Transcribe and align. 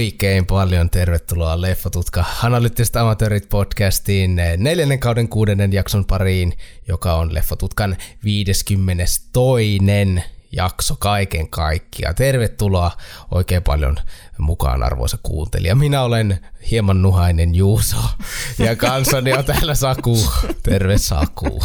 Oikein 0.00 0.46
paljon 0.46 0.90
tervetuloa 0.90 1.60
Leffotutka 1.60 2.24
Analyttiset 2.42 2.96
Amatöörit 2.96 3.48
podcastiin 3.48 4.36
neljännen 4.56 4.98
kauden 4.98 5.28
kuudennen 5.28 5.72
jakson 5.72 6.04
pariin, 6.04 6.52
joka 6.88 7.14
on 7.14 7.34
Leffotutkan 7.34 7.96
52. 8.24 9.78
jakso 10.52 10.96
kaiken 10.98 11.50
kaikkiaan. 11.50 12.14
Tervetuloa 12.14 12.90
oikein 13.30 13.62
paljon 13.62 13.96
mukaan 14.38 14.82
arvoisa 14.82 15.18
kuuntelija. 15.22 15.74
Minä 15.74 16.02
olen 16.02 16.38
hieman 16.70 17.02
nuhainen 17.02 17.54
Juuso 17.54 17.96
ja 18.58 18.76
kanssani 18.76 19.32
on 19.32 19.44
täällä 19.44 19.74
Saku. 19.74 20.18
Terve 20.62 20.98
Saku. 20.98 21.62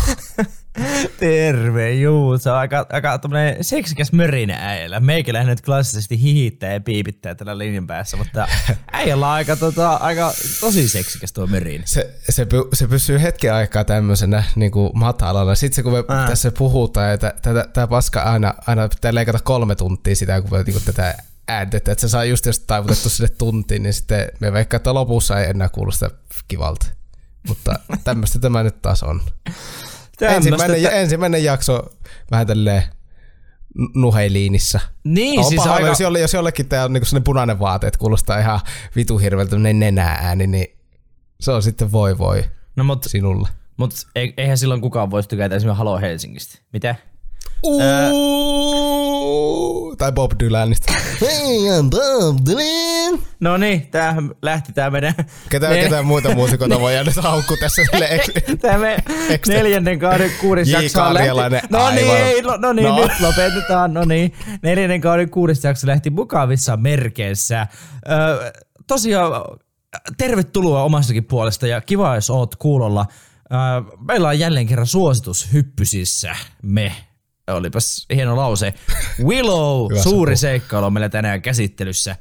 Terve, 1.19 1.93
juu. 1.93 2.37
Se 2.37 2.51
on 2.51 2.57
aika, 2.57 2.85
aika 2.89 3.19
seksikäs 3.61 4.11
mörinä 4.11 4.57
äijällä. 4.61 4.99
Meikäläinen 4.99 5.49
nyt 5.49 5.61
klassisesti 5.61 6.21
hihittää 6.21 6.73
ja 6.73 6.81
piipittää 6.81 7.35
tällä 7.35 7.57
linjan 7.57 7.87
päässä, 7.87 8.17
mutta 8.17 8.47
äijällä 8.91 9.27
on 9.27 9.33
aika, 9.33 9.55
tota, 9.55 9.93
aika 9.93 10.33
tosi 10.59 10.89
seksikäs 10.89 11.33
tuo 11.33 11.47
mörinä. 11.47 11.83
Se, 11.87 12.15
se, 12.29 12.47
se 12.73 12.87
pysyy 12.87 13.21
hetken 13.21 13.53
aikaa 13.53 13.83
tämmöisenä 13.83 14.43
niin 14.55 14.71
kuin 14.71 14.91
matalana. 14.93 15.55
Sitten 15.55 15.75
se, 15.75 15.83
kun 15.83 15.93
me 15.93 16.03
Ää. 16.07 16.27
tässä 16.27 16.51
puhutaan, 16.51 17.13
että 17.13 17.33
tämä 17.73 17.87
paska 17.87 18.21
aina, 18.21 18.53
aina 18.67 18.89
pitää 18.89 19.15
leikata 19.15 19.39
kolme 19.43 19.75
tuntia 19.75 20.15
sitä, 20.15 20.41
kun 20.41 20.51
me 20.51 20.63
niin 20.63 20.73
kuin 20.73 20.85
tätä 20.85 21.15
äänetettä, 21.47 21.91
että 21.91 22.01
se 22.01 22.09
saa 22.09 22.25
just 22.25 22.45
jos 22.45 22.59
taivutettu 22.59 23.09
sille 23.09 23.29
tuntiin, 23.29 23.83
niin 23.83 23.93
sitten 23.93 24.27
me 24.39 24.53
vaikka, 24.53 24.77
että 24.77 24.93
lopussa 24.93 25.39
ei 25.39 25.49
enää 25.49 25.69
kuulosta 25.69 26.09
kivalta. 26.47 26.85
Mutta 27.47 27.79
tämmöistä 28.03 28.39
tämä 28.39 28.63
nyt 28.63 28.81
taas 28.81 29.03
on. 29.03 29.21
Ensimmäinen, 30.21 30.77
että... 30.77 30.89
ensimmäinen 30.89 31.43
jakso 31.43 31.83
vähän 32.31 32.47
tälleen 32.47 32.83
nuheiliinissä. 33.95 34.79
Niin, 35.03 35.39
on 35.39 35.45
siis 35.45 35.61
paha, 35.61 35.73
aika... 35.73 35.87
jos, 35.87 35.99
jolle, 35.99 36.19
jos 36.19 36.33
jollekin 36.33 36.69
tämä 36.69 36.83
on 36.83 36.93
niinku 36.93 37.05
sellainen 37.05 37.23
punainen 37.23 37.59
vaate, 37.59 37.87
että 37.87 37.97
kuulostaa 37.97 38.39
ihan 38.39 38.59
vitu 38.95 39.17
hirveältä 39.17 39.57
nenää 39.59 40.19
ääni, 40.21 40.47
niin 40.47 40.67
se 41.39 41.51
on 41.51 41.63
sitten 41.63 41.91
voi 41.91 42.17
voi 42.17 42.43
no, 42.75 42.83
mut, 42.83 43.03
sinulle. 43.03 43.49
Mutta 43.77 43.95
eihän 44.37 44.57
silloin 44.57 44.81
kukaan 44.81 45.11
voisi 45.11 45.29
tykätä 45.29 45.55
esimerkiksi 45.55 45.77
Halo 45.77 45.99
Helsingistä. 45.99 46.59
Mitä? 46.73 46.95
Tai 49.97 50.11
Bob 50.11 50.31
Dylanista. 50.39 50.93
Bob 51.89 52.37
Dylan. 52.45 53.19
No 53.39 53.57
niin, 53.57 53.87
tää 53.87 54.15
lähti 54.41 54.73
tää 54.73 54.89
meidän... 54.89 55.13
Ketä, 55.49 55.69
ne... 55.69 55.81
ketä 55.81 56.01
muita 56.01 56.35
muusikoita 56.35 56.79
voi 56.79 56.93
jäädä 56.93 57.11
haukku 57.21 57.57
tässä 57.59 57.81
sille 57.91 58.07
ek... 58.09 58.21
Tää 58.61 58.77
me 58.77 58.97
neljännen 59.47 59.99
kauden 59.99 60.31
kuudes 60.41 60.67
jakso 60.67 61.13
lähti... 61.13 61.67
No 61.69 61.91
niin, 61.91 62.43
no, 62.43 62.57
no 62.57 62.73
niin, 62.73 62.87
no. 62.87 62.97
nyt 62.97 63.19
lopetetaan, 63.19 63.93
no 63.93 64.05
niin. 64.05 64.33
Neljännen 64.61 65.01
kauden 65.01 65.29
kuudes 65.29 65.63
jakso 65.63 65.87
lähti 65.87 66.09
mukavissa 66.09 66.77
merkeissä. 66.77 67.67
Ö, 68.09 68.53
tosiaan, 68.87 69.31
tervetuloa 70.17 70.83
omastakin 70.83 71.25
puolesta 71.25 71.67
ja 71.67 71.81
kiva, 71.81 72.15
jos 72.15 72.29
oot 72.29 72.55
kuulolla. 72.55 73.05
Meillä 74.07 74.27
on 74.27 74.39
jälleen 74.39 74.67
kerran 74.67 74.87
suositus 74.87 75.53
hyppysissä 75.53 76.35
me 76.61 76.95
olipas 77.53 78.05
hieno 78.13 78.35
lause. 78.35 78.73
Willow, 79.23 79.93
suuri 80.03 80.37
seikkailu 80.37 80.85
on 80.85 80.93
meillä 80.93 81.09
tänään 81.09 81.41
käsittelyssä. 81.41 82.15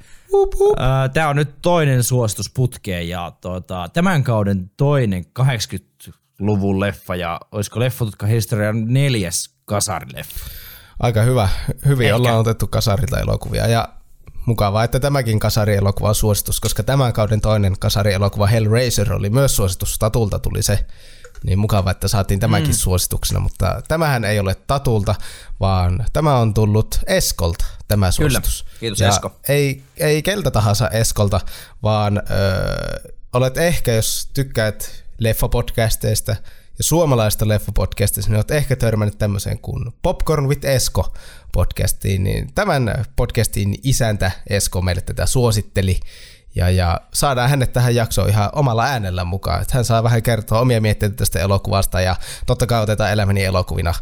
Tämä 1.12 1.28
on 1.28 1.36
nyt 1.36 1.54
toinen 1.62 2.02
suositus 2.02 2.50
putkeen 2.54 3.08
ja 3.08 3.32
tuota, 3.40 3.88
tämän 3.92 4.24
kauden 4.24 4.70
toinen 4.76 5.24
80-luvun 5.40 6.80
leffa 6.80 7.16
ja 7.16 7.40
olisiko 7.52 7.80
Leffotutka 7.80 8.26
historian 8.26 8.84
neljäs 8.86 9.54
kasarileffa. 9.64 10.50
Aika 11.00 11.22
hyvä. 11.22 11.48
Hyvin 11.86 12.06
Ehkä. 12.06 12.16
ollaan 12.16 12.38
otettu 12.38 12.66
kasarilta 12.66 13.20
elokuvia 13.20 13.66
ja 13.66 13.88
mukavaa, 14.46 14.84
että 14.84 15.00
tämäkin 15.00 15.38
kasarielokuva 15.38 16.08
on 16.08 16.14
suositus, 16.14 16.60
koska 16.60 16.82
tämän 16.82 17.12
kauden 17.12 17.40
toinen 17.40 17.74
kasarielokuva 17.78 18.46
Hellraiser 18.46 19.12
oli 19.12 19.30
myös 19.30 19.56
suositus. 19.56 19.98
Tatulta 19.98 20.38
tuli 20.38 20.62
se 20.62 20.86
niin 21.44 21.58
mukava, 21.58 21.90
että 21.90 22.08
saatiin 22.08 22.40
tämäkin 22.40 22.70
mm. 22.70 22.74
suosituksena, 22.74 23.40
mutta 23.40 23.82
tämähän 23.88 24.24
ei 24.24 24.40
ole 24.40 24.54
Tatulta, 24.54 25.14
vaan 25.60 26.06
tämä 26.12 26.38
on 26.38 26.54
tullut 26.54 26.98
Eskolta, 27.06 27.64
tämä 27.88 28.10
suositus. 28.10 28.62
Kyllä, 28.62 28.80
kiitos 28.80 29.00
ja 29.00 29.08
Esko. 29.08 29.40
Ei, 29.48 29.82
ei 29.96 30.22
keltä 30.22 30.50
tahansa 30.50 30.88
Eskolta, 30.88 31.40
vaan 31.82 32.18
ö, 32.18 33.12
olet 33.32 33.58
ehkä, 33.58 33.92
jos 33.92 34.30
tykkäät 34.34 35.04
leffapodcasteista 35.18 36.36
ja 36.78 36.84
suomalaista 36.84 37.48
leffapodcastista, 37.48 38.30
niin 38.30 38.36
olet 38.36 38.50
ehkä 38.50 38.76
törmännyt 38.76 39.18
tämmöiseen 39.18 39.58
kuin 39.58 39.92
Popcorn 40.02 40.48
with 40.48 40.66
Esko 40.66 41.14
podcastiin, 41.52 42.24
niin 42.24 42.54
tämän 42.54 43.04
podcastin 43.16 43.74
isäntä 43.82 44.30
Esko 44.50 44.82
meille 44.82 45.02
tätä 45.02 45.26
suositteli, 45.26 46.00
ja, 46.54 46.70
ja 46.70 47.00
saadaan 47.14 47.50
hänet 47.50 47.72
tähän 47.72 47.94
jaksoon 47.94 48.28
ihan 48.28 48.50
omalla 48.52 48.84
äänellä 48.84 49.24
mukaan. 49.24 49.62
Että 49.62 49.74
hän 49.74 49.84
saa 49.84 50.02
vähän 50.02 50.22
kertoa 50.22 50.60
omia 50.60 50.80
mietteitä 50.80 51.16
tästä 51.16 51.40
elokuvasta 51.40 52.00
ja 52.00 52.16
totta 52.46 52.66
kai 52.66 52.82
otetaan 52.82 53.12
elämäni 53.12 53.44
elokuvina 53.44 53.94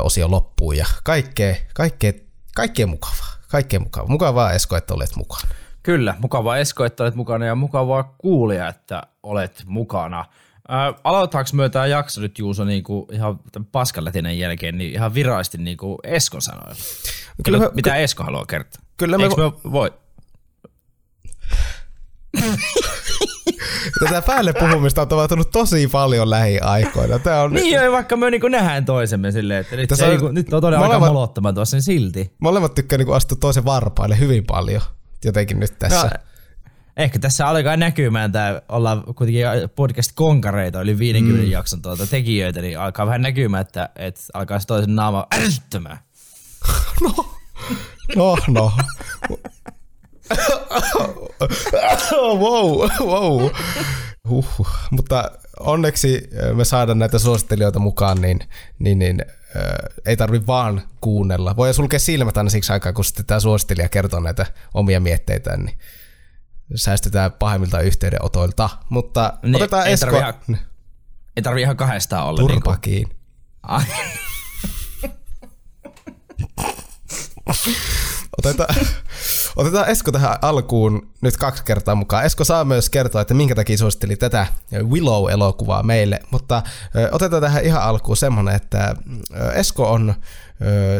osio 0.00 0.30
loppuun 0.30 0.76
ja 0.76 0.86
kaikkea, 1.04 1.54
kaikkea, 1.74 2.12
kaikkea 2.54 2.86
mukavaa. 2.86 3.36
Kaikkea 3.48 3.80
mukavaa. 3.80 4.08
Mukavaa 4.08 4.52
Esko, 4.52 4.76
että 4.76 4.94
olet 4.94 5.16
mukana. 5.16 5.48
Kyllä, 5.82 6.14
mukavaa 6.18 6.58
Esko, 6.58 6.84
että 6.84 7.02
olet 7.02 7.14
mukana 7.14 7.46
ja 7.46 7.54
mukavaa 7.54 8.14
kuulia, 8.18 8.68
että 8.68 9.02
olet 9.22 9.62
mukana. 9.66 10.24
Äh, 10.70 11.00
aloitetaanko 11.04 11.50
me 11.52 11.68
tämä 11.68 11.86
jakso 11.86 12.20
nyt 12.20 12.38
Juuso 12.38 12.64
niin 12.64 12.84
kuin 12.84 13.06
ihan 13.12 13.38
paskalletinen 13.72 14.38
jälkeen 14.38 14.78
niin 14.78 14.92
ihan 14.92 15.14
virallisesti 15.14 15.58
niin 15.58 15.76
kuin 15.76 15.98
Esko 16.02 16.40
sanoi? 16.40 16.74
Kyllä, 17.44 17.58
me, 17.58 17.70
mitä 17.74 17.96
Esko 17.96 18.24
haluaa 18.24 18.46
kertoa? 18.46 18.82
Kyllä 18.96 19.18
me, 19.18 19.24
Eikö 19.24 19.36
me 19.36 19.72
voi? 19.72 19.90
Tätä 24.04 24.22
päälle 24.22 24.52
puhumista 24.52 25.02
on 25.02 25.08
tapahtunut 25.08 25.50
tosi 25.50 25.88
paljon 25.88 26.30
lähiaikoina. 26.30 27.18
Tämä 27.18 27.42
on 27.42 27.52
niin 27.52 27.74
joo, 27.74 27.92
vaikka 27.92 28.16
me 28.16 28.30
niinku 28.30 28.48
nähdään 28.48 28.84
toisemme 28.84 29.32
silleen, 29.32 29.60
että 29.60 29.76
nyt, 29.76 29.92
on, 29.92 30.08
niinku, 30.08 30.28
nyt 30.28 30.52
on 30.52 30.60
todella 30.60 30.84
molemmat, 30.84 31.02
aika 31.02 31.12
molottamaan 31.12 31.54
tuossa, 31.54 31.76
niin 31.76 31.82
silti. 31.82 32.32
Molemmat 32.38 32.74
tykkää 32.74 32.98
niinku 32.98 33.12
astua 33.12 33.38
toisen 33.40 33.64
varpaille 33.64 34.18
hyvin 34.18 34.44
paljon 34.44 34.82
jotenkin 35.24 35.60
nyt 35.60 35.78
tässä. 35.78 36.02
No, 36.02 36.10
ehkä 36.96 37.18
tässä 37.18 37.48
alkaa 37.48 37.76
näkymään 37.76 38.32
tämä, 38.32 38.62
ollaan 38.68 39.02
kuitenkin 39.02 39.44
podcast-konkareita, 39.74 40.82
yli 40.82 40.98
50 40.98 41.44
mm. 41.44 41.50
jakson 41.50 41.82
tuota 41.82 42.06
tekijöitä, 42.06 42.62
niin 42.62 42.78
alkaa 42.78 43.06
vähän 43.06 43.22
näkymään, 43.22 43.60
että, 43.60 43.88
että 43.96 44.20
alkaa 44.34 44.60
se 44.60 44.66
toisen 44.66 44.94
naama 44.94 45.26
ärsyttämään. 45.34 45.98
no, 47.02 47.14
no, 48.16 48.36
no. 48.48 48.72
wow, 52.42 52.88
wow. 53.00 53.50
Huhhuh. 54.28 54.68
Mutta 54.90 55.30
onneksi 55.60 56.30
me 56.54 56.64
saadaan 56.64 56.98
näitä 56.98 57.18
suosittelijoita 57.18 57.78
mukaan, 57.78 58.20
niin, 58.20 58.40
niin, 58.78 58.98
niin 58.98 59.24
äh, 59.56 59.62
ei 60.06 60.16
tarvi 60.16 60.46
vaan 60.46 60.82
kuunnella. 61.00 61.56
Voi 61.56 61.74
sulkea 61.74 61.98
silmät 61.98 62.36
aina 62.36 62.50
siksi 62.50 62.72
aikaa, 62.72 62.92
kun 62.92 63.04
sitten 63.04 63.26
tämä 63.26 63.40
suosittelija 63.40 63.88
kertoo 63.88 64.20
näitä 64.20 64.46
omia 64.74 65.00
mietteitä, 65.00 65.56
niin 65.56 65.78
säästetään 66.74 67.32
pahimmilta 67.32 67.80
yhteydenotoilta. 67.80 68.70
Mutta 68.88 69.32
niin, 69.42 69.56
otetaan 69.56 69.86
ei 69.86 69.92
Esko... 69.92 70.06
Tarvi 70.06 70.18
ihan, 70.18 70.34
ei 71.36 71.42
tarvi 71.42 71.60
ihan 71.60 71.76
kahdestaan 71.76 72.26
olla. 72.26 72.40
Turpakiin. 72.40 73.08
Niin 73.08 73.16
Otetaan, 78.38 78.74
otetaan 79.56 79.88
Esko 79.88 80.12
tähän 80.12 80.38
alkuun 80.42 81.12
nyt 81.20 81.36
kaksi 81.36 81.64
kertaa 81.64 81.94
mukaan. 81.94 82.24
Esko 82.24 82.44
saa 82.44 82.64
myös 82.64 82.90
kertoa, 82.90 83.20
että 83.20 83.34
minkä 83.34 83.54
takia 83.54 83.78
suositteli 83.78 84.16
tätä 84.16 84.46
Willow-elokuvaa 84.72 85.82
meille, 85.82 86.20
mutta 86.30 86.62
otetaan 87.12 87.42
tähän 87.42 87.64
ihan 87.64 87.82
alkuun 87.82 88.16
semmonen, 88.16 88.54
että 88.54 88.96
Esko 89.54 89.90
on 89.90 90.14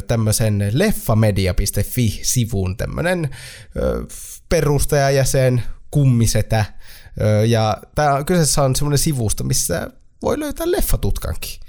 tämmöisen 0.07 0.71
leffamedia.fi-sivun 0.73 2.77
tämmönen 2.77 3.31
perustajajäsen, 4.49 5.63
kummisetä, 5.91 6.65
ja 7.47 7.77
tämä 7.95 8.25
kyseessä 8.25 8.63
on 8.63 8.77
semmoinen 8.77 8.99
sivusto, 8.99 9.45
missä 9.45 9.91
voi 10.23 10.41
löytää 10.41 10.71
leffatutkankin. 10.71 11.61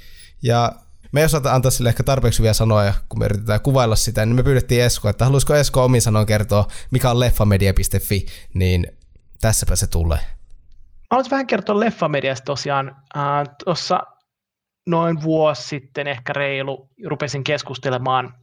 Ja 0.42 0.72
me 1.12 1.20
ei 1.20 1.26
osata 1.26 1.54
antaa 1.54 1.72
sille 1.72 1.90
ehkä 1.90 2.04
tarpeeksi 2.04 2.42
vielä 2.42 2.54
sanoa, 2.54 2.94
kun 3.10 3.20
me 3.20 3.26
yritetään 3.26 3.62
kuvailla 3.62 3.96
sitä, 3.96 4.26
niin 4.26 4.36
me 4.36 4.44
pyydettiin 4.44 4.84
Esko, 4.84 5.10
että 5.10 5.26
haluaisiko 5.26 5.56
Esko 5.56 5.84
omin 5.84 6.02
sanoin 6.02 6.28
kertoa, 6.28 6.68
mikä 6.92 7.12
on 7.12 7.20
leffamedia.fi, 7.20 8.26
niin 8.54 8.88
tässäpä 9.42 9.76
se 9.76 9.88
tulee. 9.88 10.20
Haluaisin 11.12 11.32
vähän 11.32 11.48
kertoa 11.48 11.80
Leffamediasta 11.80 12.46
tosiaan. 12.46 12.96
Äh, 13.18 13.24
Tuossa 13.66 14.00
noin 14.88 15.22
vuosi 15.22 15.68
sitten, 15.68 16.08
ehkä 16.08 16.34
reilu, 16.34 16.90
rupesin 17.06 17.44
keskustelemaan 17.44 18.34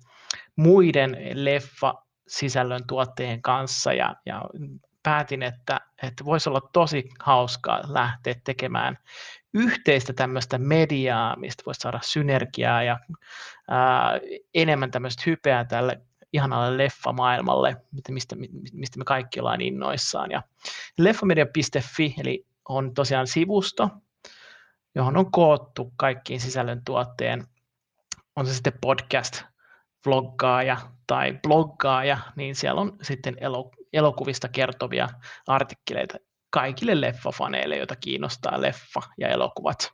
muiden 0.56 1.16
leffa-sisällön 1.32 2.86
tuottajien 2.86 3.42
kanssa 3.42 3.92
ja, 3.92 4.14
ja 4.26 4.42
päätin, 5.02 5.42
että, 5.42 5.80
että 6.02 6.24
voisi 6.24 6.48
olla 6.48 6.60
tosi 6.72 7.04
hauskaa 7.20 7.80
lähteä 7.88 8.34
tekemään 8.44 8.98
yhteistä 9.54 10.12
tämmöistä 10.12 10.58
mediaa, 10.58 11.36
mistä 11.36 11.62
voisi 11.66 11.80
saada 11.80 12.00
synergiaa 12.02 12.82
ja 12.82 12.98
ää, 13.68 14.20
enemmän 14.54 14.90
tämmöistä 14.90 15.22
hypeä 15.26 15.64
tälle 15.64 16.00
ihanalle 16.32 16.84
leffamaailmalle, 16.84 17.76
mistä, 18.10 18.36
mistä 18.72 18.98
me 18.98 19.04
kaikki 19.04 19.40
ollaan 19.40 19.60
innoissaan. 19.60 20.30
Ja 20.30 20.42
leffamedia.fi 20.98 22.14
eli 22.20 22.46
on 22.68 22.94
tosiaan 22.94 23.26
sivusto, 23.26 23.90
johon 24.94 25.16
on 25.16 25.30
koottu 25.30 25.92
kaikkiin 25.96 26.40
sisällöntuotteen, 26.40 27.46
on 28.36 28.46
se 28.46 28.54
sitten 28.54 28.72
podcast, 28.80 29.42
vloggaaja 30.06 30.76
tai 31.06 31.38
bloggaaja, 31.42 32.18
niin 32.36 32.54
siellä 32.54 32.80
on 32.80 32.96
sitten 33.02 33.36
elokuvista 33.92 34.48
kertovia 34.48 35.08
artikkeleita 35.46 36.18
kaikille 36.54 37.00
leffafaneille, 37.00 37.76
joita 37.76 37.96
kiinnostaa 37.96 38.60
leffa 38.60 39.00
ja 39.18 39.28
elokuvat. 39.28 39.92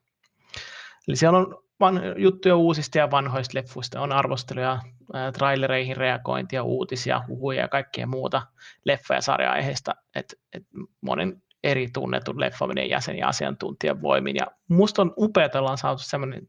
Eli 1.08 1.16
siellä 1.16 1.38
on 1.38 1.62
van, 1.80 2.00
juttuja 2.16 2.56
uusista 2.56 2.98
ja 2.98 3.10
vanhoista 3.10 3.58
leffuista, 3.58 4.00
on 4.00 4.12
arvosteluja, 4.12 4.78
ää, 5.12 5.32
trailereihin 5.32 5.96
reagointia, 5.96 6.62
uutisia, 6.62 7.22
huhuja 7.28 7.60
ja 7.60 7.68
kaikkea 7.68 8.06
muuta 8.06 8.42
leffa- 8.84 9.14
ja 9.14 9.20
sarja-aiheista, 9.20 9.94
että 10.14 10.36
et 10.52 10.62
monen 11.00 11.42
eri 11.64 11.88
tunnetun 11.92 12.40
leffaminen 12.40 12.90
jäsen 12.90 13.18
ja 13.18 13.28
asiantuntijan 13.28 14.02
voimin. 14.02 14.36
Ja 14.36 14.46
musta 14.68 15.02
on 15.02 15.14
upeaa, 15.16 15.46
että 15.46 15.58
ollaan 15.58 15.78
saatu 15.78 16.02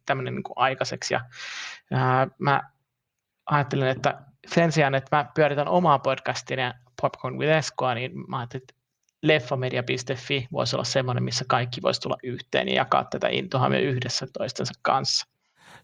tämmöinen 0.06 0.36
niin 0.36 0.44
aikaiseksi. 0.56 1.14
Ja, 1.14 1.22
ää, 1.92 2.28
mä 2.40 2.62
ajattelen, 3.46 3.88
että 3.88 4.22
sen 4.48 4.72
sijaan, 4.72 4.96
että 4.96 5.18
mä 5.18 5.25
pyöritän 5.36 5.68
omaa 5.68 6.00
podcastia 6.00 6.74
Popcorn 7.02 7.38
with 7.38 7.52
Eskoa, 7.52 7.94
niin 7.94 8.12
mä 8.30 8.38
ajattelin, 8.40 8.64
että 8.64 8.81
leffamedia.fi 9.23 10.47
voisi 10.51 10.75
olla 10.75 10.83
semmoinen, 10.83 11.23
missä 11.23 11.45
kaikki 11.47 11.81
voisi 11.81 12.01
tulla 12.01 12.18
yhteen 12.23 12.68
ja 12.68 12.75
jakaa 12.75 13.03
tätä 13.03 13.27
intoa 13.27 13.68
yhdessä 13.68 14.27
toistensa 14.33 14.73
kanssa. 14.81 15.27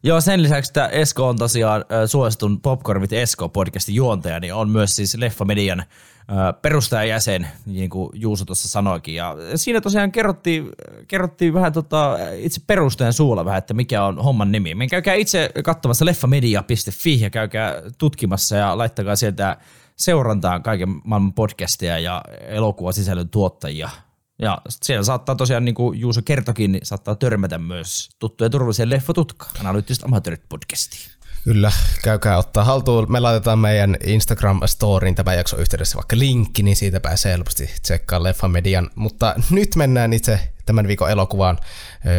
Joo, 0.04 0.22
sen 0.22 0.44
lisäksi 0.44 0.70
että 0.70 0.88
Esko 0.88 1.28
on 1.28 1.38
tosiaan 1.38 1.86
suositun 2.06 2.62
Popcorn 2.62 3.02
with 3.02 3.14
Esko 3.14 3.50
podcastin 3.50 3.96
juontaja, 3.96 4.40
niin 4.40 4.54
on 4.54 4.70
myös 4.70 4.96
siis 4.96 5.18
Leffa-median 5.18 5.84
perustajajäsen, 6.62 7.48
niin 7.66 7.90
kuin 7.90 8.10
Juuso 8.14 8.46
tuossa 8.46 8.68
sanoikin. 8.68 9.16
Ja 9.16 9.36
siinä 9.56 9.82
tosiaan 9.82 10.12
kerrottiin, 10.12 10.70
kerrottiin 11.08 11.54
vähän 11.54 11.74
tota, 11.74 12.18
itse 12.38 12.62
perustajan 12.68 13.14
suulla 13.14 13.46
vähän, 13.46 13.58
että 13.58 13.74
mikä 13.74 14.04
on 14.04 14.24
homman 14.24 14.52
nimi. 14.52 14.76
Me 14.76 14.88
käykää 14.88 15.14
itse 15.14 15.50
katsomassa 15.64 16.06
leffamedia.fi 16.06 17.22
ja 17.22 17.30
käykää 17.30 17.82
tutkimassa 17.98 18.56
ja 18.56 18.78
laittakaa 18.78 19.16
sieltä 19.16 19.58
seurantaan 19.98 20.64
kaiken 20.64 20.90
maailman 21.04 21.34
podcasteja 21.34 22.00
ja 22.00 22.22
elokuvasisällön 22.48 23.30
tuottajia. 23.30 23.90
Ja 24.42 24.62
siellä 24.70 25.04
saattaa 25.04 25.36
tosiaan, 25.36 25.66
niin 25.66 25.76
kuin 25.76 26.00
Juuso 26.00 26.22
kertokin, 26.26 26.72
niin 26.72 26.86
saattaa 26.86 27.16
törmätä 27.16 27.58
myös 27.58 28.10
tuttuja 28.20 28.50
turvalliseen 28.50 28.90
leffatutkaan, 28.90 29.52
analyyttiset 29.60 30.04
amatöörit 30.04 30.50
podcastiin. 30.50 31.12
Kyllä, 31.44 31.72
käykää 32.04 32.38
ottaa 32.38 32.64
haltuun. 32.64 33.12
Me 33.12 33.20
laitetaan 33.20 33.60
meidän 33.60 33.98
Instagram-storiin 34.04 35.16
tämän 35.16 35.38
jakson 35.38 35.60
yhteydessä 35.60 35.96
vaikka 35.96 36.20
linkki, 36.20 36.64
niin 36.64 36.76
siitä 36.76 37.00
pääsee 37.00 37.32
helposti 37.32 37.70
tsekkaa 37.82 38.24
Leffamedian. 38.24 38.90
Mutta 38.96 39.36
nyt 39.50 39.76
mennään 39.76 40.14
itse 40.14 40.40
tämän 40.66 40.88
viikon 40.88 41.12
elokuvaan 41.12 41.58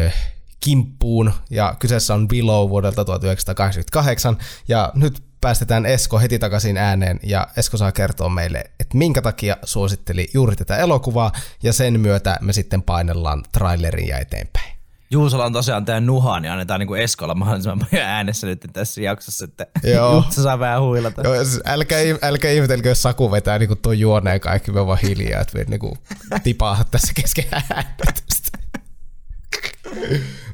äh, 0.05 0.13
kimppuun, 0.59 1.33
ja 1.49 1.75
kyseessä 1.79 2.13
on 2.13 2.27
Below 2.27 2.69
vuodelta 2.69 3.05
1988, 3.05 4.37
ja 4.67 4.91
nyt 4.95 5.28
päästetään 5.41 5.85
Esko 5.85 6.19
heti 6.19 6.39
takaisin 6.39 6.77
ääneen 6.77 7.19
ja 7.23 7.47
Esko 7.57 7.77
saa 7.77 7.91
kertoa 7.91 8.29
meille, 8.29 8.63
että 8.79 8.97
minkä 8.97 9.21
takia 9.21 9.57
suositteli 9.63 10.29
juuri 10.33 10.55
tätä 10.55 10.77
elokuvaa 10.77 11.31
ja 11.63 11.73
sen 11.73 11.99
myötä 11.99 12.37
me 12.41 12.53
sitten 12.53 12.81
painellaan 12.81 13.43
trailerin 13.51 14.07
ja 14.07 14.17
eteenpäin. 14.17 14.79
Juusolla 15.11 15.45
on 15.45 15.53
tosiaan 15.53 15.85
tämä 15.85 15.99
nuha, 15.99 16.39
niin 16.39 16.51
annetaan 16.51 16.79
niin 16.79 16.95
Eskolla 16.95 17.35
mahdollisimman 17.35 17.79
paljon 17.79 18.07
äänessä 18.07 18.47
nyt 18.47 18.65
tässä 18.73 19.01
jaksossa, 19.01 19.45
että 19.45 19.67
Joo. 19.83 20.13
Juuso 20.13 20.41
saa 20.43 20.59
vähän 20.59 20.81
huilata. 20.81 21.21
Joo, 21.21 21.43
siis 21.43 21.61
älkää, 21.65 21.99
älkää 22.21 22.51
ihmetelkö, 22.51 22.89
jos 22.89 23.01
Saku 23.01 23.31
vetää 23.31 23.59
niin 23.59 23.77
tuon 23.81 23.99
juoneen 23.99 24.39
kaikki, 24.39 24.71
me 24.71 24.85
vaan 24.85 24.99
hiljaa, 25.03 25.41
että 25.41 25.57
me 25.57 25.65
niin 25.67 25.97
tipaa 26.43 26.83
tässä 26.91 27.13
kesken 27.13 27.45
ääntä 27.51 28.03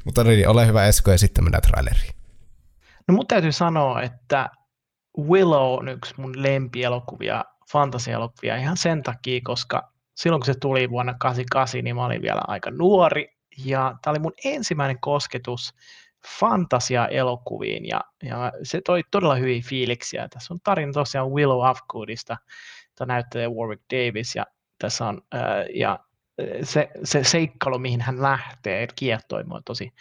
Mutta 0.06 0.24
niin, 0.24 0.50
ole 0.50 0.68
hyvä 0.68 0.86
Esko 0.86 1.12
ja 1.12 1.18
sitten 1.18 1.44
mennään 1.44 1.62
traileriin. 1.62 2.16
No 3.08 3.16
mun 3.16 3.28
täytyy 3.28 3.52
sanoa, 3.52 4.02
että 4.02 4.50
Willow 5.18 5.80
on 5.80 5.88
yksi 5.88 6.14
mun 6.18 6.44
lempielokuvia, 6.44 7.46
fantasiaelokuvia 7.72 8.58
ihan 8.58 8.78
sen 8.78 9.04
takia, 9.04 9.42
koska 9.44 9.92
silloin 10.16 10.40
kun 10.40 10.46
se 10.46 10.60
tuli 10.60 10.90
vuonna 10.90 11.14
88, 11.20 11.84
niin 11.84 11.96
mä 11.96 12.06
olin 12.06 12.22
vielä 12.22 12.42
aika 12.48 12.72
nuori, 12.72 13.28
ja 13.66 13.96
tämä 14.02 14.12
oli 14.12 14.20
mun 14.20 14.34
ensimmäinen 14.46 15.00
kosketus 15.00 15.74
fantasia-elokuviin, 16.40 17.88
ja, 17.88 18.02
ja 18.24 18.52
se 18.64 18.82
toi 18.86 19.02
todella 19.12 19.36
hyviä 19.36 19.62
fiiliksiä. 19.70 20.28
Tässä 20.30 20.54
on 20.54 20.60
tarina 20.64 20.92
tosiaan 20.92 21.32
Willow 21.32 21.68
Afgoodista, 21.68 22.38
jota 22.90 23.06
näyttelee 23.06 23.48
Warwick 23.48 23.84
Davis, 23.94 24.36
ja 24.36 24.46
tässä 24.80 25.06
on, 25.06 25.22
ää, 25.32 25.66
ja 25.74 26.00
se, 26.64 26.90
se 27.04 27.24
seikkailu, 27.24 27.80
mihin 27.80 28.02
hän 28.02 28.22
lähtee, 28.22 28.88
kiehtoi 28.96 29.44
mua 29.44 29.62
tosi 29.66 29.94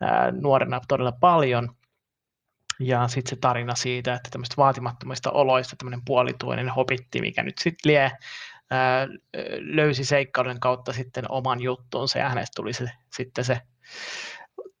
ää, 0.00 0.30
nuorena 0.30 0.80
todella 0.88 1.12
paljon, 1.12 1.76
ja 2.80 3.08
sitten 3.08 3.30
se 3.30 3.36
tarina 3.40 3.74
siitä, 3.74 4.14
että 4.14 4.28
tämmöistä 4.30 4.54
vaatimattomista 4.56 5.30
oloista 5.30 5.76
tämmöinen 5.76 6.02
puolituinen 6.04 6.68
hobitti, 6.68 7.20
mikä 7.20 7.42
nyt 7.42 7.58
sitten 7.58 7.92
lie 7.92 8.12
ää, 8.70 9.06
löysi 9.58 10.04
seikkauden 10.04 10.60
kautta 10.60 10.92
sitten 10.92 11.24
oman 11.28 11.60
juttuunsa 11.60 12.18
ja 12.18 12.28
hänestä 12.28 12.52
tuli 12.56 12.72
se, 12.72 12.90
sitten 13.12 13.44
se 13.44 13.60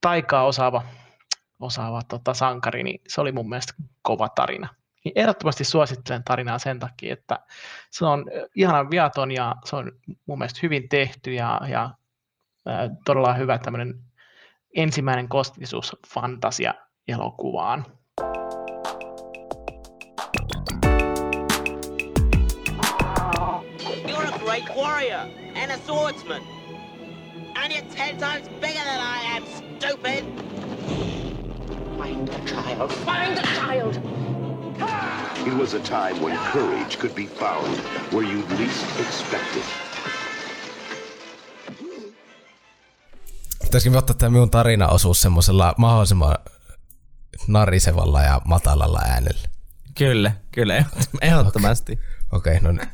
taikaa 0.00 0.44
osaava, 0.44 0.82
osaava 1.60 2.02
tota, 2.02 2.34
sankari, 2.34 2.82
niin 2.82 3.00
se 3.08 3.20
oli 3.20 3.32
mun 3.32 3.48
mielestä 3.48 3.72
kova 4.02 4.28
tarina. 4.28 4.68
Niin 5.04 5.12
ehdottomasti 5.14 5.64
suosittelen 5.64 6.24
tarinaa 6.24 6.58
sen 6.58 6.78
takia, 6.78 7.12
että 7.12 7.38
se 7.90 8.06
on 8.06 8.24
ihan 8.54 8.90
viaton 8.90 9.30
ja 9.30 9.54
se 9.64 9.76
on 9.76 9.92
mun 10.26 10.38
mielestä 10.38 10.60
hyvin 10.62 10.88
tehty 10.88 11.32
ja, 11.32 11.60
ja 11.68 11.90
ää, 12.66 12.90
todella 13.04 13.34
hyvä 13.34 13.58
tämmöinen 13.58 13.94
ensimmäinen 14.76 15.28
kosketus 15.28 15.96
fantasia 16.08 16.74
elokuvaan. 17.08 17.84
You're 24.08 24.26
a 24.34 24.38
great 24.38 24.68
warrior 24.76 25.28
and 25.54 25.70
a 25.70 25.78
swordsman. 25.86 26.42
And 27.56 27.72
you're 27.72 27.94
ten 27.96 28.18
times 28.18 28.48
bigger 28.48 28.84
than 28.84 29.00
I 29.00 29.36
am, 29.36 29.44
stupid! 29.46 30.24
Find 31.98 32.28
the 32.28 32.38
child! 32.46 32.92
Find 32.92 33.36
the 33.36 33.42
child! 33.42 33.98
It 35.46 35.58
was 35.58 35.74
a 35.74 35.80
time 35.80 36.22
when 36.22 36.38
courage 36.52 36.98
could 36.98 37.14
be 37.14 37.26
found 37.26 37.78
where 38.12 38.26
you'd 38.26 38.50
least 38.58 39.00
expect 39.00 39.56
it. 39.56 39.64
Pitäisikö 43.62 43.98
ottaa 43.98 44.14
tämä 44.14 44.30
minun 44.30 44.50
tarinaosuus 44.50 45.22
semmoisella 45.22 45.74
mahdollisimman 45.76 46.36
narisevalla 47.48 48.22
ja 48.22 48.40
matalalla 48.44 49.00
äänellä. 49.00 49.48
Kyllä, 49.94 50.32
kyllä, 50.52 50.84
ehdottomasti. 51.20 51.98
Okei, 52.32 52.56
okay, 52.56 52.72
no 52.72 52.72
niin. 52.72 52.88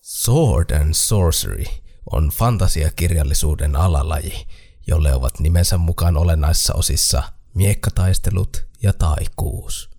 Sword 0.00 0.70
and 0.70 0.94
Sorcery 0.94 1.64
on 2.12 2.28
fantasiakirjallisuuden 2.28 3.76
alalaji, 3.76 4.46
jolle 4.86 5.14
ovat 5.14 5.40
nimensä 5.40 5.78
mukaan 5.78 6.16
olennaisissa 6.16 6.74
osissa 6.74 7.22
miekkataistelut 7.54 8.66
ja 8.82 8.92
taikuus. 8.92 9.90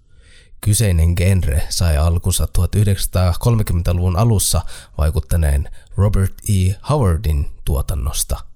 Kyseinen 0.62 1.14
genre 1.18 1.68
sai 1.70 1.98
alkunsa 1.98 2.48
1930-luvun 2.58 4.18
alussa 4.18 4.62
vaikuttaneen 4.98 5.70
Robert 5.98 6.34
E. 6.50 6.76
Howardin 6.90 7.52
tuotannosta– 7.66 8.38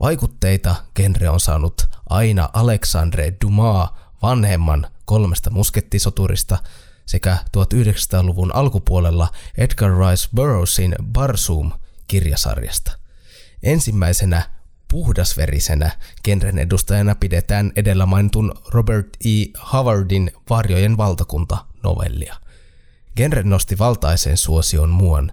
Vaikutteita 0.00 0.74
genre 0.96 1.30
on 1.30 1.40
saanut 1.40 1.86
aina 2.10 2.48
Alexandre 2.52 3.32
Dumas 3.44 3.90
vanhemman 4.22 4.86
kolmesta 5.04 5.50
muskettisoturista 5.50 6.58
sekä 7.06 7.38
1900-luvun 7.56 8.54
alkupuolella 8.54 9.28
Edgar 9.58 9.90
Rice 9.90 10.28
Burroughsin 10.34 10.94
Barsoom-kirjasarjasta. 11.12 12.98
Ensimmäisenä 13.62 14.42
puhdasverisenä 14.90 15.90
genren 16.24 16.58
edustajana 16.58 17.14
pidetään 17.14 17.72
edellä 17.76 18.06
mainitun 18.06 18.54
Robert 18.68 19.08
E. 19.24 19.60
Howardin 19.72 20.30
Varjojen 20.50 20.96
valtakunta-novellia. 20.96 22.36
Genre 23.16 23.42
nosti 23.42 23.78
valtaiseen 23.78 24.36
suosion 24.36 24.88
muun 24.88 25.32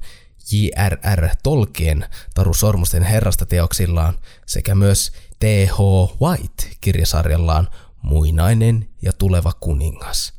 J.R.R. 0.51 1.29
Tolkien 1.43 2.05
Taru 2.33 2.53
Sormusten 2.53 3.03
herrasta 3.03 3.45
teoksillaan 3.45 4.17
sekä 4.45 4.75
myös 4.75 5.11
T.H. 5.39 5.77
White 6.21 6.63
kirjasarjallaan 6.81 7.67
Muinainen 8.01 8.89
ja 9.01 9.13
tuleva 9.13 9.51
kuningas. 9.59 10.33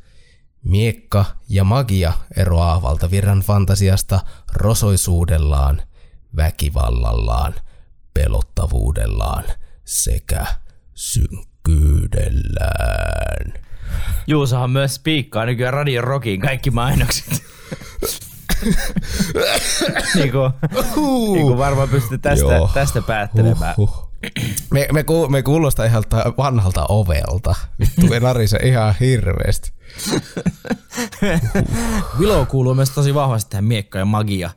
Miekka 0.65 1.25
ja 1.49 1.65
magia 1.65 2.13
eroaa 2.37 2.83
valtavirran 2.83 3.41
fantasiasta 3.41 4.21
rosoisuudellaan, 4.53 5.83
väkivallallaan, 6.37 7.55
pelottavuudellaan 8.15 9.45
sekä 9.85 10.47
synkkyydellään. 10.95 13.53
Juusohan 14.27 14.71
myös 14.71 14.95
spiikkaa 14.95 15.47
nykyään 15.47 15.75
Radio 15.75 16.03
Rockin 16.03 16.41
kaikki 16.41 16.71
mainokset. 16.71 17.43
niin, 20.15 20.33
kuin, 20.33 20.53
niin 21.33 21.47
kuin 21.47 21.59
varmaan 21.59 21.89
pystytte 21.89 22.29
tästä, 22.29 22.47
tästä 22.75 23.03
päättelemään. 23.03 23.75
Uh, 23.79 23.91
uh. 23.91 24.15
Me, 24.71 24.89
me, 24.93 25.05
ku, 25.05 25.29
me 25.29 25.43
kuulostaa 25.43 25.87
ihan 25.87 26.05
vanhalta 26.39 26.87
ovelta. 26.89 27.55
Vittu, 27.81 28.07
me 28.07 28.21
narise 28.21 28.57
ihan 28.63 28.95
hirveästi. 29.01 29.73
Willow 32.19 32.47
kuuluu 32.47 32.75
myös 32.75 32.91
tosi 32.91 33.15
vahvasti 33.15 33.51
tähän 33.51 33.65
miekka 33.65 33.99
ja 33.99 34.05
magia 34.05 34.51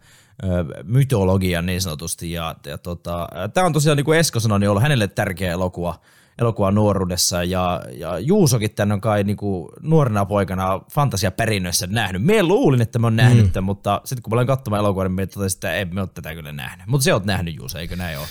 mytologian 0.84 1.65
niin 1.65 1.82
sanotusti. 1.82 2.32
Ja, 2.32 2.56
ja 2.65 2.77
tota, 2.77 3.27
tämä 3.53 3.65
on 3.65 3.74
tosiaan, 3.74 3.98
niin 3.98 4.06
kuin 4.06 4.20
Esko 4.20 4.39
sanoi, 4.39 4.60
niin 4.60 4.70
ollut 4.70 4.84
hänelle 4.84 5.08
tärkeä 5.08 5.51
elokuva, 5.51 6.00
elokuva 6.39 6.72
nuoruudessa. 6.72 7.44
Ja, 7.44 7.82
ja 7.91 8.20
Juusokin 8.20 8.72
tämän 8.72 8.91
on 8.91 9.01
kai 9.01 9.24
niin 9.24 9.38
kuin 9.38 9.70
nuorena 9.82 10.25
poikana 10.25 10.82
fantasiaperinnöissä 10.94 11.88
nähnyt. 11.88 12.24
Me 12.24 12.44
luulin, 12.44 12.82
että 12.82 13.00
mä 13.00 13.08
oon 13.08 13.15
nähnyt 13.15 13.46
mm. 13.46 13.51
tämän, 13.51 13.65
mutta 13.65 14.01
sitten 14.06 14.24
kun 14.24 14.32
mä 14.32 14.36
olen 14.36 14.48
katsomaan 14.48 14.79
elokuvan, 14.79 15.15
niin 15.15 15.29
totesin, 15.29 15.58
että 15.58 15.74
en 15.74 15.96
me 15.96 16.01
ole 16.01 16.10
tätä 16.13 16.34
kyllä 16.34 16.51
nähnyt. 16.51 16.88
Mutta 16.88 17.03
se 17.03 17.13
oot 17.13 17.25
nähnyt 17.25 17.56
Juuso, 17.56 17.79
eikö 17.79 17.96
näin 17.96 18.17
ole? 18.17 18.27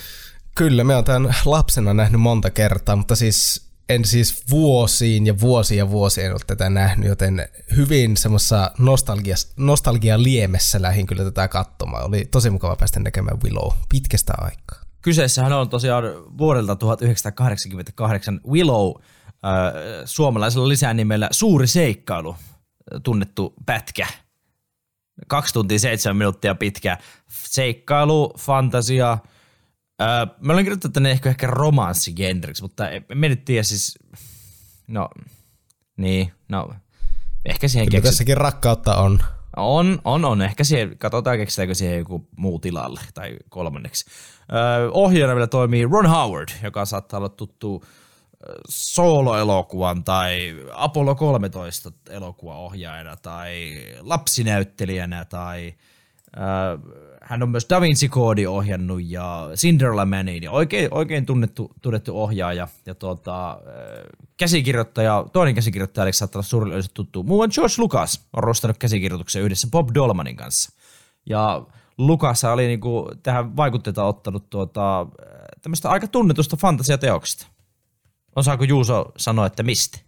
Kyllä, 0.54 0.84
me 0.84 0.94
oon 0.94 1.04
tämän 1.04 1.34
lapsena 1.44 1.94
nähnyt 1.94 2.20
monta 2.20 2.50
kertaa, 2.50 2.96
mutta 2.96 3.16
siis 3.16 3.66
en 3.88 4.04
siis 4.04 4.44
vuosiin 4.50 5.26
ja 5.26 5.40
vuosia 5.40 5.78
ja 5.78 5.90
vuosia 5.90 6.24
en 6.24 6.32
ole 6.32 6.40
tätä 6.46 6.70
nähnyt, 6.70 7.08
joten 7.08 7.48
hyvin 7.76 8.16
semmoisessa 8.16 8.70
nostalgia, 8.78 9.36
nostalgia 9.56 10.22
liemessä 10.22 10.82
lähin 10.82 11.06
kyllä 11.06 11.24
tätä 11.24 11.48
katsomaan. 11.48 12.04
Oli 12.04 12.24
tosi 12.30 12.50
mukava 12.50 12.76
päästä 12.76 13.00
näkemään 13.00 13.42
Willow 13.44 13.72
pitkästä 13.88 14.32
aikaa. 14.38 14.75
Kyseessähän 15.06 15.52
on 15.52 15.68
tosiaan 15.68 16.04
vuodelta 16.38 16.76
1988 16.76 18.40
Willow 18.48 18.92
äh, 18.96 19.02
suomalaisella 20.04 20.68
lisänimellä 20.68 21.28
Suuri 21.30 21.66
seikkailu 21.66 22.36
tunnettu 23.02 23.54
pätkä. 23.66 24.06
Kaksi 25.28 25.54
tuntia 25.54 25.78
seitsemän 25.78 26.16
minuuttia 26.16 26.54
pitkä 26.54 26.98
seikkailu, 27.28 28.34
fantasia– 28.38 29.18
Öö, 30.02 30.26
mä 30.40 30.52
olen 30.52 30.64
kirjoittanut 30.64 30.92
tänne 30.92 31.10
ehkä, 31.10 31.28
ehkä 31.28 31.46
romanssigenriksi, 31.46 32.62
mutta 32.62 32.90
en 32.90 33.04
nyt 33.20 33.44
tiedä 33.44 33.62
siis, 33.62 33.98
no, 34.86 35.08
niin, 35.96 36.32
no, 36.48 36.74
ehkä 37.44 37.68
siihen 37.68 37.88
Kyllä 37.88 38.02
tässäkin 38.02 38.36
rakkautta 38.36 38.96
on. 38.96 39.22
On, 39.56 40.00
on, 40.04 40.24
on. 40.24 40.42
Ehkä 40.42 40.64
siihen, 40.64 40.98
katsotaan 40.98 41.38
keksitäänkö 41.38 41.74
siihen 41.74 41.98
joku 41.98 42.28
muu 42.36 42.58
tilalle 42.58 43.00
tai 43.14 43.36
kolmanneksi. 43.48 44.04
Ohjaajana 44.92 45.34
vielä 45.34 45.46
toimii 45.46 45.88
Ron 45.90 46.06
Howard, 46.06 46.48
joka 46.62 46.84
saattaa 46.84 47.18
olla 47.18 47.28
tuttu 47.28 47.84
solo-elokuvan 48.68 50.04
tai 50.04 50.56
Apollo 50.74 51.14
13 51.14 51.92
elokuva 52.10 52.56
ohjaajana 52.56 53.16
tai 53.16 53.82
lapsinäyttelijänä 54.00 55.24
tai 55.24 55.74
hän 57.22 57.42
on 57.42 57.48
myös 57.48 57.66
Da 57.70 57.80
Vinci 57.80 58.08
Code 58.08 58.48
ohjannut 58.48 59.00
ja 59.04 59.48
Cinderella 59.54 60.04
Manin 60.04 60.42
ja 60.42 60.50
oikein, 60.50 60.88
oikein 60.90 61.26
tunnettu, 61.26 61.70
tunnettu 61.82 62.22
ohjaaja 62.22 62.68
ja 62.86 62.94
tuota, 62.94 63.58
käsikirjoittaja, 64.36 65.24
toinen 65.32 65.54
käsikirjoittaja, 65.54 66.02
eli 66.02 66.12
saattaa 66.12 66.38
olla 66.38 66.48
suurin 66.48 66.84
tuttu. 66.94 67.22
Muuan 67.22 67.50
George 67.52 67.74
Lucas 67.78 68.26
on 68.32 68.42
rostannut 68.42 68.78
käsikirjoituksen 68.78 69.42
yhdessä 69.42 69.68
Bob 69.70 69.88
Dolmanin 69.94 70.36
kanssa. 70.36 70.72
Ja 71.26 71.62
Lucas 71.98 72.44
oli 72.44 72.66
niinku 72.66 73.10
tähän 73.22 73.56
vaikutteita 73.56 74.04
ottanut 74.04 74.50
tuota, 74.50 75.06
tämmöistä 75.62 75.90
aika 75.90 76.06
tunnetusta 76.06 76.56
fantasiateoksesta. 76.56 77.46
Osaako 78.36 78.64
Juuso 78.64 79.12
sanoa, 79.16 79.46
että 79.46 79.62
mistä? 79.62 79.98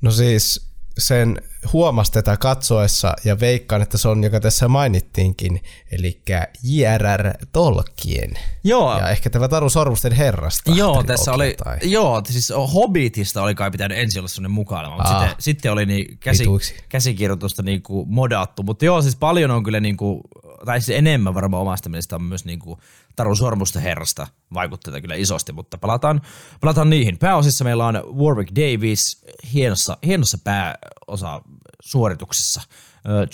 No 0.00 0.10
siis 0.10 0.74
sen 0.98 1.42
huomasi 1.72 2.12
tätä 2.12 2.36
katsoessa 2.36 3.14
ja 3.24 3.40
veikkaan, 3.40 3.82
että 3.82 3.98
se 3.98 4.08
on, 4.08 4.24
joka 4.24 4.40
tässä 4.40 4.68
mainittiinkin, 4.68 5.62
eli 5.92 6.22
J.R.R. 6.62 7.32
Tolkien. 7.52 8.30
Joo. 8.64 8.98
Ja 8.98 9.08
ehkä 9.08 9.30
tämä 9.30 9.48
Taru 9.48 9.70
Sormusten 9.70 10.12
herrasta. 10.12 10.70
Joo, 10.70 11.02
tässä 11.02 11.32
oli, 11.32 11.54
tai... 11.64 11.78
joo, 11.82 12.22
siis 12.28 12.52
Hobbitista 12.74 13.42
oli 13.42 13.54
kai 13.54 13.70
pitänyt 13.70 13.98
ensin 13.98 14.20
olla 14.20 14.28
sellainen 14.28 14.50
mukana, 14.50 14.90
mutta 14.90 15.08
sitten, 15.08 15.36
sitten 15.38 15.72
oli 15.72 15.86
niin 15.86 16.18
käsi, 16.18 16.44
käsikirjoitusta 16.88 17.62
niin 17.62 17.82
kuin 17.82 18.08
modattu. 18.08 18.62
Mutta 18.62 18.84
joo, 18.84 19.02
siis 19.02 19.16
paljon 19.16 19.50
on 19.50 19.62
kyllä 19.62 19.80
niin 19.80 19.96
kuin, 19.96 20.20
tai 20.64 20.80
siis 20.80 20.98
enemmän 20.98 21.34
varmaan 21.34 21.62
omasta 21.62 21.88
mielestä 21.88 22.16
on 22.16 22.22
myös 22.22 22.44
niin 22.44 22.58
kuin 22.58 22.80
Taru 23.16 23.36
Sormusten 23.36 23.82
herrasta 23.82 24.26
vaikutteita 24.54 25.00
kyllä 25.00 25.14
isosti, 25.14 25.52
mutta 25.52 25.78
palataan, 25.78 26.20
palataan 26.60 26.90
niihin. 26.90 27.18
Pääosissa 27.18 27.64
meillä 27.64 27.86
on 27.86 27.94
Warwick 27.94 28.56
Davis 28.56 29.24
hienossa, 29.52 29.96
hienossa 30.06 30.38
pääosa 30.44 31.42
suorituksessa. 31.82 32.62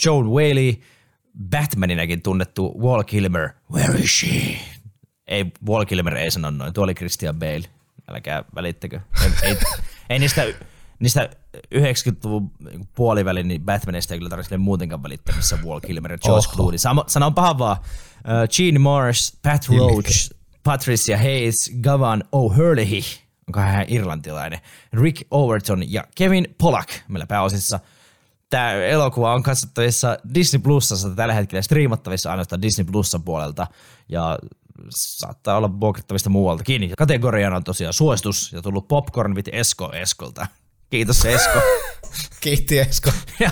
Joan 0.05 0.29
Whaley, 0.29 0.73
Batmaninäkin 1.49 2.21
tunnettu 2.21 2.81
Wall 2.81 3.03
Kilmer, 3.03 3.49
where 3.71 3.99
is 3.99 4.19
she? 4.19 4.57
Ei, 5.27 5.45
Wall 5.67 5.85
Kilmer 5.85 6.17
ei 6.17 6.31
sano 6.31 6.49
noin, 6.49 6.73
tuo 6.73 6.83
oli 6.83 6.95
Christian 6.95 7.39
Bale, 7.39 7.63
älkää 8.07 8.43
välittäkö. 8.55 8.99
Ei, 9.23 9.31
ei, 9.43 9.57
ei 10.09 10.19
niistä, 10.19 10.45
niistä 11.01 11.29
90-luvun 11.75 12.51
puolivälin 12.95 13.47
niin 13.47 13.61
Batmanista 13.61 14.13
ei 14.13 14.19
kyllä 14.19 14.29
tarvitse 14.29 14.57
muutenkaan 14.57 15.03
välittää, 15.03 15.35
missä 15.35 15.57
Wall 15.65 15.79
Kilmer 15.79 16.11
ja 16.11 16.17
George 16.17 16.47
Clooney. 16.47 16.77
Sanon 17.07 17.33
pahan 17.33 17.59
vaan, 17.59 17.77
uh, 17.79 18.49
Gene 18.57 18.79
Mars, 18.79 19.37
Pat 19.41 19.67
Roach, 19.69 20.31
Patricia 20.63 21.17
Hayes, 21.17 21.71
Gavan 21.81 22.23
O'Hurley, 22.23 23.03
onko 23.47 23.59
hän 23.59 23.85
irlantilainen, 23.87 24.59
Rick 24.93 25.27
Overton 25.31 25.91
ja 25.91 26.03
Kevin 26.15 26.55
Pollack 26.57 26.89
meillä 27.07 27.27
pääosissa. 27.27 27.79
Tämä 28.49 28.73
elokuva 28.73 29.33
on 29.33 29.43
katsottavissa 29.43 30.17
Disney 30.33 30.61
Plusassa 30.61 31.09
tällä 31.09 31.33
hetkellä 31.33 31.61
striimattavissa 31.61 32.31
ainoastaan 32.31 32.61
Disney 32.61 32.85
Plusan 32.85 33.23
puolelta 33.23 33.67
ja 34.09 34.39
saattaa 34.89 35.57
olla 35.57 35.79
vuokrattavista 35.79 36.29
muualtakin. 36.29 36.91
Kategoriana 36.97 37.55
on 37.55 37.63
tosiaan 37.63 37.93
suositus 37.93 38.53
ja 38.53 38.61
tullut 38.61 38.87
Popcorn 38.87 39.35
with 39.35 39.49
Esko 39.53 39.91
Eskolta. 39.93 40.47
Kiitos 40.91 41.25
Esko. 41.25 41.59
Kiitti 42.41 42.79
Esko. 42.79 43.11
ja 43.39 43.51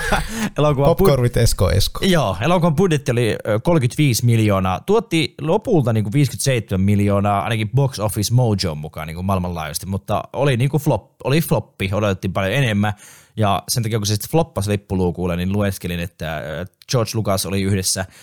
elokuvan 0.57 0.95
Popcorn 0.95 1.23
with 1.23 1.37
Esko 1.37 1.71
Esko. 1.71 2.05
Joo, 2.05 2.37
elokuvan 2.41 2.75
budjetti 2.75 3.11
oli 3.11 3.35
35 3.63 4.25
miljoonaa. 4.25 4.79
Tuotti 4.79 5.35
lopulta 5.41 5.93
niin 5.93 6.03
kuin 6.03 6.13
57 6.13 6.85
miljoonaa, 6.85 7.43
ainakin 7.43 7.69
Box 7.69 7.99
Office 7.99 8.33
Mojo 8.33 8.75
mukaan 8.75 9.07
niin 9.07 9.15
kuin 9.15 9.25
maailmanlaajuisesti, 9.25 9.85
mutta 9.85 10.23
oli, 10.33 10.57
niin 10.57 10.69
kuin 10.69 10.81
flop, 10.81 11.11
oli 11.23 11.41
floppi, 11.41 11.89
odotettiin 11.93 12.33
paljon 12.33 12.53
enemmän. 12.53 12.93
Ja 13.37 13.63
sen 13.67 13.83
takia, 13.83 13.99
kun 13.99 14.07
se 14.07 14.13
sitten 14.13 14.31
floppasi 14.31 14.69
lippuluukulle, 14.69 15.35
niin 15.35 15.53
lueskelin, 15.53 15.99
että 15.99 16.41
George 16.91 17.11
Lucas 17.13 17.45
oli 17.45 17.61
yhdessä– 17.61 18.05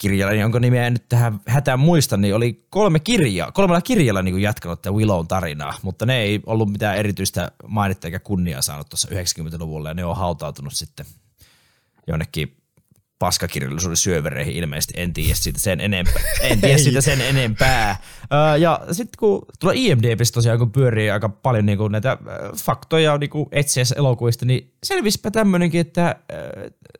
kirjalla, 0.00 0.34
jonka 0.34 0.60
nimeä 0.60 0.86
en 0.86 0.92
nyt 0.92 1.08
tähän 1.08 1.40
hätään 1.46 1.80
muista, 1.80 2.16
niin 2.16 2.34
oli 2.34 2.66
kolme 2.70 3.00
kirjaa, 3.00 3.52
kolmella 3.52 3.80
kirjalla 3.80 4.22
niin 4.22 4.42
jatkanut 4.42 4.82
tätä 4.82 4.94
Willown 4.94 5.28
tarinaa, 5.28 5.74
mutta 5.82 6.06
ne 6.06 6.18
ei 6.18 6.40
ollut 6.46 6.72
mitään 6.72 6.96
erityistä 6.96 7.50
mainetta 7.68 8.06
eikä 8.06 8.18
kunniaa 8.18 8.62
saanut 8.62 8.88
tuossa 8.88 9.08
90-luvulla 9.08 9.88
ja 9.88 9.94
ne 9.94 10.04
on 10.04 10.16
hautautunut 10.16 10.72
sitten 10.72 11.06
jonnekin 12.06 12.56
paskakirjallisuuden 13.20 13.96
syövereihin 13.96 14.54
ilmeisesti, 14.54 14.94
en 14.96 15.12
tiedä 15.12 15.34
siitä 15.34 15.58
sen 15.58 15.80
enempää. 15.80 16.22
En 16.40 16.60
tiedä 16.60 16.78
siitä 16.78 17.00
sen 17.00 17.20
enempää. 17.20 17.96
ja 18.58 18.80
sitten 18.92 19.18
kun 19.18 19.46
tuolla 19.58 19.80
IMDBistä 19.80 20.34
tosiaan, 20.34 20.58
kun 20.58 20.72
pyörii 20.72 21.10
aika 21.10 21.28
paljon 21.28 21.66
niin 21.66 21.78
kuin 21.78 21.92
näitä 21.92 22.18
faktoja 22.56 23.18
niin 23.18 23.30
etsiäs-elokuvista, 23.52 24.46
niin 24.46 24.74
selvispä 24.82 25.30
tämmöinenkin, 25.30 25.80
että 25.80 26.16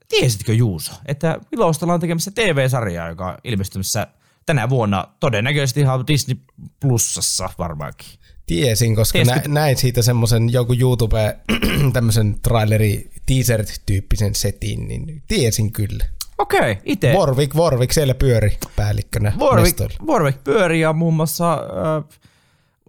tiesitkö 0.09 0.55
Juuso, 0.55 0.93
että 1.07 1.39
Vilausta 1.53 1.87
ollaan 1.87 2.00
tekemässä 2.00 2.31
TV-sarjaa, 2.31 3.09
joka 3.09 3.27
on 3.27 3.39
ilmestymässä 3.45 4.07
tänä 4.47 4.69
vuonna 4.69 5.05
todennäköisesti 5.21 5.81
ihan 5.81 6.07
Disney 6.07 6.37
Plusassa 6.81 7.50
varmaankin. 7.59 8.20
Tiesin, 8.50 8.97
koska 8.97 9.19
nä- 9.19 9.42
näin 9.49 9.76
siitä 9.76 10.02
semmoisen 10.02 10.52
joku 10.52 10.75
YouTube 10.80 11.37
tämmöisen 11.92 12.40
traileri 12.42 13.11
teaser-tyyppisen 13.26 14.35
setin, 14.35 14.88
niin 14.88 15.23
tiesin 15.28 15.73
kyllä. 15.73 16.04
Okei, 16.38 16.59
okay, 16.59 16.76
itse. 16.85 17.12
Warwick, 17.12 17.54
Warwick 17.54 17.92
siellä 17.92 18.14
pyöri 18.14 18.59
päällikkönä. 18.76 19.33
Warwick, 19.38 19.80
Warwick 20.07 20.45
pyöri 20.45 20.80
ja 20.80 20.92
muun 20.92 21.14
muassa 21.14 21.52
äh, 21.52 22.19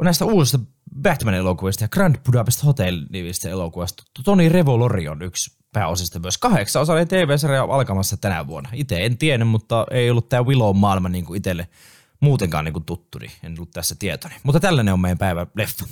näistä 0.01 0.25
uusista 0.25 0.59
Batman-elokuvista 1.01 1.83
ja 1.83 1.89
Grand 1.89 2.15
Budapest 2.25 2.65
Hotel-nimistä 2.65 3.49
elokuvista. 3.49 4.03
Toni 4.23 4.49
Revolori 4.49 5.07
on 5.07 5.21
yksi 5.21 5.57
pääosista 5.73 6.19
myös. 6.19 6.37
Kahdeksan 6.37 6.81
osainen 6.81 7.07
TV-sarja 7.07 7.63
alkamassa 7.63 8.17
tänä 8.17 8.47
vuonna. 8.47 8.69
Itse 8.73 9.05
en 9.05 9.17
tiennyt, 9.17 9.49
mutta 9.49 9.85
ei 9.91 10.11
ollut 10.11 10.29
tämä 10.29 10.43
Willow-maailma 10.43 11.09
niin 11.09 11.25
kuin 11.25 11.37
itselle 11.37 11.67
muutenkaan 12.21 12.65
niin 12.65 12.73
kuin 12.73 12.85
tuttu, 12.85 13.19
niin 13.19 13.31
en 13.43 13.53
ollut 13.57 13.71
tässä 13.71 13.95
tietoni. 13.99 14.35
Mutta 14.43 14.59
tällainen 14.59 14.93
on 14.93 14.99
meidän 14.99 15.17
päivä 15.17 15.47
leffa. 15.55 15.85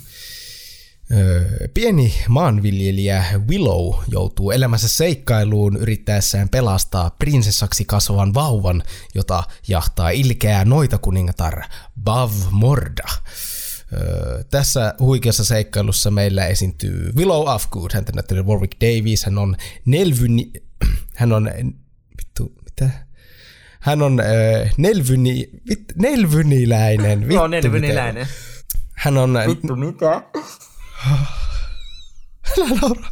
Pieni 1.74 2.14
maanviljelijä 2.28 3.24
Willow 3.48 3.94
joutuu 4.08 4.50
elämässä 4.50 4.88
seikkailuun 4.88 5.76
yrittäessään 5.76 6.48
pelastaa 6.48 7.10
prinsessaksi 7.10 7.84
kasvavan 7.84 8.34
vauvan, 8.34 8.82
jota 9.14 9.42
jahtaa 9.68 10.10
ilkeä 10.10 10.64
noita 10.64 10.98
kuningatar 10.98 11.62
Bav 12.04 12.32
Morda. 12.50 13.08
Öö, 13.92 14.44
tässä 14.44 14.94
huikeassa 14.98 15.44
seikkailussa 15.44 16.10
meillä 16.10 16.46
esiintyy 16.46 17.12
Willow 17.16 17.48
Afgood, 17.48 17.90
hän 17.94 18.04
näyttelee 18.14 18.42
Warwick 18.42 18.80
Davies, 18.80 19.24
hän 19.24 19.38
on 19.38 19.56
Nelvyni, 19.84 20.52
hän 21.16 21.32
on, 21.32 21.50
vittu, 22.18 22.54
mitä? 22.64 22.90
Hän 23.80 24.02
on 24.02 24.20
äh, 24.20 24.26
nelvyni, 24.76 25.50
vit, 25.68 25.84
nelvyniläinen. 25.96 27.20
Vittu, 27.28 27.34
no, 27.34 27.46
nelvyniläinen. 27.46 28.28
Hän 28.92 29.18
on... 29.18 29.38
Vittu, 29.48 29.76
mitä? 29.76 30.22
Älä 32.58 32.80
naura. 32.80 33.10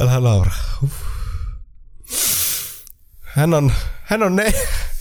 Älä 0.00 0.20
naura. 0.20 0.50
Hän 3.22 3.54
on, 3.54 3.72
hän 4.02 4.22
on 4.22 4.36
ne, 4.36 4.52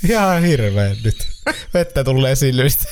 ihan 0.09 0.43
hirveä 0.43 0.95
nyt. 1.03 1.27
Vettä 1.73 2.03
tulee 2.03 2.35
silmistä. 2.35 2.85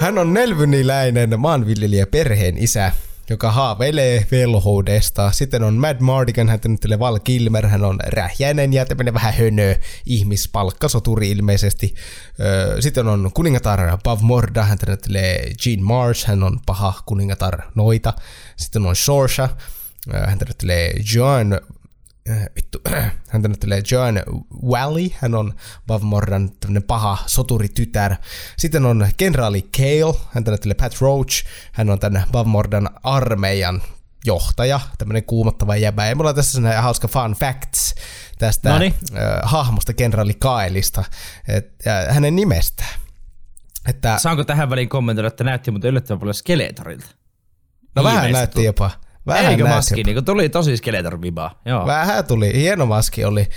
Hän 0.00 0.18
on 0.18 0.34
nelvyniläinen 0.34 1.40
maanviljelijä 1.40 2.06
perheen 2.06 2.58
isä, 2.58 2.92
joka 3.30 3.52
haaveilee 3.52 4.26
velhoudesta. 4.30 5.32
Sitten 5.32 5.62
on 5.62 5.74
Mad 5.74 5.96
Mardigan, 6.00 6.48
hän 6.48 6.60
näyttelee 6.64 6.98
Val 6.98 7.18
Kilmer, 7.18 7.66
hän 7.66 7.84
on 7.84 7.98
rähjäinen 8.06 8.72
ja 8.72 8.86
tämmöinen 8.86 9.14
vähän 9.14 9.34
hönö 9.34 9.74
ihmispalkkasoturi 10.06 11.30
ilmeisesti. 11.30 11.94
Sitten 12.80 13.08
on 13.08 13.30
kuningatar 13.34 13.98
Pav 14.04 14.20
Morda, 14.22 14.64
hän 14.64 14.78
näyttelee 14.86 15.52
Jean 15.66 15.82
Marsh, 15.82 16.26
hän 16.26 16.42
on 16.42 16.60
paha 16.66 17.02
kuningatar 17.06 17.62
noita. 17.74 18.12
Sitten 18.56 18.86
on 18.86 18.96
Sorsha, 18.96 19.48
hän 20.26 20.38
näyttelee 20.38 20.92
Joan 21.14 21.60
Äh, 22.30 22.46
vittu, 22.56 22.80
hän 23.28 23.42
näyttelee 23.42 23.82
Joan 23.92 24.22
Wally, 24.66 25.08
hän 25.14 25.34
on 25.34 25.54
Bavmordan 25.86 26.50
paha 26.86 27.18
soturitytär. 27.26 28.16
Sitten 28.56 28.86
on 28.86 29.08
kenraali 29.16 29.62
Kale, 29.62 30.14
hän 30.30 30.44
näyttelee 30.46 30.74
Pat 30.74 31.00
Roach, 31.00 31.46
hän 31.72 31.90
on 31.90 31.98
tämän 31.98 32.24
Bavmordan 32.32 32.88
armeijan 33.02 33.82
johtaja, 34.24 34.80
tämmöinen 34.98 35.24
kuumottava 35.24 35.76
jäbä. 35.76 36.06
Ja 36.06 36.16
mulla 36.16 36.30
on 36.30 36.36
tässä 36.36 36.52
sellainen 36.52 36.82
hauska 36.82 37.08
fun 37.08 37.32
facts 37.32 37.94
tästä 38.38 38.74
äh, 38.74 38.82
hahmosta, 39.42 39.92
kenraali 39.92 40.34
Kaelista, 40.34 41.04
et, 41.48 41.74
ja 41.84 41.92
hänen 42.12 42.36
nimestään. 42.36 43.00
Että, 43.88 44.18
Saanko 44.18 44.44
tähän 44.44 44.70
väliin 44.70 44.88
kommentoida, 44.88 45.28
että 45.28 45.44
näytti 45.44 45.70
mutta 45.70 45.88
yllättävän 45.88 46.20
paljon 46.20 46.34
Skeletorilta? 46.34 47.06
No 47.94 48.04
vähän 48.04 48.32
näytti 48.32 48.64
jopa. 48.64 48.90
Vähän 49.26 49.52
Eikö 49.52 49.66
maski? 49.66 50.02
Niin 50.02 50.24
tuli 50.24 50.48
tosi 50.48 50.76
skeletor. 50.76 51.18
Joo. 51.64 51.86
Vähän 51.86 52.24
tuli, 52.24 52.54
hieno 52.54 52.86
maski 52.86 53.24
oli. 53.24 53.48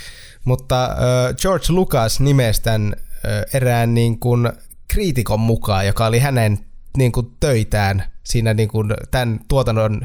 Mutta 0.46 0.90
uh, 0.92 1.36
George 1.36 1.66
Lucas 1.70 2.20
nimesi 2.20 2.62
tämän 2.62 2.96
uh, 2.96 3.56
erään 3.56 3.94
niin 3.94 4.20
kuin 4.20 4.52
kriitikon 4.88 5.40
mukaan, 5.40 5.88
joka 5.88 6.06
oli 6.06 6.20
hänen 6.20 6.60
niin 6.98 7.12
kuin 7.12 7.36
töitään 7.40 8.04
siinä 8.24 8.54
niin 8.54 8.70
kuin 8.70 8.94
tämän 9.12 9.40
tuotannon 9.48 10.02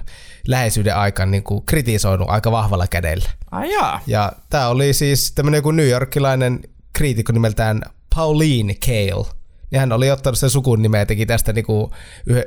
läheisyyden 0.48 0.96
aikana 0.96 1.30
niin 1.30 1.42
kuin 1.42 1.66
kritisoinut 1.66 2.30
aika 2.30 2.52
vahvalla 2.52 2.86
kädellä. 2.86 3.30
Ai 3.50 3.72
jaa. 3.72 4.00
Ja 4.06 4.32
tämä 4.50 4.68
oli 4.68 4.92
siis 4.92 5.32
tämmöinen 5.32 5.62
kuin 5.62 5.76
New 5.76 5.88
Yorkilainen 5.88 6.60
kriitikko 6.92 7.32
nimeltään 7.32 7.82
Pauline 8.14 8.74
Kale. 8.86 9.26
Ja 9.70 9.80
hän 9.80 9.92
oli 9.92 10.10
ottanut 10.10 10.38
sen 10.38 10.50
sukun 10.50 10.82
nimeä 10.82 11.00
ja 11.00 11.06
teki 11.06 11.26
tästä 11.26 11.52
niin 11.52 11.64
kuin 11.64 11.90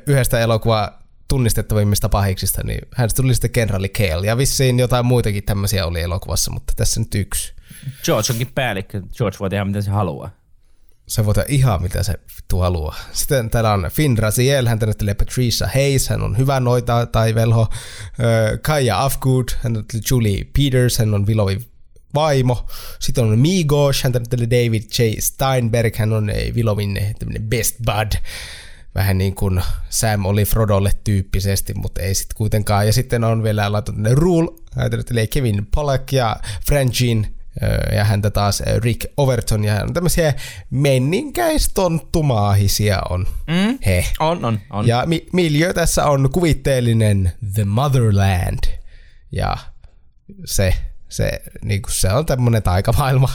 yhdestä 0.08 0.40
elokuva 0.40 1.07
tunnistettavimmista 1.28 2.10
pahiksista, 2.10 2.64
niin 2.64 2.80
hän 2.96 3.10
tuli 3.16 3.34
sitten 3.34 3.52
kenraali 3.52 3.90
Kale. 3.90 4.28
Ja 4.28 4.38
vissiin 4.38 4.80
jotain 4.80 5.06
muitakin 5.06 5.44
tämmöisiä 5.44 5.86
oli 5.86 6.02
elokuvassa, 6.02 6.52
mutta 6.52 6.74
tässä 6.76 7.00
nyt 7.00 7.16
yksi. 7.16 7.54
George 8.04 8.34
onkin 8.34 8.52
päällikkö. 8.56 9.02
George 9.18 9.38
voi 9.40 9.50
tehdä 9.50 9.66
mitä 9.66 9.82
se 9.82 9.92
haluaa. 9.92 10.30
Se 11.08 11.26
voi 11.26 11.34
tehdä 11.34 11.48
ihan 11.50 11.82
mitä 11.82 12.04
se 12.04 12.14
vittu 12.38 12.60
haluaa. 12.60 12.96
Sitten 13.12 13.50
täällä 13.50 13.74
on 13.74 13.90
Finn 13.94 14.18
Raziel, 14.18 14.68
hän 14.68 14.80
näyttelee 14.80 15.14
Patricia 15.14 15.68
Hayes, 15.68 16.10
hän 16.10 16.22
on 16.22 16.38
hyvä 16.38 16.60
noita 16.60 17.06
tai 17.06 17.36
velho. 17.36 17.68
Kaija 18.62 19.04
Afgood, 19.04 19.46
hän 19.64 19.74
näyttelee 19.74 20.04
Julie 20.12 20.46
Peters, 20.58 20.98
hän 20.98 21.14
on 21.14 21.28
Willowi 21.28 21.60
vaimo. 22.16 22.66
Sitten 23.00 23.24
on 23.24 23.40
Migos, 23.40 24.04
hän 24.04 24.12
näyttelee 24.12 24.50
David 24.50 24.84
J. 25.00 25.20
Steinberg, 25.20 25.96
hän 25.96 26.14
on 26.14 26.32
Willowin 26.56 27.00
best 27.40 27.76
bud 27.86 28.12
vähän 28.98 29.18
niin 29.18 29.36
kuin 29.36 29.62
Sam 29.90 30.26
oli 30.26 30.46
Frodolle 30.46 30.92
tyyppisesti, 31.04 31.74
mutta 31.74 32.02
ei 32.02 32.16
sitten 32.16 32.38
kuitenkaan. 32.38 32.86
Ja 32.86 32.94
sitten 32.94 33.24
on 33.24 33.44
vielä 33.44 33.72
laitettu 33.72 34.02
ne 34.02 34.10
Rule, 34.14 34.52
ajatellaan 34.76 35.28
Kevin 35.28 35.68
Pollack 35.76 36.12
ja 36.12 36.38
Frangin 36.68 37.34
ja 37.96 38.04
häntä 38.04 38.32
taas 38.32 38.64
Rick 38.78 39.06
Overton, 39.18 39.64
ja 39.64 39.84
on 39.84 39.94
tämmöisiä 39.94 40.34
menninkäistonttumaahisia 40.70 43.02
on 43.10 43.28
mm, 43.48 43.80
he. 43.86 44.06
On, 44.20 44.46
on, 44.46 44.60
on. 44.70 44.88
Ja 44.88 45.04
mi- 45.06 45.28
miljö 45.34 45.74
tässä 45.74 46.06
on 46.06 46.30
kuvitteellinen 46.32 47.32
The 47.54 47.66
Motherland, 47.66 48.60
ja 49.32 49.58
se, 50.46 50.74
se, 51.10 51.42
niin 51.64 51.82
kuin 51.82 51.94
se 51.94 52.14
on 52.14 52.26
tämmöinen 52.26 52.64
taikamaailma, 52.64 53.30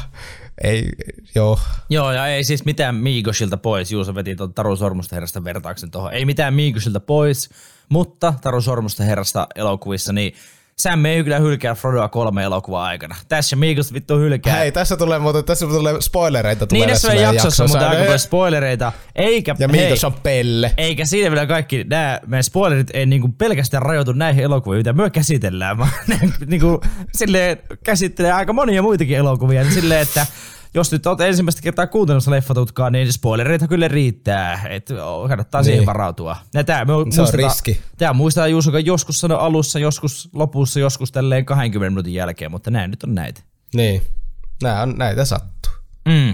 ei, 0.63 0.89
joo. 1.35 1.59
Joo, 1.91 2.13
ja 2.13 2.27
ei 2.27 2.45
siis 2.45 2.65
mitään 2.65 2.95
Migosilta 2.95 3.57
pois. 3.57 3.93
Juuso 3.93 4.15
veti 4.15 4.37
tuon 4.37 4.55
Taru 4.55 4.77
Sormusta 4.77 5.17
herrasta 5.17 5.45
vertauksen 5.45 5.91
tuohon. 5.91 6.13
Ei 6.13 6.25
mitään 6.25 6.55
Migosilta 6.55 7.01
pois, 7.01 7.51
mutta 7.89 8.35
Taru 8.43 8.61
Sormusta 8.61 9.05
herrasta 9.05 9.47
elokuvissa, 9.55 10.13
niin 10.13 10.35
Sam 10.79 11.05
ei 11.05 11.25
kyllä 11.25 11.39
hylkää 11.39 11.75
Frodoa 11.75 12.09
kolme 12.09 12.43
elokuvaa 12.43 12.85
aikana. 12.87 13.17
Tässä 13.29 13.57
Migos 13.57 13.93
vittu 13.93 14.19
hylkää. 14.19 14.57
Hei, 14.57 14.73
tässä 14.73 14.97
tulee, 14.97 15.19
mutta 15.19 15.43
tässä 15.43 15.67
tulee 15.67 16.01
spoilereita. 16.01 16.67
Tulee 16.67 16.87
niin, 16.87 16.93
tässä 16.93 17.15
jaksossa, 17.15 17.35
jaksossa 17.35 17.65
mutta 17.65 17.89
aika 17.89 18.03
paljon 18.03 18.19
spoilereita. 18.19 18.93
Eikä, 19.17 19.55
ja 19.59 19.69
Migos 19.69 20.05
on 20.05 20.13
pelle. 20.13 20.75
Eikä 20.77 21.05
siinä 21.05 21.31
vielä 21.31 21.47
kaikki 21.47 21.85
nämä 21.85 22.21
meidän 22.27 22.45
spoilerit 22.45 22.91
ei 22.95 23.07
niinku 23.07 23.29
pelkästään 23.29 23.83
rajoitu 23.83 24.13
näihin 24.13 24.45
elokuviin, 24.45 24.79
mitä 24.79 24.93
me 24.93 25.11
käsitellään, 25.11 25.79
vaan 25.79 25.91
ne 26.09 26.21
niinku, 26.47 26.81
silleen, 27.15 27.59
käsittelee 27.85 28.33
aika 28.33 28.53
monia 28.53 28.83
muitakin 28.83 29.17
elokuvia. 29.17 29.63
Niin 29.63 29.75
silleen, 29.75 30.01
että 30.01 30.27
jos 30.75 30.93
nyt 30.93 31.07
olet 31.07 31.21
ensimmäistä 31.21 31.63
kertaa 31.63 31.87
kuuntelussa 31.87 32.31
leffatutkaa, 32.31 32.91
niin 32.91 33.13
spoilereita 33.13 33.69
kyllä 33.69 33.89
riittää. 33.89 34.67
Et 34.69 34.89
kannattaa 35.29 35.61
niin. 35.61 35.65
siihen 35.65 35.87
varautua. 35.87 36.37
Ja 36.55 36.65
tää, 36.65 36.85
me 36.85 36.93
se 37.11 37.23
on 37.23 37.29
riski. 37.35 37.81
Tämä 37.99 38.13
muistaa 38.13 38.49
Juuso, 38.49 38.71
joka 38.71 38.81
joskus 38.81 39.19
sanoi 39.19 39.39
alussa, 39.39 39.79
joskus 39.79 40.31
lopussa, 40.33 40.81
joskus 40.81 41.13
tälleen 41.13 41.45
20 41.45 41.91
minuutin 41.91 42.15
jälkeen, 42.15 42.51
mutta 42.51 42.71
näin 42.71 42.91
nyt 42.91 43.03
on 43.03 43.15
näitä. 43.15 43.41
Niin, 43.75 44.03
Nää 44.63 44.83
on, 44.83 44.95
näitä 44.99 45.25
sattuu. 45.25 45.73
Mm. 46.09 46.29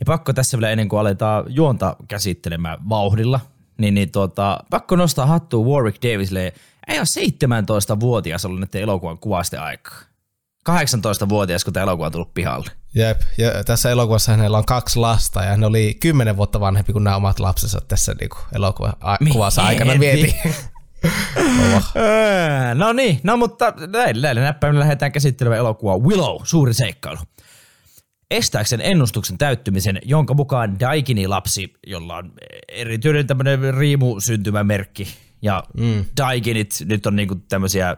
Ja 0.00 0.06
pakko 0.06 0.32
tässä 0.32 0.58
vielä 0.58 0.70
ennen 0.70 0.88
kuin 0.88 1.00
aletaan 1.00 1.44
juonta 1.48 1.96
käsittelemään 2.08 2.88
vauhdilla, 2.88 3.40
niin, 3.78 3.94
niin 3.94 4.10
tuota, 4.10 4.60
pakko 4.70 4.96
nostaa 4.96 5.26
hattua 5.26 5.66
Warwick 5.66 6.02
Davisille. 6.02 6.52
Ei 6.88 6.98
ole 6.98 7.28
17-vuotias 7.94 8.44
ollut 8.44 8.60
näiden 8.60 8.82
elokuvan 8.82 9.18
kuvasten 9.18 9.60
aikaa. 9.60 9.98
18-vuotias, 10.68 11.64
kun 11.64 11.72
tämä 11.72 11.82
elokuva 11.82 12.06
on 12.06 12.12
tullut 12.12 12.34
pihalle. 12.34 12.70
Jep, 12.94 13.20
ja 13.38 13.64
tässä 13.64 13.90
elokuvassa 13.90 14.32
hänellä 14.32 14.58
on 14.58 14.64
kaksi 14.64 14.98
lasta 14.98 15.42
ja 15.42 15.50
hän 15.50 15.64
oli 15.64 15.96
kymmenen 16.00 16.36
vuotta 16.36 16.60
vanhempi 16.60 16.92
kuin 16.92 17.04
nämä 17.04 17.16
omat 17.16 17.40
lapsensa 17.40 17.80
tässä 17.80 18.14
niin 18.20 18.30
elokuvassa 18.54 19.62
aikana 19.62 20.00
vietiin. 20.00 20.34
no 22.74 22.92
niin, 22.92 23.20
no 23.22 23.36
mutta 23.36 23.72
näillä, 23.92 24.22
näillä 24.22 24.42
näppäimillä 24.42 24.80
lähdetään 24.80 25.12
käsittelemään 25.12 25.58
elokuvaa 25.58 25.98
Willow, 25.98 26.40
suuri 26.44 26.74
seikkailu. 26.74 27.18
Estääkseen 28.30 28.80
ennustuksen 28.80 29.38
täyttymisen, 29.38 29.98
jonka 30.04 30.34
mukaan 30.34 30.80
Daikini 30.80 31.28
lapsi, 31.28 31.74
jolla 31.86 32.16
on 32.16 32.32
erityinen 32.68 33.26
tämmöinen 33.26 33.74
riimusyntymämerkki, 33.74 35.08
ja 35.42 35.64
mm. 35.76 36.04
Daikinit 36.16 36.70
nyt 36.84 37.06
on 37.06 37.16
niinku 37.16 37.34
tämmöisiä 37.34 37.96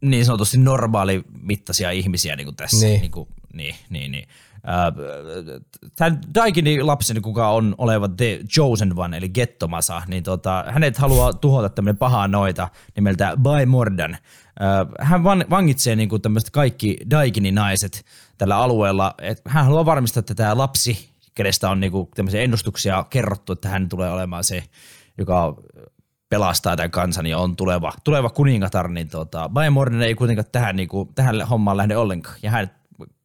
niin 0.00 0.24
sanotusti 0.24 0.58
normaali 0.58 1.24
mittaisia 1.42 1.90
ihmisiä 1.90 2.36
niin 2.36 2.46
kuin 2.46 2.56
tässä. 2.56 2.86
Niin. 2.86 3.00
Niin, 3.00 3.10
kuin, 3.10 3.28
niin, 3.52 3.74
niin, 3.90 4.12
niin. 4.12 4.28
Tämän 5.96 6.20
Daikinin 6.34 6.86
lapsen, 6.86 7.22
kuka 7.22 7.50
on 7.50 7.74
oleva 7.78 8.08
The 8.08 8.40
Chosen 8.48 8.98
One, 8.98 9.16
eli 9.16 9.28
Gettomasa, 9.28 10.02
niin 10.08 10.22
tota, 10.22 10.64
hänet 10.68 10.98
haluaa 10.98 11.32
tuhota 11.32 11.68
tämmöinen 11.68 11.98
paha 11.98 12.28
noita 12.28 12.68
nimeltä 12.96 13.36
By 13.36 13.66
Mordan. 13.66 14.16
Hän 15.00 15.24
vangitsee 15.24 15.96
niin 15.96 16.08
kuin 16.08 16.22
tämmöiset 16.22 16.50
kaikki 16.50 16.96
Daikinin 17.10 17.54
naiset 17.54 18.04
tällä 18.38 18.56
alueella. 18.56 19.14
Hän 19.46 19.64
haluaa 19.64 19.86
varmistaa, 19.86 20.20
että 20.20 20.34
tämä 20.34 20.58
lapsi, 20.58 21.10
kenestä 21.34 21.70
on 21.70 21.80
niin 21.80 21.92
kuin 21.92 22.08
tämmöisiä 22.14 22.40
ennustuksia 22.40 23.04
kerrottu, 23.10 23.52
että 23.52 23.68
hän 23.68 23.88
tulee 23.88 24.10
olemaan 24.10 24.44
se, 24.44 24.64
joka 25.18 25.56
pelastaa 26.30 26.76
tämän 26.76 26.90
kansan 26.90 27.26
ja 27.26 27.38
on 27.38 27.56
tuleva, 27.56 27.92
tuleva 28.04 28.30
kuningatar, 28.30 28.88
niin 28.88 29.08
tota, 29.08 29.48
Baemorden 29.48 30.02
ei 30.02 30.14
kuitenkaan 30.14 30.46
tähän, 30.52 30.76
niin 30.76 30.88
kuin, 30.88 31.08
tähän 31.14 31.42
hommaan 31.42 31.76
lähde 31.76 31.96
ollenkaan. 31.96 32.36
Ja 32.42 32.50
hän 32.50 32.70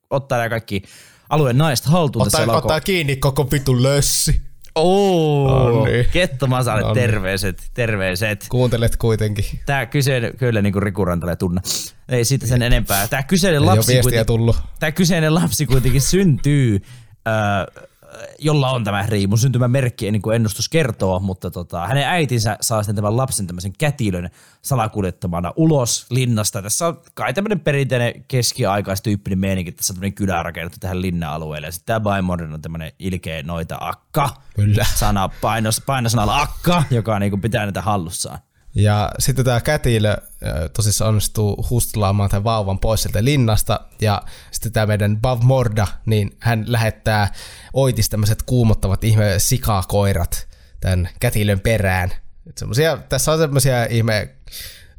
ottaa 0.10 0.38
nämä 0.38 0.50
kaikki 0.50 0.84
alueen 1.30 1.58
naiset 1.58 1.86
haltuun 1.86 2.26
ottaa, 2.26 2.40
tässä 2.40 2.54
ottaa 2.54 2.82
kiinni 2.82 3.16
koko 3.16 3.52
vitun 3.52 3.84
lössi. 3.84 4.42
Oo, 4.76 5.86
niin. 5.86 6.06
Ketto 6.12 6.48
Masalle, 6.48 6.94
terveiset, 6.94 7.72
terveiset. 7.74 8.46
Kuuntelet 8.50 8.96
kuitenkin. 8.96 9.46
Tää 9.66 9.86
kyseinen, 9.86 10.38
kyllä 10.38 10.62
niin 10.62 10.74
kuin 10.74 10.84
Riku 10.84 11.06
Rantala 11.06 11.36
tunna. 11.36 11.62
Ei 12.10 12.26
siitä 12.26 12.48
sen 12.48 12.62
enempää. 12.62 13.08
Tää 13.08 13.24
kyseinen 13.24 13.66
lapsi, 13.66 14.02
tullut. 14.26 14.56
Tää 14.80 14.92
kyseinen 14.92 15.36
lapsi 15.36 15.66
kuitenkin 15.66 16.02
syntyy 16.02 16.82
äh, 17.28 17.86
jolla 18.40 18.70
on 18.72 18.84
tämä 18.84 19.06
riimun 19.08 19.38
syntymämerkki, 19.38 20.12
niin 20.12 20.22
kuin 20.22 20.36
ennustus 20.36 20.70
kertoo, 20.70 21.20
mutta 21.20 21.52
tota, 21.52 21.88
hänen 21.88 22.08
äitinsä 22.08 22.58
saa 22.62 22.84
sitten 22.84 22.96
tämän 22.96 23.18
lapsen 23.18 23.48
tämmöisen 23.48 23.74
kätilön 23.78 24.30
salakuljettamana 24.62 25.54
ulos 25.56 26.06
linnasta. 26.10 26.62
Tässä 26.62 26.88
on 26.88 27.02
kai 27.14 27.34
tämmöinen 27.34 27.60
perinteinen 27.60 28.26
keskiaikaistyyppinen 28.28 29.40
meininki, 29.40 29.72
tässä 29.72 29.94
on 29.94 29.96
tämmöinen 29.96 30.14
kylä 30.14 30.44
rakennettu 30.44 30.78
tähän 30.80 31.02
linna-alueelle. 31.02 31.68
Ja 31.68 31.72
sitten 31.72 31.86
tämä 31.86 32.00
Baimorden 32.00 32.54
on 32.54 32.62
tämmöinen 32.62 32.92
ilkeä 33.00 33.44
noita 33.44 33.78
akka. 33.82 34.30
Kyllä. 34.56 34.86
Sana 34.96 35.30
painos, 35.42 35.82
painosanalla 35.86 36.42
akka, 36.42 36.84
joka 36.92 37.20
niin 37.20 37.30
kuin 37.30 37.42
pitää 37.42 37.66
näitä 37.66 37.82
hallussaan. 37.82 38.40
Ja 38.76 39.12
sitten 39.20 39.46
tämä 39.46 39.62
kätilö 39.62 40.18
tosissaan 40.74 41.10
onnistuu 41.10 41.68
hustlaamaan 41.70 42.30
tämän 42.30 42.44
vauvan 42.44 42.80
pois 42.80 43.04
sieltä 43.04 43.24
linnasta, 43.24 43.80
ja 44.02 44.22
sitten 44.52 44.72
tämä 44.72 44.86
meidän 44.86 45.18
Bavmorda, 45.22 45.88
niin 46.06 46.38
hän 46.40 46.64
lähettää 46.68 47.32
oitis 47.74 48.10
tämmöiset 48.10 48.44
kuumottavat 48.44 49.04
ihme 49.04 49.34
sikakoirat 49.38 50.48
tämän 50.80 51.10
kätilön 51.20 51.60
perään. 51.60 52.12
semmosia, 52.58 52.98
tässä 53.10 53.32
on 53.32 53.40
semmoisia 53.40 53.86
ihme 53.86 54.36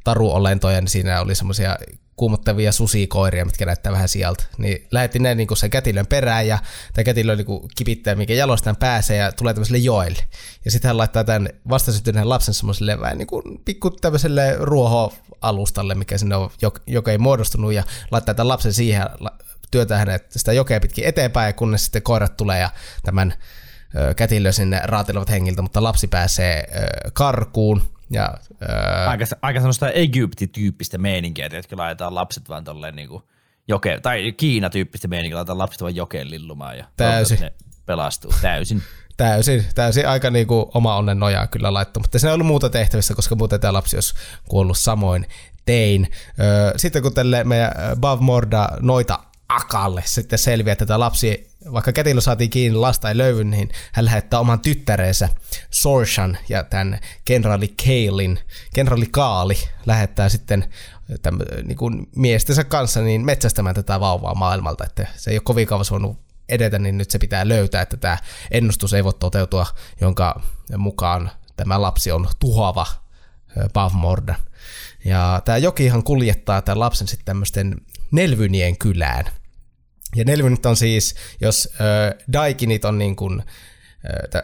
taruolentoja, 0.06 0.80
niin 0.80 0.88
siinä 0.88 1.20
oli 1.20 1.34
semmoisia 1.34 1.76
kuumottavia 2.16 2.72
susikoiria, 2.72 3.44
mitkä 3.44 3.66
näyttää 3.66 3.92
vähän 3.92 4.08
sieltä. 4.08 4.44
Niin 4.58 4.86
lähetti 4.90 5.18
ne 5.18 5.34
niin 5.34 5.56
sen 5.56 5.70
kätilön 5.70 6.06
perään 6.06 6.46
ja 6.46 6.58
tämä 6.92 7.04
kätilö 7.04 7.36
niin 7.36 7.46
kipittää, 7.76 8.14
mikä 8.14 8.34
jalostajan 8.34 8.76
pääsee 8.76 9.16
ja 9.16 9.32
tulee 9.32 9.54
tämmöiselle 9.54 9.78
joelle. 9.78 10.22
Ja 10.64 10.70
sitten 10.70 10.88
hän 10.88 10.98
laittaa 10.98 11.24
tämän 11.24 11.48
vastasyntyneen 11.68 12.28
lapsen 12.28 12.54
semmoiselle 12.54 13.00
vähän 13.00 13.18
niin 13.18 13.26
kuin 13.26 13.42
pikku 13.64 13.90
tämmöiselle 13.90 14.56
ruohoalustalle, 14.58 15.94
mikä 15.94 16.18
sinne 16.18 16.36
on, 16.36 16.50
joka 16.86 17.10
ei 17.10 17.18
muodostunut 17.18 17.72
ja 17.72 17.84
laittaa 18.10 18.34
tämän 18.34 18.48
lapsen 18.48 18.72
siihen 18.72 19.06
työtä 19.70 19.98
hänet 19.98 20.32
sitä 20.32 20.52
jokea 20.52 20.80
pitkin 20.80 21.04
eteenpäin, 21.04 21.54
kunnes 21.54 21.84
sitten 21.84 22.02
koirat 22.02 22.36
tulee 22.36 22.60
ja 22.60 22.70
tämän 23.02 23.34
kätilö 24.16 24.52
sinne 24.52 24.80
raatilevat 24.84 25.30
hengiltä, 25.30 25.62
mutta 25.62 25.82
lapsi 25.82 26.06
pääsee 26.06 26.68
karkuun 27.12 27.95
ja, 28.10 28.34
ää... 28.68 29.10
Aika, 29.10 29.24
aika 29.42 29.60
sellaista 29.60 29.90
Egypti-tyyppistä 29.90 30.98
meininkiä, 30.98 31.48
että 31.52 31.76
laitetaan 31.76 32.14
lapset 32.14 32.48
vaan 32.48 32.64
tolleen 32.64 32.96
niin 32.96 33.08
kuin 33.08 33.22
joke, 33.68 34.00
tai 34.02 34.32
Kiina-tyyppistä 34.32 35.08
meininkiä, 35.08 35.36
laitetaan 35.36 35.58
lapset 35.58 35.82
vaan 35.82 35.96
jokeen 35.96 36.30
lillumaan 36.30 36.78
ja 36.78 36.84
täysin. 36.96 37.40
ne 37.40 37.52
pelastuu 37.86 38.30
täysin. 38.42 38.82
Täysin, 39.16 39.64
täysin 39.74 40.08
aika 40.08 40.30
niin 40.30 40.46
kuin 40.46 40.66
oma 40.74 40.96
onnen 40.96 41.18
nojaa 41.18 41.46
kyllä 41.46 41.74
laittu, 41.74 42.00
mutta 42.00 42.18
se 42.18 42.28
ei 42.28 42.34
ollut 42.34 42.46
muuta 42.46 42.70
tehtävissä, 42.70 43.14
koska 43.14 43.34
muuten 43.34 43.60
tämä 43.60 43.72
lapsi 43.72 43.96
olisi 43.96 44.14
kuollut 44.48 44.78
samoin 44.78 45.26
tein. 45.64 46.10
Sitten 46.76 47.02
kun 47.02 47.14
tälle 47.14 47.44
meidän 47.44 47.72
Bavmorda 48.00 48.68
noita 48.80 49.18
akalle 49.48 50.02
sitten 50.04 50.38
selviää, 50.38 50.72
että 50.72 50.86
tämä 50.86 51.00
lapsi 51.00 51.50
vaikka 51.72 51.92
kätilö 51.92 52.20
saatiin 52.20 52.50
kiinni 52.50 52.78
lasta 52.78 53.08
ei 53.08 53.16
löydy, 53.16 53.44
niin 53.44 53.68
hän 53.92 54.04
lähettää 54.04 54.40
oman 54.40 54.60
tyttärensä 54.60 55.28
Sorshan 55.70 56.38
ja 56.48 56.62
tämän 56.62 56.98
kenraali 57.24 57.74
Kaelin, 57.84 58.38
kenraali 58.74 59.06
Kaali 59.10 59.58
lähettää 59.86 60.28
sitten 60.28 60.64
tämän, 61.22 61.40
niin 61.64 61.76
kuin 61.76 62.08
miestensä 62.16 62.64
kanssa 62.64 63.00
niin 63.00 63.24
metsästämään 63.24 63.74
tätä 63.74 64.00
vauvaa 64.00 64.34
maailmalta, 64.34 64.84
että 64.84 65.06
se 65.16 65.30
ei 65.30 65.36
ole 65.36 65.42
kovin 65.44 65.66
kauan 65.66 65.84
voinut 65.90 66.18
edetä, 66.48 66.78
niin 66.78 66.98
nyt 66.98 67.10
se 67.10 67.18
pitää 67.18 67.48
löytää, 67.48 67.82
että 67.82 67.96
tämä 67.96 68.18
ennustus 68.50 68.94
ei 68.94 69.04
voi 69.04 69.14
toteutua, 69.14 69.66
jonka 70.00 70.42
mukaan 70.76 71.30
tämä 71.56 71.82
lapsi 71.82 72.12
on 72.12 72.28
tuhoava 72.38 72.86
Bavmordan. 73.72 74.36
Ja 75.04 75.42
tämä 75.44 75.58
jokihan 75.58 76.02
kuljettaa 76.02 76.62
tämän 76.62 76.80
lapsen 76.80 77.08
sitten 77.08 77.24
tämmöisten 77.24 77.76
Nelvynien 78.10 78.78
kylään– 78.78 79.24
ja 80.14 80.24
Nelvynit 80.24 80.66
on 80.66 80.76
siis, 80.76 81.14
jos 81.40 81.68
äh, 81.72 82.24
Daikinit 82.32 82.84
on 82.84 82.98
niin 82.98 83.16
kuin, 83.16 83.42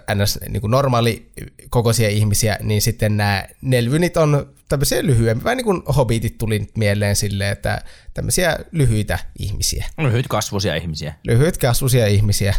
äh, 0.09 0.17
ns. 0.17 0.39
Niin 0.49 0.61
kuin 0.61 0.71
normaali 0.71 1.33
kokoisia 1.71 2.09
ihmisiä, 2.09 2.59
niin 2.63 2.83
sitten 2.83 3.17
nämä 3.17 3.45
Nelvynit 3.63 4.17
on 4.17 4.55
tämmöisiä 4.69 5.03
lyhyempiä, 5.03 5.45
vähän 5.45 5.57
niin 5.57 5.65
kuin 5.65 5.83
Hobbitit 5.97 6.39
tuli 6.39 6.59
nyt 6.59 6.77
mieleen 6.77 7.17
silleen, 7.17 7.53
että 7.53 7.83
tämmöisiä 8.15 8.59
lyhyitä 8.73 9.19
ihmisiä. 9.39 9.87
Lyhyt 9.99 10.29
kasvuisia 10.29 10.77
ihmisiä. 10.77 11.15
Lyhyt 11.25 11.59
kasvuisia 11.59 12.07
ihmisiä. 12.07 12.55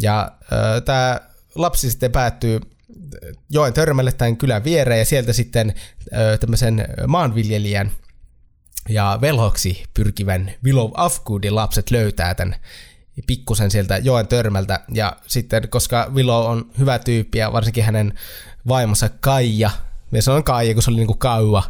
Ja 0.00 0.32
äh, 0.42 0.82
tämä 0.84 1.20
lapsi 1.54 1.90
sitten 1.90 2.12
päättyy 2.12 2.60
joen 3.50 3.72
törmälle 3.72 4.12
tämän 4.12 4.36
kylän 4.36 4.64
viereen 4.64 4.98
ja 4.98 5.04
sieltä 5.04 5.32
sitten 5.32 5.74
äh, 6.12 6.38
tämmöisen 6.40 6.88
maanviljelijän 7.06 7.90
ja 8.88 9.18
velhoksi 9.20 9.84
pyrkivän 9.94 10.50
Willow 10.64 10.90
Afgoodin 10.94 11.54
lapset 11.54 11.90
löytää 11.90 12.34
tämän 12.34 12.56
pikkusen 13.26 13.70
sieltä 13.70 13.98
joen 13.98 14.26
törmältä. 14.26 14.80
Ja 14.94 15.16
sitten, 15.26 15.68
koska 15.68 16.10
Willow 16.14 16.46
on 16.46 16.70
hyvä 16.78 16.98
tyyppi 16.98 17.38
ja 17.38 17.52
varsinkin 17.52 17.84
hänen 17.84 18.18
vaimonsa 18.68 19.08
Kaija, 19.20 19.70
me 20.10 20.20
sanon 20.20 20.44
Kaija, 20.44 20.74
kun 20.74 20.82
se 20.82 20.90
oli 20.90 20.98
niinku 20.98 21.14
kauva. 21.14 21.62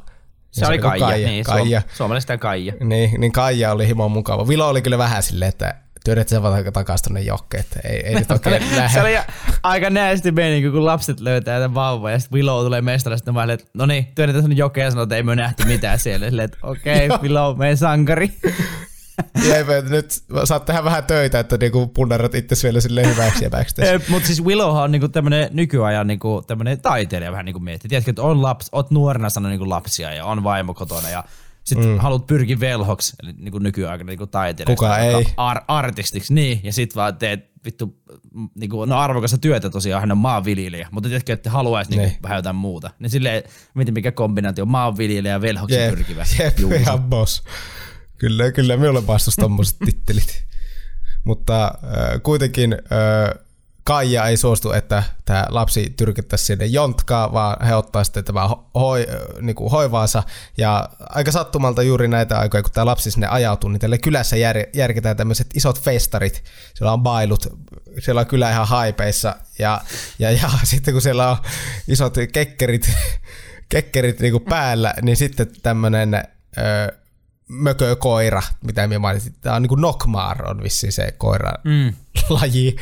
Se, 0.50 0.60
se 0.60 0.66
oli 0.66 0.78
Kaija, 0.78 1.06
Kaija, 1.06 1.28
niin, 1.28 1.44
Kaija. 1.44 1.82
Suomalaisesta 1.94 2.38
Kaija. 2.38 2.72
Niin, 2.80 3.20
niin 3.20 3.32
Kaija 3.32 3.72
oli 3.72 3.86
himo 3.86 4.08
mukava. 4.08 4.48
Vilo 4.48 4.68
oli 4.68 4.82
kyllä 4.82 4.98
vähän 4.98 5.22
silleen, 5.22 5.48
että 5.48 5.74
työnnät 6.04 6.28
sen 6.28 6.42
vaan 6.42 6.72
takaisin 6.72 7.04
tuonne 7.04 7.20
jokkeen, 7.20 7.60
että 7.60 7.88
ei, 7.88 8.06
ei 8.06 8.14
nyt 8.14 8.30
oikein 8.46 8.76
lähde. 8.76 8.92
Se 8.92 9.00
oli 9.00 9.16
aika 9.62 9.90
näästi 9.90 10.32
meni, 10.32 10.70
kun 10.70 10.84
lapset 10.84 11.20
löytää 11.20 11.60
tämän 11.60 11.74
vauvan 11.74 12.12
ja 12.12 12.18
sitten 12.18 12.36
Willow 12.36 12.64
tulee 12.64 12.82
mestara, 12.82 13.16
sitten 13.16 13.34
mä 13.34 13.52
että 13.52 13.66
no 13.74 13.86
niin, 13.86 14.06
työnnetään 14.14 14.42
sinne 14.42 14.56
jokeen 14.56 14.84
ja 14.84 14.90
sanoo, 14.90 15.02
että 15.02 15.16
ei 15.16 15.22
me 15.22 15.36
nähty 15.36 15.64
mitään 15.64 15.98
siellä. 15.98 16.26
Silleen, 16.26 16.44
että 16.44 16.58
okei, 16.62 17.06
okay, 17.10 17.22
Willow, 17.22 17.58
meidän 17.58 17.76
sankari. 17.76 18.30
Jep, 19.48 19.66
nyt 19.88 20.10
saat 20.44 20.64
tehdä 20.64 20.84
vähän 20.84 21.04
töitä, 21.04 21.38
että 21.38 21.56
niinku 21.56 21.86
punnerat 21.86 22.34
itse 22.34 22.56
vielä 22.62 22.80
sille 22.80 23.06
hyväksi 23.06 23.44
ja 23.44 23.50
Mutta 24.08 24.26
siis 24.26 24.44
Willowhan 24.44 24.82
on 24.82 24.92
niinku 24.92 25.08
tämmönen 25.08 25.48
nykyajan 25.52 26.06
niinku 26.06 26.42
tämmönen 26.46 26.80
taiteilija 26.80 27.32
vähän 27.32 27.44
niinku 27.44 27.60
miettii. 27.60 27.88
Tiedätkö, 27.88 28.10
että 28.10 28.22
on 28.22 28.42
laps, 28.42 28.68
oot 28.72 28.90
nuorena 28.90 29.30
sanonut 29.30 29.50
niinku 29.50 29.70
lapsia 29.70 30.14
ja 30.14 30.24
on 30.24 30.44
vaimo 30.44 30.74
kotona 30.74 31.10
ja 31.10 31.24
sitten 31.64 31.88
mm. 31.88 31.98
haluat 31.98 32.26
pyrkiä 32.26 32.60
velhoksi, 32.60 33.16
eli 33.22 33.32
niin 33.32 33.52
kuin 33.52 33.62
nykyaikana 33.62 34.08
niin 34.08 34.28
taiteilijaksi. 34.28 34.84
Kuka 34.84 34.98
ei. 34.98 35.26
Ar- 35.36 35.64
artistiksi, 35.68 36.34
niin. 36.34 36.60
Ja 36.62 36.72
sitten 36.72 36.96
vaan 36.96 37.16
teet 37.16 37.54
vittu, 37.64 37.98
niin 38.54 38.70
kuin, 38.70 38.88
no 38.88 38.98
arvokasta 38.98 39.38
työtä 39.38 39.70
tosiaan, 39.70 40.00
hän 40.00 40.12
on 40.12 40.18
maanviljelijä, 40.18 40.88
mutta 40.90 41.08
tiedätkö, 41.08 41.32
että 41.32 41.50
haluaisi 41.50 41.90
niin 41.90 42.02
niin. 42.02 42.16
vähän 42.22 42.36
jotain 42.36 42.56
muuta. 42.56 42.90
Niin 42.98 43.10
silleen, 43.10 43.42
miten 43.74 43.94
mikä 43.94 44.12
kombinaatio, 44.12 44.66
maanviljelijä 44.66 45.32
ja 45.32 45.40
velhoksi 45.40 45.76
jep, 45.76 45.94
pyrkivä. 45.94 46.24
Jep, 46.38 46.58
ihan 46.80 47.02
boss. 47.02 47.42
Kyllä, 48.18 48.52
kyllä, 48.52 48.76
minulle 48.76 49.06
vastus 49.06 49.36
tommoset 49.36 49.76
tittelit. 49.84 50.44
Mutta 51.24 51.64
äh, 51.64 52.22
kuitenkin 52.22 52.72
äh, 52.72 53.43
Kaija 53.84 54.26
ei 54.26 54.36
suostu, 54.36 54.72
että 54.72 55.02
tämä 55.24 55.46
lapsi 55.48 55.94
tyrkyttäisi 55.96 56.44
sinne 56.44 56.66
jontkaa, 56.66 57.32
vaan 57.32 57.66
he 57.66 57.74
ottaa 57.74 58.04
sitten 58.04 58.24
tämä 58.24 58.48
hoi, 58.74 59.06
niin 59.40 59.56
kuin 59.56 59.70
hoivaansa. 59.70 60.22
Ja 60.56 60.88
aika 61.00 61.32
sattumalta 61.32 61.82
juuri 61.82 62.08
näitä 62.08 62.38
aikoja, 62.38 62.62
kun 62.62 62.72
tämä 62.72 62.86
lapsi 62.86 63.10
sinne 63.10 63.26
ajautuu, 63.26 63.70
niin 63.70 63.80
tälle 63.80 63.98
kylässä 63.98 64.36
jär, 64.36 64.56
järketään 64.72 65.16
tämmöiset 65.16 65.46
isot 65.54 65.80
festarit. 65.80 66.44
Siellä 66.74 66.92
on 66.92 67.02
bailut, 67.02 67.46
siellä 67.98 68.20
on 68.20 68.26
kyllä 68.26 68.50
ihan 68.50 68.68
haipeissa. 68.68 69.36
Ja, 69.58 69.80
ja, 70.18 70.30
ja 70.30 70.50
sitten 70.64 70.94
kun 70.94 71.02
siellä 71.02 71.30
on 71.30 71.36
isot 71.88 72.14
kekkerit, 72.32 72.90
kekkerit 73.68 74.20
niin 74.20 74.32
kuin 74.32 74.44
päällä, 74.44 74.94
niin 75.02 75.16
sitten 75.16 75.46
tämmöinen 75.62 76.24
mökökoira, 77.48 78.42
mitä 78.66 78.86
minä 78.86 78.98
mainitsin. 78.98 79.34
Tämä 79.40 79.56
on 79.56 79.62
niin 79.62 79.68
kuin 79.68 79.80
Nokmar 79.80 80.50
on 80.50 80.62
vissiin 80.62 80.92
se 80.92 81.14
koira 81.18 81.52
mm. 81.64 81.92
laji. 82.40 82.76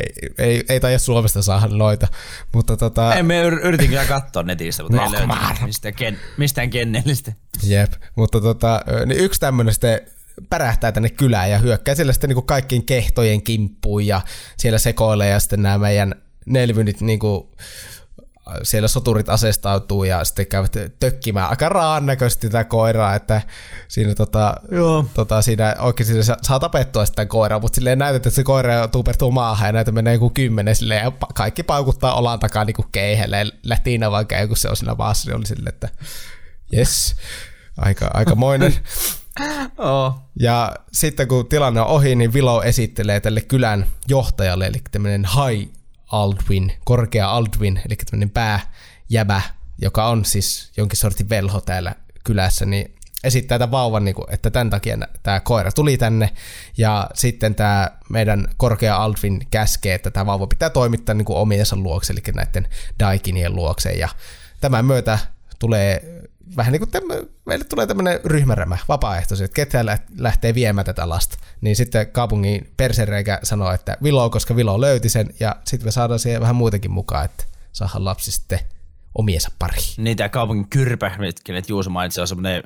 Ei, 0.00 0.34
ei, 0.38 0.64
ei 0.68 0.80
taida 0.80 0.98
Suomesta 0.98 1.42
saada 1.42 1.66
noita. 1.76 2.08
Mutta 2.54 2.76
tota... 2.76 3.14
Ei, 3.14 3.22
me 3.22 3.40
yritin 3.40 3.88
kyllä 3.88 4.04
katsoa 4.04 4.42
netistä, 4.42 4.82
mutta 4.82 4.96
Nokmar. 4.96 5.20
ei 5.20 5.28
löytynyt 5.28 5.62
mistään, 5.62 5.94
ken, 5.94 6.18
mistään 6.36 6.70
kennellistä. 6.70 7.32
Jep, 7.62 7.92
mutta 8.16 8.40
tota, 8.40 8.80
niin 9.06 9.20
yksi 9.20 9.40
tämmöinen 9.40 9.74
sitten 9.74 10.00
pärähtää 10.50 10.92
tänne 10.92 11.08
kylään 11.08 11.50
ja 11.50 11.58
hyökkää 11.58 11.94
siellä 11.94 12.12
sitten 12.12 12.30
niin 12.30 12.46
kaikkien 12.46 12.84
kehtojen 12.84 13.42
kimppuun 13.42 14.06
ja 14.06 14.20
siellä 14.56 14.78
sekoilee 14.78 15.30
ja 15.30 15.40
sitten 15.40 15.62
nämä 15.62 15.78
meidän 15.78 16.14
nelvynit 16.46 17.00
niin 17.00 17.18
kuin 17.18 17.48
siellä 18.62 18.88
soturit 18.88 19.28
asestautuu 19.28 20.04
ja 20.04 20.24
sitten 20.24 20.46
käyvät 20.46 20.76
tökkimään 21.00 21.50
aika 21.50 21.68
raan 21.68 22.06
näköisesti 22.06 22.48
tätä 22.48 22.64
koiraa, 22.64 23.14
että 23.14 23.42
siinä, 23.88 24.14
tota, 24.14 24.54
Joo. 24.70 25.04
tota, 25.14 25.42
siinä 25.42 25.76
oikein 25.78 26.06
siinä 26.06 26.22
saa 26.42 26.60
tapettua 26.60 27.06
sitä 27.06 27.26
koiraa, 27.26 27.60
mutta 27.60 27.74
silleen 27.74 27.98
näytetään, 27.98 28.28
että 28.28 28.36
se 28.36 28.44
koira 28.44 28.88
tuupertuu 28.88 29.30
maahan 29.30 29.68
ja 29.68 29.72
näitä 29.72 29.92
menee 29.92 30.14
joku 30.14 30.30
kymmenen 30.30 30.76
silleen, 30.76 31.04
ja 31.04 31.12
kaikki 31.34 31.62
paukuttaa 31.62 32.14
olan 32.14 32.40
takaa 32.40 32.64
niin 32.64 32.74
kuin 32.76 32.88
keihelle, 32.92 33.46
lähtiinä 33.62 34.10
vaan 34.10 34.26
käy, 34.26 34.48
kun 34.48 34.56
se 34.56 34.68
on 34.68 34.76
siinä 34.76 34.94
maassa, 34.94 35.30
niin 35.30 35.36
oli 35.36 35.46
silleen, 35.46 35.74
että 35.74 35.88
jes, 36.72 37.16
aika, 37.76 38.10
aikamoinen. 38.14 38.74
oh. 39.78 40.14
Ja 40.40 40.72
sitten 40.92 41.28
kun 41.28 41.48
tilanne 41.48 41.80
on 41.80 41.86
ohi, 41.86 42.14
niin 42.14 42.32
Vilo 42.32 42.62
esittelee 42.62 43.20
tälle 43.20 43.40
kylän 43.40 43.86
johtajalle, 44.08 44.66
eli 44.66 44.82
tämmöinen 44.90 45.24
Hai 45.24 45.68
Aldwin, 46.12 46.72
korkea 46.84 47.30
Aldwin, 47.30 47.80
eli 47.86 47.96
tämmöinen 47.96 48.30
pääjäbä, 48.30 49.42
joka 49.78 50.08
on 50.08 50.24
siis 50.24 50.72
jonkin 50.76 50.96
sortin 50.96 51.28
velho 51.28 51.60
täällä 51.60 51.94
kylässä, 52.24 52.66
niin 52.66 52.94
esittää 53.24 53.58
tämän 53.58 53.70
vauvan, 53.70 54.04
niin 54.04 54.14
kuin, 54.14 54.26
että 54.30 54.50
tämän 54.50 54.70
takia 54.70 54.98
tämä 55.22 55.40
koira 55.40 55.72
tuli 55.72 55.96
tänne, 55.96 56.30
ja 56.76 57.10
sitten 57.14 57.54
tämä 57.54 57.90
meidän 58.10 58.48
korkea 58.56 58.96
Aldwin 58.96 59.46
käskee, 59.50 59.94
että 59.94 60.10
tämä 60.10 60.26
vauva 60.26 60.46
pitää 60.46 60.70
toimittaa 60.70 61.14
niin 61.14 61.24
kuin 61.24 61.38
omiensa 61.38 61.76
luokse, 61.76 62.12
eli 62.12 62.22
näiden 62.34 62.68
Daikinien 62.98 63.56
luokse, 63.56 63.92
ja 63.92 64.08
tämän 64.60 64.84
myötä 64.84 65.18
tulee 65.58 66.17
vähän 66.56 66.72
niin 66.72 66.80
kuin 66.80 66.90
tämmö, 66.90 67.26
meille 67.46 67.64
tulee 67.64 67.86
tämmöinen 67.86 68.20
ryhmärämä, 68.24 68.78
vapaaehtoiset, 68.88 69.44
että 69.44 69.54
ketään 69.54 69.86
lähtee 70.18 70.54
viemään 70.54 70.84
tätä 70.84 71.08
lasta. 71.08 71.38
Niin 71.60 71.76
sitten 71.76 72.06
kaupungin 72.06 72.72
persereikä 72.76 73.40
sanoo, 73.42 73.72
että 73.72 73.96
Vilo, 74.02 74.30
koska 74.30 74.56
Vilo 74.56 74.80
löyti 74.80 75.08
sen, 75.08 75.34
ja 75.40 75.56
sitten 75.64 75.86
me 75.86 75.90
saadaan 75.90 76.18
siihen 76.18 76.40
vähän 76.40 76.56
muutenkin 76.56 76.90
mukaan, 76.90 77.24
että 77.24 77.44
saadaan 77.72 78.04
lapsi 78.04 78.32
sitten 78.32 78.58
omiensa 79.14 79.50
pari. 79.58 79.78
Niin 79.96 80.16
tämä 80.16 80.28
kaupungin 80.28 80.68
kyrpä, 80.68 81.16
mitkä 81.18 81.52
Juuso 81.68 81.90
mainitsi, 81.90 82.20
on 82.20 82.28
semmoinen 82.28 82.62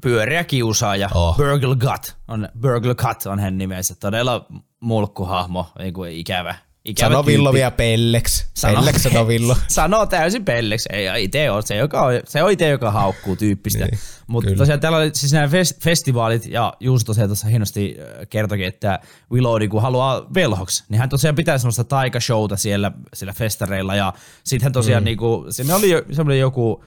pyöreä 0.00 0.44
kiusaaja. 0.44 1.10
Oh. 1.14 1.36
Burgle 1.36 1.76
Gut 1.76 2.16
on, 2.28 2.48
Burgle 2.60 2.94
Gut 2.94 3.26
on 3.26 3.38
hän 3.40 3.58
nimensä. 3.58 3.94
Todella 3.94 4.46
mulkkuhahmo, 4.80 5.72
niin 5.78 5.94
kuin 5.94 6.12
ikävä 6.12 6.54
Ikävä 6.84 7.08
sano 7.08 7.26
Villo 7.26 7.52
vielä 7.52 7.70
pelleksi. 7.70 8.46
Sano, 8.54 8.74
pelleksi 8.74 9.02
sano 9.02 9.28
Villo. 9.28 9.56
sano 9.68 10.06
täysin 10.06 10.44
pelleksi. 10.44 10.88
Ei, 10.92 11.24
itse 11.24 11.50
on 11.50 11.62
se, 11.62 11.76
joka 11.76 12.02
on, 12.02 12.12
se 12.24 12.42
on 12.42 12.50
itse, 12.50 12.68
joka 12.68 12.90
haukkuu 12.90 13.36
tyyppistä. 13.36 13.84
Niin, 13.84 13.98
Mutta 14.26 14.50
tosiaan 14.56 14.80
täällä 14.80 14.98
oli 14.98 15.10
siis 15.14 15.32
nämä 15.32 15.48
festivaalit, 15.80 16.46
ja 16.46 16.72
Juuso 16.80 17.04
tosiaan 17.04 17.28
tuossa 17.28 17.48
hienosti 17.48 17.96
kertoikin, 18.30 18.66
että 18.66 18.98
Willow 19.32 19.58
niin 19.58 19.70
kun 19.70 19.82
haluaa 19.82 20.26
velhoksi, 20.34 20.84
niin 20.88 20.98
hän 20.98 21.08
tosiaan 21.08 21.34
pitää 21.34 21.58
semmoista 21.58 21.84
taikashowta 21.84 22.56
siellä, 22.56 22.92
siellä 23.14 23.32
festareilla, 23.32 23.94
ja 23.94 24.12
sitten 24.44 24.64
hän 24.64 24.72
tosiaan 24.72 25.02
mm. 25.02 25.04
niin 25.04 25.18
kuin, 25.18 25.52
sinne 25.52 25.74
oli 25.74 25.90
semmoinen 26.12 26.40
joku, 26.40 26.84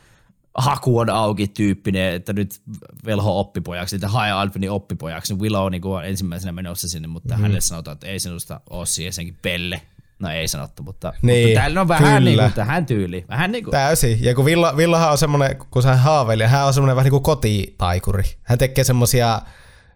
haku 0.57 0.99
on 0.99 1.09
auki 1.09 1.47
tyyppinen, 1.47 2.13
että 2.13 2.33
nyt 2.33 2.61
velho 3.05 3.39
oppipojaksi, 3.39 3.95
että 3.95 4.07
hae 4.07 4.31
Alpinin 4.31 4.71
oppipojaksi. 4.71 5.33
Willow 5.33 5.71
niin 5.71 5.85
on 5.85 6.05
ensimmäisenä 6.05 6.51
menossa 6.51 6.89
sinne, 6.89 7.07
mutta 7.07 7.29
mm-hmm. 7.29 7.41
hänelle 7.41 7.61
sanotaan, 7.61 7.95
että 7.95 8.07
ei 8.07 8.19
sinusta 8.19 8.61
ole 8.69 8.85
siihen 8.85 9.13
senkin 9.13 9.37
pelle. 9.41 9.81
No 10.19 10.29
ei 10.29 10.47
sanottu, 10.47 10.83
mutta, 10.83 11.13
niin, 11.21 11.47
mutta 11.47 11.59
täällä 11.59 11.81
on 11.81 11.87
vähän 11.87 12.23
niin 12.23 12.39
kuin 12.39 12.53
tähän 12.53 12.85
tyyli. 12.85 13.25
Vähän 13.29 13.51
niin 13.51 13.63
kuin. 13.63 13.71
Täysin. 13.71 14.23
Ja 14.23 14.35
kun 14.35 14.45
Villa, 14.45 14.77
Villahan 14.77 15.11
on 15.11 15.17
semmoinen, 15.17 15.57
kun 15.57 15.83
hän 15.85 15.99
haaveili, 15.99 16.43
hän 16.43 16.65
on 16.65 16.73
semmoinen 16.73 16.95
vähän 16.95 17.05
niin 17.05 17.11
kuin 17.11 17.23
kotitaikuri. 17.23 18.23
Hän 18.43 18.57
tekee 18.57 18.83
semmoisia 18.83 19.41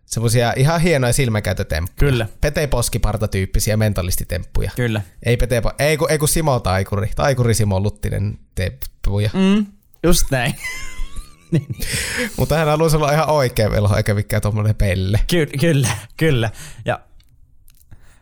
semmoisia 0.08 0.54
ihan 0.56 0.82
hienoja 0.82 1.14
silmäkäytötemppuja. 1.14 2.12
Kyllä. 2.12 2.28
Pete 2.42 2.68
Poskiparta-tyyppisiä 2.68 3.78
mentalistitemppuja. 3.78 4.72
Kyllä. 4.76 5.02
Ei, 5.24 5.38
Pete, 5.38 5.62
ei, 5.80 5.98
kun, 5.98 6.12
ei 6.12 6.18
kun 6.18 6.28
Simo 6.28 6.60
Taikuri. 6.60 7.10
Taikuri 7.16 7.54
Simo 7.54 7.80
Luttinen 7.80 8.40
temppuja. 8.56 9.30
Mm, 9.34 9.66
Just 10.04 10.26
näin. 10.32 10.56
niin. 11.52 11.68
Mutta 12.38 12.56
hän 12.56 12.68
haluaisi 12.68 12.98
olla 12.98 13.12
ihan 13.12 13.30
oikea 13.30 13.72
velho, 13.72 13.98
eikä 13.98 14.14
mikään 14.14 14.42
tuommoinen 14.42 14.76
pelle. 14.76 15.20
Ky- 15.28 15.50
kyllä, 15.60 15.90
kyllä. 16.18 16.50
Ja, 16.86 17.00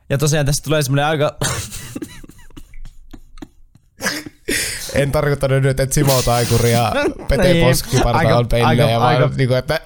ja 0.10 0.18
tosiaan 0.18 0.46
tästä 0.46 0.64
tulee 0.64 0.84
semmoinen 0.84 1.06
aika... 1.06 1.38
en 4.96 5.12
tarkoittanut 5.12 5.62
nyt, 5.64 5.80
että 5.80 5.96
Simo 5.96 6.22
Taikuri 6.22 6.72
ja 6.72 6.92
Pete 7.30 7.54
niin, 7.54 7.66
Poskiparta 7.66 8.38
on 8.38 8.48
pellejä, 8.48 9.00
vaan 9.00 9.16
aika, 9.16 9.30
niin 9.38 9.48
kuin, 9.48 9.58
että 9.58 9.82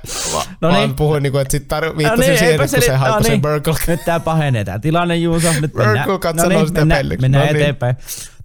no 0.62 0.71
niin. 0.71 0.95
puhuin, 0.95 1.23
niin 1.23 1.32
kuin, 1.32 1.41
että 1.41 1.52
sitten 1.52 1.78
tar- 1.78 1.97
viittasin 1.97 2.19
no 2.19 2.28
niin, 2.28 2.38
siihen, 2.38 2.62
että 2.62 2.75
kun 2.75 2.84
se 2.84 2.95
haukkui 2.95 3.23
no 3.23 3.30
niin. 3.30 3.41
Burgle. 3.41 3.73
Nyt 3.88 4.06
tää 4.06 4.19
pahenee 4.19 4.65
tää 4.65 4.80
tilanne, 4.80 5.15
Juuso. 5.15 5.54
Nyt 5.62 5.73
Burgle 5.73 6.19
katsoo 6.19 6.49
no 6.49 6.49
niin, 6.49 6.67
sitä 6.67 6.86
mennään, 6.86 7.08
mennään 7.21 7.45
no 7.45 7.54
niin. 7.54 7.62
eteenpäin 7.62 7.95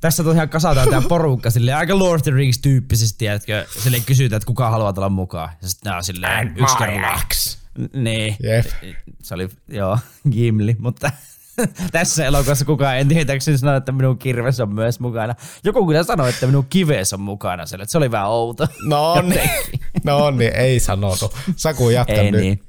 tässä 0.05 0.25
tosiaan 0.25 0.49
kasataan 0.49 0.89
tämä 0.89 1.09
porukka 1.09 1.51
sille 1.51 1.73
aika 1.75 1.99
Lord 1.99 2.15
of 2.15 2.23
the 2.23 2.31
Rings 2.31 2.59
tyyppisesti, 2.59 3.27
että 3.27 3.67
sille 3.79 4.01
kysytään, 4.07 4.37
että 4.37 4.47
kuka 4.47 4.71
haluaa 4.71 4.93
tulla 4.93 5.09
mukaan. 5.09 5.51
Ja 5.63 5.69
sitten 5.69 5.91
nämä 5.91 5.97
on 5.97 6.05
silleen 6.05 6.55
yksi 6.57 6.77
kerralla. 6.77 7.21
Niin. 7.95 8.37
Yep. 8.45 8.67
Se 9.23 9.35
oli, 9.35 9.49
joo, 9.69 9.99
Gimli, 10.33 10.77
mutta 10.79 11.11
tässä 11.93 12.27
elokuvassa 12.27 12.65
kukaan 12.65 12.99
en 12.99 13.09
tietääkseni 13.09 13.59
sano, 13.59 13.77
että 13.77 13.93
minun 13.93 14.19
kirves 14.19 14.61
on 14.61 14.75
myös 14.75 15.01
mukana. 15.01 15.35
Joku 15.65 15.87
kyllä 15.87 16.03
sanoi, 16.03 16.31
että 16.31 16.47
minun 16.47 16.67
kives 16.71 17.13
on 17.13 17.21
mukana, 17.21 17.67
sille, 17.67 17.83
että 17.83 17.93
se 17.93 17.99
oli 17.99 18.11
vähän 18.11 18.29
outo. 18.29 18.69
No 18.89 19.23
niin, 19.23 19.51
no 20.05 20.31
niin, 20.31 20.57
ei 20.57 20.81
sanonut. 20.81 21.37
Saku 21.57 21.91
jatka 21.91 22.13
ei 22.13 22.31
nyt. 22.31 22.41
Niin. 22.41 22.63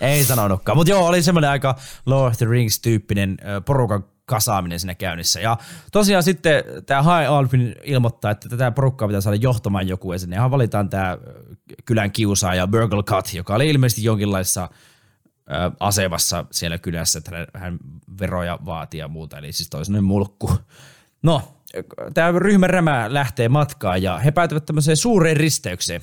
Ei 0.00 0.24
sanonutkaan, 0.24 0.76
mutta 0.78 0.90
joo, 0.90 1.06
oli 1.06 1.22
semmoinen 1.22 1.50
aika 1.50 1.78
Lord 2.06 2.30
of 2.30 2.38
the 2.38 2.46
Rings 2.46 2.80
tyyppinen 2.80 3.36
porukan 3.64 4.04
kasaaminen 4.26 4.80
siinä 4.80 4.94
käynnissä. 4.94 5.40
Ja 5.40 5.56
tosiaan 5.92 6.22
sitten 6.22 6.64
tämä 6.86 7.02
High 7.02 7.32
Alpin 7.32 7.74
ilmoittaa, 7.84 8.30
että 8.30 8.48
tätä 8.48 8.70
porukkaa 8.70 9.08
pitää 9.08 9.20
saada 9.20 9.36
johtamaan 9.36 9.88
joku 9.88 10.12
ja 10.12 10.18
sinne 10.18 10.50
valitaan 10.50 10.88
tämä 10.88 11.18
kylän 11.84 12.12
kiusaaja 12.12 12.66
Burgle 12.66 13.02
Cut, 13.02 13.34
joka 13.34 13.54
oli 13.54 13.70
ilmeisesti 13.70 14.04
jonkinlaisessa 14.04 14.68
asemassa 15.80 16.44
siellä 16.50 16.78
kylässä, 16.78 17.18
että 17.18 17.46
hän 17.54 17.78
veroja 18.20 18.58
vaatii 18.64 19.00
ja 19.00 19.08
muuta, 19.08 19.38
eli 19.38 19.52
siis 19.52 19.70
toisen 19.70 20.04
mulkku. 20.04 20.50
No, 21.22 21.42
tämä 22.14 22.32
ryhmärämä 22.38 23.06
lähtee 23.08 23.48
matkaan 23.48 24.02
ja 24.02 24.18
he 24.18 24.30
päätyvät 24.30 24.66
tämmöiseen 24.66 24.96
suureen 24.96 25.36
risteykseen. 25.36 26.02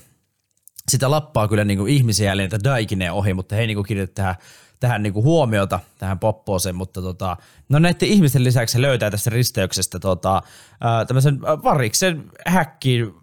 Sitä 0.89 1.12
lappaa 1.12 1.47
kyllä 1.47 1.63
niin 1.63 1.79
kuin 1.79 1.93
ihmisiä 1.93 2.25
jälleen 2.25 2.49
Daikineen 2.63 3.13
ohi, 3.13 3.34
mutta 3.34 3.55
he 3.55 3.67
niin 3.67 3.84
kirjoita 3.84 4.36
tähän 4.81 4.91
tähän 4.91 5.03
niinku 5.03 5.23
huomiota, 5.23 5.79
tähän 5.97 6.19
poppooseen, 6.19 6.75
mutta 6.75 7.01
tota, 7.01 7.37
no 7.69 7.79
näiden 7.79 8.07
ihmisten 8.07 8.43
lisäksi 8.43 8.81
löytää 8.81 9.11
tästä 9.11 9.29
risteyksestä 9.29 9.99
tota, 9.99 10.41
ää, 10.81 11.05
tämmöisen 11.05 11.41
variksen 11.41 12.23
häkkiin, 12.47 13.13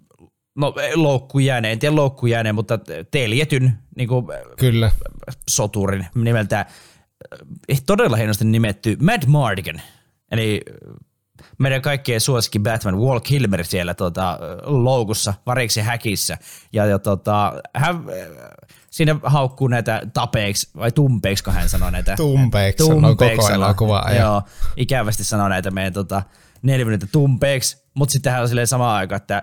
no 0.57 0.75
loukku 0.95 1.39
jääneen, 1.39 1.73
en 1.73 1.79
tiedä 1.79 1.97
loukku 1.97 2.27
jääneen, 2.27 2.55
mutta 2.55 2.79
teljetyn 3.11 3.79
niinku, 3.97 4.25
Kyllä. 4.59 4.91
soturin 5.51 6.07
nimeltä 6.15 6.67
todella 7.87 8.17
hienosti 8.17 8.45
nimetty 8.45 8.97
Mad 9.01 9.23
Mardigan, 9.27 9.81
eli 10.31 10.61
meidän 11.59 11.83
kaikkien 11.83 12.21
suosikki 12.21 12.59
Batman 12.59 12.99
Wall 12.99 13.21
Kilmer 13.21 13.65
siellä 13.65 13.95
tota, 13.95 14.39
loukussa, 14.63 15.35
variksi 15.47 15.81
häkissä. 15.81 16.39
Ja, 16.73 16.87
ja 16.87 16.99
tota, 16.99 17.53
hän 17.75 18.05
siinä 18.99 19.17
haukkuu 19.23 19.69
näitä 19.69 20.03
tapeiksi, 20.15 20.71
vai 20.77 20.93
tumpeiksi, 20.93 21.45
kun 21.45 21.53
hän 21.53 21.69
sanoo 21.69 21.91
näitä. 21.91 22.17
Tumpeiksi, 22.17 22.87
tumpeiksi 22.87 23.37
koko 23.37 23.49
elokuvaa. 23.49 24.13
Joo, 24.13 24.43
ikävästi 24.77 25.25
sanoo 25.25 25.49
näitä 25.49 25.71
meidän 25.71 25.93
tota, 25.93 26.23
neljä 26.63 26.99
tumpeiksi, 27.13 27.85
mutta 27.95 28.13
sitten 28.13 28.33
hän 28.33 28.43
on 28.43 28.49
silleen 28.49 28.67
samaan 28.67 28.97
aikaan, 28.97 29.21
että 29.21 29.43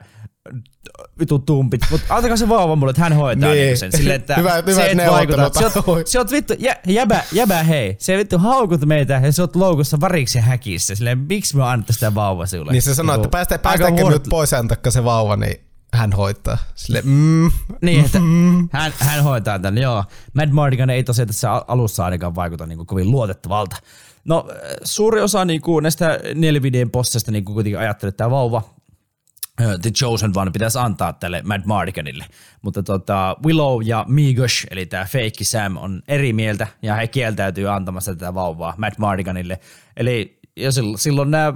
vitu 1.19 1.39
tumpit, 1.39 1.81
mutta 1.91 2.15
antakaa 2.15 2.37
se 2.37 2.49
vauva 2.49 2.75
mulle, 2.75 2.89
että 2.89 3.01
hän 3.01 3.13
hoitaa 3.13 3.49
niin. 3.49 3.65
niin 3.65 3.77
sen. 3.77 3.91
Silleen, 3.91 4.15
että 4.15 4.35
hyvä, 4.39 4.55
hyvä, 4.55 4.73
se 4.73 4.91
et 4.91 4.97
vaikuta. 5.09 5.51
Se 5.59 5.79
oot, 5.87 6.07
se 6.07 6.19
oot 6.19 6.31
vittu, 6.31 6.53
jä, 6.59 6.75
jäbä, 6.87 7.23
jäbä 7.31 7.63
hei, 7.63 7.95
se 7.99 8.17
vittu 8.17 8.37
haukut 8.37 8.85
meitä 8.85 9.21
ja 9.23 9.31
se 9.31 9.41
oot 9.41 9.55
loukussa 9.55 9.99
variksi 9.99 10.39
häkissä. 10.39 10.95
Silleen, 10.95 11.17
miksi 11.17 11.57
me 11.57 11.63
annetaan 11.63 11.93
sitä 11.93 12.15
vauva 12.15 12.45
sinulle? 12.45 12.71
Niin 12.71 12.81
se 12.81 12.95
sanoo, 12.95 13.15
että 13.15 13.29
päästä, 13.29 13.59
päästäänkö 13.59 14.03
nyt 14.03 14.23
pois 14.29 14.51
ja 14.51 14.59
antakaa 14.59 14.91
se 14.91 15.03
vauva, 15.03 15.35
niin 15.35 15.65
hän 15.95 16.13
hoitaa. 16.13 16.57
Sille, 16.75 17.01
mm, 17.05 17.51
niin, 17.81 18.05
että 18.05 18.19
mm. 18.19 18.69
hän, 18.71 18.93
hän 18.99 19.23
hoitaa 19.23 19.59
tämän, 19.59 19.81
joo. 19.81 20.03
Mad 20.33 20.49
Mardigan 20.49 20.89
ei 20.89 21.03
tosiaan 21.03 21.27
tässä 21.27 21.51
alussa 21.51 22.05
ainakaan 22.05 22.35
vaikuta 22.35 22.65
niin 22.65 22.77
kuin 22.77 22.87
kovin 22.87 23.11
luotettavalta. 23.11 23.75
No 24.25 24.47
suuri 24.83 25.21
osa 25.21 25.45
niin 25.45 25.61
kuin 25.61 25.83
näistä 25.83 26.19
Nelvidien 26.35 26.91
bossista 26.91 27.31
niin 27.31 27.45
kuin 27.45 27.53
kuitenkin 27.53 27.79
ajattelee, 27.79 28.09
että 28.09 28.17
tämä 28.17 28.31
vauva 28.31 28.61
The 29.81 29.91
Chosen 29.91 30.31
One 30.35 30.51
pitäisi 30.51 30.79
antaa 30.79 31.13
tälle 31.13 31.41
Mad 31.45 31.61
Mardiganille. 31.65 32.25
Mutta 32.61 32.83
tota, 32.83 33.37
Willow 33.45 33.81
ja 33.83 34.05
Migosh, 34.07 34.67
eli 34.71 34.85
tämä 34.85 35.05
feikki 35.05 35.43
Sam, 35.43 35.77
on 35.77 36.01
eri 36.07 36.33
mieltä 36.33 36.67
ja 36.81 36.95
he 36.95 37.07
kieltäytyy 37.07 37.69
antamassa 37.69 38.15
tätä 38.15 38.33
vauvaa 38.33 38.73
Mad 38.77 38.93
Mardiganille. 38.97 39.59
Eli 39.97 40.39
ja 40.57 40.71
silloin, 40.71 40.97
silloin 40.97 41.31
nämä 41.31 41.53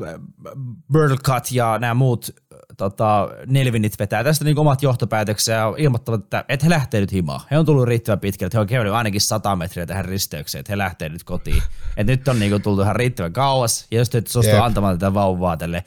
Cut 1.23 1.52
ja 1.52 1.78
nämä 1.80 1.93
muut 1.93 2.36
tota, 2.79 3.29
Nelvinit 3.47 3.99
vetää 3.99 4.23
tästä 4.23 4.45
niin 4.45 4.59
omat 4.59 4.83
johtopäätöksiä 4.83 5.55
ja 5.55 5.73
ilmoittavat, 5.77 6.23
että, 6.23 6.45
että 6.49 6.65
he 6.65 6.69
lähtee 6.69 7.01
nyt 7.01 7.11
himaan. 7.11 7.41
He 7.51 7.57
on 7.57 7.65
tullut 7.65 7.87
riittävän 7.87 8.19
pitkälle, 8.19 8.47
että 8.47 8.57
he 8.57 8.61
on 8.61 8.67
käynyt 8.67 8.93
ainakin 8.93 9.21
100 9.21 9.55
metriä 9.55 9.85
tähän 9.85 10.05
risteykseen, 10.05 10.59
että 10.59 10.71
he 10.71 10.77
lähtee 10.77 11.09
nyt 11.09 11.23
kotiin. 11.23 11.63
että 11.97 12.11
nyt 12.11 12.27
on 12.27 12.39
niin 12.39 12.51
kuin, 12.51 12.61
tultu 12.61 12.81
ihan 12.81 12.95
riittävän 12.95 13.33
kauas, 13.33 13.87
ja 13.91 13.97
jos 13.97 14.09
te 14.09 14.23
suostu 14.27 14.51
yep. 14.51 14.63
antamaan 14.63 14.99
tätä 14.99 15.13
vauvaa 15.13 15.57
tälle 15.57 15.83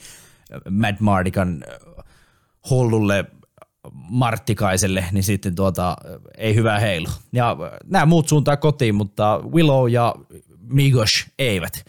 Mad 0.69 0.95
Mardikan 0.99 1.63
hullulle 2.69 3.25
Marttikaiselle, 3.93 5.05
niin 5.11 5.23
sitten 5.23 5.55
tuota, 5.55 5.97
ei 6.37 6.55
hyvää 6.55 6.79
heilu. 6.79 7.07
Ja 7.31 7.57
nämä 7.85 8.05
muut 8.05 8.27
suuntaa 8.27 8.57
kotiin, 8.57 8.95
mutta 8.95 9.41
Willow 9.53 9.89
ja 9.89 10.15
Migosh 10.59 11.27
eivät. 11.39 11.85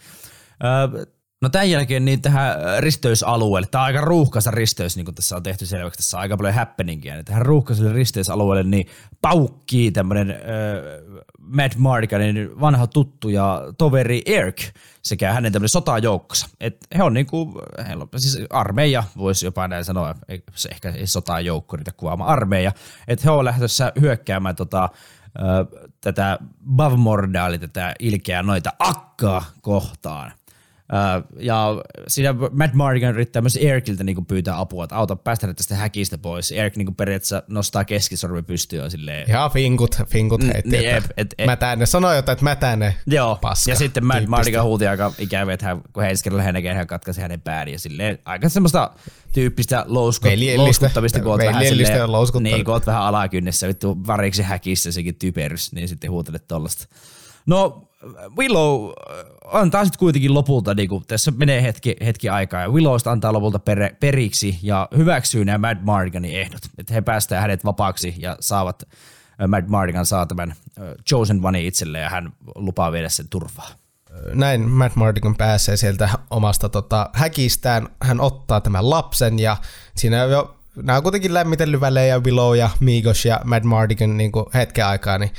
No 1.41 1.49
tämän 1.49 1.69
jälkeen 1.69 2.05
niin 2.05 2.21
tähän 2.21 2.55
risteysalueelle, 2.79 3.67
tämä 3.71 3.81
on 3.81 3.85
aika 3.85 4.01
ruuhkaisa 4.01 4.51
risteys, 4.51 4.95
niin 4.95 5.05
kuin 5.05 5.15
tässä 5.15 5.35
on 5.35 5.43
tehty 5.43 5.65
selväksi, 5.65 5.97
tässä 5.97 6.17
on 6.17 6.21
aika 6.21 6.37
paljon 6.37 6.53
happeningia, 6.53 7.13
niin 7.13 7.25
tähän 7.25 7.45
ruuhkaiselle 7.45 7.93
risteysalueelle 7.93 8.69
niin 8.69 8.87
paukkii 9.21 9.91
tämmöinen 9.91 10.31
äh, 10.31 10.37
Matt 11.39 11.75
Mardiganin 11.75 12.59
vanha 12.61 12.87
tuttu 12.87 13.29
ja 13.29 13.61
toveri 13.77 14.21
Erk 14.25 14.61
sekä 15.01 15.33
hänen 15.33 15.51
tämmöinen 15.51 15.69
sotajoukkonsa. 15.69 16.49
Et 16.59 16.87
he 16.97 17.03
on 17.03 17.13
niinku, 17.13 17.61
he 17.87 17.95
on, 17.95 18.07
siis 18.17 18.39
armeija, 18.49 19.03
voisi 19.17 19.45
jopa 19.45 19.67
näin 19.67 19.85
sanoa, 19.85 20.15
se 20.55 20.69
ehkä 20.69 20.89
ei 20.89 21.07
sotajoukko 21.07 21.77
niitä 21.77 21.91
kuvaamaan 21.97 22.29
armeija, 22.29 22.71
että 23.07 23.23
he 23.23 23.31
on 23.31 23.45
lähdössä 23.45 23.91
hyökkäämään 24.01 24.55
tota, 24.55 24.89
tätä 26.01 26.39
Bavmordaa, 26.75 27.57
tätä 27.57 27.93
ilkeää 27.99 28.43
noita 28.43 28.73
akkaa 28.79 29.45
kohtaan– 29.61 30.31
ja 31.39 31.67
siinä 32.07 32.35
Matt 32.51 32.73
Mardigan 32.73 33.13
yrittää 33.13 33.41
myös 33.41 33.55
Erikiltä 33.55 34.03
niinku 34.03 34.21
pyytää 34.21 34.59
apua, 34.59 34.83
että 34.83 34.95
auta 34.95 35.15
päästä 35.15 35.53
tästä 35.53 35.75
häkistä 35.75 36.17
pois. 36.17 36.51
Erik 36.51 36.75
niinku 36.75 36.91
periaatteessa 36.91 37.43
nostaa 37.47 37.85
keskisormi 37.85 38.41
pystyyn 38.41 38.91
silleen. 38.91 39.29
Ja 39.29 39.49
finkut, 39.49 39.95
finkut 40.07 40.43
heitti, 40.43 40.69
niin, 40.69 40.89
että 40.89 41.09
et, 41.17 41.33
et, 41.37 41.45
mä 41.45 41.55
tänne. 41.55 41.85
Sanoi 41.85 42.15
jotain, 42.15 42.33
että 42.33 42.43
mä 42.43 42.55
tänne 42.55 42.95
Joo, 43.07 43.37
paska. 43.41 43.71
ja 43.71 43.75
sitten 43.75 44.05
Matt 44.05 44.27
Mardigan 44.27 44.63
huuti 44.63 44.87
aika 44.87 45.13
ikävä, 45.19 45.53
että 45.53 45.65
hän, 45.65 45.81
kun 45.93 46.03
kerralla 46.23 46.43
hän 46.43 46.53
näkee, 46.53 46.73
hän 46.73 46.87
katkaisi 46.87 47.21
hänen 47.21 47.41
pääni. 47.41 47.71
Ja 47.71 47.79
silleen 47.79 48.19
aika 48.25 48.49
semmoista 48.49 48.91
tyyppistä 49.33 49.85
louskut, 49.87 50.31
louskuttamista, 50.55 51.19
kun 51.19 51.31
oot 51.31 51.41
vähän, 51.41 51.65
silleen, 51.65 52.09
niin, 52.41 52.65
kun 52.65 52.73
oot 52.73 52.87
vähän 52.87 53.01
alakynnessä, 53.01 53.67
vittu 53.67 53.97
variksi 54.07 54.43
häkissä 54.43 54.91
sekin 54.91 55.15
typerys, 55.15 55.73
niin 55.73 55.87
sitten 55.87 56.11
huutelet 56.11 56.47
tollasta. 56.47 56.87
No 57.45 57.89
Willow 58.37 58.91
antaa 59.51 59.85
sitten 59.85 59.99
kuitenkin 59.99 60.33
lopulta, 60.33 60.73
niin 60.73 60.89
kuin, 60.89 61.03
tässä 61.07 61.31
menee 61.31 61.63
hetki, 61.63 61.95
hetki 62.05 62.29
aikaa, 62.29 62.61
ja 62.61 62.69
Willowsta 62.69 63.11
antaa 63.11 63.33
lopulta 63.33 63.59
per, 63.59 63.95
periksi 63.99 64.59
ja 64.61 64.87
hyväksyy 64.97 65.45
nämä 65.45 65.57
Mad 65.57 65.77
Mardiganin 65.81 66.39
ehdot. 66.39 66.61
Että 66.77 66.93
he 66.93 67.01
päästään 67.01 67.41
hänet 67.41 67.65
vapaaksi 67.65 68.15
ja 68.17 68.37
saavat, 68.39 68.83
Mad 69.47 69.63
Mardigan 69.67 70.05
saa 70.05 70.25
tämän 70.25 70.55
Chosen 71.09 71.45
One 71.45 71.61
itselle 71.61 71.99
ja 71.99 72.09
hän 72.09 72.33
lupaa 72.55 72.91
viedä 72.91 73.09
sen 73.09 73.27
turvaa. 73.29 73.69
Näin 74.33 74.69
Mad 74.69 74.91
Mardigan 74.95 75.35
pääsee 75.35 75.77
sieltä 75.77 76.09
omasta 76.29 76.69
tota, 76.69 77.09
häkistään. 77.13 77.87
Hän 78.01 78.21
ottaa 78.21 78.61
tämän 78.61 78.89
lapsen 78.89 79.39
ja 79.39 79.57
siinä 79.95 80.17
jo 80.17 80.55
nämä 80.75 80.97
on 80.97 81.03
kuitenkin 81.03 81.33
lämmitellyt 81.33 81.81
välejä 81.81 82.19
Willow 82.19 82.57
ja 82.57 82.69
Migos 82.79 83.25
ja 83.25 83.41
Mad 83.43 83.63
Mardigan 83.63 84.17
niin 84.17 84.31
hetken 84.53 84.85
aikaa, 84.85 85.17
niin 85.17 85.31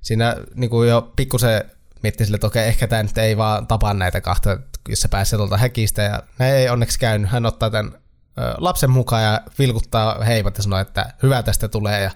siinä 0.00 0.36
niin 0.54 0.70
jo 0.88 1.12
pikkusen 1.16 1.64
miettii 2.02 2.26
sille, 2.26 2.34
että 2.34 2.46
okei, 2.46 2.68
ehkä 2.68 2.86
tämä 2.86 3.02
nyt 3.02 3.18
ei 3.18 3.36
vaan 3.36 3.66
tapa 3.66 3.94
näitä 3.94 4.20
kahta, 4.20 4.58
jos 4.88 5.00
se 5.00 5.08
pääsee 5.08 5.36
tuolta 5.36 5.56
häkistä. 5.56 6.02
Ja 6.02 6.22
näin 6.38 6.54
ei 6.54 6.68
onneksi 6.68 6.98
käynyt. 6.98 7.30
Hän 7.30 7.46
ottaa 7.46 7.70
tämän 7.70 7.92
lapsen 8.58 8.90
mukaan 8.90 9.22
ja 9.22 9.40
vilkuttaa 9.58 10.24
heivat 10.24 10.56
ja 10.56 10.62
sanoo, 10.62 10.78
että 10.78 11.14
hyvä 11.22 11.42
tästä 11.42 11.68
tulee. 11.68 12.02
Ja 12.02 12.10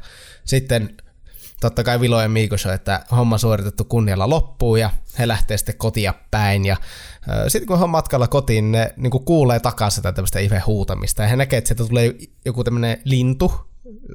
sitten 0.44 0.96
totta 1.60 1.84
kai 1.84 2.00
Vilo 2.00 2.22
ja 2.22 2.28
Miiko 2.28 2.56
että 2.74 3.04
homma 3.10 3.38
suoritettu 3.38 3.84
kunnialla 3.84 4.30
loppuu 4.30 4.76
ja 4.76 4.90
he 5.18 5.28
lähtee 5.28 5.56
sitten 5.56 5.78
kotia 5.78 6.14
päin. 6.30 6.66
Ja 6.66 6.76
sitten 7.48 7.66
kun 7.66 7.78
he 7.78 7.84
on 7.84 7.90
matkalla 7.90 8.28
kotiin, 8.28 8.72
ne 8.72 8.94
niin 8.96 9.10
kuulee 9.10 9.60
takaa 9.60 9.90
sitä 9.90 10.12
tämmöistä 10.12 10.38
ihme 10.38 10.58
huutamista 10.58 11.22
ja 11.22 11.28
he 11.28 11.36
näkee, 11.36 11.58
että 11.58 11.68
sieltä 11.68 11.84
tulee 11.88 12.14
joku 12.44 12.64
tämmöinen 12.64 13.00
lintu, 13.04 13.66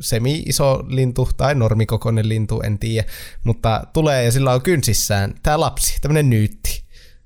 semi-iso 0.01 0.83
lintu 0.87 1.29
tai 1.37 1.55
normikokoinen 1.55 2.29
lintu, 2.29 2.61
en 2.61 2.79
tiedä, 2.79 3.07
mutta 3.43 3.83
tulee 3.93 4.23
ja 4.23 4.31
sillä 4.31 4.53
on 4.53 4.61
kynsissään 4.61 5.33
tämä 5.43 5.59
lapsi, 5.59 6.01
tämmöinen 6.01 6.29
nyytti. 6.29 6.83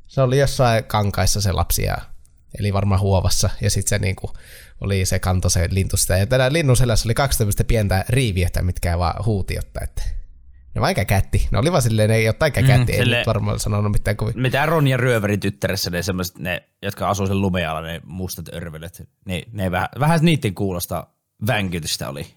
Se 0.08 0.21
oli 0.21 0.39
jossain 0.39 0.84
kankaissa 0.84 1.41
se 1.41 1.51
lapsi 1.51 1.84
ja 1.84 1.97
eli 2.60 2.73
varmaan 2.73 3.01
huovassa 3.01 3.49
ja 3.62 3.69
sitten 3.69 3.89
se 3.89 3.99
niinku 3.99 4.34
oli 4.81 5.05
se 5.05 5.19
kanto 5.19 5.49
se 5.49 5.67
lintu 5.71 5.97
sitä. 5.97 6.17
Ja 6.17 6.25
tänään 6.25 6.53
linnun 6.53 6.77
selässä 6.77 7.08
oli 7.08 7.13
kaksi 7.13 7.38
tämmöistä 7.38 7.63
pientä 7.63 8.05
riivietä, 8.10 8.62
mitkä 8.62 8.99
vaan 8.99 9.25
huuti, 9.25 9.53
jotta 9.53 9.79
että 9.84 10.01
ne 10.75 10.81
vaan 10.81 10.95
kätti. 11.08 11.47
Ne 11.51 11.58
oli 11.58 11.71
vaan 11.71 11.81
silleen, 11.81 12.10
ne 12.10 12.21
jotain 12.21 12.51
kätti, 12.51 12.93
mm, 12.93 12.99
ei 12.99 13.05
nyt 13.05 13.27
varmaan 13.27 13.60
sanonut 13.60 13.91
mitään 13.91 14.17
kovin. 14.17 14.41
Mitä 14.41 14.65
Ron 14.65 14.88
ja 14.88 14.97
Ryöverin 14.97 15.39
tyttäressä, 15.39 15.89
ne 15.89 16.03
semmoiset, 16.03 16.39
ne, 16.39 16.63
jotka 16.81 17.10
asuu 17.10 17.27
sen 17.27 17.41
lumealla, 17.41 17.81
ne 17.81 18.01
mustat 18.05 18.53
örvelet, 18.53 19.10
ne, 19.25 19.43
ne 19.51 19.71
vähän, 19.71 19.89
vähän 19.99 20.19
niiden 20.21 20.55
kuulosta 20.55 21.08
vänkytystä 21.48 22.10
oli 22.10 22.28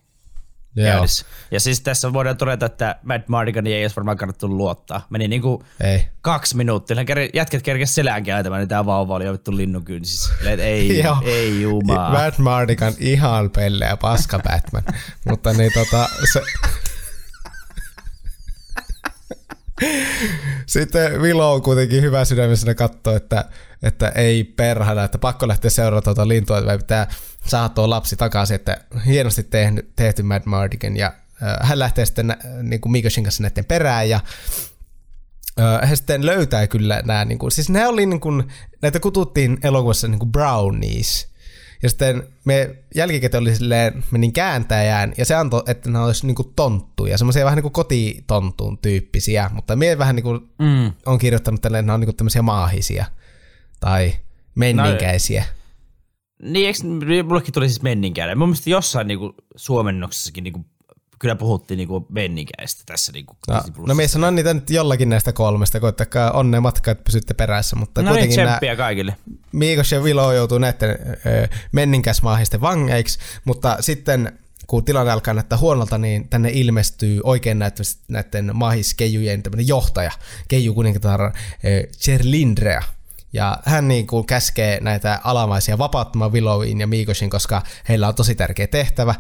käynnissä. 0.83 1.27
Ja 1.51 1.61
siis 1.61 1.81
tässä 1.81 2.13
voidaan 2.13 2.37
todeta, 2.37 2.67
että 2.67 2.97
Matt 3.03 3.29
Mardigan 3.29 3.67
ei 3.67 3.85
olisi 3.85 3.97
varmaan 3.97 4.17
kannattu 4.17 4.49
luottaa. 4.49 5.07
Meni 5.11 5.29
niinku 5.29 5.65
ei. 5.81 6.09
kaksi 6.21 6.57
minuuttia. 6.57 6.97
Jätket 7.35 7.63
kerkesi 7.63 7.93
selään 7.93 8.25
kääntämään, 8.25 8.61
niin 8.61 8.69
tämä 8.69 8.87
vauva 8.87 9.15
oli 9.15 9.33
vittu 9.33 9.57
linnun 9.57 9.85
kynsissä. 9.85 10.33
Ei, 10.59 11.03
ei 11.25 11.63
jumaa. 11.63 12.13
Matt 12.13 12.39
Mardigan 12.39 12.93
ihan 12.99 13.51
pelleä 13.51 13.97
paska 13.97 14.39
Batman. 14.39 14.83
Mutta 15.29 15.53
niin 15.53 15.73
tota, 15.75 16.09
se, 16.33 16.43
Sitten 20.67 21.23
Vilo 21.23 21.53
on 21.53 21.63
kuitenkin 21.63 22.03
hyvä 22.03 22.25
sydämisenä 22.25 22.75
katsoa, 22.75 23.17
että, 23.17 23.45
että 23.83 24.09
ei 24.09 24.45
perhana, 24.45 25.05
että 25.05 25.19
pakko 25.19 25.49
lähteä 25.49 25.71
seuraamaan 25.71 26.03
tuota 26.03 26.29
lintua, 26.29 26.59
että 26.59 26.79
pitää 26.79 27.07
saada 27.47 27.69
tuo 27.69 27.91
lapsi 27.91 28.17
takaisin, 28.17 28.55
että 28.55 28.81
hienosti 29.07 29.43
tehty, 29.43 29.93
tehty 29.97 30.23
Mad 30.23 30.43
Mardigan. 30.45 30.97
Ja 30.97 31.13
äh, 31.43 31.69
hän 31.69 31.79
lähtee 31.79 32.07
sitten 32.07 32.37
niin 32.63 32.81
kuin 32.81 32.93
Mikoshin 32.93 33.25
kanssa 33.25 33.43
näiden 33.43 33.65
perään 33.65 34.09
ja 34.09 34.21
äh, 35.61 35.91
he 35.91 35.97
sitten 35.97 36.27
löytää 36.27 36.67
kyllä 36.67 37.03
nämä, 37.05 37.25
niin 37.25 37.39
kuin, 37.39 37.53
siis 37.53 37.69
ne 37.71 37.87
oli 37.87 38.07
niin 38.07 38.21
kuin, 38.21 38.49
näitä 38.83 39.01
kututtiin 39.01 39.59
elokuvassa 39.63 40.09
niin 40.09 40.19
kuin 40.19 40.33
brownies, 40.33 41.29
ja 41.83 41.89
sitten 41.89 42.23
me 42.45 42.77
jälkikäteen 42.95 43.43
oli 43.43 43.55
silleen, 43.55 44.05
menin 44.11 44.33
kääntäjään, 44.33 45.13
ja 45.19 45.25
se 45.25 45.35
antoi, 45.35 45.63
että 45.67 45.91
ne 45.91 45.99
olisi 45.99 46.27
niinku 46.27 46.45
tonttuja, 46.45 47.19
semmoisia 47.19 47.45
vähän 47.45 47.57
niinku 47.57 47.71
kotitonttuun 47.71 48.79
tyyppisiä, 48.79 49.51
mutta 49.53 49.77
me 49.77 49.99
vähän 49.99 50.17
niinku 50.17 50.33
mm. 50.59 50.93
on 51.07 51.19
kirjoittanut 51.19 51.61
tälleen, 51.61 51.83
että 51.83 51.91
ne 51.91 51.95
on 51.95 52.01
niinku 52.01 52.13
tämmöisiä 52.13 52.43
maahisia 52.43 53.07
tai 53.81 54.13
menninkäisiä. 54.55 55.45
No, 56.43 56.51
niin, 56.51 56.67
eikö, 56.67 56.79
mullekin 57.25 57.55
tuli 57.55 57.69
siis 57.69 57.83
menninkäinen. 57.83 58.39
Mun 58.39 58.49
mielestä 58.49 58.71
jossain 58.71 59.07
niinku 59.09 59.35
suomennoksessakin 59.57 60.45
niinku 60.45 60.65
kyllä 61.19 61.35
puhuttiin 61.35 61.79
niinku 61.79 62.07
menninkäistä 62.09 62.83
tässä. 62.87 63.13
Niinku 63.13 63.37
no, 63.49 63.63
no 63.87 63.95
mies 63.95 64.13
sanon 64.13 64.35
niitä 64.35 64.55
nyt 64.55 64.71
jollakin 64.71 65.09
näistä 65.09 65.33
kolmesta, 65.33 65.81
koittakaa 65.81 66.31
onnea 66.31 66.61
matka, 66.61 66.91
että 66.91 67.05
pysytte 67.05 67.35
perässä. 67.35 67.77
Mutta 67.77 68.03
no 68.03 68.13
niin, 68.13 68.31
tsemppiä 68.31 68.77
kaikille. 68.77 69.17
Miikos 69.53 69.93
ja 69.93 70.05
Vilo 70.05 70.33
joutuu 70.33 70.59
näiden 70.59 70.99
menninkäismaahisten 71.73 72.61
vangeiksi, 72.61 73.19
mutta 73.45 73.77
sitten 73.81 74.39
kun 74.67 74.85
tilanne 74.85 75.13
alkaa 75.13 75.35
näyttää 75.35 75.59
huonolta, 75.59 75.99
niin 75.99 76.29
tänne 76.29 76.51
ilmestyy 76.53 77.21
oikein 77.25 77.59
näyttävästi 77.59 78.03
näiden 78.09 78.51
maahiskeijujen 78.55 79.43
johtaja, 79.67 80.11
keiju 80.49 80.75
kuningatar 80.75 81.33
Cherlindrea. 81.99 82.83
Ja 83.33 83.59
hän 83.65 83.89
niin 83.89 84.07
kuin 84.07 84.27
käskee 84.27 84.81
näitä 84.81 85.21
alamaisia 85.25 85.79
vapauttamaan 85.79 86.33
Willowin 86.33 86.81
ja 86.81 86.87
Miikoshin, 86.87 87.31
koska 87.31 87.63
heillä 87.89 88.09
on 88.09 88.15
tosi 88.15 88.35
tärkeä 88.35 88.67
tehtävä. 88.67 89.15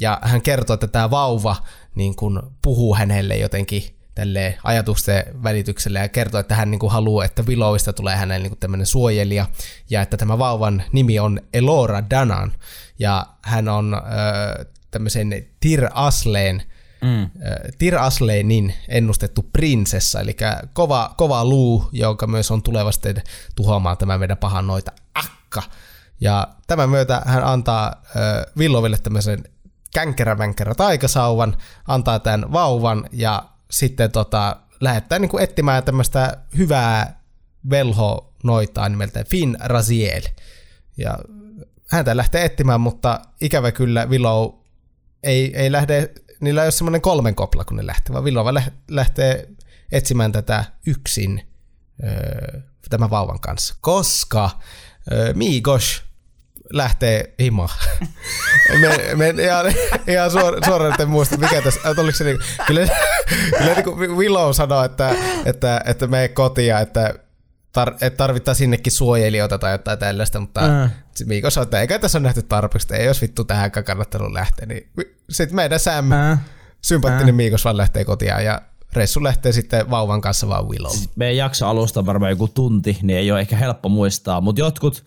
Ja 0.00 0.18
hän 0.22 0.42
kertoo, 0.42 0.74
että 0.74 0.86
tämä 0.86 1.10
vauva 1.10 1.56
niin 1.94 2.16
kuin 2.16 2.40
puhuu 2.62 2.94
hänelle 2.94 3.36
jotenkin 3.36 3.82
tälle 4.14 4.58
ajatusten 4.64 5.24
välityksellä 5.42 5.98
ja 5.98 6.08
kertoo, 6.08 6.40
että 6.40 6.54
hän 6.54 6.70
niin 6.70 6.78
kuin 6.78 6.92
haluaa, 6.92 7.24
että 7.24 7.42
Willowista 7.42 7.92
tulee 7.92 8.16
hänelle 8.16 8.42
niin 8.42 8.50
kuin 8.50 8.60
tämmöinen 8.60 8.86
suojelija 8.86 9.46
ja 9.90 10.02
että 10.02 10.16
tämä 10.16 10.38
vauvan 10.38 10.82
nimi 10.92 11.18
on 11.18 11.40
Elora 11.54 12.10
Danan 12.10 12.52
ja 12.98 13.26
hän 13.42 13.68
on 13.68 13.94
äh, 13.94 14.66
tämmöisen 14.90 15.46
Tir 15.60 15.88
Asleen 15.92 16.62
Mm. 17.00 17.30
Tir 17.78 17.98
Asleinin 17.98 18.74
ennustettu 18.88 19.42
prinsessa, 19.52 20.20
eli 20.20 20.36
kova, 20.72 21.14
kova 21.16 21.44
luu, 21.44 21.88
joka 21.92 22.26
myös 22.26 22.50
on 22.50 22.62
tulevasti 22.62 23.14
tuhoamaan 23.56 23.96
tämä 23.96 24.18
meidän 24.18 24.36
pahan 24.36 24.66
noita 24.66 24.92
akka. 25.14 25.62
Ja 26.20 26.48
tämän 26.66 26.90
myötä 26.90 27.22
hän 27.26 27.44
antaa 27.44 27.86
äh, 27.86 28.52
Villoville 28.58 28.98
tämmöisen 28.98 29.44
känkerä 29.94 30.36
taikasauvan, 30.76 31.56
antaa 31.88 32.18
tämän 32.18 32.52
vauvan 32.52 33.08
ja 33.12 33.48
sitten 33.70 34.10
tota, 34.10 34.56
lähettää 34.80 35.18
niin 35.18 35.28
kuin 35.28 35.42
etsimään 35.42 35.84
tämmöistä 35.84 36.36
hyvää 36.56 37.20
velho 37.70 38.32
noitaa 38.42 38.88
nimeltä 38.88 39.24
Finn 39.24 39.56
Raziel. 39.60 40.22
Ja 40.96 41.18
häntä 41.90 42.16
lähtee 42.16 42.44
etsimään, 42.44 42.80
mutta 42.80 43.20
ikävä 43.40 43.72
kyllä 43.72 44.06
Willow 44.06 44.54
ei, 45.22 45.56
ei 45.56 45.72
lähde, 45.72 46.10
niillä 46.40 46.62
ei 46.62 46.66
ole 46.66 46.72
semmoinen 46.72 47.00
kolmen 47.00 47.34
kopla, 47.34 47.64
kun 47.64 47.76
ne 47.76 47.86
lähtee, 47.86 48.12
vaan 48.12 48.24
Willow 48.24 48.46
lähtee 48.90 49.48
etsimään 49.92 50.32
tätä 50.32 50.64
yksin 50.86 51.42
öö, 52.04 52.60
tämän 52.90 53.10
vauvan 53.10 53.40
kanssa. 53.40 53.74
Koska 53.80 54.50
öö, 55.12 55.34
Migosh 55.34 56.05
lähtee 56.72 57.34
himo. 57.40 57.68
me, 58.80 59.14
me, 59.14 59.42
ihan, 59.42 59.66
ihan 60.06 60.30
suor, 60.30 60.64
suoraan 60.64 60.90
että 60.90 61.02
en 61.02 61.08
muista, 61.08 61.36
mikä 61.36 61.62
tässä, 61.62 61.80
oliko 61.98 62.16
se 62.16 62.24
niin, 62.24 62.38
kyllä, 62.66 62.88
kyllä 63.58 63.74
niin 63.74 63.84
kuin 63.84 64.16
Willow 64.16 64.52
sanoi, 64.52 64.86
että, 64.86 65.14
että, 65.44 65.80
että 65.86 66.06
mene 66.06 66.28
kotia, 66.28 66.80
että 66.80 67.14
tar- 67.78 67.96
että 68.00 68.16
tarvittaa 68.16 68.54
sinnekin 68.54 68.92
suojelijoita 68.92 69.58
tai 69.58 69.72
jotain 69.72 69.98
tällaista, 69.98 70.40
mutta 70.40 70.82
äh. 70.82 70.92
Miiko 71.24 71.50
sanoi, 71.50 71.62
että 71.62 71.80
eikä 71.80 71.98
tässä 71.98 72.18
ole 72.18 72.22
nähty 72.22 72.42
tarpeeksi, 72.42 72.94
ei 72.94 73.06
jos 73.06 73.22
vittu 73.22 73.44
tähänkään 73.44 73.84
kannattanut 73.84 74.32
lähteä, 74.32 74.66
niin 74.66 74.88
sitten 75.30 75.56
meidän 75.56 75.80
Sam, 75.80 76.12
äh. 76.12 76.40
sympaattinen 76.82 77.34
äh. 77.34 77.36
Miikos 77.36 77.64
vaan 77.64 77.76
lähtee 77.76 78.04
kotiin 78.04 78.44
ja 78.44 78.62
Ressu 78.92 79.22
lähtee 79.22 79.52
sitten 79.52 79.90
vauvan 79.90 80.20
kanssa 80.20 80.48
vaan 80.48 80.68
Willow. 80.68 80.90
Siis 80.90 81.10
meidän 81.16 81.36
jakso 81.36 81.66
alusta 81.66 82.06
varmaan 82.06 82.30
joku 82.30 82.48
tunti, 82.48 82.98
niin 83.02 83.18
ei 83.18 83.32
ole 83.32 83.40
ehkä 83.40 83.56
helppo 83.56 83.88
muistaa, 83.88 84.40
mutta 84.40 84.60
jotkut 84.60 85.04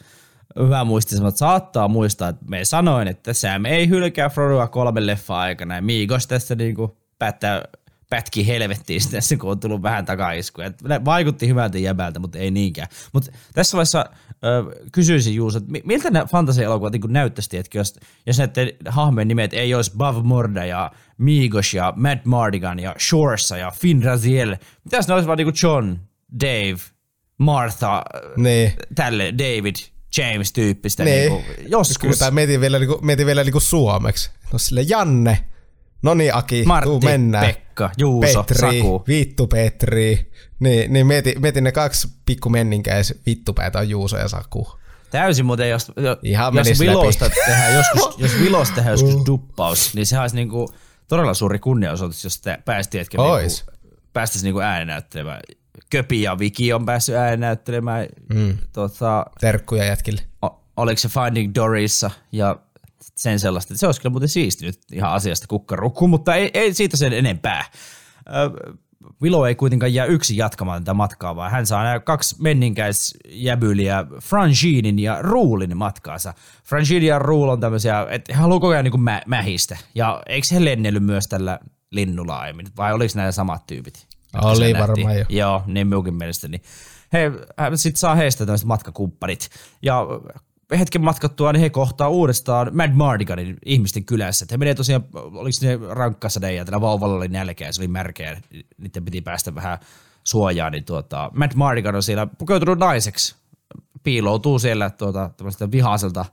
hyvä 0.60 0.84
muistisemmat 0.84 1.38
saattaa 1.38 1.88
muistaa, 1.88 2.30
että 2.30 2.45
me 2.50 2.66
sanoin, 2.66 3.08
että 3.08 3.34
Sam 3.34 3.66
ei 3.66 3.89
hylkää 3.89 4.30
Frodoa 4.30 4.68
kolme 4.68 5.06
leffaa 5.06 5.41
aikana 5.41 5.76
ja 5.76 5.82
Miikos 5.82 6.28
tässä 6.28 6.56
niinku 6.56 6.97
päättää 7.20 7.64
pätki 8.10 8.47
helvettiin 8.47 9.02
tässä, 9.12 9.38
kun 9.38 9.52
on 9.52 9.60
tullut 9.60 9.82
vähän 9.82 10.06
takaiskuja. 10.06 10.72
Vaikutti 11.06 11.47
hyvältä 11.47 11.78
jäbältä, 11.78 12.20
mutta 12.20 12.38
ei 12.38 12.52
niinkään. 12.52 12.88
Mutta 13.14 13.32
tässä 13.54 13.76
vaiheessa 13.78 14.06
ö, 14.43 14.86
kysyisin 14.91 15.36
Juus, 15.36 15.56
että 15.56 15.72
miltä 15.84 16.10
nämä 16.10 16.26
fantasia-elokuvat 16.26 16.93
niin 16.93 17.14
näyttäisi, 17.14 17.58
että 17.58 17.78
jos, 17.78 18.00
jos 18.26 18.38
näiden 18.38 18.72
hahmojen 18.86 19.28
nimet 19.28 19.54
ei 19.54 19.74
olisi 19.74 19.91
Bav 19.97 20.26
Morda 20.26 20.66
ja 20.66 20.91
Migos 21.18 21.74
ja 21.74 21.93
Matt 21.95 22.26
Mardigan 22.26 22.80
ja 22.80 22.95
Shorsa 23.10 23.58
ja 23.58 23.72
Finn 23.72 24.04
Raziel, 24.04 24.58
mitäs 24.84 25.08
ne 25.08 25.14
olisi 25.14 25.28
vaan 25.28 25.38
niin 25.38 25.54
John, 25.64 25.95
Dave, 26.39 26.80
Martha, 27.38 28.04
niin. 28.38 28.74
tälle 28.95 29.34
David, 29.38 29.76
James-tyyppistä. 30.18 31.03
Niin. 31.03 31.32
Niin 31.32 31.43
kuin, 31.43 31.72
joskus. 31.72 32.20
Kyllä 32.20 32.32
mietin 32.32 32.62
vielä, 32.62 32.80
niin 32.80 32.88
kuin, 32.88 33.05
mietin 33.05 33.26
vielä 33.26 33.43
niin 33.43 33.51
kuin 33.51 33.62
suomeksi. 33.62 34.30
No 34.53 34.60
sille 34.60 34.82
Janne, 34.82 35.39
No 36.01 36.14
niin, 36.14 36.36
Aki, 36.36 36.64
Martti, 36.66 36.89
tuu 36.89 37.01
mennään. 37.01 37.45
Pekka, 37.45 37.89
Juuso, 37.97 38.43
Petri, 38.43 38.80
Saku. 38.80 39.03
Vittu 39.07 39.47
Petri. 39.47 40.32
Niin, 40.60 40.93
niin 40.93 41.07
mietin, 41.07 41.41
mietin 41.41 41.64
ne 41.64 41.72
kaksi 41.72 42.07
pikku 42.26 42.49
menninkäis 42.49 43.14
vittupäätä 43.26 43.80
on 43.80 43.89
Juuso 43.89 44.18
ja 44.18 44.28
Saku. 44.28 44.80
Täysin 45.12 45.45
muuten, 45.45 45.70
jos, 45.70 45.91
Ihan 46.24 46.55
jos 46.68 46.80
Vilosta 46.80 47.30
tehdään 47.30 47.74
joskus, 47.74 48.20
jos 48.20 48.39
Vilosta 48.39 48.76
tehdään 48.76 48.93
joskus 48.93 49.14
uh. 49.14 49.26
duppaus, 49.26 49.93
niin 49.95 50.05
se 50.05 50.20
olisi 50.20 50.36
niinku 50.36 50.70
todella 51.07 51.34
suuri 51.34 51.60
kunniaosoitus, 51.60 52.24
jos 52.24 52.41
te 52.41 52.57
päästiin 52.66 52.99
hetken 52.99 53.20
niinku, 53.20 53.72
päästäisiin 54.14 54.47
niinku 54.47 54.60
äänenäyttelemään. 54.60 55.41
Köpi 55.89 56.21
ja 56.21 56.39
Viki 56.39 56.73
on 56.73 56.85
päässyt 56.85 57.15
äänenäyttelemään. 57.15 58.07
Mm. 58.33 58.57
Tota, 58.73 59.25
Terkkuja 59.39 59.85
jätkille. 59.85 60.21
O, 60.45 60.61
oliko 60.77 60.97
se 60.97 61.09
Finding 61.09 61.51
Dorissa 61.55 62.11
ja 62.31 62.59
sen 63.15 63.39
sellaista. 63.39 63.77
Se 63.77 63.85
olisi 63.85 64.01
kyllä 64.01 64.11
muuten 64.11 64.29
siistinyt 64.29 64.79
ihan 64.93 65.11
asiasta 65.11 65.47
kukkarukku, 65.47 66.07
mutta 66.07 66.35
ei, 66.35 66.51
ei 66.53 66.73
siitä 66.73 66.97
sen 66.97 67.13
enempää. 67.13 67.65
Vilo 69.21 69.47
ei 69.47 69.55
kuitenkaan 69.55 69.93
jää 69.93 70.05
yksin 70.05 70.37
jatkamaan 70.37 70.83
tätä 70.83 70.93
matkaa, 70.93 71.35
vaan 71.35 71.51
hän 71.51 71.65
saa 71.65 71.83
nämä 71.83 71.99
kaksi 71.99 72.35
menninkäisjäbyliä, 72.39 74.05
Franginin 74.21 74.99
ja 74.99 75.17
Ruulin 75.21 75.77
matkaansa. 75.77 76.33
Frangin 76.63 77.03
ja 77.03 77.19
Ruul 77.19 77.49
on 77.49 77.59
tämmöisiä, 77.59 78.07
että 78.09 78.33
he 78.33 78.39
haluaa 78.39 78.59
koko 78.59 78.73
ajan 78.73 78.85
niin 78.85 79.01
mä, 79.01 79.21
mähistä. 79.25 79.77
Ja 79.95 80.23
eikö 80.25 80.47
he 80.51 80.65
lennellyt 80.65 81.03
myös 81.03 81.27
tällä 81.27 81.59
linnulla 81.91 82.39
aiemmin, 82.39 82.67
vai 82.77 82.93
oliko 82.93 83.11
nämä 83.15 83.31
samat 83.31 83.67
tyypit? 83.67 84.09
Oli 84.41 84.73
varmaan 84.73 85.17
jo. 85.17 85.25
Joo, 85.30 85.63
niin 85.65 85.88
minunkin 85.88 86.13
mielestäni. 86.13 86.61
He, 87.13 87.32
sitten 87.75 87.99
saa 87.99 88.15
heistä 88.15 88.45
tämmöiset 88.45 88.67
matkakumppanit. 88.67 89.49
Ja 89.82 90.07
hetken 90.80 91.01
matkattua, 91.01 91.53
niin 91.53 91.61
he 91.61 91.69
kohtaa 91.69 92.09
uudestaan 92.09 92.71
Mad 92.73 92.91
Mardiganin 92.93 93.57
ihmisten 93.65 94.05
kylässä. 94.05 94.45
He 94.51 94.57
menee 94.57 94.75
tosiaan, 94.75 95.03
oliko 95.13 95.57
ne 95.61 95.80
rankkasade 95.89 96.53
ja 96.53 96.65
tällä 96.65 96.82
vauvalla 96.82 97.15
oli 97.15 97.27
nälkeä, 97.27 97.71
se 97.71 97.82
oli 97.82 97.88
märkeä, 97.88 98.41
niiden 98.77 99.05
piti 99.05 99.21
päästä 99.21 99.55
vähän 99.55 99.77
suojaan, 100.23 100.71
niin 100.71 100.86
tuota, 100.86 101.32
Mad 101.34 101.51
Mardigan 101.55 101.95
on 101.95 102.03
siellä 102.03 102.27
pukeutunut 102.38 102.80
naiseksi, 102.80 103.36
piiloutuu 104.03 104.59
siellä 104.59 104.89
tuota, 104.89 105.30
vihaiselta 105.71 106.25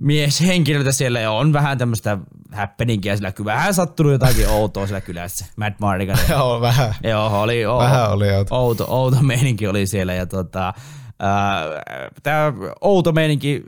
mieshenkilöltä 0.00 0.92
siellä 0.92 1.20
ja 1.20 1.30
on 1.30 1.52
vähän 1.52 1.78
tämmöistä 1.78 2.18
happeningia 2.52 3.16
sillä 3.16 3.32
kyllä 3.32 3.52
vähän 3.52 3.74
sattunut 3.74 4.12
jotakin 4.12 4.48
outoa 4.48 4.86
siellä 4.86 5.00
kylässä. 5.00 5.46
Mad 5.56 5.72
Mardigan. 5.80 6.18
Joo, 6.30 6.60
vähän. 6.60 6.94
Joo, 7.02 7.40
oli, 7.42 7.66
o- 7.66 7.78
vähän 7.78 8.10
oli 8.10 8.30
outo. 8.32 8.54
outo. 8.56 8.86
Outo 8.88 9.16
meininki 9.22 9.66
oli 9.66 9.86
siellä 9.86 10.14
ja 10.14 10.26
tuota, 10.26 10.74
Tämä 12.22 12.52
outo 12.80 13.12
meininki 13.12 13.64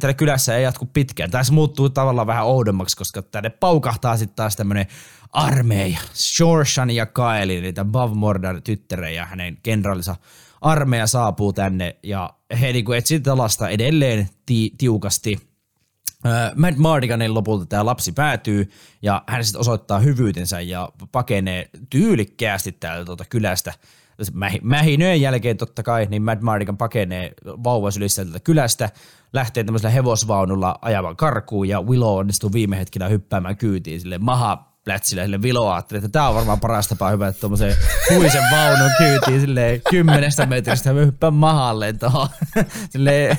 täällä 0.00 0.14
kylässä 0.14 0.56
ei 0.56 0.62
jatku 0.62 0.86
pitkään. 0.86 1.30
Tässä 1.30 1.52
muuttuu 1.52 1.90
tavallaan 1.90 2.26
vähän 2.26 2.44
oudommaksi, 2.46 2.96
koska 2.96 3.22
tänne 3.22 3.50
paukahtaa 3.50 4.16
sitten 4.16 4.36
taas 4.36 4.56
tämmöinen 4.56 4.86
armeija. 5.32 5.98
Shorshan 6.14 6.90
ja 6.90 7.06
Kaeli, 7.06 7.56
eli 7.56 7.72
tämän 7.72 7.92
Bavmordan 7.92 8.62
tyttären 8.62 9.14
ja 9.14 9.24
hänen 9.26 9.58
kenraalinsa 9.62 10.16
armeija 10.60 11.06
saapuu 11.06 11.52
tänne 11.52 11.96
ja 12.02 12.30
he 12.60 12.72
niinku 12.72 12.92
etsivät 12.92 13.22
talasta 13.22 13.68
edelleen 13.68 14.28
ti- 14.46 14.72
tiukasti. 14.78 15.53
Matt 16.54 16.78
Mardiganin 16.78 17.34
lopulta 17.34 17.66
tämä 17.66 17.86
lapsi 17.86 18.12
päätyy 18.12 18.70
ja 19.02 19.22
hän 19.26 19.44
sitten 19.44 19.60
osoittaa 19.60 19.98
hyvyytensä 19.98 20.60
ja 20.60 20.88
pakenee 21.12 21.70
tyylikkäästi 21.90 22.72
täältä 22.72 23.04
tuota 23.04 23.24
kylästä– 23.24 23.72
mähinöjen 24.62 25.20
jälkeen 25.20 25.56
totta 25.56 25.82
kai, 25.82 26.06
niin 26.10 26.22
Mad 26.22 26.38
Mardigan 26.40 26.76
pakenee 26.76 27.32
vauvasylissä 27.44 28.26
kylästä, 28.44 28.90
lähtee 29.32 29.64
tämmöisellä 29.64 29.92
hevosvaunulla 29.92 30.78
ajavan 30.82 31.16
karkuun 31.16 31.68
ja 31.68 31.82
Willow 31.82 32.18
onnistuu 32.18 32.52
viime 32.52 32.78
hetkinä 32.78 33.08
hyppäämään 33.08 33.56
kyytiin 33.56 34.00
sille 34.00 34.18
maha 34.18 34.74
plätsille, 34.84 35.24
sille 35.24 35.40
ajatteli, 35.72 35.98
että 35.98 36.08
tämä 36.08 36.28
on 36.28 36.34
varmaan 36.34 36.60
paras 36.60 36.88
tapa 36.88 37.10
hyvä, 37.10 37.28
että 37.28 37.40
tuommoisen 37.40 37.76
huisen 38.14 38.42
vaunun 38.52 38.90
kyytiin 38.98 39.40
silleen 39.40 39.80
kymmenestä 39.90 40.46
metristä 40.46 40.92
hyppää 40.92 41.30
mahalle 41.30 41.92
tuohon. 41.92 42.28
silleen 42.92 43.38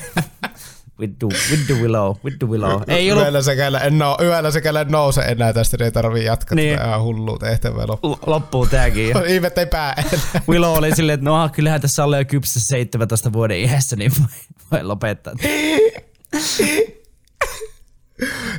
with 1.00 1.14
the, 1.18 1.26
with 1.50 1.66
the 1.66 1.74
willow, 1.74 2.16
with 2.24 2.38
the 2.38 2.48
willow. 2.48 2.82
Ei 2.88 3.12
ollut... 3.12 3.24
Yöllä 3.24 3.42
sekällä 3.42 3.80
en, 3.80 3.98
no, 3.98 4.16
yöllä 4.22 4.50
sekällä 4.50 4.80
en 4.80 4.88
nouse 4.88 5.20
enää 5.20 5.52
tästä, 5.52 5.76
niin 5.76 5.84
ei 5.84 5.92
tarvii 5.92 6.24
jatkaa 6.24 6.56
niin. 6.56 6.78
tätä 6.78 6.98
hullua 6.98 7.38
tehtävää 7.38 7.86
loppuun. 7.86 8.18
Loppuu 8.26 8.66
tääkin 8.66 9.08
jo. 9.10 9.22
Ihme, 9.26 9.52
ei 9.56 9.66
pää. 9.66 10.02
Willow 10.48 10.78
oli 10.78 10.96
silleen, 10.96 11.14
että 11.14 11.24
no 11.24 11.48
kyllähän 11.48 11.80
tässä 11.80 12.04
on 12.04 12.18
jo 12.18 12.24
kypsä 12.24 12.60
17 12.60 13.32
vuoden 13.32 13.58
iässä, 13.58 13.96
niin 13.96 14.12
voi, 14.20 14.28
voi 14.72 14.82
lopettaa. 14.82 15.32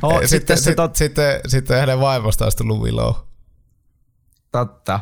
oh, 0.02 0.20
sitten, 0.20 0.28
sitten, 0.28 0.58
sit, 0.58 0.76
tot... 0.76 0.96
sitten, 0.96 1.40
sitten 1.46 1.80
hänen 1.80 2.00
vaimostaan 2.00 2.46
olisi 2.46 2.56
tullut 2.56 2.80
Willow. 2.80 3.14
Totta. 4.52 5.00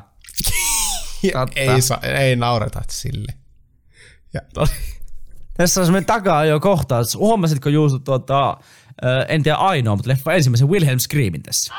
Totta. 1.33 1.61
ei, 1.61 1.83
sa, 1.83 1.99
ei 2.03 2.37
naureta 2.37 2.83
sille. 2.91 3.35
Ja, 4.35 4.41
no. 4.57 4.67
Tässä 5.57 5.81
on 5.81 5.87
semmoinen 5.87 6.07
takaa 6.07 6.45
jo 6.45 6.61
kohtaus. 6.61 7.17
Huomasitko 7.17 7.69
Juuso 7.69 7.99
tuota, 7.99 8.57
en 9.29 9.43
tiedä 9.43 9.57
ainoa, 9.57 9.97
mutta 9.97 10.11
leffa 10.11 10.33
ensimmäisen 10.33 10.69
Wilhelm 10.69 10.99
Screamin 10.99 11.43
tässä? 11.43 11.75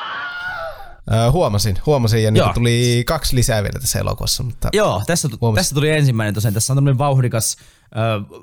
Äh, 1.12 1.32
huomasin, 1.32 1.78
huomasin 1.86 2.22
ja 2.22 2.30
niitä 2.30 2.50
tuli 2.54 3.02
kaksi 3.06 3.36
lisää 3.36 3.62
vielä 3.62 3.80
tässä 3.80 3.98
elokuvassa. 3.98 4.42
Mutta 4.42 4.68
Joo, 4.72 5.02
tässä, 5.06 5.28
tässä 5.54 5.74
tuli 5.74 5.90
ensimmäinen 5.90 6.34
tosiaan. 6.34 6.54
Tässä 6.54 6.72
on 6.72 6.76
tämmöinen 6.76 6.98
vauhdikas 6.98 7.56
äh, 7.82 8.40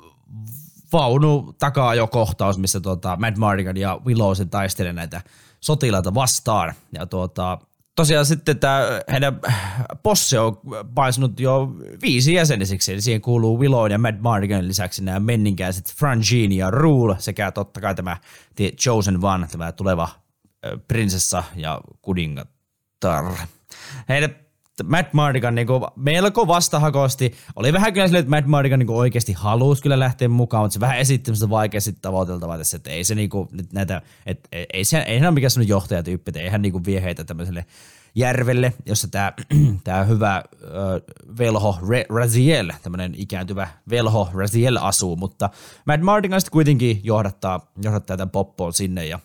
vaunu 0.92 1.54
takaa 1.58 1.94
jo 1.94 2.06
kohtaus, 2.06 2.58
missä 2.58 2.80
tuota, 2.80 3.16
Mad 3.20 3.36
Mardigan 3.36 3.76
ja 3.76 4.00
Willow 4.06 4.32
taistelee 4.50 4.92
näitä 4.92 5.20
sotilaita 5.60 6.14
vastaan. 6.14 6.74
Ja 6.92 7.06
tuota, 7.06 7.58
tosiaan 7.96 8.26
sitten 8.26 8.58
tämä 8.58 8.80
heidän 9.12 9.40
posse 10.02 10.40
on 10.40 10.60
paisunut 10.94 11.40
jo 11.40 11.68
viisi 12.02 12.34
jäsenisiksi, 12.34 12.92
eli 12.92 13.00
siihen 13.00 13.20
kuuluu 13.20 13.60
Willow 13.60 13.90
ja 13.90 13.98
Mad 13.98 14.16
Mardigan 14.20 14.68
lisäksi 14.68 15.04
nämä 15.04 15.20
menninkäiset 15.20 15.94
Frangine 15.94 16.54
ja 16.54 16.70
Rule 16.70 17.16
sekä 17.18 17.52
totta 17.52 17.80
kai 17.80 17.94
tämä 17.94 18.16
The 18.54 18.70
Chosen 18.70 19.24
One, 19.24 19.46
tämä 19.46 19.72
tuleva 19.72 20.08
prinsessa 20.88 21.44
ja 21.56 21.80
kuningatar. 22.02 23.24
Heidän 24.08 24.45
Matt 24.84 25.12
Mardigan 25.12 25.54
niin 25.54 25.66
kuin 25.66 25.82
melko 25.96 26.46
vastahakosti. 26.46 27.34
Oli 27.56 27.72
vähän 27.72 27.92
kyllä 27.92 28.06
silleen, 28.06 28.20
että 28.20 28.30
Matt 28.30 28.46
Mardigan 28.46 28.78
niin 28.78 28.90
oikeasti 28.90 29.32
halusi 29.32 29.82
kyllä 29.82 29.98
lähteä 29.98 30.28
mukaan, 30.28 30.64
mutta 30.64 30.74
se 30.74 30.80
vähän 30.80 30.98
esitti 30.98 31.26
semmoista 31.26 31.50
vaikeasti 31.50 31.92
tavoiteltavaa 32.02 32.58
tässä, 32.58 32.76
että 32.76 32.90
ei 32.90 33.04
se 33.04 33.14
niin 33.14 33.30
kuin, 33.30 33.48
nyt 33.52 33.72
näitä, 33.72 34.02
että 34.26 34.48
ei, 34.72 34.84
se, 34.84 34.98
ei 34.98 35.18
hän 35.18 35.28
ole 35.28 35.34
mikään 35.34 35.50
semmoinen 35.50 35.70
johtajatyyppi, 35.70 36.30
että 36.30 36.40
ei 36.40 36.48
hän 36.48 36.62
niin 36.62 36.72
kuin 36.72 36.84
vie 36.84 37.02
heitä 37.02 37.24
tämmöiselle 37.24 37.64
järvelle, 38.14 38.72
jossa 38.86 39.08
tämä, 39.08 39.32
tämä 39.84 40.04
hyvä 40.04 40.42
velho 41.38 41.78
Re, 41.88 42.06
Raziel, 42.08 42.72
tämmöinen 42.82 43.14
ikääntyvä 43.16 43.68
velho 43.90 44.28
Raziel 44.34 44.78
asuu, 44.80 45.16
mutta 45.16 45.50
Matt 45.84 46.02
Mardigan 46.02 46.40
sitten 46.40 46.52
kuitenkin 46.52 47.00
johdattaa, 47.04 47.72
johdattaa 47.82 48.16
tämän 48.16 48.30
poppoon 48.30 48.72
sinne 48.72 49.06
ja 49.06 49.18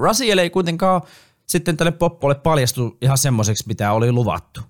Raziel 0.00 0.38
ei 0.38 0.50
kuitenkaan 0.50 1.02
sitten 1.46 1.76
tälle 1.76 1.92
poppolle 1.92 2.34
paljastui 2.34 2.96
ihan 3.02 3.18
semmoiseksi, 3.18 3.64
mitä 3.66 3.92
oli 3.92 4.12
luvattu. 4.12 4.60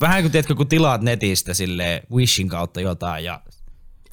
Vähän 0.00 0.22
kuin 0.22 0.32
tiedätkö, 0.32 0.54
kun 0.54 0.68
tilaat 0.68 1.00
netistä 1.02 1.54
sille 1.54 2.02
Wishin 2.12 2.48
kautta 2.48 2.80
jotain 2.80 3.24
ja 3.24 3.40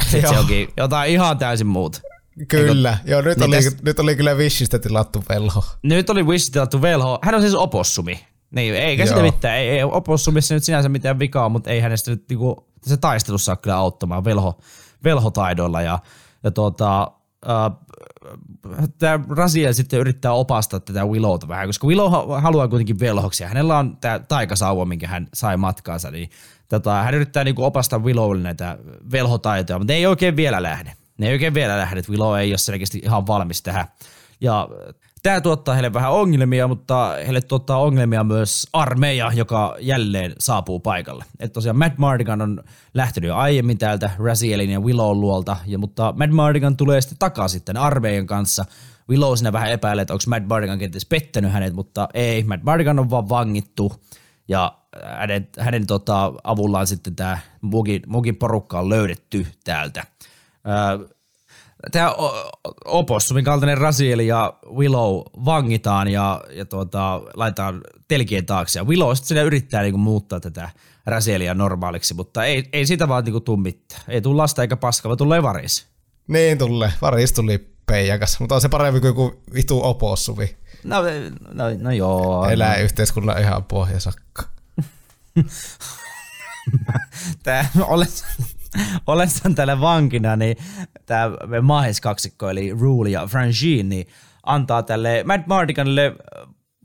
sitten 0.09 0.29
se 0.29 0.39
onkin 0.39 0.69
jotain 0.77 1.11
ihan 1.11 1.37
täysin 1.37 1.67
muuta. 1.67 2.01
Kyllä, 2.47 2.91
Eikö, 2.91 3.11
joo 3.11 3.21
nyt, 3.21 3.37
niin 3.37 3.47
oli, 3.47 3.55
täs... 3.63 3.77
nyt 3.81 3.99
oli 3.99 4.15
kyllä 4.15 4.33
Wishistä 4.33 4.79
tilattu 4.79 5.23
velho. 5.29 5.63
Nyt 5.83 6.09
oli 6.09 6.23
Wishistä 6.23 6.53
tilattu 6.53 6.81
velho. 6.81 7.19
Hän 7.21 7.35
on 7.35 7.41
siis 7.41 7.53
opossumi. 7.53 8.25
Niin, 8.55 8.75
eikä 8.75 9.05
sitä 9.05 9.21
mitään, 9.21 9.57
ei, 9.57 9.69
ei 9.69 9.83
opossumissa 9.83 10.53
nyt 10.53 10.63
sinänsä 10.63 10.89
mitään 10.89 11.19
vikaa, 11.19 11.49
mutta 11.49 11.69
ei 11.69 11.79
hänestä 11.79 12.11
nyt 12.11 12.25
niinku 12.29 12.67
se 12.83 12.97
taistelussa 12.97 13.55
kyllä 13.55 13.75
auttamaan 13.75 14.25
velho, 14.25 14.59
velhotaidoilla 15.03 15.81
ja, 15.81 15.99
ja 16.43 16.51
tuota, 16.51 17.11
äh, 17.49 17.77
tämä 18.97 19.19
Raziel 19.29 19.73
sitten 19.73 19.99
yrittää 19.99 20.33
opastaa 20.33 20.79
tätä 20.79 21.05
Willowta 21.05 21.47
vähän, 21.47 21.67
koska 21.67 21.87
Willow 21.87 22.11
haluaa 22.41 22.67
kuitenkin 22.67 22.99
velhoksi 22.99 23.43
ja 23.43 23.49
hänellä 23.49 23.77
on 23.77 23.97
tämä 23.97 24.19
taikasauva, 24.19 24.85
minkä 24.85 25.07
hän 25.07 25.27
sai 25.33 25.57
matkaansa, 25.57 26.11
niin 26.11 26.29
tota, 26.69 27.03
hän 27.03 27.13
yrittää 27.13 27.43
niinku 27.43 27.63
opastaa 27.63 27.99
Willowille 27.99 28.43
näitä 28.43 28.77
velhotaitoja, 29.11 29.79
mutta 29.79 29.93
ne 29.93 29.97
ei 29.97 30.05
oikein 30.05 30.35
vielä 30.35 30.63
lähde. 30.63 30.93
Ne 31.17 31.27
ei 31.27 31.33
oikein 31.33 31.53
vielä 31.53 31.77
lähde, 31.77 31.99
että 31.99 32.11
Willow 32.11 32.39
ei 32.39 32.51
ole 32.51 32.57
selkeästi 32.57 33.01
ihan 33.03 33.27
valmis 33.27 33.61
tähän. 33.61 33.87
Ja 34.41 34.69
Tämä 35.23 35.41
tuottaa 35.41 35.73
heille 35.73 35.93
vähän 35.93 36.11
ongelmia, 36.11 36.67
mutta 36.67 37.15
heille 37.25 37.41
tuottaa 37.41 37.77
ongelmia 37.77 38.23
myös 38.23 38.67
armeija, 38.73 39.31
joka 39.35 39.77
jälleen 39.79 40.33
saapuu 40.39 40.79
paikalle. 40.79 41.25
Et 41.39 41.53
tosiaan 41.53 41.77
Matt 41.77 41.97
Mardigan 41.97 42.41
on 42.41 42.63
lähtenyt 42.93 43.27
jo 43.27 43.35
aiemmin 43.35 43.77
täältä 43.77 44.09
Razielin 44.19 44.69
ja 44.69 44.79
Willow 44.79 45.17
luolta, 45.19 45.57
ja, 45.65 45.77
mutta 45.77 46.13
Matt 46.17 46.31
Mardigan 46.31 46.77
tulee 46.77 47.01
sitten 47.01 47.17
takaisin 47.17 47.53
sitten 47.53 47.77
armeijan 47.77 48.27
kanssa. 48.27 48.65
Willow 49.09 49.35
sinä 49.35 49.53
vähän 49.53 49.71
epäilee, 49.71 50.01
että 50.01 50.13
onko 50.13 50.23
Matt 50.27 50.47
Mardigan 50.47 50.79
kenties 50.79 51.05
pettänyt 51.05 51.51
hänet, 51.51 51.73
mutta 51.73 52.09
ei, 52.13 52.43
Matt 52.43 52.63
Mardigan 52.63 52.99
on 52.99 53.09
vaan 53.09 53.29
vangittu, 53.29 53.93
ja 54.47 54.77
hänen, 55.17 55.47
hänen 55.59 55.87
tota, 55.87 56.33
avullaan 56.43 56.87
sitten 56.87 57.15
tämä 57.15 57.37
Mugin, 57.61 58.01
Mugin 58.07 58.35
porukka 58.35 58.79
on 58.79 58.89
löydetty 58.89 59.47
täältä 59.63 60.05
tämä 61.91 62.13
Opossumin 62.85 63.43
kaltainen 63.43 63.77
Raziel 63.77 64.19
ja 64.19 64.53
Willow 64.75 65.21
vangitaan 65.45 66.07
ja, 66.07 66.41
ja 66.51 66.65
tuota, 66.65 67.21
laitetaan 67.33 67.81
telkien 68.07 68.45
taakse. 68.45 68.79
Ja 68.79 68.83
Willow 68.83 69.15
sitten 69.15 69.45
yrittää 69.45 69.81
niinku 69.81 69.97
muuttaa 69.97 70.39
tätä 70.39 70.69
Razielia 71.05 71.53
normaaliksi, 71.53 72.13
mutta 72.13 72.45
ei, 72.45 72.69
ei 72.73 72.85
sitä 72.85 73.07
vaan 73.07 73.23
niinku 73.23 73.39
tuu 73.39 73.57
mitään. 73.57 74.01
Ei 74.07 74.21
tule 74.21 74.35
lasta 74.35 74.61
eikä 74.61 74.77
paskaa, 74.77 75.09
vaan 75.09 75.17
tulee 75.17 75.43
varis. 75.43 75.87
Niin 76.27 76.57
tulee. 76.57 76.93
Varis 77.01 77.33
tuli 77.33 77.73
peijakas, 77.85 78.39
mutta 78.39 78.55
on 78.55 78.61
se 78.61 78.69
parempi 78.69 78.99
kuin 78.99 79.09
joku 79.09 79.41
vitu 79.53 79.83
opossumi. 79.83 80.57
No, 80.83 81.01
no, 81.53 81.63
no 81.79 81.91
joo. 81.91 82.49
Elää 82.49 82.77
no. 82.77 82.83
yhteiskunnan 82.83 83.41
ihan 83.41 83.63
pohjasakka. 83.63 84.43
Tää, 87.43 87.69
olet, 87.81 88.25
olessaan 89.07 89.55
täällä 89.55 89.79
vankina, 89.79 90.35
niin 90.35 90.57
tämä 91.05 91.31
kaksikko, 92.01 92.49
eli 92.49 92.71
Rule 92.71 93.09
ja 93.09 93.27
Frangine, 93.27 93.83
niin 93.83 94.07
antaa 94.43 94.83
tälle 94.83 95.23
Matt 95.27 95.47
Mardiganille 95.47 96.15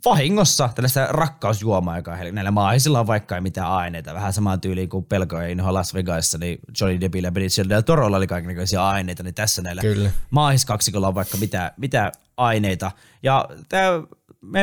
vahingossa 0.05 0.70
tällaista 0.74 1.07
rakkausjuomaa, 1.11 1.97
joka 1.97 2.16
näillä 2.32 2.51
maahisilla 2.51 3.01
on 3.01 3.07
vaikka 3.07 3.34
ei 3.34 3.41
mitään 3.41 3.70
aineita. 3.70 4.14
Vähän 4.14 4.32
samaan 4.32 4.61
tyyliin 4.61 4.89
kuin 4.89 5.05
pelkoja 5.05 5.49
inhoa 5.49 5.74
Las 5.74 5.95
Vegasissa, 5.95 6.39
niin 6.39 6.59
Johnny 6.80 7.01
Deppillä 7.01 7.28
ja 7.28 7.32
Benicio 7.32 7.68
del 7.68 7.80
Torolla 7.80 8.16
oli 8.16 8.26
kaikenlaisia 8.26 8.89
aineita, 8.89 9.22
niin 9.22 9.34
tässä 9.34 9.62
näillä 9.62 9.82
Kyllä. 9.82 10.11
maahiskaksikolla 10.30 11.09
on 11.09 11.14
vaikka 11.14 11.39
mitä, 11.39 11.72
mitä 11.76 12.12
aineita. 12.36 12.91
Ja 13.22 13.49
tämä 13.68 14.03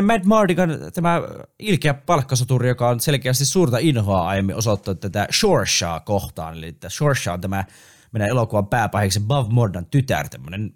Matt 0.01 0.25
Mardigan, 0.25 0.69
tämä 0.93 1.21
ilkeä 1.59 1.93
palkkasoturi, 1.93 2.67
joka 2.67 2.89
on 2.89 2.99
selkeästi 2.99 3.45
suurta 3.45 3.77
inhoa 3.77 4.27
aiemmin 4.27 4.55
osoittanut 4.55 4.99
tätä 4.99 5.27
Shorshaa 5.31 5.99
kohtaan. 5.99 6.57
Eli 6.57 6.67
että 6.67 6.89
Shorsha 6.89 7.33
on 7.33 7.41
tämä 7.41 7.63
meidän 8.11 8.29
elokuvan 8.29 8.67
pääpahiksi 8.67 9.19
Bob 9.19 9.51
Mordan 9.51 9.85
tytär, 9.85 10.29
tämmöinen, 10.29 10.73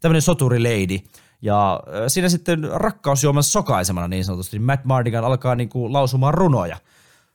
tämmöinen 0.00 0.22
lady. 0.62 0.98
Ja 1.42 1.80
siinä 2.08 2.28
sitten 2.28 2.64
rakkausjuoman 2.72 3.42
sokaisemana 3.42 4.08
niin 4.08 4.24
sanotusti 4.24 4.58
Matt 4.58 4.84
Mardigan 4.84 5.24
alkaa 5.24 5.54
niin 5.54 5.68
kuin 5.68 5.92
lausumaan 5.92 6.34
runoja, 6.34 6.76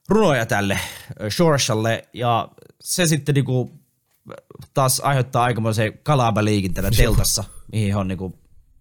runoja 0.10 0.46
tälle 0.46 0.80
Shorshalle 1.30 2.10
ja 2.14 2.50
se 2.82 3.06
sitten 3.06 3.36
niin 3.36 3.46
kuin 3.46 3.72
taas 4.74 5.00
aiheuttaa 5.00 5.44
aikamoisen 5.44 6.00
kalabaliikin 6.04 6.74
tällä 6.74 6.92
teltassa, 6.92 7.44
mihin 7.72 7.96
on 7.96 8.08
niin 8.08 8.18
kuin 8.18 8.34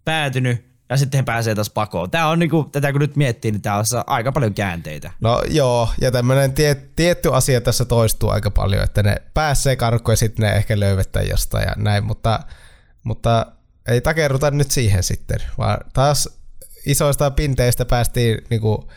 päätynyt 0.05 0.72
ja 0.93 0.97
sitten 0.97 1.19
he 1.19 1.23
pääsee 1.23 1.55
taas 1.55 1.71
pakoon. 1.71 2.11
Tämä 2.11 2.29
on 2.29 2.39
niinku, 2.39 2.65
tätä 2.65 2.93
kun 2.93 3.01
nyt 3.01 3.17
miettii, 3.17 3.51
niin 3.51 3.63
tämä 3.63 3.77
on 3.77 3.85
aika 4.07 4.33
paljon 4.33 4.55
käänteitä. 4.55 5.11
No 5.21 5.43
joo, 5.49 5.89
ja 6.01 6.11
tämmöinen 6.11 6.53
tie, 6.53 6.75
tietty 6.75 7.35
asia 7.35 7.61
tässä 7.61 7.85
toistuu 7.85 8.29
aika 8.29 8.51
paljon, 8.51 8.85
että 8.85 9.03
ne 9.03 9.17
pääsee 9.35 9.77
karkkoon 9.77 10.13
ja 10.13 10.17
sitten 10.17 10.43
ne 10.43 10.53
ehkä 10.53 10.81
löyvettää 10.81 11.23
jostain 11.23 11.65
ja 11.65 11.75
näin, 11.77 12.05
mutta, 12.05 12.41
mutta 13.03 13.47
ei 13.89 14.01
takerruta 14.01 14.51
nyt 14.51 14.71
siihen 14.71 15.03
sitten, 15.03 15.39
vaan 15.59 15.79
taas 15.93 16.29
isoista 16.87 17.31
pinteistä 17.31 17.85
päästiin 17.85 18.39
niinku 18.51 18.91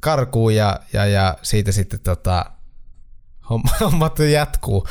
karkuun 0.00 0.54
ja, 0.54 0.80
ja, 0.92 1.06
ja 1.06 1.38
siitä 1.42 1.72
sitten 1.72 2.00
tota, 2.00 2.44
hommat 3.80 4.18
jatkuu. 4.18 4.86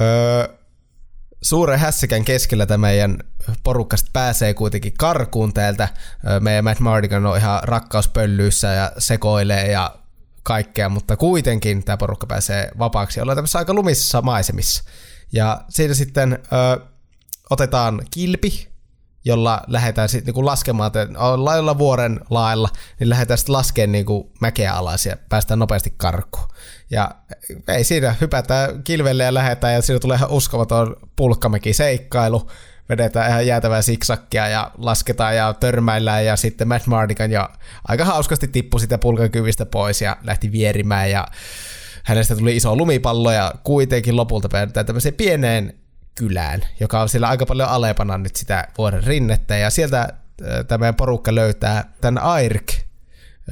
Öö, 0.00 0.48
suuren 1.42 1.78
hässikän 1.78 2.24
keskellä 2.24 2.66
tämä 2.66 2.86
meidän 2.86 3.18
porukkasta 3.62 4.10
pääsee 4.12 4.54
kuitenkin 4.54 4.92
karkuun 4.98 5.54
täältä. 5.54 5.88
Meidän 6.40 6.64
Matt 6.64 6.80
Mardigan 6.80 7.26
on 7.26 7.36
ihan 7.36 7.60
rakkauspöllyissä 7.62 8.68
ja 8.68 8.92
sekoilee 8.98 9.70
ja 9.70 9.96
kaikkea, 10.42 10.88
mutta 10.88 11.16
kuitenkin 11.16 11.84
tämä 11.84 11.96
porukka 11.96 12.26
pääsee 12.26 12.70
vapaaksi. 12.78 13.20
Ollaan 13.20 13.36
tämmöisissä 13.36 13.58
aika 13.58 13.74
lumissa 13.74 14.22
maisemissa. 14.22 14.84
Ja 15.32 15.60
siitä 15.68 15.94
sitten 15.94 16.32
ö, 16.32 16.80
otetaan 17.50 18.02
kilpi, 18.10 18.68
jolla 19.24 19.62
lähdetään 19.66 20.08
sitten 20.08 20.26
niinku 20.26 20.46
laskemaan, 20.46 20.92
lailla 21.36 21.78
vuoren 21.78 22.20
lailla, 22.30 22.68
niin 23.00 23.10
lähdetään 23.10 23.38
sitten 23.38 23.52
laskemaan 23.52 23.92
niinku 23.92 24.32
mäkeä 24.40 24.74
alas 24.74 25.06
ja 25.06 25.16
päästään 25.28 25.58
nopeasti 25.58 25.94
karkuun. 25.96 26.48
Ja 26.90 27.10
ei 27.68 27.84
siinä, 27.84 28.14
hypätään 28.20 28.82
kilvelle 28.82 29.24
ja 29.24 29.34
lähdetään 29.34 29.74
ja 29.74 29.82
siinä 29.82 30.00
tulee 30.00 30.16
ihan 30.16 30.30
uskomaton 30.30 30.96
pulkkamäki 31.16 31.72
seikkailu 31.72 32.50
vedetään 32.88 33.30
ihan 33.30 33.46
jäätävää 33.46 33.82
siksakkia 33.82 34.48
ja 34.48 34.70
lasketaan 34.78 35.36
ja 35.36 35.52
törmäillään 35.52 36.24
ja 36.24 36.36
sitten 36.36 36.68
Matt 36.68 36.86
Mardigan 36.86 37.30
jo 37.30 37.48
aika 37.88 38.04
hauskasti 38.04 38.48
tippui 38.48 38.80
sitä 38.80 38.98
pulkakyvistä 38.98 39.66
pois 39.66 40.02
ja 40.02 40.16
lähti 40.22 40.52
vierimään 40.52 41.10
ja 41.10 41.26
hänestä 42.04 42.36
tuli 42.36 42.56
iso 42.56 42.76
lumipallo 42.76 43.32
ja 43.32 43.54
kuitenkin 43.64 44.16
lopulta 44.16 44.48
päädytään 44.48 44.86
tämmöiseen 44.86 45.14
pieneen 45.14 45.74
kylään, 46.14 46.60
joka 46.80 47.00
on 47.00 47.08
siellä 47.08 47.28
aika 47.28 47.46
paljon 47.46 47.68
alepana 47.68 48.18
nyt 48.18 48.36
sitä 48.36 48.68
vuoren 48.78 49.04
rinnettä. 49.04 49.56
Ja 49.56 49.70
sieltä 49.70 50.00
äh, 50.00 50.08
tämä 50.68 50.92
porukka 50.92 51.34
löytää 51.34 51.84
tämän 52.00 52.22
Airk 52.22 52.72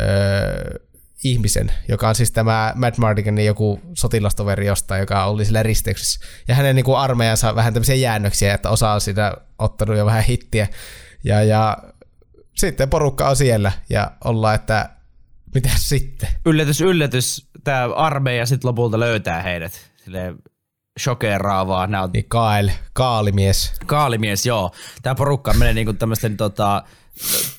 öö, 0.01 0.79
ihmisen, 1.25 1.73
joka 1.89 2.09
on 2.09 2.15
siis 2.15 2.33
tämä 2.33 2.73
Matt 2.77 2.99
Mardiganin 2.99 3.47
joku 3.47 3.81
sotilastoveri 3.95 4.67
jostain, 4.67 5.01
joka 5.01 5.25
oli 5.25 5.45
sillä 5.45 5.63
risteyksessä. 5.63 6.21
Ja 6.49 6.55
hänen 6.55 6.77
niin 6.77 6.85
kuin 6.85 6.99
armeijansa 6.99 7.55
vähän 7.55 7.75
tämmöisiä 7.75 7.95
jäännöksiä, 7.95 8.55
että 8.55 8.71
osa 8.71 8.93
on 8.93 9.01
sitä 9.01 9.37
ottanut 9.59 9.97
jo 9.97 10.07
vähän 10.07 10.25
hittiä. 10.25 10.69
Ja, 11.25 11.43
ja 11.43 11.79
sitten 12.57 12.91
porukka 12.91 13.29
on 13.29 13.37
siellä 13.37 13.73
ja 13.91 14.11
ollaan, 14.25 14.55
että 14.55 14.89
mitä 15.55 15.71
sitten? 15.93 16.29
Yllätys, 16.47 16.81
yllätys. 16.81 17.49
Tämä 17.65 17.95
armeija 17.95 18.47
sitten 18.47 18.69
lopulta 18.69 19.01
löytää 19.01 19.43
heidät. 19.43 19.73
Silleen 20.05 20.39
shokeraavaa. 21.01 21.87
Nämä 21.87 22.03
on... 22.03 22.11
Niin 22.13 22.29
Kael, 22.29 22.71
kaalimies. 22.93 23.73
Kaalimies, 23.87 24.47
joo. 24.47 24.73
Tämä 25.03 25.15
porukka 25.15 25.53
menee 25.55 25.75
niinku 25.75 25.93
tämmöisten 25.93 26.37
tota, 26.37 26.83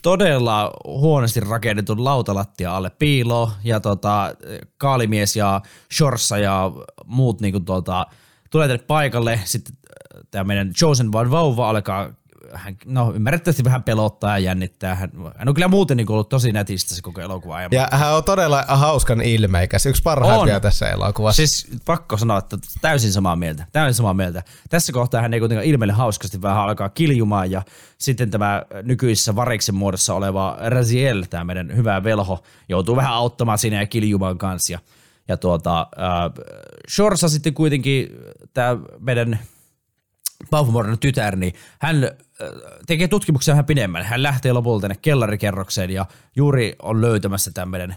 todella 0.02 0.72
huonosti 0.86 1.40
rakennetun 1.40 2.04
lautalattia 2.04 2.76
alle 2.76 2.90
piilo 2.90 3.52
ja 3.64 3.80
tota, 3.80 4.36
kaalimies 4.78 5.36
ja 5.36 5.62
shorssa 5.94 6.38
ja 6.38 6.72
muut 7.06 7.42
niinku 7.42 7.60
tota, 7.60 8.06
tulee 8.50 8.68
tänne 8.68 8.84
paikalle. 8.88 9.40
Sitten 9.46 9.78
tämä 10.32 10.44
meidän 10.44 10.74
Chosen 10.74 11.10
One 11.16 11.32
vauva 11.32 11.70
alkaa 11.70 12.10
hän, 12.54 12.78
no 12.86 13.14
ymmärrettävästi 13.16 13.64
vähän 13.64 13.84
pelottaa 13.84 14.40
ja 14.40 14.46
jännittää. 14.46 14.96
Hän, 14.96 15.12
hän 15.36 15.48
on 15.48 15.54
kyllä 15.54 15.68
muuten 15.68 15.98
niin 15.98 16.12
ollut 16.12 16.30
tosi 16.30 16.52
netistä 16.52 16.96
se 16.96 17.02
koko 17.02 17.22
elokuva. 17.22 17.62
Ja, 17.62 17.70
ja 17.72 17.88
hän 17.92 18.16
on 18.16 18.24
todella 18.24 18.64
hauskan 18.68 19.22
ilmeikäs. 19.22 19.86
Yksi 19.86 20.02
parhaimpia 20.04 20.56
on. 20.56 20.62
tässä 20.62 20.90
elokuvassa. 20.90 21.36
Siis 21.36 21.68
pakko 21.86 22.18
sanoa, 22.18 22.38
että 22.38 22.58
täysin 22.82 23.12
samaa 23.12 23.36
mieltä. 23.36 23.66
Täysin 23.72 23.94
samaa 23.94 24.14
mieltä. 24.14 24.44
Tässä 24.70 24.94
kohtaa 24.94 25.22
hän 25.22 25.34
ei 25.34 25.40
kuitenkaan 25.40 25.68
ilmeille 25.68 25.94
hauskasti 25.94 26.42
vähän 26.42 26.64
alkaa 26.64 26.90
kiljumaan 26.90 27.52
ja 27.52 27.62
sitten 27.98 28.32
tämä 28.32 28.64
nykyisessä 28.84 29.36
variksen 29.36 29.76
muodossa 29.76 30.14
oleva 30.14 30.58
Raziel, 30.68 31.24
tämä 31.30 31.44
meidän 31.44 31.76
hyvä 31.76 32.04
velho, 32.04 32.44
joutuu 32.70 32.96
vähän 32.96 33.14
auttamaan 33.14 33.58
siinä 33.58 33.80
ja 33.80 33.88
kiljumaan 33.88 34.38
kanssa. 34.38 34.74
Ja, 34.74 34.80
ja 35.28 35.38
tuota, 35.38 35.80
äh, 35.82 36.46
Shorsa 36.96 37.30
sitten 37.30 37.54
kuitenkin 37.54 38.10
tämä 38.54 38.78
meidän 39.00 39.40
Baufumorin 40.50 41.00
tytär, 41.00 41.36
niin 41.36 41.54
hän 41.80 42.12
tekee 42.88 43.08
tutkimuksia 43.08 43.52
vähän 43.52 43.66
pidemmän. 43.66 44.04
Hän 44.04 44.24
lähtee 44.24 44.54
lopulta 44.54 44.82
tänne 44.82 44.98
kellarikerrokseen 45.02 45.90
ja 45.90 46.06
juuri 46.36 46.76
on 46.82 47.02
löytämässä 47.02 47.52
tämmöinen 47.52 47.96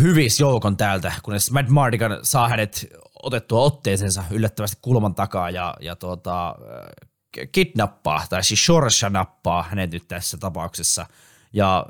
hyvisjoukon 0.00 0.76
täältä, 0.76 1.12
kunnes 1.22 1.50
Matt 1.50 1.68
Mardigan 1.68 2.18
saa 2.22 2.48
hänet 2.48 2.86
otettua 3.22 3.62
otteeseensa 3.62 4.24
yllättävästi 4.30 4.78
kulman 4.82 5.14
takaa 5.14 5.50
ja, 5.50 5.74
ja 5.80 5.96
tuota, 5.96 6.54
kidnappaa, 7.52 8.24
tai 8.30 8.44
siis 8.44 8.64
Shorsha 8.64 9.10
nappaa 9.10 9.62
hänet 9.62 9.90
nyt 9.90 10.08
tässä 10.08 10.36
tapauksessa. 10.36 11.06
Ja 11.54 11.86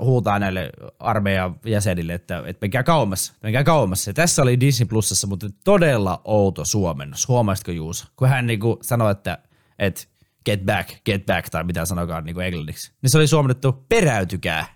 huutaa 0.00 0.38
näille 0.38 0.70
armeijan 0.98 1.56
jäsenille, 1.64 2.14
että, 2.14 2.42
että 2.46 2.64
menkää 2.64 2.82
kauemmas, 2.82 3.32
menkää 3.42 3.64
kauemmas. 3.64 4.06
Ja 4.06 4.14
tässä 4.14 4.42
oli 4.42 4.60
Disney 4.60 4.86
Plusassa, 4.86 5.26
mutta 5.26 5.46
todella 5.64 6.20
outo 6.24 6.64
suomennos. 6.64 7.28
Huomasitko 7.28 7.72
Juuso? 7.72 8.06
Kun 8.16 8.28
hän 8.28 8.46
niin 8.46 8.60
kuin 8.60 8.76
sanoi, 8.82 9.12
että, 9.12 9.38
että 9.78 10.02
get 10.44 10.64
back, 10.64 10.88
get 11.04 11.26
back, 11.26 11.50
tai 11.50 11.64
mitä 11.64 11.84
sanokaan 11.84 12.24
niin 12.24 12.34
kuin 12.34 12.46
englanniksi. 12.46 12.92
Niin 13.02 13.10
se 13.10 13.18
oli 13.18 13.26
suomennettu 13.26 13.72
peräytykää. 13.88 14.66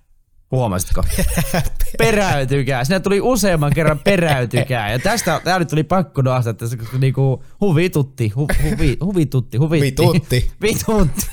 Huomasitko? 0.51 1.05
peräytykää. 1.99 2.85
Sinne 2.85 3.01
tuli 3.01 3.21
useamman 3.21 3.73
kerran 3.75 3.99
peräytykää. 3.99 4.93
Ja 4.93 4.99
tästä 4.99 5.41
tämä 5.45 5.59
nyt 5.59 5.69
tuli 5.69 5.83
pakko 5.85 6.23
nostaa, 6.23 6.51
että 6.51 6.69
se 6.69 6.77
niinku 6.99 7.45
huvitutti, 7.61 8.29
hu, 8.29 8.49
huvi, 8.63 8.97
huvitutti, 9.05 9.59
huvitti. 9.59 10.03
Vitutti. 10.13 10.51
Vitutti. 10.63 11.27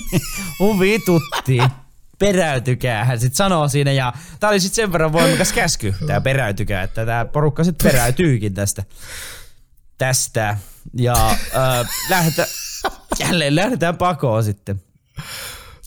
huvitutti. 0.60 1.58
Peräytykää, 2.26 3.04
hän 3.04 3.20
sitten 3.20 3.36
sanoo 3.36 3.68
siinä 3.68 3.92
ja 3.92 4.12
tää 4.40 4.50
oli 4.50 4.60
sitten 4.60 4.76
sen 4.76 4.92
verran 4.92 5.12
voimakas 5.12 5.52
käsky, 5.52 5.94
tää 6.06 6.20
peräytykää, 6.20 6.82
että 6.82 7.06
tää 7.06 7.24
porukka 7.24 7.64
sitten 7.64 7.90
peräytyykin 7.90 8.54
tästä. 8.54 8.84
Tästä. 9.98 10.58
Ja 10.96 11.30
äh, 11.30 11.88
lähdetään, 12.10 12.48
jälleen 13.18 13.54
lähdetään 13.54 13.96
pakoon 13.96 14.44
sitten. 14.44 14.82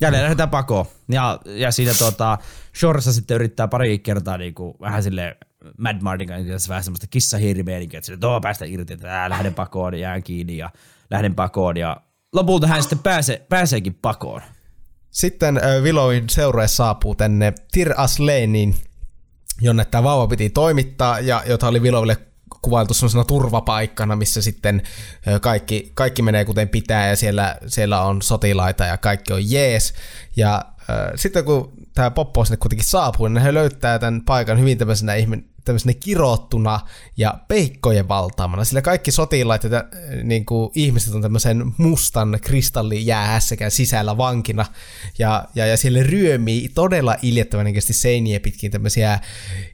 Jälleen 0.02 0.24
lähdetään 0.24 0.50
pakoon. 0.50 0.86
Ja, 1.10 1.40
ja 1.46 1.72
siinä 1.72 1.94
tota, 1.94 2.38
Shorsa 2.80 3.14
sitten 3.14 3.36
yrittää 3.36 3.68
pari 3.68 4.00
kertaa 4.00 4.38
niinku, 4.38 4.76
vähän 4.82 5.04
sille 5.04 5.38
Mad 5.78 6.02
Martin 6.02 6.28
kanssa 6.28 6.70
vähän 6.70 6.84
semmoista 6.84 7.08
kissahiirimeininkiä, 7.10 7.98
että 7.98 8.06
sille, 8.06 8.42
päästä 8.42 8.66
irti, 8.66 8.94
että 8.94 9.30
lähden 9.30 9.54
pakoon, 9.54 10.00
jään 10.00 10.24
kiinni 10.24 10.58
ja 10.58 10.70
lähden 11.12 11.36
pakoon. 11.36 11.78
Ja 11.78 12.02
lopulta 12.34 12.68
hän 12.68 12.82
sitten 12.84 13.00
pääsee, 13.00 13.46
pääseekin 13.50 13.94
pakoon. 13.94 14.42
Sitten 15.16 15.62
Willowin 15.82 16.30
seurue 16.30 16.68
saapuu 16.68 17.16
tänne 17.16 17.54
Tir 17.72 17.94
Asleenin, 17.98 18.76
jonne 19.62 19.86
tämä 19.86 20.04
vauva 20.04 20.28
piti 20.28 20.50
toimittaa 20.50 21.20
ja 21.20 21.44
jota 21.48 21.68
oli 21.68 21.80
Willowille 21.80 22.18
kuvailtu 22.62 22.94
sellaisena 22.94 23.24
turvapaikkana, 23.24 24.16
missä 24.16 24.42
sitten 24.42 24.82
kaikki, 25.42 25.92
kaikki 25.94 26.22
menee 26.22 26.46
kuten 26.46 26.70
pitää 26.70 27.08
ja 27.08 27.16
siellä, 27.16 27.56
siellä 27.68 28.02
on 28.02 28.22
sotilaita 28.22 28.86
ja 28.86 28.98
kaikki 28.98 29.34
on 29.34 29.52
jees. 29.52 29.94
Ja 30.36 30.56
äh, 30.56 31.12
sitten 31.16 31.46
kun 31.46 31.74
tämä 31.94 32.12
Poppo 32.12 32.46
sinne 32.46 32.58
kuitenkin 32.58 32.88
saapuu, 32.88 33.28
niin 33.28 33.44
he 33.44 33.54
löytää 33.54 34.00
tämän 34.00 34.22
paikan 34.22 34.60
hyvin 34.60 34.78
tämmöisenä 34.78 35.16
ihminen, 35.16 35.50
tämmöisenä 35.66 35.94
kirottuna 36.00 36.80
ja 37.18 37.34
peikkojen 37.48 38.08
valtaamana, 38.08 38.64
sillä 38.64 38.82
kaikki 38.82 39.12
sotilaat 39.12 39.64
ja 39.64 39.84
niin 40.24 40.46
kuin, 40.46 40.72
ihmiset 40.76 41.14
on 41.14 41.22
tämmöisen 41.22 41.74
mustan 41.78 42.40
kristallijäähässäkään 42.42 43.72
sisällä 43.72 44.18
vankina, 44.18 44.66
ja, 45.20 45.46
ja, 45.56 45.66
ja 45.66 45.78
siellä 45.78 46.04
ryömii 46.04 46.70
todella 46.70 47.16
iljettävän 47.22 47.68
seiniä 47.82 48.40
pitkin 48.40 48.72
tämmöisiä 48.72 49.20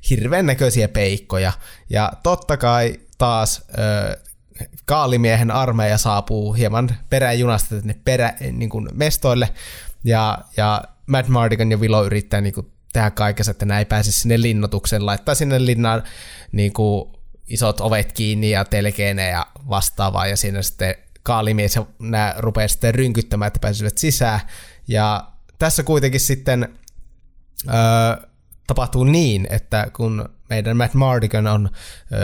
hirveän 0.10 0.46
näköisiä 0.46 0.88
peikkoja, 0.88 1.52
ja 1.90 2.12
totta 2.24 2.58
kai 2.58 3.00
taas 3.18 3.62
ö, 3.78 4.20
kaalimiehen 4.86 5.52
armeija 5.52 5.98
saapuu 5.98 6.54
hieman 6.54 6.96
peräjunasta 7.10 7.76
tänne 7.76 7.96
perä, 8.06 8.34
niin 8.52 8.70
kuin 8.70 8.90
mestoille, 8.94 9.50
ja, 10.04 10.38
ja 10.58 10.84
Matt 11.08 11.28
Mardigan 11.28 11.72
ja 11.72 11.78
Willow 11.78 12.06
yrittää 12.06 12.42
niin 12.42 12.54
kuin, 12.54 12.72
tehdä 12.94 13.12
kaikessa, 13.12 13.52
että 13.52 13.66
näin 13.66 13.80
ei 13.80 13.86
pääse 13.86 14.12
sinne 14.12 14.42
linnoitukseen, 14.42 15.06
laittaa 15.06 15.36
sinne 15.36 15.66
linnaan 15.66 16.04
niin 16.52 16.74
kuin, 16.74 17.12
isot 17.48 17.82
ovet 17.82 18.14
kiinni 18.14 18.50
ja 18.50 18.66
telkeenä 18.66 19.28
ja 19.28 19.48
vastaavaa, 19.70 20.28
ja 20.28 20.38
siinä 20.38 20.62
sitten 20.62 20.96
kaalimies 21.24 21.76
ja 21.76 21.86
nämä 22.00 22.34
rupeaa 22.38 22.68
sitten 22.68 22.96
rynkyttämään, 22.96 23.48
että 23.48 23.60
pääsevät 23.60 23.98
sisään. 23.98 24.40
Ja 24.88 25.32
tässä 25.60 25.84
kuitenkin 25.84 26.20
sitten 26.20 26.70
öö, 27.68 28.28
tapahtuu 28.68 29.04
niin, 29.04 29.48
että 29.50 29.88
kun 29.94 30.30
meidän 30.50 30.78
Matt 30.78 30.94
Mardigan 30.94 31.48
on 31.48 31.70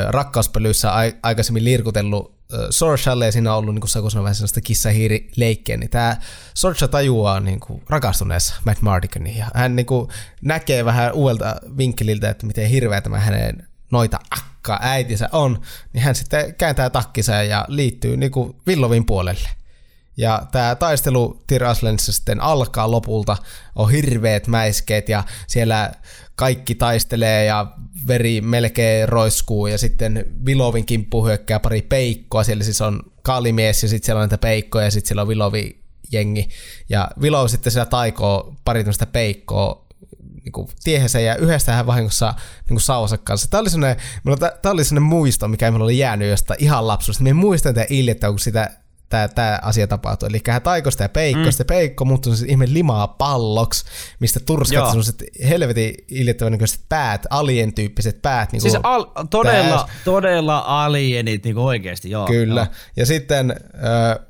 rakkauspelyissä 0.09 0.91
aikaisemmin 1.23 1.65
lirkutellut 1.65 2.36
Sorshalle 2.69 3.25
ja 3.25 3.31
siinä 3.31 3.55
ollut 3.55 3.75
niin 3.75 3.81
kuin 3.81 4.13
vähän 4.15 4.35
sellaista 4.35 4.61
kissa-hiiri-leikkiä, 4.61 5.77
niin 5.77 5.89
tämä 5.89 6.17
Sorsha 6.53 6.87
tajuaa 6.87 7.39
niin 7.39 7.59
kuin 7.59 7.83
rakastuneessa 7.89 8.55
Matt 8.65 8.81
Mardiganiin 8.81 9.37
ja 9.37 9.47
hän 9.53 9.75
niin 9.75 9.85
kuin 9.85 10.09
näkee 10.41 10.85
vähän 10.85 11.13
uudelta 11.13 11.55
vinkkeliltä, 11.77 12.29
että 12.29 12.45
miten 12.45 12.69
hirveä 12.69 13.01
tämä 13.01 13.19
hänen 13.19 13.67
noita 13.91 14.19
akka 14.31 14.79
äitinsä 14.81 15.29
on, 15.31 15.61
niin 15.93 16.03
hän 16.03 16.15
sitten 16.15 16.55
kääntää 16.55 16.89
takkinsa 16.89 17.43
ja 17.43 17.65
liittyy 17.67 18.17
niin 18.17 18.31
kuin 18.31 18.55
Villovin 18.67 19.05
puolelle. 19.05 19.49
Ja 20.17 20.41
tämä 20.51 20.75
taistelu 20.75 21.43
Tiraslenissa 21.47 22.11
sitten 22.11 22.41
alkaa 22.41 22.91
lopulta, 22.91 23.37
on 23.75 23.91
hirveät 23.91 24.47
mäiskeet 24.47 25.09
ja 25.09 25.23
siellä 25.47 25.91
kaikki 26.35 26.75
taistelee 26.75 27.45
ja 27.45 27.71
veri 28.07 28.41
melkein 28.41 29.09
roiskuu 29.09 29.67
ja 29.67 29.77
sitten 29.77 30.25
Vilovin 30.45 30.85
kimppu 30.85 31.25
hyökkää 31.25 31.59
pari 31.59 31.81
peikkoa, 31.81 32.43
siellä 32.43 32.63
siis 32.63 32.81
on 32.81 32.99
kaalimies 33.21 33.83
ja 33.83 33.89
sitten 33.89 34.05
siellä 34.05 34.19
on 34.19 34.23
näitä 34.23 34.37
peikkoja 34.37 34.85
ja 34.85 34.91
sitten 34.91 35.07
siellä 35.07 35.21
on 35.21 35.27
Vilovi 35.27 35.83
jengi 36.11 36.49
ja 36.89 37.09
Vilov 37.21 37.47
sitten 37.47 37.71
siellä 37.71 37.85
taikoo 37.85 38.55
pari 38.65 38.79
tämmöistä 38.79 39.05
peikkoa 39.05 39.87
niin 40.43 40.67
tiehensä 40.83 41.19
ja 41.19 41.35
yhdestä 41.35 41.71
hän 41.71 41.87
vahingossa 41.87 42.33
niin 42.69 42.79
sauvansa 42.79 43.17
kanssa. 43.17 43.49
Tämä 43.49 43.61
oli 43.61 43.69
sellainen, 43.69 44.03
tämä 44.61 44.71
oli 44.71 44.83
sellainen 44.83 45.09
muisto, 45.09 45.47
mikä 45.47 45.71
minulla 45.71 45.83
oli 45.83 45.97
jäänyt 45.97 46.29
jostain 46.29 46.63
ihan 46.63 46.87
lapsuudesta. 46.87 47.23
Minä 47.23 47.33
muistan 47.33 47.73
tätä 47.73 47.87
iljettä, 47.89 48.29
kun 48.29 48.39
sitä 48.39 48.69
tämä, 49.09 49.27
tämä 49.27 49.59
asia 49.61 49.87
tapahtui. 49.87 50.29
Eli 50.29 50.41
hän 50.47 50.61
taikoi 50.61 50.91
sitä 50.91 51.09
peikkoa, 51.09 51.43
mm. 51.43 51.67
peikko 51.67 52.05
muuttui 52.05 52.37
se 52.37 52.45
ihme 52.47 52.65
limaa 52.67 53.07
palloksi, 53.07 53.85
mistä 54.19 54.39
turskat 54.39 54.87
sellaiset 54.87 55.23
helvetin 55.49 55.95
iljettävän 56.07 56.51
näköiset 56.51 56.79
päät, 56.89 57.25
alien-tyyppiset 57.29 58.21
päät. 58.21 58.51
Niin 58.51 58.61
siis 58.61 58.77
al- 58.83 59.05
todella, 59.29 59.89
todella 60.05 60.63
alienit 60.67 61.43
niin 61.43 61.57
oikeasti, 61.57 62.09
joo. 62.09 62.27
Kyllä. 62.27 62.61
Joo. 62.61 62.75
Ja 62.95 63.05
sitten 63.05 63.51
äh, 63.51 64.25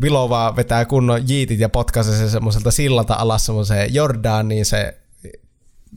Vilova 0.00 0.56
vetää 0.56 0.84
kunnon 0.84 1.28
jiitit 1.28 1.60
ja 1.60 1.68
potkaisee 1.68 2.16
se 2.16 2.30
semmoiselta 2.30 2.70
sillalta 2.70 3.14
alas 3.14 3.46
semmoiseen 3.46 3.94
Jordaniin 3.94 4.66
se 4.66 4.96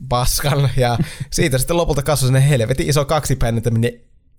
paskan, 0.08 0.70
ja 0.76 0.98
siitä 1.30 1.58
sitten 1.58 1.76
lopulta 1.76 2.02
kasvoi 2.02 2.26
sinne 2.26 2.48
helvetin 2.48 2.88
iso 2.88 3.04
kaksipäinen 3.04 3.62
tämmöinen 3.62 3.92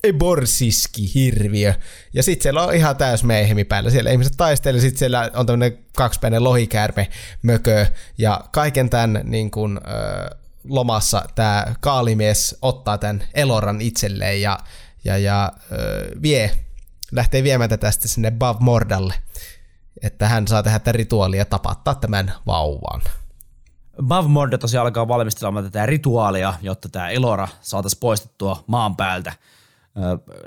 Eborsiski 0.06 1.14
hirviö. 1.14 1.74
Ja 2.14 2.24
sitten 2.24 2.44
siellä 2.44 2.64
on 2.64 2.76
ihan 2.76 2.96
täys 2.96 3.24
meihemi 3.24 3.64
päällä. 3.64 3.90
Siellä 3.90 4.12
ihmiset 4.12 4.34
taistelee, 4.38 4.82
sitten 4.82 5.00
siellä 5.00 5.32
on 5.34 5.46
tämmöinen 5.46 5.78
kaksipäinen 5.96 6.44
lohikäärme 6.44 7.10
mökö. 7.42 7.86
Ja 8.18 8.42
kaiken 8.52 8.90
tämän 8.90 9.22
niin 9.24 9.52
kun, 9.52 9.82
ö, 9.88 10.36
lomassa 10.64 11.26
tämä 11.36 11.66
kaalimies 11.80 12.58
ottaa 12.62 12.98
tämän 12.98 13.24
Eloran 13.34 13.82
itselleen 13.82 14.42
ja, 14.42 14.60
ja, 15.04 15.18
ja 15.18 15.52
ö, 15.72 16.08
vie, 16.22 16.52
lähtee 17.12 17.44
viemään 17.44 17.70
tätä 17.70 17.92
sitten 17.92 18.10
sinne 18.10 18.32
Bav 18.32 18.58
Mordalle. 18.60 19.14
Että 20.02 20.28
hän 20.28 20.48
saa 20.48 20.64
tehdä 20.64 20.80
tätä 20.80 20.92
rituaalia 20.92 21.42
ja 21.42 21.46
tapattaa 21.46 21.96
tämän 21.96 22.34
vauvan. 22.48 23.02
Bav 24.04 24.26
Morda 24.28 24.58
tosiaan 24.58 24.86
alkaa 24.86 25.08
valmistelemaan 25.08 25.66
tätä 25.66 25.86
rituaalia, 25.86 26.54
jotta 26.62 26.90
tämä 26.90 27.10
Elora 27.10 27.48
saataisiin 27.62 28.00
poistettua 28.00 28.64
maan 28.68 28.96
päältä– 28.96 29.34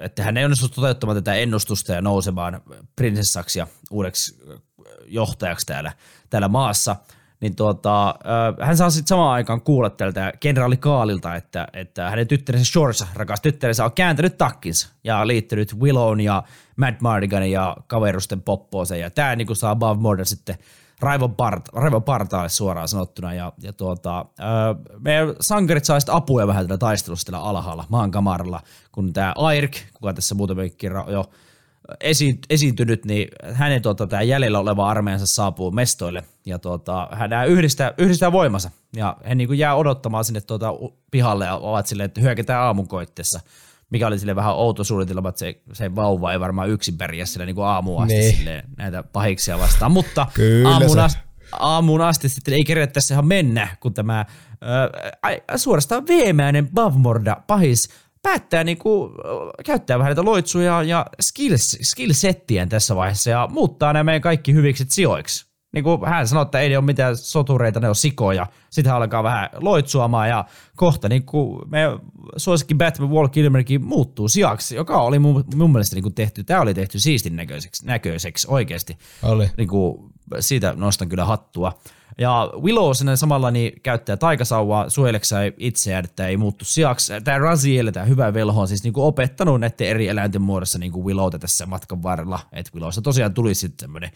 että 0.01 0.23
hän 0.23 0.37
ei 0.37 0.45
onnistu 0.45 0.69
toteuttamaan 0.69 1.17
tätä 1.17 1.35
ennustusta 1.35 1.93
ja 1.93 2.03
nousemaan 2.03 2.61
prinsessaksi 2.97 3.59
ja 3.59 3.67
uudeksi 3.91 4.39
johtajaksi 5.07 5.67
täällä, 5.67 5.93
täällä 6.31 6.49
maassa, 6.49 6.97
niin 7.41 7.57
tuota, 7.57 8.15
hän 8.61 8.77
saa 8.77 8.91
sitten 8.91 9.09
samaan 9.09 9.33
aikaan 9.33 9.61
kuulla 9.61 9.91
tältä 9.91 10.33
kenraali 10.41 10.77
Kaalilta, 10.77 11.35
että, 11.35 11.69
että 11.73 12.11
hänen 12.11 12.29
tyttärensä 12.29 12.73
Shorsa, 12.73 13.07
rakas 13.15 13.41
tyttärensä, 13.41 13.85
on 13.85 13.93
kääntänyt 13.93 14.39
takkinsa 14.39 14.89
ja 15.05 15.27
liittynyt 15.27 15.81
Willown 15.81 16.21
ja 16.21 16.43
Mad 16.77 16.95
Mardiganin 17.01 17.53
ja 17.53 17.77
kaverusten 17.87 18.43
poppooseen. 18.43 19.01
Ja 19.01 19.11
tämä 19.11 19.37
niin 19.37 19.57
saa 19.57 19.77
Bob 19.77 20.01
Morden 20.01 20.27
sitten 20.27 20.59
raivon, 21.01 21.35
part, 21.35 21.69
raivon 21.73 22.03
partaalle 22.03 22.49
suoraan 22.49 22.89
sanottuna. 22.89 23.35
Ja, 23.35 23.53
ja 23.63 23.73
tuota, 23.73 24.25
öö, 24.41 24.47
meidän 24.99 25.35
sankarit 25.41 25.85
saa 25.85 25.99
apuja 26.09 26.47
vähän 26.47 26.65
tällä 26.65 26.79
taistelussa 26.79 27.27
tällä 27.27 27.45
alhaalla, 27.45 27.85
maan 27.89 28.11
kamaralla, 28.11 28.61
kun 28.93 29.13
tämä 29.13 29.33
Airk, 29.37 29.73
kuka 29.95 30.13
tässä 30.13 30.35
muutamin 30.35 30.77
kerran 30.77 31.13
jo 31.13 31.31
esi- 32.01 32.39
esiintynyt, 32.51 33.05
niin 33.05 33.29
hänen 33.53 33.83
tuota, 33.83 34.07
tämä 34.07 34.23
jäljellä 34.23 34.59
oleva 34.59 34.91
armeijansa 34.91 35.27
saapuu 35.27 35.71
mestoille. 35.71 36.25
Ja 36.47 36.59
tuota, 36.59 37.09
hän 37.13 37.49
yhdistää, 37.49 37.95
yhdistää 37.99 38.33
voimansa. 38.33 38.71
Ja 38.97 39.17
he 39.29 39.35
niin 39.35 39.59
jää 39.59 39.75
odottamaan 39.75 40.25
sinne 40.25 40.41
tuota, 40.41 40.73
pihalle 41.11 41.45
ja 41.45 41.57
ovat 41.57 41.87
silleen, 41.87 42.05
että 42.05 42.21
hyökätään 42.21 42.63
aamunkoitteessa 42.63 43.41
mikä 43.91 44.07
oli 44.07 44.19
sille 44.19 44.37
vähän 44.37 44.55
outo 44.55 44.85
suunnitelma, 44.85 45.29
että 45.29 45.39
se, 45.39 45.61
se 45.73 45.95
vauva 45.95 46.33
ei 46.33 46.41
varmaan 46.41 46.69
yksin 46.69 46.99
pärjää 46.99 47.27
sillä 47.27 47.47
niin 47.47 47.57
kuin 47.57 47.67
aamuun 47.67 48.03
asti 48.03 48.15
niin. 48.15 48.37
silleen, 48.37 48.65
näitä 48.77 49.03
pahiksia 49.03 49.59
vastaan, 49.59 49.93
mutta 49.93 50.27
aamuun 50.65 50.99
asti, 50.99 51.21
aamuun 51.53 52.01
asti 52.01 52.29
sitten 52.29 52.55
ei 52.55 52.65
kerätä 52.65 52.93
tässä 52.93 53.15
ihan 53.15 53.27
mennä, 53.27 53.77
kun 53.81 53.95
tämä 53.95 54.21
äh, 54.21 54.27
suorastaan 55.57 56.07
veemäinen 56.07 56.69
Bavmorda 56.75 57.37
pahis 57.47 57.89
päättää 58.23 58.65
niin 58.65 58.79
kuin, 58.79 59.13
käyttää 59.65 59.99
vähän 59.99 60.11
näitä 60.11 60.25
loitsuja 60.25 60.83
ja 60.83 61.07
skills, 61.21 61.79
skillsettien 61.83 62.69
tässä 62.69 62.97
vaiheessa 62.97 63.31
ja 63.31 63.49
muuttaa 63.53 63.93
nämä 63.93 64.05
meidän 64.05 64.23
kaikki 64.23 64.55
hyviksi 64.55 64.85
sijoiksi. 64.89 65.48
Niin 65.73 65.85
kuin 65.85 66.01
hän 66.07 66.29
sanoi, 66.29 66.43
että 66.43 66.61
ei 66.61 66.69
ne 66.69 66.79
ole 66.79 66.85
mitään 66.85 67.17
sotureita, 67.17 67.81
ne 67.81 67.89
on 67.89 67.95
sikoja. 67.95 68.47
Sitten 68.71 68.91
hän 68.91 69.03
alkaa 69.03 69.23
vähän 69.23 69.51
loitsuamaan 69.55 70.29
ja 70.29 70.45
kohta 70.77 71.09
niin 71.09 71.25
kuin 71.25 71.69
me 71.69 71.81
suosikki 72.37 72.75
Batman 72.75 73.11
Wall 73.11 73.29
Kilmerkin 73.29 73.85
muuttuu 73.85 74.29
sijaksi, 74.29 74.77
joka 74.77 75.01
oli 75.01 75.19
mun, 75.19 75.45
mun 75.55 75.73
mielestä 75.73 75.97
niin 75.97 76.03
kuin 76.03 76.15
tehty, 76.15 76.45
tämä 76.45 76.61
oli 76.61 76.75
tehty 76.75 77.01
siistin 77.01 77.37
näköiseksi, 77.37 77.87
näköiseksi 77.87 78.47
oikeasti. 78.51 78.99
Oli. 79.23 79.51
Niin 79.57 79.69
kuin, 79.69 80.11
siitä 80.41 80.75
nostan 80.77 81.09
kyllä 81.09 81.25
hattua. 81.25 81.73
Ja 82.21 82.51
Willow 82.63 82.93
sinne 82.93 83.17
samalla 83.17 83.51
niin 83.51 83.73
käyttää 83.83 84.17
taikasauvaa 84.17 84.91
suojelekseen 84.91 85.53
itseään, 85.57 86.05
että 86.05 86.27
ei 86.27 86.37
muuttu 86.37 86.65
sijaksi. 86.65 87.13
Tämä 87.25 87.39
Raziel, 87.39 87.91
tämä 87.91 88.07
hyvä 88.07 88.35
velho, 88.35 88.61
on 88.61 88.69
siis 88.69 88.83
niin 88.83 88.93
kuin 88.93 89.05
opettanut 89.05 89.61
näiden 89.61 89.87
eri 89.87 90.09
eläinten 90.09 90.43
muodossa 90.43 90.79
niin 90.79 90.93
kuin 90.93 91.07
Willowta 91.07 91.39
tässä 91.39 91.67
matkan 91.67 92.03
varrella. 92.03 92.41
Että 92.53 92.71
Willowsta 92.75 93.03
tosiaan 93.03 93.35
tuli 93.35 93.55
sitten 93.55 93.85
semmoinen 93.85 94.11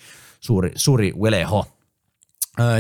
suuri, 0.45 0.71
suuri 0.75 1.13
veleho. 1.23 1.67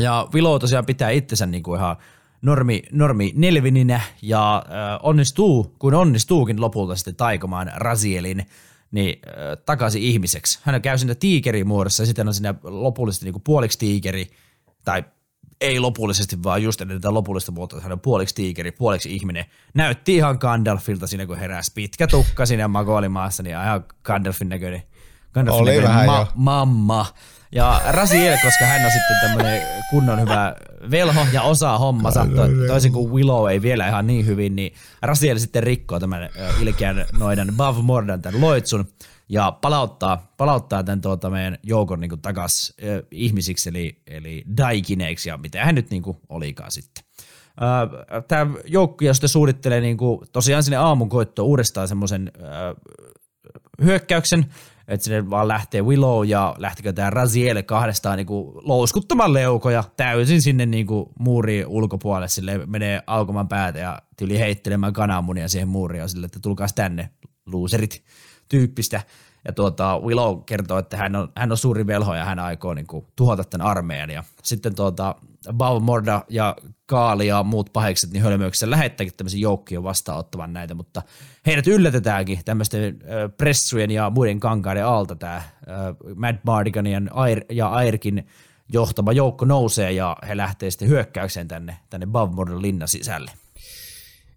Ja 0.02 0.28
Willow 0.34 0.60
tosiaan 0.60 0.86
pitää 0.86 1.10
itsensä 1.10 1.46
niin 1.46 1.62
kuin 1.62 1.80
ihan 1.80 1.96
normi, 2.42 2.82
normi 2.92 3.32
nelvininä 3.36 4.00
ja 4.22 4.56
äh, 4.56 5.00
onnistuu, 5.02 5.74
kun 5.78 5.94
onnistuukin 5.94 6.60
lopulta 6.60 6.96
sitten 6.96 7.16
taikomaan 7.16 7.72
Razielin 7.74 8.46
niin 8.90 9.18
äh, 9.26 9.34
takaisin 9.66 10.02
ihmiseksi. 10.02 10.58
Hän 10.62 10.82
käy 10.82 10.98
sinne 10.98 11.14
tiikerimuodossa 11.14 12.02
ja 12.02 12.06
sitten 12.06 12.28
on 12.28 12.34
sinne 12.34 12.54
lopullisesti 12.62 13.26
niin 13.26 13.32
kuin 13.32 13.42
puoliksi 13.42 13.78
tiikeri– 13.78 14.30
tai 14.84 15.04
ei 15.60 15.80
lopullisesti, 15.80 16.42
vaan 16.42 16.62
just 16.62 16.80
ennen 16.80 17.00
tätä 17.00 17.14
lopullista 17.14 17.52
muotoa, 17.52 17.76
että 17.76 17.84
hän 17.84 17.92
on 17.92 18.00
puoliksi 18.00 18.34
tiikeri, 18.34 18.72
puoliksi 18.72 19.14
ihminen. 19.14 19.44
Näytti 19.74 20.16
ihan 20.16 20.36
Gandalfilta 20.40 21.06
siinä, 21.06 21.26
kun 21.26 21.38
heräsi 21.38 21.72
pitkä 21.74 22.06
tukka 22.06 22.46
sinne 22.46 22.66
makoolimaassa, 22.66 23.42
niin 23.42 23.56
ihan 23.56 23.84
Gandalfin 24.02 24.48
näköinen, 24.48 24.82
Gandalfin 25.34 25.62
Oli 25.62 25.76
näköinen 25.76 26.06
ma- 26.06 26.32
mamma. 26.34 27.06
Ja 27.54 27.80
Raziel, 27.88 28.38
koska 28.42 28.64
hän 28.64 28.84
on 28.84 28.90
sitten 28.90 29.16
tämmöinen 29.22 29.62
kunnon 29.90 30.20
hyvä 30.20 30.54
velho 30.90 31.26
ja 31.32 31.42
osaa 31.42 31.78
hommansa, 31.78 32.26
to, 32.36 32.66
toisin 32.66 32.92
kuin 32.92 33.12
Willow 33.12 33.50
ei 33.50 33.62
vielä 33.62 33.88
ihan 33.88 34.06
niin 34.06 34.26
hyvin, 34.26 34.56
niin 34.56 34.74
Raziel 35.02 35.38
sitten 35.38 35.62
rikkoo 35.62 36.00
tämän 36.00 36.28
ilkeän 36.60 37.06
noidan 37.18 37.52
Bav 37.56 37.76
Mordan, 37.82 38.22
tämän 38.22 38.40
loitsun, 38.40 38.88
ja 39.28 39.58
palauttaa, 39.60 40.32
palauttaa 40.36 40.84
tämän 40.84 41.00
tuota 41.00 41.30
meidän 41.30 41.58
joukon 41.62 42.00
niin 42.00 42.20
takaisin 42.22 42.74
äh, 42.84 43.02
ihmisiksi, 43.10 43.68
eli, 43.68 44.02
eli 44.06 44.44
daikineiksi 44.56 45.28
ja 45.28 45.36
mitä 45.36 45.64
hän 45.64 45.74
nyt 45.74 45.90
niin 45.90 46.02
kuin 46.02 46.16
olikaan 46.28 46.70
sitten. 46.70 47.04
Äh, 47.62 48.24
tämä 48.28 48.54
joukko 48.66 49.04
sitten 49.12 49.28
suunnittelee 49.28 49.80
niin 49.80 49.96
kuin, 49.96 50.20
tosiaan 50.32 50.62
sinne 50.62 50.76
aamun 50.76 51.08
koittoon 51.08 51.48
uudestaan 51.48 51.88
semmoisen 51.88 52.32
äh, 52.36 52.50
hyökkäyksen, 53.84 54.46
että 54.88 55.04
sinne 55.04 55.30
vaan 55.30 55.48
lähtee 55.48 55.82
Willow 55.82 56.26
ja 56.28 56.54
lähtikö 56.58 56.92
tämä 56.92 57.10
Raziel 57.10 57.62
kahdestaan 57.62 58.16
niin 58.16 58.26
louskuttamaan 58.54 59.32
leukoja 59.32 59.84
täysin 59.96 60.42
sinne 60.42 60.66
niin 60.66 60.86
kuin 60.86 61.06
muuriin 61.18 61.66
ulkopuolelle, 61.66 62.28
sille 62.28 62.66
menee 62.66 63.02
aukoman 63.06 63.48
päätä 63.48 63.78
ja 63.78 64.02
tyli 64.16 64.38
heittelemään 64.38 64.92
kananmunia 64.92 65.48
siihen 65.48 65.68
muuriin 65.68 66.08
sille, 66.08 66.26
että 66.26 66.40
tulkaas 66.42 66.72
tänne, 66.72 67.10
luuserit 67.46 68.04
tyyppistä. 68.48 69.00
Ja 69.44 69.52
tuota, 69.52 69.98
Willow 69.98 70.42
kertoo, 70.46 70.78
että 70.78 70.96
hän 70.96 71.16
on, 71.16 71.32
hän 71.36 71.50
on 71.50 71.58
suuri 71.58 71.86
velho 71.86 72.14
ja 72.14 72.24
hän 72.24 72.38
aikoo 72.38 72.74
niin 72.74 72.86
kuin, 72.86 73.06
tuhota 73.16 73.44
tämän 73.44 73.66
armeijan. 73.66 74.10
Ja 74.10 74.24
sitten 74.42 74.74
tuota, 74.74 75.14
Morda 75.80 76.24
ja 76.28 76.56
Kaali 76.86 77.26
ja 77.26 77.42
muut 77.42 77.72
pahekset 77.72 78.10
niin 78.10 78.22
hölmöyksessä 78.22 78.70
lähettääkin 78.70 79.14
tämmöisen 79.16 79.40
joukkion 79.40 79.84
vastaanottamaan 79.84 80.52
näitä, 80.52 80.74
mutta 80.74 81.02
heidät 81.46 81.66
yllätetäänkin 81.66 82.38
tämmöisten 82.44 82.98
pressujen 83.36 83.90
ja 83.90 84.10
muiden 84.10 84.40
kankaiden 84.40 84.86
alta. 84.86 85.16
Tämä 85.16 85.42
Mad 86.16 86.36
Mardiganin 86.42 87.10
Air, 87.12 87.44
ja 87.50 87.68
Airkin 87.68 88.26
johtama 88.72 89.12
joukko 89.12 89.44
nousee 89.44 89.92
ja 89.92 90.16
he 90.28 90.36
lähtee 90.36 90.70
sitten 90.70 90.88
hyökkäykseen 90.88 91.48
tänne, 91.48 91.76
tänne 91.90 92.06
Bavmordan 92.06 92.62
linnan 92.62 92.88
sisälle. 92.88 93.30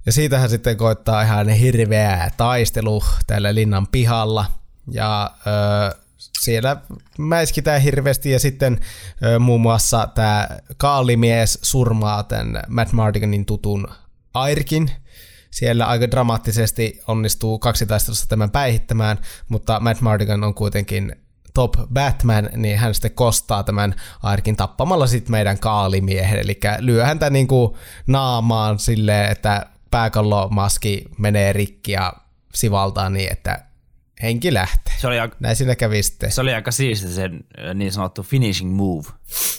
Ja 0.06 0.12
siitähän 0.12 0.50
sitten 0.50 0.78
koittaa 0.78 1.22
ihan 1.22 1.50
hirveä 1.50 2.32
taistelu 2.38 3.04
täällä 3.28 3.56
linnan 3.56 3.88
pihalla. 3.88 4.46
Ja 4.92 5.32
ö, 5.48 5.98
siellä 6.42 6.78
mäiskitään 7.18 7.82
hirveästi 7.82 8.32
ja 8.32 8.40
sitten 8.40 8.80
ö, 9.24 9.40
muun 9.40 9.62
muassa 9.62 10.08
tämä 10.16 10.48
kaalimies 10.78 11.60
surmaa 11.62 12.24
tämän 12.24 12.64
Matt 12.68 12.92
Mardiganin 12.92 13.46
tutun 13.46 13.88
Airkin. 14.34 14.92
Siellä 15.52 15.86
aika 15.86 16.12
dramaattisesti 16.12 17.02
onnistuu 17.08 17.60
kaksitaistelussa 17.60 18.30
tämän 18.30 18.52
päihittämään, 18.52 19.18
mutta 19.50 19.80
Matt 19.80 20.02
Mardigan 20.02 20.44
on 20.44 20.54
kuitenkin 20.54 21.16
top 21.54 21.74
Batman, 21.94 22.50
niin 22.56 22.78
hän 22.78 22.94
sitten 22.94 23.12
kostaa 23.12 23.64
tämän 23.64 23.96
Airkin 24.24 24.56
tappamalla 24.56 25.08
sitten 25.08 25.32
meidän 25.32 25.60
kaalimiehen. 25.60 26.40
Eli 26.40 26.60
lyö 26.80 27.06
häntä 27.06 27.30
niinku 27.30 27.78
naamaan 28.08 28.80
silleen, 28.80 29.32
että 29.32 29.66
pääkallomaski 29.92 31.06
menee 31.18 31.54
rikki 31.54 31.92
ja 31.92 32.14
sivaltaa 32.54 33.10
niin, 33.10 33.32
että 33.32 33.65
henki 34.22 34.54
lähtee. 34.54 34.94
Se 34.98 35.08
oli 35.08 35.20
aika, 35.20 35.36
Näin 35.40 35.56
siinä 35.56 35.76
kävi 35.76 36.04
sitten. 36.04 36.32
Se 36.32 36.42
oli 36.42 36.54
aika 36.54 36.72
siisti 36.72 37.08
sen 37.08 37.44
niin 37.74 37.92
sanottu 37.92 38.24
finishing 38.24 38.76
move. 38.76 39.08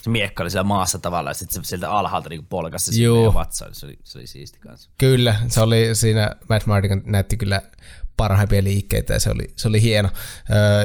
Se 0.02 0.10
miekka 0.10 0.42
oli 0.42 0.50
siellä 0.50 0.64
maassa 0.64 0.98
tavallaan, 0.98 1.30
ja 1.30 1.34
sitten 1.34 1.64
se 1.64 1.68
sieltä 1.68 1.90
alhaalta 1.90 2.28
niin 2.28 2.46
polkasi 2.46 2.92
sinne 2.92 3.34
vatsaan. 3.34 3.74
Se 3.74 3.86
oli, 3.86 3.98
se 4.04 4.18
oli 4.18 4.26
siisti 4.26 4.58
kanssa. 4.58 4.90
Kyllä, 4.98 5.36
se 5.48 5.60
oli 5.60 5.94
siinä, 5.94 6.30
Matt 6.48 6.66
Mardigan 6.66 7.02
näytti 7.04 7.36
kyllä 7.36 7.62
parhaimpia 8.16 8.64
liikkeitä 8.64 9.12
ja 9.12 9.20
se 9.20 9.30
oli, 9.30 9.50
se 9.56 9.68
oli 9.68 9.82
hieno. 9.82 10.08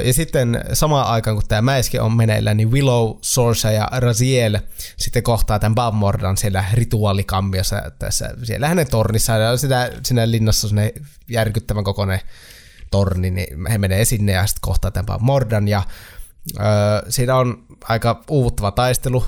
ja 0.04 0.12
sitten 0.12 0.64
samaan 0.72 1.06
aikaan, 1.06 1.36
kun 1.36 1.48
tämä 1.48 1.62
mäiske 1.62 2.00
on 2.00 2.12
meneillä, 2.12 2.54
niin 2.54 2.70
Willow, 2.70 3.16
Sorsa 3.20 3.70
ja 3.70 3.88
Raziel 3.92 4.58
sitten 4.96 5.22
kohtaa 5.22 5.58
tämän 5.58 5.74
Bavmordan 5.74 6.36
siellä 6.36 6.64
rituaalikammiossa 6.72 7.82
tässä, 7.98 8.34
siellä 8.42 8.68
hänen 8.68 8.90
tornissa 8.90 9.32
ja 9.32 9.56
sitä, 9.56 9.90
siinä 10.02 10.30
linnassa 10.30 10.68
on 10.68 11.02
järkyttävän 11.28 11.84
kokoinen 11.84 12.20
torni, 12.92 13.30
niin 13.30 13.66
he 13.66 13.78
menee 13.78 14.04
sinne 14.04 14.32
ja 14.32 14.46
sitten 14.46 14.60
kohtaa 14.60 14.90
tämän 14.90 15.06
Bavmordan 15.06 15.68
ja 15.68 15.82
siinä 17.08 17.36
on 17.36 17.64
aika 17.84 18.22
uuvuttava 18.30 18.70
taistelu 18.70 19.24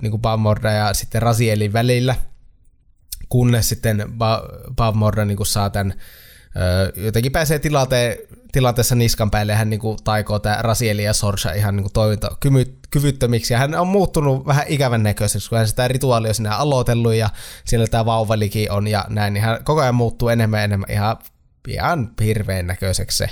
niin 0.00 0.10
kuin 0.10 0.20
Bavmordan 0.20 0.76
ja 0.76 0.94
sitten 0.94 1.22
Razielin 1.22 1.72
välillä, 1.72 2.14
kunnes 3.28 3.68
sitten 3.68 4.04
Bavmordan 4.76 5.28
niin 5.28 5.46
saa 5.46 5.70
tämän 5.70 5.94
jotenkin 6.96 7.32
pääsee 7.32 7.58
tilanteen, 7.58 8.16
tilanteessa 8.52 8.94
niskan 8.94 9.30
päälle 9.30 9.54
hän 9.54 9.70
niin 9.70 9.80
kuin 9.80 9.98
taikoo 10.04 10.38
tämä 10.38 10.58
Rasieli 10.60 11.04
ja 11.04 11.12
Sorsa 11.12 11.52
ihan 11.52 11.76
niin 11.76 11.92
toimintakyvyttömiksi 11.92 13.54
ja 13.54 13.58
hän 13.58 13.74
on 13.74 13.86
muuttunut 13.86 14.46
vähän 14.46 14.64
ikävän 14.68 15.02
näköiseksi, 15.02 15.48
kun 15.48 15.58
hän 15.58 15.68
sitä 15.68 15.88
rituaalia 15.88 16.32
on 16.40 16.46
aloitellut 16.46 17.14
ja 17.14 17.30
siellä 17.64 17.86
tämä 17.86 18.06
vauvalikin 18.06 18.72
on 18.72 18.86
ja 18.86 19.04
näin, 19.08 19.34
niin 19.34 19.44
hän 19.44 19.64
koko 19.64 19.80
ajan 19.80 19.94
muuttuu 19.94 20.28
enemmän 20.28 20.58
ja 20.60 20.64
enemmän 20.64 20.90
ihan, 20.90 21.16
ihan 21.68 22.10
hirveän 22.20 22.66
näköiseksi 22.66 23.18
se 23.18 23.28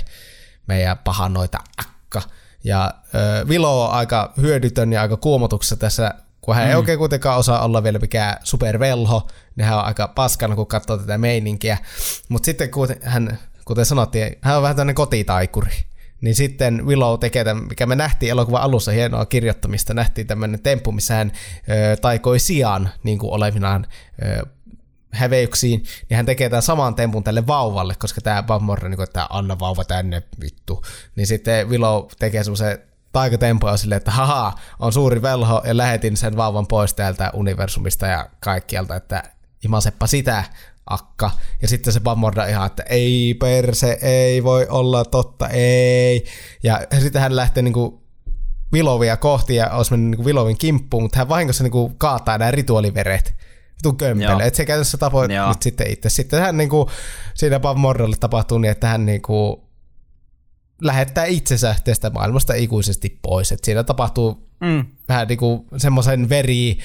meidän 0.67 0.97
pahanoita 0.97 1.57
akka. 1.77 2.21
Ja 2.63 2.85
äh, 2.85 3.47
Vilo 3.49 3.85
on 3.85 3.91
aika 3.91 4.33
hyödytön 4.41 4.93
ja 4.93 5.01
aika 5.01 5.17
kuumotuksessa 5.17 5.75
tässä 5.75 6.13
kun 6.47 6.55
hän 6.55 6.65
mm. 6.65 6.69
ei 6.69 6.75
oikein 6.75 6.99
kuitenkaan 6.99 7.37
osaa 7.37 7.65
olla 7.65 7.83
vielä 7.83 7.99
mikään 7.99 8.37
supervelho, 8.43 9.27
niin 9.55 9.65
hän 9.65 9.77
on 9.77 9.85
aika 9.85 10.07
paskana, 10.07 10.55
kun 10.55 10.67
katsoo 10.67 10.97
tätä 10.97 11.17
meininkiä. 11.17 11.77
Mutta 12.29 12.45
sitten 12.45 12.71
kuten, 12.71 12.97
hän, 13.01 13.39
kuten 13.65 13.85
sanottiin, 13.85 14.37
hän 14.41 14.55
on 14.55 14.61
vähän 14.61 14.75
tämmöinen 14.75 14.95
kotitaikuri. 14.95 15.71
Niin 16.21 16.35
sitten 16.35 16.85
Willow 16.85 17.19
tekee 17.19 17.43
tämän, 17.43 17.63
mikä 17.63 17.85
me 17.85 17.95
nähtiin 17.95 18.29
elokuvan 18.29 18.61
alussa 18.61 18.91
hienoa 18.91 19.25
kirjoittamista, 19.25 19.93
nähtiin 19.93 20.27
tämmöinen 20.27 20.61
temppu, 20.61 20.91
missä 20.91 21.13
hän 21.13 21.31
ö, 21.69 21.97
taikoi 21.97 22.39
sijaan 22.39 22.89
niin 23.03 23.19
kuin 23.19 23.33
olevinaan 23.33 23.87
ö, 24.25 24.45
häveyksiin, 25.11 25.83
niin 26.09 26.15
hän 26.15 26.25
tekee 26.25 26.49
tämän 26.49 26.61
saman 26.61 26.95
tempun 26.95 27.23
tälle 27.23 27.47
vauvalle, 27.47 27.95
koska 27.99 28.21
tämä 28.21 28.43
Bob 28.43 28.61
Morgan, 28.61 28.91
niin 28.91 29.01
että 29.01 29.27
anna 29.29 29.59
vauva 29.59 29.83
tänne, 29.83 30.23
vittu. 30.41 30.83
Niin 31.15 31.27
sitten 31.27 31.69
Willow 31.69 32.05
tekee 32.19 32.43
semmoisen 32.43 32.79
taikatempoja 33.11 33.77
silleen, 33.77 33.97
että 33.97 34.11
haha, 34.11 34.53
on 34.79 34.93
suuri 34.93 35.21
velho 35.21 35.61
ja 35.65 35.77
lähetin 35.77 36.17
sen 36.17 36.37
vauvan 36.37 36.67
pois 36.67 36.93
täältä 36.93 37.31
universumista 37.33 38.07
ja 38.07 38.29
kaikkialta, 38.39 38.95
että 38.95 39.23
imaseppa 39.63 40.07
sitä, 40.07 40.43
akka. 40.89 41.31
Ja 41.61 41.67
sitten 41.67 41.93
se 41.93 41.99
Bamorda 41.99 42.45
ihan, 42.45 42.67
että 42.67 42.83
ei 42.83 43.33
perse, 43.39 43.97
ei 44.01 44.43
voi 44.43 44.67
olla 44.69 45.05
totta, 45.05 45.49
ei. 45.49 46.25
Ja 46.63 46.81
sitten 46.99 47.21
hän 47.21 47.35
lähtee 47.35 47.63
niinku 47.63 48.03
Vilovia 48.73 49.17
kohti 49.17 49.55
ja 49.55 49.69
olisi 49.69 49.91
mennyt 49.91 50.09
niinku 50.09 50.25
Vilovin 50.25 50.57
kimppuun, 50.57 51.03
mutta 51.03 51.17
hän 51.17 51.29
vahingossa 51.29 51.63
niinku 51.63 51.95
kaataa 51.97 52.37
nämä 52.37 52.51
rituaaliveret 52.51 53.33
vitu 53.77 53.93
kömpele. 53.93 54.43
Että 54.45 54.57
se 54.57 54.65
käytännössä 54.65 54.97
tapoi 54.97 55.27
nyt 55.27 55.61
sitten 55.61 55.91
itse. 55.91 56.09
Sitten 56.09 56.41
hän 56.41 56.57
niinku, 56.57 56.89
siinä 57.33 57.59
Bamordalle 57.59 58.15
tapahtuu 58.19 58.57
niin, 58.57 58.71
että 58.71 58.87
hän 58.87 59.05
niinku 59.05 59.63
lähettää 60.81 61.25
itsensä 61.25 61.75
tästä 61.83 62.09
maailmasta 62.09 62.53
ikuisesti 62.53 63.19
pois. 63.21 63.51
Et 63.51 63.63
siinä 63.63 63.83
tapahtuu 63.83 64.49
mm. 64.59 64.85
vähän 65.09 65.27
niinku 65.27 65.65
semmoisen 65.77 66.29
veri 66.29 66.79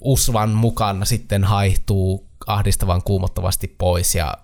usvan 0.00 0.50
mukana 0.50 1.04
sitten 1.04 1.44
haihtuu 1.44 2.28
ahdistavan 2.46 3.02
kuumottavasti 3.02 3.74
pois 3.78 4.14
ja 4.14 4.34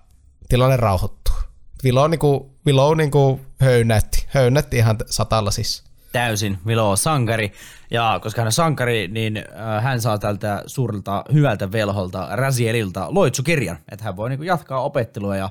tilanne 0.49 0.77
rauhoittuu. 0.77 1.35
Vilo, 1.83 2.07
niinku, 2.07 2.55
Vilo 2.65 2.95
niinku 2.95 3.39
höynätti, 3.59 4.25
höynätti 4.27 4.77
ihan 4.77 4.97
satalla 5.05 5.51
siis. 5.51 5.88
Täysin, 6.11 6.57
Vilo 6.67 6.89
on 6.89 6.97
sankari. 6.97 7.51
Ja 7.91 8.19
koska 8.23 8.41
hän 8.41 8.47
on 8.47 8.51
sankari, 8.51 9.07
niin 9.07 9.37
äh, 9.37 9.83
hän 9.83 10.01
saa 10.01 10.17
tältä 10.17 10.63
suurelta 10.65 11.23
hyvältä 11.33 11.71
velholta 11.71 12.27
Razielilta 12.31 13.07
loitsukirjan, 13.09 13.77
että 13.91 14.05
hän 14.05 14.17
voi 14.17 14.29
niinku 14.29 14.43
jatkaa 14.43 14.81
opettelua 14.83 15.35
ja 15.35 15.49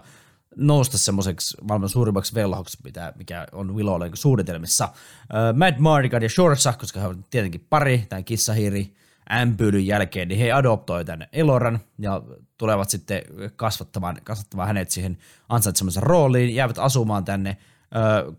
nousta 0.56 0.98
semmoiseksi 0.98 1.56
maailman 1.62 1.88
suurimmaksi 1.88 2.34
velhoksi, 2.34 2.78
mitä, 2.84 3.12
mikä 3.16 3.46
on 3.52 3.76
Willow 3.76 4.02
niin 4.02 4.16
suunnitelmissa. 4.16 4.84
Äh, 4.84 5.54
Mad 5.54 5.74
Mardigan 5.78 6.22
ja 6.22 6.28
Shortsa, 6.28 6.72
koska 6.72 7.00
he 7.00 7.06
on 7.06 7.24
tietenkin 7.30 7.66
pari, 7.70 8.06
tämän 8.08 8.24
kissahiiri, 8.24 8.94
ämpyilyn 9.32 9.86
jälkeen, 9.86 10.28
niin 10.28 10.40
he 10.40 10.52
adoptoi 10.52 11.04
tänne 11.04 11.28
Eloran 11.32 11.78
ja 11.98 12.22
tulevat 12.58 12.90
sitten 12.90 13.22
kasvattamaan, 13.56 14.16
kasvattamaan 14.24 14.66
hänet 14.66 14.90
siihen 14.90 15.18
ansaitsemansa 15.48 16.00
rooliin, 16.00 16.54
jäävät 16.54 16.78
asumaan 16.78 17.24
tänne. 17.24 17.56
Ö, 17.96 18.32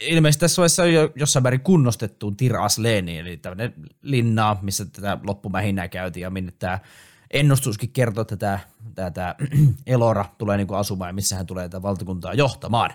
ilmeisesti 0.00 0.40
tässä 0.40 0.60
vaiheessa 0.60 0.82
on 0.82 0.92
jo 0.92 1.12
jossain 1.14 1.42
määrin 1.42 1.60
kunnostettuun 1.60 2.36
Tir 2.36 2.56
Asleeni, 2.56 3.18
eli 3.18 3.36
tämmöinen 3.36 3.74
linnaa, 4.02 4.58
missä 4.62 4.84
tätä 4.84 5.18
loppumähinää 5.26 5.88
käytiin 5.88 6.22
ja 6.22 6.30
minne 6.30 6.52
tämä 6.58 6.78
ennustuskin 7.30 7.90
kertoo, 7.90 8.22
että 8.22 8.36
tämä, 8.36 8.58
tämä, 8.94 9.10
tämä 9.10 9.34
Elora 9.86 10.24
tulee 10.38 10.56
niin 10.56 10.66
kuin 10.66 10.78
asumaan 10.78 11.08
ja 11.08 11.14
missä 11.14 11.36
hän 11.36 11.46
tulee 11.46 11.68
tätä 11.68 11.82
valtakuntaa 11.82 12.34
johtamaan. 12.34 12.90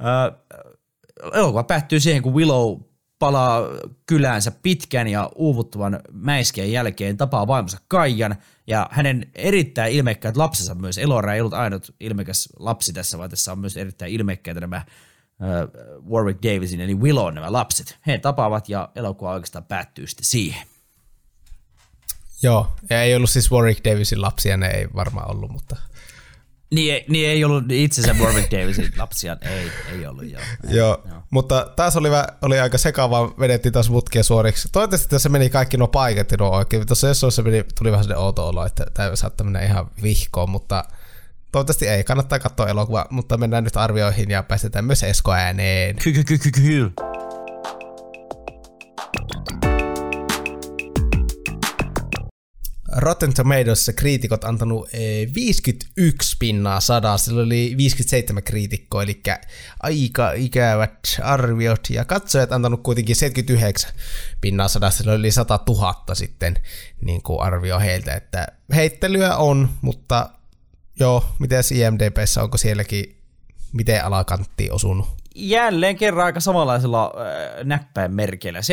Ö, 0.00 0.32
elokuva 1.32 1.64
päättyy 1.64 2.00
siihen, 2.00 2.22
kun 2.22 2.34
Willow 2.34 2.80
palaa 3.18 3.62
kyläänsä 4.06 4.52
pitkän 4.62 5.08
ja 5.08 5.30
uuvuttavan 5.34 6.00
mäiskeen 6.12 6.72
jälkeen, 6.72 7.16
tapaa 7.16 7.46
vaimonsa 7.46 7.78
Kaijan 7.88 8.36
ja 8.66 8.88
hänen 8.92 9.30
erittäin 9.34 9.92
ilmekkäät 9.92 10.36
lapsensa 10.36 10.74
myös. 10.74 10.98
Elora 10.98 11.34
ei 11.34 11.40
ollut 11.40 11.54
ainut 11.54 11.94
ilmekäs 12.00 12.48
lapsi 12.58 12.92
tässä, 12.92 13.18
vaan 13.18 13.30
tässä 13.30 13.52
on 13.52 13.58
myös 13.58 13.76
erittäin 13.76 14.12
ilmekkäitä 14.12 14.60
nämä 14.60 14.82
Warwick 16.10 16.42
Davisin 16.42 16.80
eli 16.80 16.94
Willow 16.94 17.34
nämä 17.34 17.52
lapset. 17.52 17.98
He 18.06 18.18
tapaavat 18.18 18.68
ja 18.68 18.88
elokuva 18.94 19.32
oikeastaan 19.32 19.64
päättyy 19.64 20.06
sitten 20.06 20.24
siihen. 20.24 20.66
Joo, 22.42 22.72
ja 22.90 23.02
ei 23.02 23.14
ollut 23.14 23.30
siis 23.30 23.52
Warwick 23.52 23.84
Davisin 23.84 24.22
lapsia, 24.22 24.56
ne 24.56 24.66
ei 24.66 24.88
varmaan 24.94 25.30
ollut, 25.30 25.50
mutta 25.50 25.76
niin, 26.70 27.04
niin 27.08 27.30
ei 27.30 27.44
ollut 27.44 27.64
itsensä 27.70 28.14
Warwick 28.14 28.50
Davisin 28.50 28.92
lapsia, 28.96 29.36
ei, 29.40 29.70
ei 29.92 30.06
ollut 30.06 30.30
joo. 30.30 30.42
joo, 30.68 31.02
joo. 31.08 31.22
mutta 31.30 31.72
taas 31.76 31.96
oli, 31.96 32.08
oli 32.42 32.60
aika 32.60 32.78
sekavaa, 32.78 33.34
vedettiin 33.38 33.72
taas 33.72 33.90
mutkia 33.90 34.22
suoriksi. 34.22 34.68
Toivottavasti 34.72 35.08
tässä 35.08 35.28
meni 35.28 35.50
kaikki 35.50 35.76
nuo 35.76 35.88
paikat 35.88 36.28
nuo 36.38 36.50
oikein. 36.50 36.86
Tuossa 36.86 37.08
jossain 37.08 37.48
meni, 37.48 37.64
tuli 37.78 37.90
vähän 37.90 38.04
sellainen 38.04 38.24
outo 38.24 38.48
olo, 38.48 38.66
että 38.66 38.86
tämä 38.94 39.16
saattaa 39.16 39.44
mennä 39.44 39.62
ihan 39.62 39.90
vihkoon, 40.02 40.50
mutta 40.50 40.84
toivottavasti 41.56 41.88
ei. 41.88 42.04
Kannattaa 42.04 42.38
katsoa 42.38 42.68
elokuva, 42.68 43.06
mutta 43.10 43.36
mennään 43.36 43.64
nyt 43.64 43.76
arvioihin 43.76 44.30
ja 44.30 44.42
päästetään 44.42 44.84
myös 44.84 45.02
Esko 45.02 45.32
ääneen. 45.32 45.96
Rotten 52.96 53.34
Tomatoes 53.34 53.90
kriitikot 53.96 54.44
antanut 54.44 54.88
51 55.34 56.34
eh, 56.34 56.38
pinnaa 56.38 56.80
sadaa, 56.80 57.18
sillä 57.18 57.42
oli 57.42 57.74
57 57.76 58.42
kriitikkoa, 58.42 59.02
eli 59.02 59.22
aika 59.82 60.32
ikävät 60.32 60.98
arviot, 61.22 61.90
ja 61.90 62.04
katsojat 62.04 62.52
antanut 62.52 62.82
kuitenkin 62.82 63.16
79 63.16 63.92
pinnaa 64.40 64.68
sadaa, 64.68 64.90
sillä 64.90 65.12
oli 65.12 65.30
100 65.30 65.60
000 65.68 66.14
sitten 66.14 66.54
niin 67.00 67.22
kuin 67.22 67.40
arvio 67.40 67.78
heiltä, 67.78 68.14
että 68.14 68.46
heittelyä 68.74 69.36
on, 69.36 69.68
mutta 69.82 70.30
joo, 71.00 71.24
miten 71.38 71.62
IMDBssä, 71.74 72.42
onko 72.42 72.56
sielläkin 72.56 73.16
miten 73.72 74.04
alakanttiin 74.04 74.72
osunut? 74.72 75.06
jälleen 75.36 75.96
kerran 75.96 76.26
aika 76.26 76.40
samanlaisella 76.40 77.12
äh, 77.16 77.64
näppäin 77.64 78.14
merkeillä. 78.14 78.60
7,2 78.60 78.64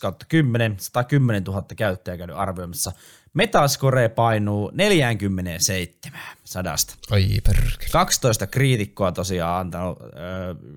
kautta 0.00 0.26
10, 0.28 0.74
110 0.78 1.44
000 1.44 1.62
käyttäjää 1.76 2.18
käynyt 2.18 2.36
arvioimassa. 2.36 2.92
Metascore 3.34 4.08
painuu 4.08 4.70
47 4.74 6.20
sadasta. 6.44 6.94
Ai 7.10 7.38
perkele. 7.44 7.90
12 7.92 8.46
kriitikkoa 8.46 9.12
tosiaan 9.12 9.60
antanut. 9.60 9.98
Äh, 10.02 10.08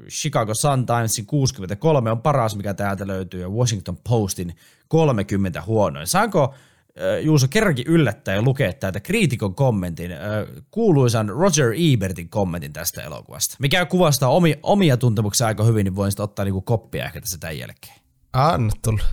Chicago 0.09 0.53
Sun-Timesin 0.53 1.25
63 1.25 2.11
on 2.11 2.21
paras, 2.21 2.55
mikä 2.55 2.73
täältä 2.73 3.07
löytyy, 3.07 3.41
ja 3.41 3.49
Washington 3.49 3.97
Postin 4.09 4.55
30 4.87 5.61
huonoin. 5.61 6.07
Saanko 6.07 6.53
Juuso 7.21 7.47
kerrankin 7.47 7.87
yllättää 7.87 8.35
ja 8.35 8.41
lukea 8.41 8.73
täältä 8.73 8.99
kriitikon 8.99 9.55
kommentin, 9.55 10.11
kuuluisan 10.71 11.29
Roger 11.29 11.73
Ebertin 11.93 12.29
kommentin 12.29 12.73
tästä 12.73 13.01
elokuvasta, 13.01 13.55
mikä 13.59 13.85
kuvastaa 13.85 14.29
omia, 14.29 14.55
omia 14.63 14.97
tuntemuksia 14.97 15.47
aika 15.47 15.63
hyvin, 15.63 15.83
niin 15.83 15.95
voin 15.95 16.11
sitten 16.11 16.23
ottaa 16.23 16.45
niinku 16.45 16.61
koppia 16.61 17.05
ehkä 17.05 17.21
tässä 17.21 17.37
tämän 17.37 17.57
jälkeen. 17.57 17.95
Anna 18.33 18.71
tulla. 18.83 19.03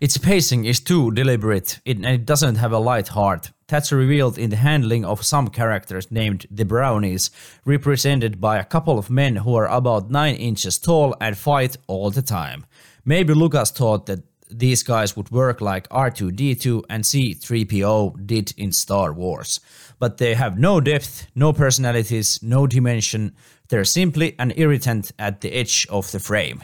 Its 0.00 0.18
pacing 0.18 0.68
is 0.68 0.80
too 0.80 1.14
deliberate 1.16 1.80
and 1.86 2.14
it 2.14 2.30
doesn't 2.30 2.56
have 2.56 2.76
a 2.76 2.80
light 2.80 3.14
heart. 3.14 3.50
That's 3.72 3.92
revealed 3.92 4.38
in 4.38 4.50
the 4.50 4.58
handling 4.58 5.06
of 5.06 5.20
some 5.22 5.50
characters 5.50 6.10
named 6.10 6.40
the 6.56 6.64
Brownies, 6.64 7.32
represented 7.66 8.32
by 8.40 8.58
a 8.58 8.64
couple 8.64 8.98
of 8.98 9.10
men 9.10 9.36
who 9.36 9.58
are 9.58 9.68
about 9.68 10.10
nine 10.10 10.36
inches 10.36 10.80
tall 10.80 11.14
and 11.20 11.36
fight 11.36 11.76
all 11.86 12.10
the 12.10 12.22
time. 12.22 12.64
Maybe 13.04 13.34
Lucas 13.34 13.72
thought 13.72 14.06
that 14.06 14.18
these 14.58 14.82
guys 14.82 15.16
would 15.16 15.30
work 15.30 15.60
like 15.60 15.88
R2D2 15.88 16.82
and 16.88 17.04
C3PO 17.04 18.26
did 18.26 18.52
in 18.56 18.72
Star 18.72 19.12
Wars. 19.12 19.60
But 19.98 20.16
they 20.16 20.34
have 20.34 20.58
no 20.58 20.80
depth, 20.80 21.26
no 21.34 21.52
personalities, 21.52 22.42
no 22.42 22.66
dimension. 22.66 23.32
They're 23.68 23.84
simply 23.84 24.34
an 24.38 24.52
irritant 24.56 25.12
at 25.18 25.40
the 25.40 25.52
edge 25.52 25.86
of 25.90 26.10
the 26.10 26.18
frame. 26.18 26.60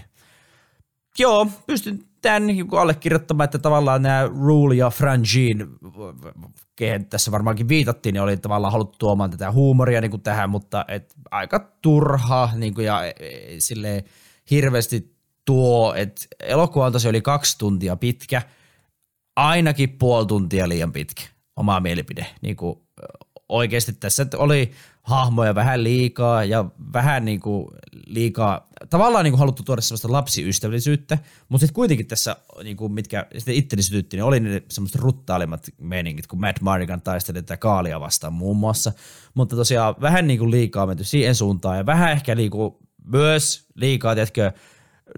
Joo, 1.19 1.47
pystyn 1.67 1.99
tämän 2.23 2.43
allekirjoittamaan, 2.73 3.45
että 3.45 3.59
tavallaan 3.59 4.03
nämä 4.03 4.27
Rule 4.27 4.75
ja 4.75 4.91
Frangin, 4.91 5.67
kehen 6.77 7.07
tässä 7.07 7.31
varmaankin 7.31 7.69
viitattiin, 7.69 8.13
niin 8.13 8.23
oli 8.23 8.37
tavallaan 8.37 8.73
haluttu 8.73 8.99
tuomaan 8.99 9.31
tätä 9.31 9.53
huumoria 9.53 10.01
niin 10.01 10.11
kuin 10.11 10.23
tähän, 10.23 10.51
mutta 10.51 10.85
et 10.89 11.15
aika 11.31 11.73
turha 11.83 12.51
niin 12.55 12.75
kuin, 12.75 12.87
ja 12.87 13.05
e, 13.05 13.13
e, 13.21 13.55
silleen 13.59 14.05
hirveästi 14.51 15.18
tuo, 15.49 15.95
että 15.95 16.27
elokuva 16.41 16.87
on 16.87 16.93
tosi 16.93 17.09
yli 17.09 17.21
kaksi 17.21 17.59
tuntia 17.59 17.97
pitkä, 17.97 18.43
ainakin 19.37 19.91
puoli 19.91 20.27
tuntia 20.27 20.69
liian 20.69 20.93
pitkä, 20.93 21.23
oma 21.57 21.81
mielipide. 21.81 22.27
Niin 22.41 22.57
kuin 22.57 22.79
oikeasti 23.49 23.93
tässä 23.93 24.27
oli 24.37 24.71
hahmoja 25.03 25.55
vähän 25.55 25.85
liikaa 25.85 26.45
ja 26.45 26.65
vähän 26.93 27.25
niin 27.25 27.41
kuin 27.41 27.67
liikaa, 28.07 28.69
tavallaan 28.91 29.25
niin 29.25 29.33
kuin 29.33 29.39
haluttu 29.39 29.63
tuoda 29.63 29.81
sellaista 29.81 30.13
lapsiystävällisyyttä, 30.13 31.19
mutta 31.49 31.61
sitten 31.61 31.75
kuitenkin 31.75 32.07
tässä, 32.07 32.37
niin 32.65 32.77
kuin 32.77 32.93
mitkä 32.93 33.27
sitten 33.39 33.55
itteni 33.55 33.83
sytytti, 33.83 34.17
niin 34.17 34.25
oli 34.25 34.41
ne 34.41 34.63
semmoista 34.69 34.99
ruttaalimmat 35.03 35.67
meningit, 35.81 36.27
kun 36.27 36.41
Matt 36.41 36.61
Mardigan 36.61 37.03
taisteli 37.03 37.43
tätä 37.43 37.57
Kaalia 37.57 38.01
vastaan 38.01 38.33
muun 38.33 38.57
muassa, 38.57 38.93
mutta 39.35 39.57
tosiaan 39.57 39.95
vähän 40.01 40.27
niin 40.27 40.39
kuin 40.39 40.51
liikaa 40.51 40.87
menty 40.87 41.05
siihen 41.05 41.35
suuntaan 41.35 41.77
ja 41.77 41.87
vähän 41.87 42.13
ehkä 42.13 42.35
niin 42.35 42.51
kuin 42.51 42.75
myös 43.05 43.67
liikaa, 43.75 44.15
tiedätkö, 44.15 44.53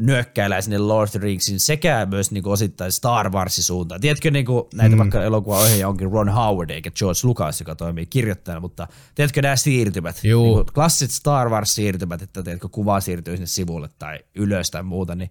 nyökkäilee 0.01 0.63
sinne 0.63 0.79
Lord 0.79 1.05
of 1.05 1.11
the 1.11 1.19
Ringsin 1.19 1.61
sekä 1.61 2.07
myös 2.11 2.31
niin 2.31 2.43
kuin 2.43 2.53
osittain 2.53 2.93
Star 2.93 3.31
Warsin 3.31 3.65
suuntaan. 3.65 4.01
Tiedätkö 4.01 4.31
niin 4.31 4.47
kuin 4.47 4.65
näitä 4.75 4.97
mm. 4.97 4.99
vaikka 4.99 5.23
elokuva 5.23 5.59
onkin 5.87 6.13
Ron 6.13 6.29
Howard 6.29 6.71
eikä 6.71 6.91
George 6.91 7.21
Lucas, 7.25 7.61
joka 7.61 7.75
toimii 7.75 8.07
kirjoittajana, 8.07 8.61
mutta 8.61 8.89
tiedätkö 9.15 9.43
nämä 9.43 9.57
siirtymät, 9.57 10.21
niin 10.23 10.37
kuin 10.37 10.67
klassiset 10.75 11.11
Star 11.11 11.49
Wars-siirtymät, 11.49 12.23
että 12.23 12.43
tiedätkö 12.43 12.69
kuva 12.69 13.01
siirtyy 13.01 13.37
sinne 13.37 13.47
sivulle 13.47 13.89
tai 13.99 14.19
ylös 14.35 14.71
tai 14.71 14.83
muuta, 14.83 15.15
niin 15.15 15.31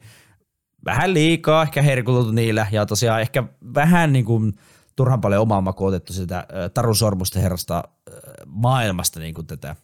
vähän 0.85 1.13
liikaa 1.13 1.63
ehkä 1.63 1.81
herkuteltu 1.81 2.31
niillä 2.31 2.67
ja 2.71 2.85
tosiaan 2.85 3.21
ehkä 3.21 3.43
vähän 3.75 4.13
niin 4.13 4.25
kuin 4.25 4.53
turhan 4.95 5.21
paljon 5.21 5.41
omaa 5.41 5.61
maku 5.61 5.85
otettu 5.85 6.13
sitä 6.13 6.47
Taru 6.73 6.95
Sormusten 6.95 7.41
herrasta 7.41 7.83
maailmasta 8.45 9.19
niin 9.19 9.33
kuin 9.33 9.47
tätä, 9.47 9.75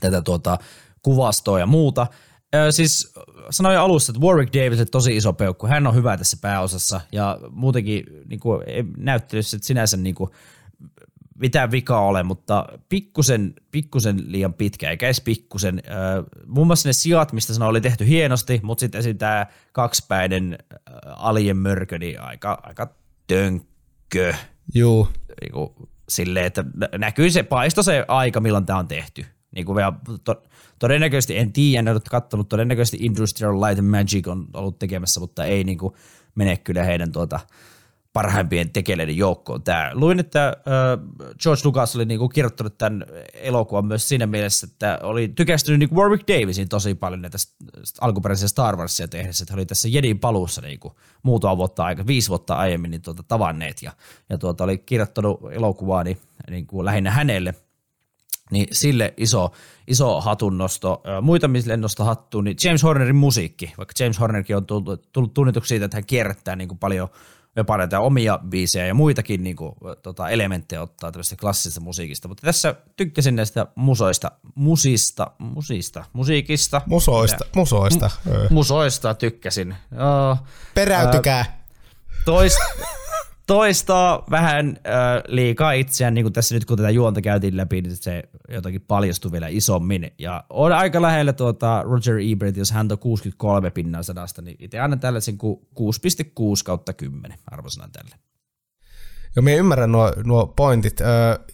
tätä 0.00 0.22
tuota, 0.22 0.58
kuvastoa 1.02 1.58
ja 1.58 1.66
muuta. 1.66 2.06
Siis 2.70 3.14
sanoin 3.50 3.78
alussa, 3.78 4.12
että 4.12 4.26
Warwick 4.26 4.54
Davis 4.54 4.80
on 4.80 4.86
tosi 4.92 5.16
iso 5.16 5.32
peukku. 5.32 5.66
Hän 5.66 5.86
on 5.86 5.94
hyvä 5.94 6.16
tässä 6.16 6.36
pääosassa 6.40 7.00
ja 7.12 7.38
muutenkin 7.50 8.04
niin 8.28 8.40
kuin, 8.40 8.62
näyttelyssä 8.96 9.56
että 9.56 9.66
sinänsä 9.66 9.96
niin 9.96 10.14
kuin, 10.14 10.30
mitään 11.38 11.70
vikaa 11.70 12.00
ole, 12.00 12.22
mutta 12.22 12.66
pikkusen, 12.88 13.54
pikkusen 13.70 14.32
liian 14.32 14.54
pitkä, 14.54 14.90
eikä 14.90 15.06
edes 15.06 15.20
pikkusen. 15.20 15.82
Muun 16.46 16.66
muassa 16.66 16.88
ne 16.88 16.92
sijat, 16.92 17.32
mistä 17.32 17.54
sanoi, 17.54 17.68
oli 17.68 17.80
tehty 17.80 18.06
hienosti, 18.06 18.60
mutta 18.62 18.80
sitten 18.80 18.98
esim. 18.98 19.18
tämä 19.18 19.46
kaksipäinen 19.72 20.58
alien 21.06 21.56
mörkö, 21.56 21.98
niin 21.98 22.20
aika, 22.20 22.58
aika 22.62 22.94
tönkkö. 23.26 24.34
Juu. 24.74 25.08
Niin 25.40 25.52
kuin, 25.52 25.88
silleen, 26.08 26.46
että 26.46 26.64
näkyy 26.98 27.30
se, 27.30 27.42
paisto 27.42 27.82
se 27.82 28.04
aika, 28.08 28.40
milloin 28.40 28.66
tämä 28.66 28.78
on 28.78 28.88
tehty. 28.88 29.24
Niin 29.56 29.66
kuin 29.66 29.76
vielä, 29.76 29.92
to, 30.24 30.42
todennäköisesti, 30.78 31.38
en 31.38 31.52
tiedä, 31.52 31.78
en 31.78 31.88
ole 31.88 32.00
katsonut, 32.10 32.48
todennäköisesti 32.48 32.98
Industrial 33.00 33.60
Light 33.60 33.78
and 33.78 33.88
Magic 33.88 34.28
on 34.28 34.46
ollut 34.54 34.78
tekemässä, 34.78 35.20
mutta 35.20 35.44
ei 35.44 35.64
niin 35.64 35.78
kuin 35.78 35.94
mene 36.34 36.56
kyllä 36.56 36.82
heidän 36.82 37.12
tuota 37.12 37.40
parhaimpien 38.12 38.70
tekeleiden 38.70 39.16
joukkoon. 39.16 39.62
Tää. 39.62 39.90
Luin, 39.94 40.20
että 40.20 40.46
äh, 40.48 41.34
George 41.42 41.60
Lucas 41.64 41.96
oli 41.96 42.04
niinku 42.04 42.28
kirjoittanut 42.28 42.78
tämän 42.78 43.04
elokuvan 43.34 43.86
myös 43.86 44.08
siinä 44.08 44.26
mielessä, 44.26 44.66
että 44.72 44.98
oli 45.02 45.28
tykästynyt 45.28 45.78
niinku 45.78 45.96
Warwick 45.96 46.28
Davisin 46.28 46.68
tosi 46.68 46.94
paljon 46.94 47.22
näitä 47.22 47.38
alkuperäisiä 48.00 48.48
Star 48.48 48.76
Warsia 48.76 49.08
tehdessä, 49.08 49.42
että 49.42 49.54
oli 49.54 49.66
tässä 49.66 49.88
Jedin 49.88 50.18
paluussa 50.18 50.60
niinku 50.60 50.96
muutama 51.22 51.56
vuotta 51.56 51.84
aika, 51.84 52.06
viisi 52.06 52.28
vuotta 52.28 52.54
aiemmin 52.54 52.90
niin 52.90 53.02
tuota, 53.02 53.22
tavanneet 53.22 53.82
ja, 53.82 53.92
ja 54.30 54.38
tuota, 54.38 54.64
oli 54.64 54.78
kirjoittanut 54.78 55.40
elokuvaa 55.50 56.04
niin, 56.04 56.18
niin 56.50 56.66
kuin 56.66 56.84
lähinnä 56.84 57.10
hänelle– 57.10 57.54
niin 58.50 58.68
sille 58.72 59.14
iso, 59.16 59.52
iso 59.86 60.20
hatunnosto. 60.20 61.02
Muita, 61.22 61.48
mille 61.48 61.76
nosta 61.76 62.04
hattuun, 62.04 62.44
niin 62.44 62.56
James 62.64 62.82
Hornerin 62.82 63.16
musiikki, 63.16 63.72
vaikka 63.78 63.92
James 63.98 64.20
Hornerkin 64.20 64.56
on 64.56 64.66
tullut, 64.66 65.12
tullut 65.12 65.34
tunnetuksi 65.34 65.68
siitä, 65.68 65.84
että 65.84 65.96
hän 65.96 66.06
kierrättää 66.06 66.56
niin 66.56 66.68
kuin 66.68 66.78
paljon 66.78 67.08
näitä 67.78 68.00
omia 68.00 68.38
biisejä 68.48 68.86
ja 68.86 68.94
muitakin 68.94 69.42
niin 69.42 69.56
kuin, 69.56 69.74
tota, 70.02 70.28
elementtejä 70.28 70.82
ottaa 70.82 71.12
tällaista 71.12 71.36
klassisesta 71.36 71.80
musiikista. 71.80 72.28
Mutta 72.28 72.46
tässä 72.46 72.74
tykkäsin 72.96 73.36
näistä 73.36 73.66
musoista, 73.74 74.30
musista, 74.54 75.30
musista, 75.38 76.04
musiikista. 76.12 76.82
Musoista, 76.86 77.44
mitä? 77.44 77.58
musoista. 77.60 78.10
M- 78.24 78.54
musoista 78.54 79.14
tykkäsin. 79.14 79.74
Oh, 79.92 80.38
Peräytykää. 80.74 81.40
Äh, 81.40 81.54
toista, 82.24 82.64
toistaa 83.46 84.24
vähän 84.30 84.68
äh, 84.68 85.22
liikaa 85.28 85.72
itseään, 85.72 86.14
niin 86.14 86.24
kuin 86.24 86.32
tässä 86.32 86.54
nyt 86.54 86.64
kun 86.64 86.76
tätä 86.76 86.90
juonta 86.90 87.22
käytiin 87.22 87.56
läpi, 87.56 87.82
niin 87.82 87.96
se 87.96 88.22
jotenkin 88.48 88.80
paljastui 88.80 89.32
vielä 89.32 89.48
isommin. 89.48 90.10
Ja 90.18 90.44
on 90.50 90.72
aika 90.72 91.02
lähellä 91.02 91.32
tuota 91.32 91.82
Roger 91.82 92.18
Ebert, 92.32 92.56
jos 92.56 92.70
hän 92.70 92.88
on 92.92 92.98
63 92.98 93.70
pinnan 93.70 94.04
sadasta, 94.04 94.42
niin 94.42 94.56
itse 94.60 94.78
annan 94.78 95.00
tällaisen 95.00 95.38
6,6 95.42 95.50
kautta 96.64 96.92
10 96.92 97.38
arvosanan 97.46 97.92
tälle. 97.92 98.16
Joo, 99.36 99.42
minä 99.42 99.56
ymmärrän 99.56 99.92
nuo, 99.92 100.12
nuo 100.24 100.46
pointit. 100.46 101.00
Ö, 101.00 101.04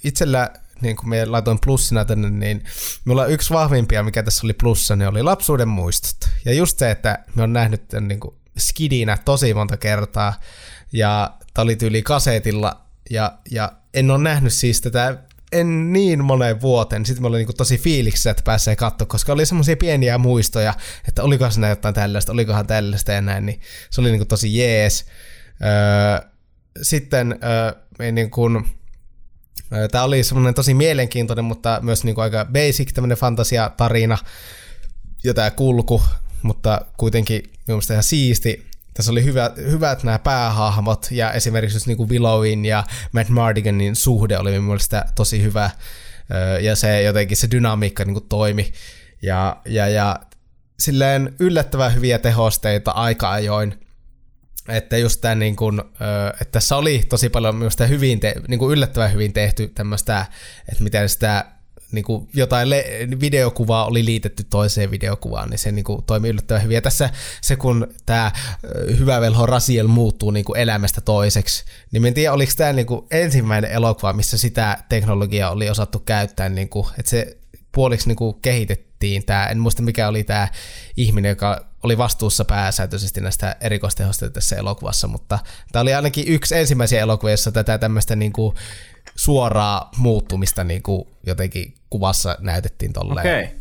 itsellä 0.05 0.51
niin 0.82 0.97
kun 0.97 1.09
minä 1.09 1.32
laitoin 1.32 1.59
plussina 1.64 2.05
tänne, 2.05 2.30
niin 2.30 2.62
minulla 3.05 3.26
yksi 3.26 3.55
vahvimpia, 3.55 4.03
mikä 4.03 4.22
tässä 4.22 4.47
oli 4.47 4.53
plussa, 4.53 4.97
niin 4.97 5.09
oli 5.09 5.22
lapsuuden 5.22 5.68
muistot. 5.68 6.30
Ja 6.45 6.55
just 6.55 6.78
se, 6.78 6.90
että 6.90 7.18
me 7.34 7.43
on 7.43 7.53
nähnyt 7.53 7.88
tämän 7.88 8.09
niin 8.09 8.20
kuin 8.20 8.34
skidinä 8.59 9.18
tosi 9.24 9.55
monta 9.55 9.76
kertaa, 9.76 10.34
ja 10.93 11.34
tämä 11.55 11.62
oli 11.62 11.76
tyyli 11.76 12.03
kasetilla, 12.03 12.80
ja, 13.11 13.38
ja 13.51 13.72
en 13.95 14.11
ole 14.11 14.22
nähnyt 14.22 14.53
siis 14.53 14.80
tätä 14.80 15.18
en 15.53 15.93
niin 15.93 16.24
moneen 16.24 16.61
vuoteen. 16.61 17.07
Sitten 17.07 17.22
mä 17.22 17.28
olin 17.28 17.47
niin 17.47 17.57
tosi 17.57 17.78
fiiliksissä, 17.78 18.30
että 18.30 18.43
pääsee 18.43 18.76
katsoa, 18.76 19.07
koska 19.07 19.32
oli 19.32 19.47
semmoisia 19.47 19.76
pieniä 19.76 20.18
muistoja, 20.18 20.74
että 21.09 21.22
oliko 21.22 21.51
siinä 21.51 21.68
jotain 21.68 21.95
tällaista, 21.95 22.32
olikohan 22.32 22.66
tällaista 22.66 23.12
ja 23.12 23.20
näin, 23.20 23.47
niin 23.47 23.61
se 23.90 24.01
oli 24.01 24.12
niin 24.12 24.26
tosi 24.26 24.59
jees. 24.59 25.07
Öö, 25.64 26.28
sitten 26.82 27.38
öö, 27.99 28.12
niin 28.12 28.30
kuin, 28.30 28.64
öö, 29.72 29.88
Tämä 29.88 30.05
oli 30.05 30.24
semmoinen 30.24 30.55
tosi 30.55 30.74
mielenkiintoinen, 30.74 31.45
mutta 31.45 31.78
myös 31.82 32.05
niin 32.05 32.20
aika 32.20 32.45
basic 32.45 32.93
tämmöinen 32.93 33.18
fantasia-tarina 33.18 34.18
ja 35.24 35.34
tämä 35.34 35.51
kulku, 35.51 36.03
mutta 36.43 36.80
kuitenkin 36.97 37.43
mielestäni 37.68 37.95
ihan 37.95 38.03
siisti 38.03 38.72
tässä 38.95 39.12
oli 39.12 39.24
hyvä, 39.24 39.51
hyvät 39.57 40.03
nämä 40.03 40.18
päähahmot 40.18 41.09
ja 41.11 41.32
esimerkiksi 41.32 41.76
just 41.76 41.86
niin 41.86 42.09
Willowin 42.09 42.64
ja 42.64 42.84
Matt 43.12 43.28
Mardiganin 43.28 43.97
suhde 43.97 44.38
oli 44.38 44.61
mielestäni 44.61 45.11
tosi 45.14 45.43
hyvä 45.43 45.70
ja 46.61 46.76
se 46.76 47.03
jotenkin 47.03 47.36
se 47.36 47.51
dynamiikka 47.51 48.05
niin 48.05 48.28
toimi. 48.28 48.72
Ja, 49.22 49.57
ja, 49.66 49.88
ja 49.88 50.20
silleen 50.78 51.34
yllättävän 51.38 51.95
hyviä 51.95 52.18
tehosteita 52.18 52.90
aika 52.90 53.30
ajoin 53.30 53.82
että 54.68 54.97
just 54.97 55.20
tämä 55.20 55.34
niin 55.34 55.57
kuin, 55.57 55.80
että 56.40 56.53
tässä 56.53 56.76
oli 56.76 57.03
tosi 57.09 57.28
paljon 57.28 57.57
myös 57.57 57.76
hyvin 57.88 58.20
te, 58.20 58.34
niin 58.49 58.59
kuin 58.59 58.72
yllättävän 58.72 59.12
hyvin 59.12 59.32
tehty 59.32 59.68
tämmöistä, 59.68 60.26
että 60.68 60.84
miten 60.84 61.09
sitä 61.09 61.45
niin 61.93 62.05
kuin 62.05 62.28
jotain 62.34 62.70
le- 62.70 62.86
videokuvaa 63.20 63.86
oli 63.86 64.05
liitetty 64.05 64.45
toiseen 64.51 64.90
videokuvaan, 64.90 65.51
niin 65.51 65.59
se 65.59 65.72
niin 65.72 65.84
kuin 65.84 66.05
toimi 66.05 66.28
yllättävän 66.28 66.62
hyvin. 66.62 66.74
Ja 66.74 66.82
tässä 66.82 67.11
se, 67.40 67.57
kun 67.57 67.95
tämä 68.07 68.32
hyvä 68.99 69.20
velho 69.20 69.47
Rasiel 69.47 69.86
muuttuu 69.86 70.30
niin 70.30 70.45
kuin 70.45 70.59
elämästä 70.59 71.01
toiseksi, 71.01 71.64
niin 71.93 72.07
en 72.07 72.14
tiedä, 72.14 72.32
oliko 72.32 72.53
tämä 72.57 72.72
niin 72.72 72.86
kuin 72.86 73.07
ensimmäinen 73.11 73.70
elokuva, 73.70 74.12
missä 74.12 74.38
sitä 74.38 74.78
teknologiaa 74.88 75.51
oli 75.51 75.70
osattu 75.70 75.99
käyttää, 75.99 76.49
niin 76.49 76.68
kuin, 76.68 76.86
että 76.99 77.11
se 77.11 77.38
puoliksi 77.72 78.09
niin 78.09 78.16
kuin 78.16 78.40
kehitettiin 78.43 79.24
tämä, 79.24 79.47
en 79.47 79.59
muista 79.59 79.82
mikä 79.82 80.09
oli 80.09 80.24
tämä 80.24 80.49
ihminen, 80.97 81.28
joka 81.28 81.72
oli 81.82 81.99
vastuussa 81.99 82.45
pääsääntöisesti 82.45 83.20
näistä 83.20 83.57
erikoistehosta 83.61 84.30
tässä 84.30 84.57
elokuvassa, 84.57 85.09
mutta 85.09 85.38
tämä 85.72 85.80
oli 85.80 85.95
ainakin 85.95 86.28
yksi 86.28 86.57
ensimmäisiä 86.57 87.01
elokuvia, 87.01 87.32
jossa 87.32 87.53
tätä 87.53 87.78
tämmöistä 87.78 88.16
niin 88.16 88.32
kuin 88.32 88.57
suoraa 89.16 89.90
muuttumista 89.97 90.64
niin 90.64 90.82
kuin 90.82 91.09
jotenkin 91.26 91.74
kuvassa 91.93 92.36
näytettiin 92.40 92.93
tolleen 92.93 93.43
okay. 93.45 93.59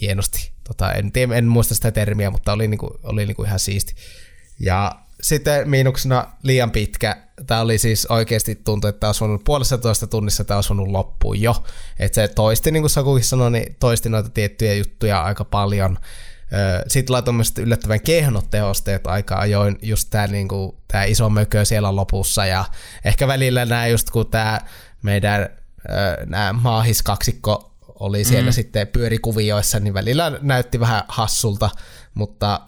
hienosti. 0.00 0.52
Tota, 0.64 0.92
en, 0.92 1.12
tiedä, 1.12 1.34
en 1.34 1.46
muista 1.46 1.74
sitä 1.74 1.90
termiä, 1.90 2.30
mutta 2.30 2.52
oli, 2.52 2.68
niin 2.68 2.78
kuin, 2.78 2.92
oli 3.02 3.26
niin 3.26 3.36
kuin 3.36 3.46
ihan 3.46 3.58
siisti. 3.58 3.94
Ja 4.60 4.92
sitten 5.22 5.68
miinuksena 5.68 6.26
liian 6.42 6.70
pitkä. 6.70 7.16
Tämä 7.46 7.60
oli 7.60 7.78
siis 7.78 8.06
oikeasti 8.06 8.54
tuntuu, 8.54 8.88
että 8.88 9.00
tämä 9.00 9.08
olisi 9.08 9.20
voinut 9.20 9.44
puolessa 9.44 9.78
toista 9.78 10.06
tunnissa 10.06 10.44
tämä 10.44 10.58
olisi 10.58 10.68
voinut 10.68 10.88
loppuun 10.88 11.40
jo. 11.40 11.64
Että 11.98 12.14
se 12.14 12.28
toisti, 12.28 12.70
niin 12.70 12.82
kuin 12.82 12.90
Sakukin 12.90 13.24
sanoi, 13.24 13.50
niin 13.50 13.76
toisti 13.80 14.08
noita 14.08 14.28
tiettyjä 14.28 14.74
juttuja 14.74 15.22
aika 15.22 15.44
paljon. 15.44 15.98
Sitten 16.88 17.12
laitoin 17.12 17.34
myös 17.34 17.52
yllättävän 17.58 18.00
kehnot 18.00 18.50
tehosteet 18.50 19.06
aika 19.06 19.36
ajoin, 19.36 19.78
just 19.82 20.08
tämä, 20.10 20.26
niin 20.26 20.48
kuin, 20.48 20.76
tämä 20.88 21.04
iso 21.04 21.30
mökö 21.30 21.64
siellä 21.64 21.96
lopussa 21.96 22.46
ja 22.46 22.64
ehkä 23.04 23.28
välillä 23.28 23.64
nämä 23.64 23.86
just 23.86 24.10
kun 24.10 24.30
tämä 24.30 24.60
meidän 25.02 25.48
nämä 26.26 26.52
maahiskaksikko 26.52 27.71
oli 28.02 28.24
siellä 28.24 28.50
mm. 28.50 28.54
sitten 28.54 28.88
pyörikuvioissa, 28.88 29.80
niin 29.80 29.94
välillä 29.94 30.38
näytti 30.40 30.80
vähän 30.80 31.02
hassulta, 31.08 31.70
mutta 32.14 32.60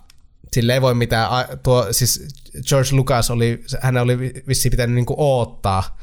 sille 0.53 0.75
ei 0.75 0.83
voi 0.83 0.95
mitään, 0.95 1.29
tuo, 1.63 1.87
siis 1.91 2.29
George 2.69 2.89
Lucas 2.93 3.31
oli, 3.31 3.65
hän 3.81 3.97
oli 3.97 4.19
vissiin 4.49 4.71
pitänyt 4.71 4.95
niinku 4.95 5.15
oottaa 5.19 5.99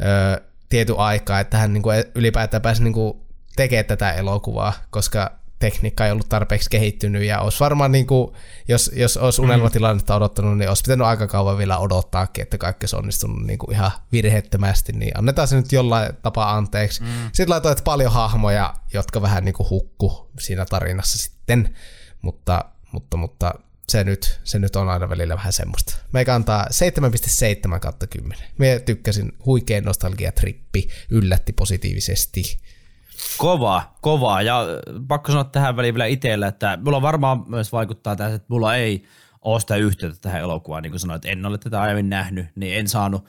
ö, 0.00 0.42
tiety 0.68 0.94
aikaa, 0.98 1.40
että 1.40 1.58
hän 1.58 1.72
niinku 1.72 1.88
ylipäätään 2.14 2.62
pääsi 2.62 2.82
niinku 2.82 3.26
tekemään 3.56 3.84
tätä 3.84 4.12
elokuvaa, 4.12 4.72
koska 4.90 5.38
tekniikka 5.64 6.06
ei 6.06 6.12
ollut 6.12 6.28
tarpeeksi 6.28 6.70
kehittynyt 6.70 7.22
ja 7.22 7.40
olisi 7.40 7.60
varmaan, 7.60 7.92
niin 7.92 8.06
kuin, 8.06 8.32
jos, 8.68 8.90
jos 8.94 9.16
olisi 9.16 9.40
mm. 9.40 9.44
unelmatilannetta 9.44 10.16
odottanut, 10.16 10.58
niin 10.58 10.68
olisi 10.68 10.82
pitänyt 10.82 11.06
aika 11.06 11.26
kauan 11.26 11.58
vielä 11.58 11.78
odottaakin, 11.78 12.42
että 12.42 12.58
kaikki 12.58 12.84
olisi 12.84 12.96
onnistunut 12.96 13.46
niin 13.46 13.58
kuin 13.58 13.72
ihan 13.72 13.90
virheettömästi, 14.12 14.92
niin 14.92 15.18
annetaan 15.18 15.48
se 15.48 15.56
nyt 15.56 15.72
jollain 15.72 16.16
tapaa 16.22 16.56
anteeksi. 16.56 17.02
Mm. 17.02 17.08
Sitten 17.32 17.50
laitoit 17.50 17.84
paljon 17.84 18.12
hahmoja, 18.12 18.74
jotka 18.94 19.22
vähän 19.22 19.44
niin 19.44 19.52
kuin 19.54 19.70
hukku 19.70 20.30
siinä 20.38 20.66
tarinassa 20.66 21.18
sitten, 21.18 21.76
mutta, 22.22 22.64
mutta, 22.92 23.16
mutta 23.16 23.54
se 23.88 24.04
nyt, 24.04 24.40
se 24.44 24.58
nyt 24.58 24.76
on 24.76 24.88
aina 24.88 25.08
välillä 25.08 25.36
vähän 25.36 25.52
semmoista. 25.52 25.96
Meikä 26.12 26.34
antaa 26.34 26.66
7,7 27.72 27.78
kautta 27.80 28.06
10. 28.06 28.48
Me 28.58 28.82
tykkäsin, 28.84 29.32
huikea 29.46 29.80
nostalgiatrippi, 29.80 30.88
yllätti 31.10 31.52
positiivisesti. 31.52 32.58
Kova, 33.38 33.82
kova. 34.00 34.42
Ja 34.42 34.64
pakko 35.08 35.32
sanoa 35.32 35.44
tähän 35.44 35.76
väliin 35.76 35.94
vielä 35.94 36.06
itsellä, 36.06 36.46
että 36.46 36.78
mulla 36.84 37.02
varmaan 37.02 37.44
myös 37.46 37.72
vaikuttaa 37.72 38.16
tässä, 38.16 38.34
että 38.34 38.46
mulla 38.48 38.76
ei 38.76 39.04
ole 39.42 39.60
sitä 39.60 39.76
yhteyttä 39.76 40.20
tähän 40.20 40.40
elokuvaan. 40.40 40.82
Niin 40.82 40.90
kuin 40.90 41.00
sanoin, 41.00 41.16
että 41.16 41.28
en 41.28 41.46
ole 41.46 41.58
tätä 41.58 41.80
aiemmin 41.80 42.08
nähnyt, 42.08 42.46
niin 42.54 42.78
en 42.78 42.88
saanut, 42.88 43.24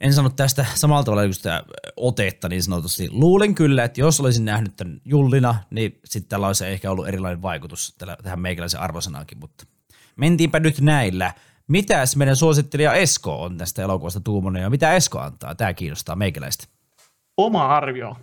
en 0.00 0.12
saanut 0.12 0.36
tästä 0.36 0.66
samalla 0.74 1.04
tavalla 1.04 1.22
kuin 1.22 1.34
sitä 1.34 1.64
otetta 1.96 2.48
niin 2.48 2.62
sanotusti. 2.62 3.08
Luulen 3.10 3.54
kyllä, 3.54 3.84
että 3.84 4.00
jos 4.00 4.20
olisin 4.20 4.44
nähnyt 4.44 4.76
tämän 4.76 5.00
Jullina, 5.04 5.54
niin 5.70 6.00
sitten 6.04 6.28
tällä 6.28 6.46
olisi 6.46 6.66
ehkä 6.66 6.90
ollut 6.90 7.08
erilainen 7.08 7.42
vaikutus 7.42 7.96
tähän 8.22 8.40
meikäläisen 8.40 8.80
arvosanaankin, 8.80 9.38
mutta 9.38 9.66
mentiinpä 10.16 10.60
nyt 10.60 10.80
näillä. 10.80 11.32
Mitäs 11.68 12.16
meidän 12.16 12.36
suosittelija 12.36 12.94
Esko 12.94 13.42
on 13.42 13.58
tästä 13.58 13.82
elokuvasta 13.82 14.20
tuumonen 14.20 14.62
ja 14.62 14.70
mitä 14.70 14.92
Esko 14.92 15.18
antaa? 15.18 15.54
Tämä 15.54 15.74
kiinnostaa 15.74 16.16
meikäläistä. 16.16 16.66
Oma 17.36 17.66
arvio 17.66 18.16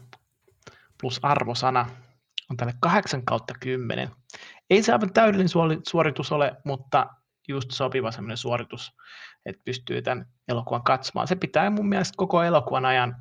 plus 1.02 1.20
arvosana 1.24 1.86
on 2.50 2.58
tälle 2.58 2.74
8 2.80 3.26
kautta 3.26 3.54
10. 3.60 4.12
Ei 4.70 4.84
se 4.84 4.94
aivan 4.94 5.14
täydellinen 5.14 5.82
suoritus 5.88 6.32
ole, 6.32 6.58
mutta 6.66 7.08
just 7.48 7.72
sopiva 7.72 8.12
sellainen 8.12 8.38
suoritus, 8.38 8.94
että 9.46 9.62
pystyy 9.66 10.02
tämän 10.02 10.26
elokuvan 10.48 10.84
katsomaan. 10.84 11.28
Se 11.28 11.36
pitää 11.36 11.70
mun 11.70 11.90
mielestä 11.90 12.14
koko 12.18 12.44
elokuvan 12.44 12.86
ajan 12.86 13.16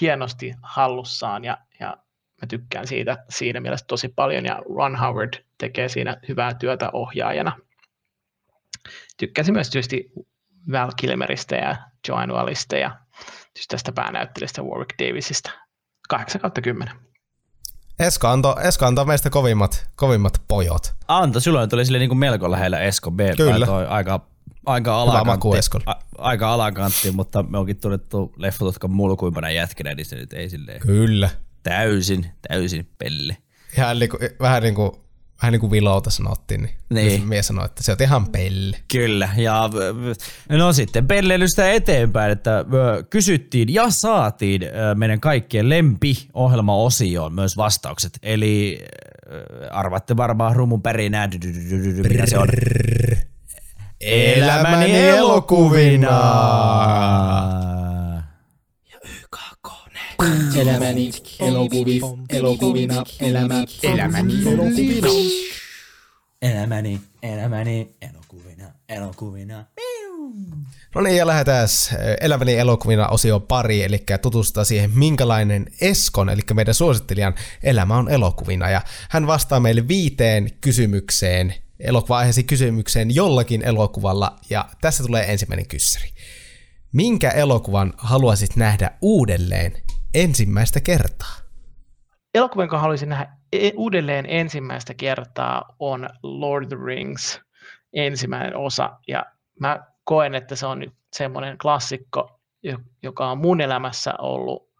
hienosti 0.00 0.54
hallussaan 0.62 1.44
ja, 1.44 1.58
ja 1.80 1.96
mä 2.42 2.46
tykkään 2.48 2.86
siitä 2.86 3.24
siinä 3.28 3.60
mielessä 3.60 3.86
tosi 3.86 4.08
paljon 4.08 4.44
ja 4.44 4.62
Ron 4.76 4.96
Howard 4.96 5.34
tekee 5.58 5.88
siinä 5.88 6.16
hyvää 6.28 6.54
työtä 6.54 6.90
ohjaajana. 6.92 7.52
Tykkäsin 9.16 9.54
myös 9.54 9.70
tietysti 9.70 10.12
Val 10.72 10.92
Kilmeristä 10.96 11.56
ja 11.56 11.76
Joan 12.08 12.32
Wallista 12.32 12.76
ja 12.76 12.98
tästä 13.68 13.92
päänäyttelijästä 13.92 14.62
Warwick 14.62 14.98
Davisista. 14.98 15.50
8 16.08 16.40
kautta 16.40 16.60
10. 16.60 17.05
Esko 17.98 18.28
antoi, 18.28 18.54
Esko 18.62 18.86
antoi 18.86 19.04
meistä 19.04 19.30
kovimmat, 19.30 19.86
kovimmat 19.94 20.42
pojot. 20.48 20.94
Anto, 21.08 21.40
silloin 21.40 21.70
tuli 21.70 21.84
sille 21.84 21.98
niin 21.98 22.08
kuin 22.08 22.18
melko 22.18 22.50
lähellä 22.50 22.80
Esko 22.80 23.10
B. 23.10 23.20
Kyllä. 23.36 23.66
Toi 23.66 23.86
aika, 23.86 24.20
aika 24.66 25.02
alakantti, 25.02 25.48
a, 25.86 25.94
aika 26.18 26.52
alakantti, 26.52 27.10
mutta 27.10 27.42
me 27.42 27.58
onkin 27.58 27.76
tunnettu 27.76 28.32
leffotutkan 28.36 28.90
mulkuimpana 28.90 29.50
jätkänä, 29.50 29.94
niin 29.94 30.06
se 30.06 30.16
nyt 30.16 30.32
ei 30.32 30.50
silleen. 30.50 30.80
Kyllä. 30.80 31.30
Täysin, 31.62 32.26
täysin 32.48 32.88
pelle. 32.98 33.36
Ihan 33.76 33.98
niin 33.98 34.10
kuin, 34.10 34.20
vähän 34.40 34.62
niin 34.62 34.74
kuin 34.74 34.90
vähän 35.42 35.52
niin 35.52 35.60
kuin 35.60 35.70
Vilolta 35.70 36.10
sanottiin, 36.10 36.62
niin, 36.62 36.74
niin. 36.90 37.28
mies 37.28 37.46
sanoi, 37.46 37.64
että 37.64 37.82
se 37.82 37.92
on 37.92 37.98
ihan 38.00 38.26
pelle. 38.26 38.76
Kyllä, 38.92 39.28
ja 39.36 39.70
no 40.48 40.72
sitten 40.72 41.06
pelleilystä 41.06 41.72
eteenpäin, 41.72 42.32
että 42.32 42.64
kysyttiin 43.10 43.74
ja 43.74 43.90
saatiin 43.90 44.62
meidän 44.94 45.20
kaikkien 45.20 45.68
lempi-ohjelmaosioon 45.68 47.34
myös 47.34 47.56
vastaukset. 47.56 48.18
Eli 48.22 48.84
arvatte 49.70 50.16
varmaan 50.16 50.56
rumun 50.56 50.82
pärinää, 50.82 51.28
mikä 52.08 52.26
se 52.26 52.38
on. 52.38 52.48
Elämäni 54.00 54.98
elokuvina! 54.98 56.20
Elämäni 60.56 61.12
elokuvi, 61.40 62.00
elokuvina, 62.30 63.04
elämä, 63.20 63.64
elämäni 63.82 64.34
elokuvina. 64.46 65.08
Elämäni, 66.42 67.00
elämäni 67.22 67.94
elokuvina, 68.02 68.72
elokuvina. 68.88 69.64
No 70.94 71.00
niin, 71.00 71.16
ja 71.16 71.26
lähdetään 71.26 71.68
elämäni 72.20 72.54
elokuvina 72.54 73.08
osio 73.08 73.40
pari, 73.40 73.82
eli 73.82 74.04
tutustua 74.22 74.64
siihen, 74.64 74.90
minkälainen 74.94 75.66
Eskon, 75.80 76.28
eli 76.28 76.42
meidän 76.54 76.74
suosittelijan 76.74 77.34
elämä 77.62 77.96
on 77.96 78.10
elokuvina. 78.10 78.70
Ja 78.70 78.82
hän 79.10 79.26
vastaa 79.26 79.60
meille 79.60 79.88
viiteen 79.88 80.50
kysymykseen, 80.60 81.54
elokuva 81.80 82.22
kysymykseen 82.46 83.14
jollakin 83.14 83.62
elokuvalla, 83.62 84.38
ja 84.50 84.68
tässä 84.80 85.04
tulee 85.04 85.32
ensimmäinen 85.32 85.68
kyssäri. 85.68 86.08
Minkä 86.92 87.30
elokuvan 87.30 87.92
haluaisit 87.96 88.56
nähdä 88.56 88.90
uudelleen 89.02 89.72
ensimmäistä 90.16 90.80
kertaa? 90.80 91.36
Elokuva, 92.34 92.62
jonka 92.62 92.78
haluaisin 92.78 93.08
nähdä 93.08 93.32
e- 93.52 93.70
uudelleen 93.76 94.26
ensimmäistä 94.28 94.94
kertaa, 94.94 95.74
on 95.78 96.08
Lord 96.22 96.64
of 96.64 96.68
the 96.68 96.76
Rings 96.84 97.40
ensimmäinen 97.92 98.56
osa. 98.56 98.98
Ja 99.08 99.24
mä 99.60 99.80
koen, 100.04 100.34
että 100.34 100.56
se 100.56 100.66
on 100.66 100.78
nyt 100.78 100.94
semmoinen 101.12 101.58
klassikko, 101.58 102.40
joka 103.02 103.30
on 103.30 103.38
mun 103.38 103.60
elämässä 103.60 104.14
ollut 104.18 104.70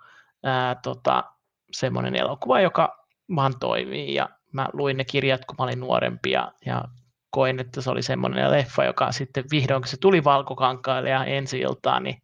ää, 0.45 0.75
tota, 0.75 1.25
semmoinen 1.73 2.17
elokuva, 2.17 2.61
joka 2.61 3.07
vaan 3.37 3.59
toimii. 3.61 4.15
Ja 4.15 4.29
mä 4.53 4.69
luin 4.73 4.97
ne 4.97 5.05
kirjat, 5.05 5.45
kun 5.45 5.57
mä 5.59 5.65
olin 5.65 5.81
nuorempi 5.81 6.31
ja, 6.31 6.53
ja 6.67 6.85
koin, 7.31 7.61
että 7.61 7.81
se 7.81 7.91
oli 7.91 8.03
semmoinen 8.03 8.51
leffa, 8.51 8.85
joka 8.85 9.13
sitten 9.13 9.45
vihdoin, 9.51 9.83
kun 9.83 9.89
se 9.89 9.97
tuli 10.01 10.25
valkokankaalle 10.25 11.11
ja 11.11 11.25
ensi 11.25 11.59
iltaan, 11.59 12.03
niin 12.03 12.23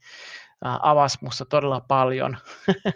avasi 0.62 1.18
musta 1.20 1.44
todella 1.44 1.80
paljon. 1.80 2.36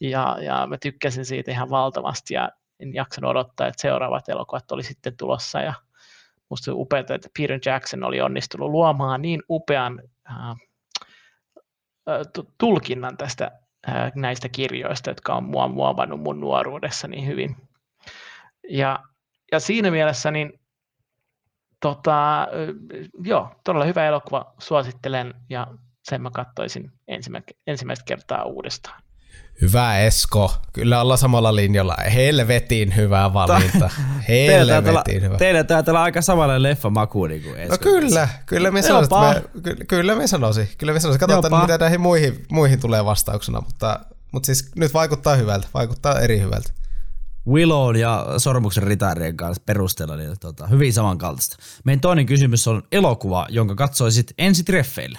Ja, 0.00 0.38
ja 0.42 0.66
mä 0.66 0.76
tykkäsin 0.78 1.24
siitä 1.24 1.50
ihan 1.50 1.70
valtavasti 1.70 2.34
ja 2.34 2.50
en 2.78 2.94
jaksanut 2.94 3.30
odottaa, 3.30 3.66
että 3.66 3.82
seuraavat 3.82 4.28
elokuvat 4.28 4.72
oli 4.72 4.82
sitten 4.82 5.16
tulossa. 5.16 5.60
Ja 5.60 5.74
musta 6.48 6.74
upeaa, 6.74 7.00
että 7.00 7.28
Peter 7.38 7.60
Jackson 7.66 8.04
oli 8.04 8.20
onnistunut 8.20 8.70
luomaan 8.70 9.22
niin 9.22 9.42
upean 9.50 10.02
äh, 10.30 10.56
tulkinnan 12.58 13.16
tästä 13.16 13.50
äh, 13.88 14.12
näistä 14.14 14.48
kirjoista, 14.48 15.10
jotka 15.10 15.34
on 15.34 15.44
mua 15.44 15.68
muovannut 15.68 16.20
mun 16.20 16.40
nuoruudessa 16.40 17.08
niin 17.08 17.26
hyvin. 17.26 17.56
Ja, 18.68 19.00
ja 19.52 19.60
siinä 19.60 19.90
mielessä 19.90 20.30
niin 20.30 20.60
tota, 21.80 22.48
joo, 23.24 23.54
todella 23.64 23.84
hyvä 23.84 24.06
elokuva, 24.06 24.54
suosittelen. 24.58 25.34
Ja 25.48 25.66
sen 26.02 26.22
mä 26.22 26.30
katsoisin 26.30 26.92
ensimmäistä 27.66 28.04
kertaa 28.04 28.44
uudestaan. 28.44 29.02
Hyvä 29.60 29.98
Esko, 29.98 30.54
kyllä 30.72 31.00
ollaan 31.00 31.18
samalla 31.18 31.56
linjalla. 31.56 31.96
Helvetin 32.14 32.96
hyvä 32.96 33.32
valinta. 33.32 33.90
Helvetin 34.28 35.22
hyvä. 35.22 35.36
Teillä 35.36 35.64
taitaa 35.64 35.92
olla 35.92 36.02
aika 36.02 36.22
samanlainen 36.22 36.62
leffa 36.62 36.90
maku 36.90 37.26
niin 37.26 37.42
kuin 37.42 37.56
Esko. 37.56 37.74
No 37.74 37.78
kyllä, 37.78 38.28
kyllä 38.46 38.70
me 38.70 38.82
sanoisin, 38.82 39.16
me, 39.64 39.84
kyllä 39.88 40.14
me 40.14 40.26
sanoisin. 40.26 40.68
Kyllä 40.78 40.92
me 40.92 41.00
sanoisin. 41.00 41.20
Katsotaan, 41.20 41.52
Jopa. 41.52 41.60
mitä 41.60 41.78
näihin 41.78 42.00
muihin, 42.00 42.46
muihin 42.50 42.80
tulee 42.80 43.04
vastauksena, 43.04 43.60
mutta, 43.60 44.00
mutta 44.32 44.46
siis 44.46 44.70
nyt 44.76 44.94
vaikuttaa 44.94 45.36
hyvältä, 45.36 45.68
vaikuttaa 45.74 46.20
eri 46.20 46.40
hyvältä. 46.40 46.72
Willow 47.48 47.96
ja 47.96 48.26
Sormuksen 48.38 48.82
ritaarien 48.82 49.36
kanssa 49.36 49.62
perusteella 49.66 50.16
niin 50.16 50.36
tota, 50.40 50.66
hyvin 50.66 50.92
samankaltaista. 50.92 51.56
Meidän 51.84 52.00
toinen 52.00 52.26
kysymys 52.26 52.68
on 52.68 52.82
elokuva, 52.92 53.46
jonka 53.48 53.74
katsoisit 53.74 54.32
ensi 54.38 54.64
treffeille. 54.64 55.18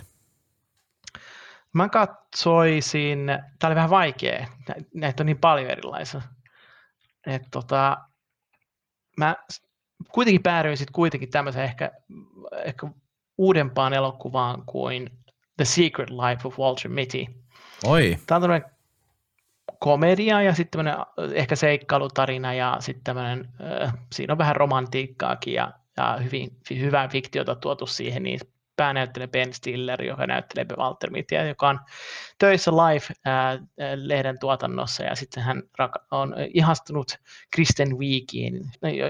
Mä 1.74 1.90
katsoisin, 1.90 3.20
tämä 3.60 3.70
oli 3.70 3.76
vähän 3.76 3.90
vaikea, 3.90 4.48
näitä 4.94 5.24
on 5.24 5.26
niin 5.26 5.38
paljon 5.38 5.70
erilaisia. 5.70 6.22
Et 7.28 7.44
tota, 7.52 7.98
mä 9.18 9.36
kuitenkin 10.12 10.44
päädyin 10.44 10.78
sitten 10.78 10.94
kuitenkin 10.94 11.30
tämmöiseen 11.30 11.66
ehkä, 11.66 11.92
ehkä 12.66 12.88
uudempaan 13.38 13.94
elokuvaan 13.94 14.64
kuin 14.66 15.10
The 15.58 15.66
Secret 15.66 16.10
Life 16.10 16.48
of 16.48 16.60
Walter 16.60 16.92
Mitty. 16.92 17.26
Oi. 17.86 18.18
Tämä 18.28 18.36
on 18.36 18.42
tämmöinen 18.42 18.72
komedia 19.80 20.42
ja 20.42 20.54
sitten 20.54 20.86
tämmöinen 20.86 21.06
ehkä 21.34 21.56
seikkailutarina 21.56 22.54
ja 22.54 22.78
sitten 22.80 23.04
tämmöinen, 23.04 23.50
äh, 23.84 23.94
siinä 24.14 24.32
on 24.32 24.38
vähän 24.38 24.56
romantiikkaakin 24.56 25.54
ja, 25.54 25.72
ja 25.98 26.18
hyvin, 26.24 26.58
hyvää 26.70 27.08
fiktiota 27.08 27.56
tuotu 27.56 27.88
siihen, 27.88 28.24
niin 28.24 28.40
päänäyttelijä 28.82 29.28
Ben 29.28 29.54
Stiller, 29.54 30.04
joka 30.04 30.28
näyttelee 30.28 30.66
Walter 30.78 31.12
Mittyä, 31.12 31.46
joka 31.46 31.70
on 31.70 31.80
töissä 32.38 32.72
Life-lehden 32.72 34.40
tuotannossa, 34.40 35.04
ja 35.04 35.16
sitten 35.16 35.44
hän 35.44 35.64
on 36.12 36.36
ihastunut 36.54 37.18
Kristen 37.56 37.98
Wiikiin, 37.98 38.62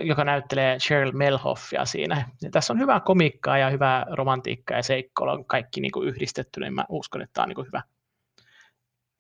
joka 0.04 0.24
näyttelee 0.24 0.78
Cheryl 0.78 1.12
Melhoffia 1.12 1.86
siinä. 1.86 2.30
Ja 2.42 2.50
tässä 2.50 2.74
on 2.74 2.80
hyvää 2.80 3.00
komikkaa 3.00 3.58
ja 3.58 3.70
hyvää 3.70 4.06
romantiikkaa 4.10 4.78
ja 4.78 4.84
seikkoa, 4.84 5.44
kaikki 5.48 5.82
niin 5.82 5.92
kuin 5.92 6.08
yhdistetty, 6.08 6.60
niin 6.60 6.74
mä 6.74 6.86
uskon, 6.90 7.22
että 7.22 7.34
tämä 7.34 7.44
on 7.44 7.50
niin 7.50 7.56
kuin 7.56 7.68
hyvä 7.68 7.82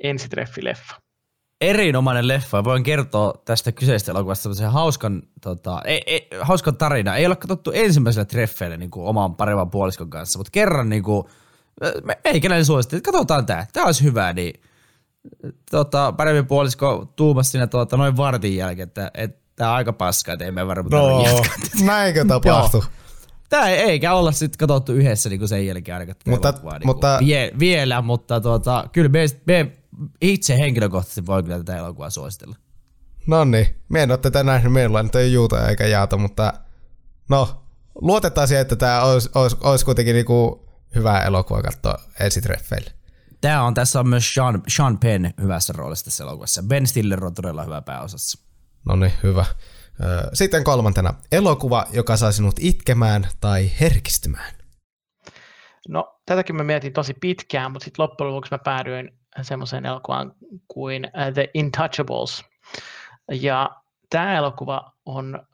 ensitreffileffa 0.04 0.96
erinomainen 1.62 2.28
leffa. 2.28 2.64
Voin 2.64 2.84
kertoa 2.84 3.34
tästä 3.46 3.72
kyseisestä 3.72 4.12
elokuvasta 4.12 4.44
sellaisen 4.44 4.72
hauskan, 4.72 5.24
tota, 5.42 5.82
ei, 5.86 6.02
ei, 6.06 6.28
hauskan 6.42 6.78
tarina. 6.78 7.16
Ei 7.16 7.26
ole 7.26 7.36
katsottu 7.36 7.72
ensimmäisellä 7.74 8.26
treffeillä 8.26 8.78
niin 8.78 8.92
kuin 8.92 9.06
oman 9.06 9.36
paremman 9.36 9.70
puoliskon 9.70 10.10
kanssa, 10.10 10.40
mutta 10.40 10.52
kerran 10.52 10.90
niin 10.90 11.04
kuin, 11.04 11.24
me, 12.04 12.40
kenelle 12.40 12.64
suosittiin, 12.64 12.98
että 12.98 13.12
katsotaan 13.12 13.46
tämä, 13.46 13.66
tämä 13.74 13.86
olisi 13.86 14.04
hyvä, 14.04 14.34
niin 14.34 14.62
tota, 15.72 16.12
paremmin 16.12 16.48
puolisko 16.48 17.14
tuumasi 17.16 17.52
siinä 17.52 17.68
tota, 17.68 17.98
noin 17.98 18.18
vartin 18.18 18.56
jälkeen, 18.56 18.88
että, 18.88 19.12
että 19.14 19.42
tämä 19.56 19.70
on 19.70 19.76
aika 19.76 19.94
paska, 19.94 20.34
että 20.34 20.46
ei 20.46 20.52
me 20.52 20.68
varmaan 20.68 20.92
no, 20.92 21.42
näinkö 21.86 22.26
tapahtuu? 22.26 22.84
Tämä 23.50 23.70
ei, 23.70 23.78
eikä 23.78 24.14
olla 24.14 24.32
sitten 24.32 24.58
katsottu 24.58 24.94
yhdessä 24.94 25.30
niin 25.30 25.40
kuin 25.40 25.50
sen 25.50 25.68
jälkeen 25.68 25.98
ainakaan 25.98 26.16
mutta, 26.26 26.54
niin 26.62 26.86
mutta, 26.86 27.18
vie, 27.26 27.52
vielä, 27.60 28.02
mutta 28.02 28.42
tuota, 28.42 28.90
kyllä 28.92 29.10
me, 29.10 29.26
me 29.46 29.72
itse 30.22 30.58
henkilökohtaisesti 30.58 31.26
voi 31.26 31.44
kyllä 31.44 31.58
tätä 31.58 31.78
elokuvaa 31.78 32.10
suositella. 32.10 32.56
No 33.28 33.44
niin, 33.44 33.68
me 33.90 34.04
en 34.04 34.12
ole 34.12 34.18
tätä 34.18 34.44
nähnyt, 34.44 34.74
meillä 34.74 35.00
on 35.00 35.10
ei 35.14 35.34
juuta 35.34 35.70
eikä 35.70 35.88
jaata, 35.88 36.18
mutta 36.18 36.54
no, 37.30 37.66
luotetaan 37.96 38.48
siihen, 38.48 38.62
että 38.62 38.76
tämä 38.76 39.04
olisi, 39.04 39.30
olisi, 39.36 39.58
olisi 39.64 39.86
kuitenkin 39.86 40.16
niinku 40.16 40.70
hyvä 40.96 41.20
elokuva 41.20 41.62
katsoa 41.62 41.98
ensitreffeille. 42.20 42.92
Tämä 43.42 43.64
on, 43.64 43.74
tässä 43.74 44.00
on 44.00 44.08
myös 44.08 44.34
Sean, 44.34 44.64
Sean 44.68 44.98
Penn 44.98 45.30
hyvässä 45.42 45.74
roolissa 45.78 46.06
tässä 46.06 46.24
elokuvassa. 46.24 46.64
Ben 46.64 46.88
Stiller 46.88 47.26
on 47.26 47.34
todella 47.34 47.64
hyvä 47.64 47.82
pääosassa. 47.82 48.48
No 48.86 48.96
niin, 48.96 49.14
hyvä. 49.24 49.46
Sitten 50.34 50.64
kolmantena, 50.64 51.14
elokuva, 51.32 51.86
joka 51.94 52.18
saa 52.18 52.32
sinut 52.32 52.56
itkemään 52.60 53.28
tai 53.40 53.72
herkistymään. 53.80 54.54
No, 55.90 56.22
tätäkin 56.26 56.56
mä 56.56 56.64
mietin 56.64 56.94
tosi 56.94 57.14
pitkään, 57.14 57.72
mutta 57.72 57.86
sitten 57.86 58.04
loppujen 58.04 58.32
lopuksi 58.32 58.54
mä 58.54 58.58
päädyin 58.58 59.21
semmoiseen 59.42 59.86
elokuvaan 59.86 60.36
kuin 60.68 61.06
uh, 61.06 61.34
The 61.34 61.50
Intouchables. 61.54 62.46
Ja 63.32 63.70
tämä 64.10 64.38
elokuva 64.38 64.92
on 65.06 65.48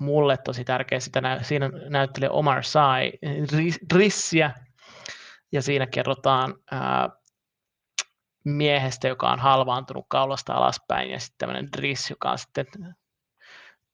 mulle 0.00 0.36
tosi 0.36 0.64
tärkeä. 0.64 1.00
Sitä 1.00 1.20
nä- 1.20 1.42
siinä 1.42 1.70
näyttelee 1.88 2.30
Omar 2.30 2.64
Sai 2.64 3.12
Rissiä, 3.94 4.50
ja 5.52 5.62
siinä 5.62 5.86
kerrotaan 5.86 6.54
ää, 6.70 7.10
miehestä, 8.44 9.08
joka 9.08 9.32
on 9.32 9.38
halvaantunut 9.38 10.06
kaulasta 10.08 10.52
alaspäin, 10.52 11.10
ja 11.10 11.20
sitten 11.20 11.38
tämmöinen 11.38 11.72
Driss, 11.72 12.10
joka 12.10 12.30
on 12.30 12.38
sitten 12.38 12.66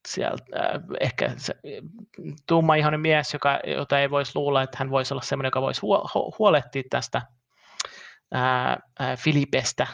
sieltä 0.08 0.44
äh, 0.56 0.80
ehkä 1.00 1.32
se 1.36 1.54
ihanen 2.78 3.00
mies, 3.00 3.32
joka, 3.32 3.60
jota 3.66 4.00
ei 4.00 4.10
voisi 4.10 4.32
luulla, 4.34 4.62
että 4.62 4.76
hän 4.78 4.90
voisi 4.90 5.14
olla 5.14 5.22
semmoinen, 5.22 5.48
joka 5.48 5.62
voisi 5.62 5.80
huolehtia 6.38 6.82
tästä 6.90 7.22
ää, 8.32 8.80
Filipestä, 9.16 9.86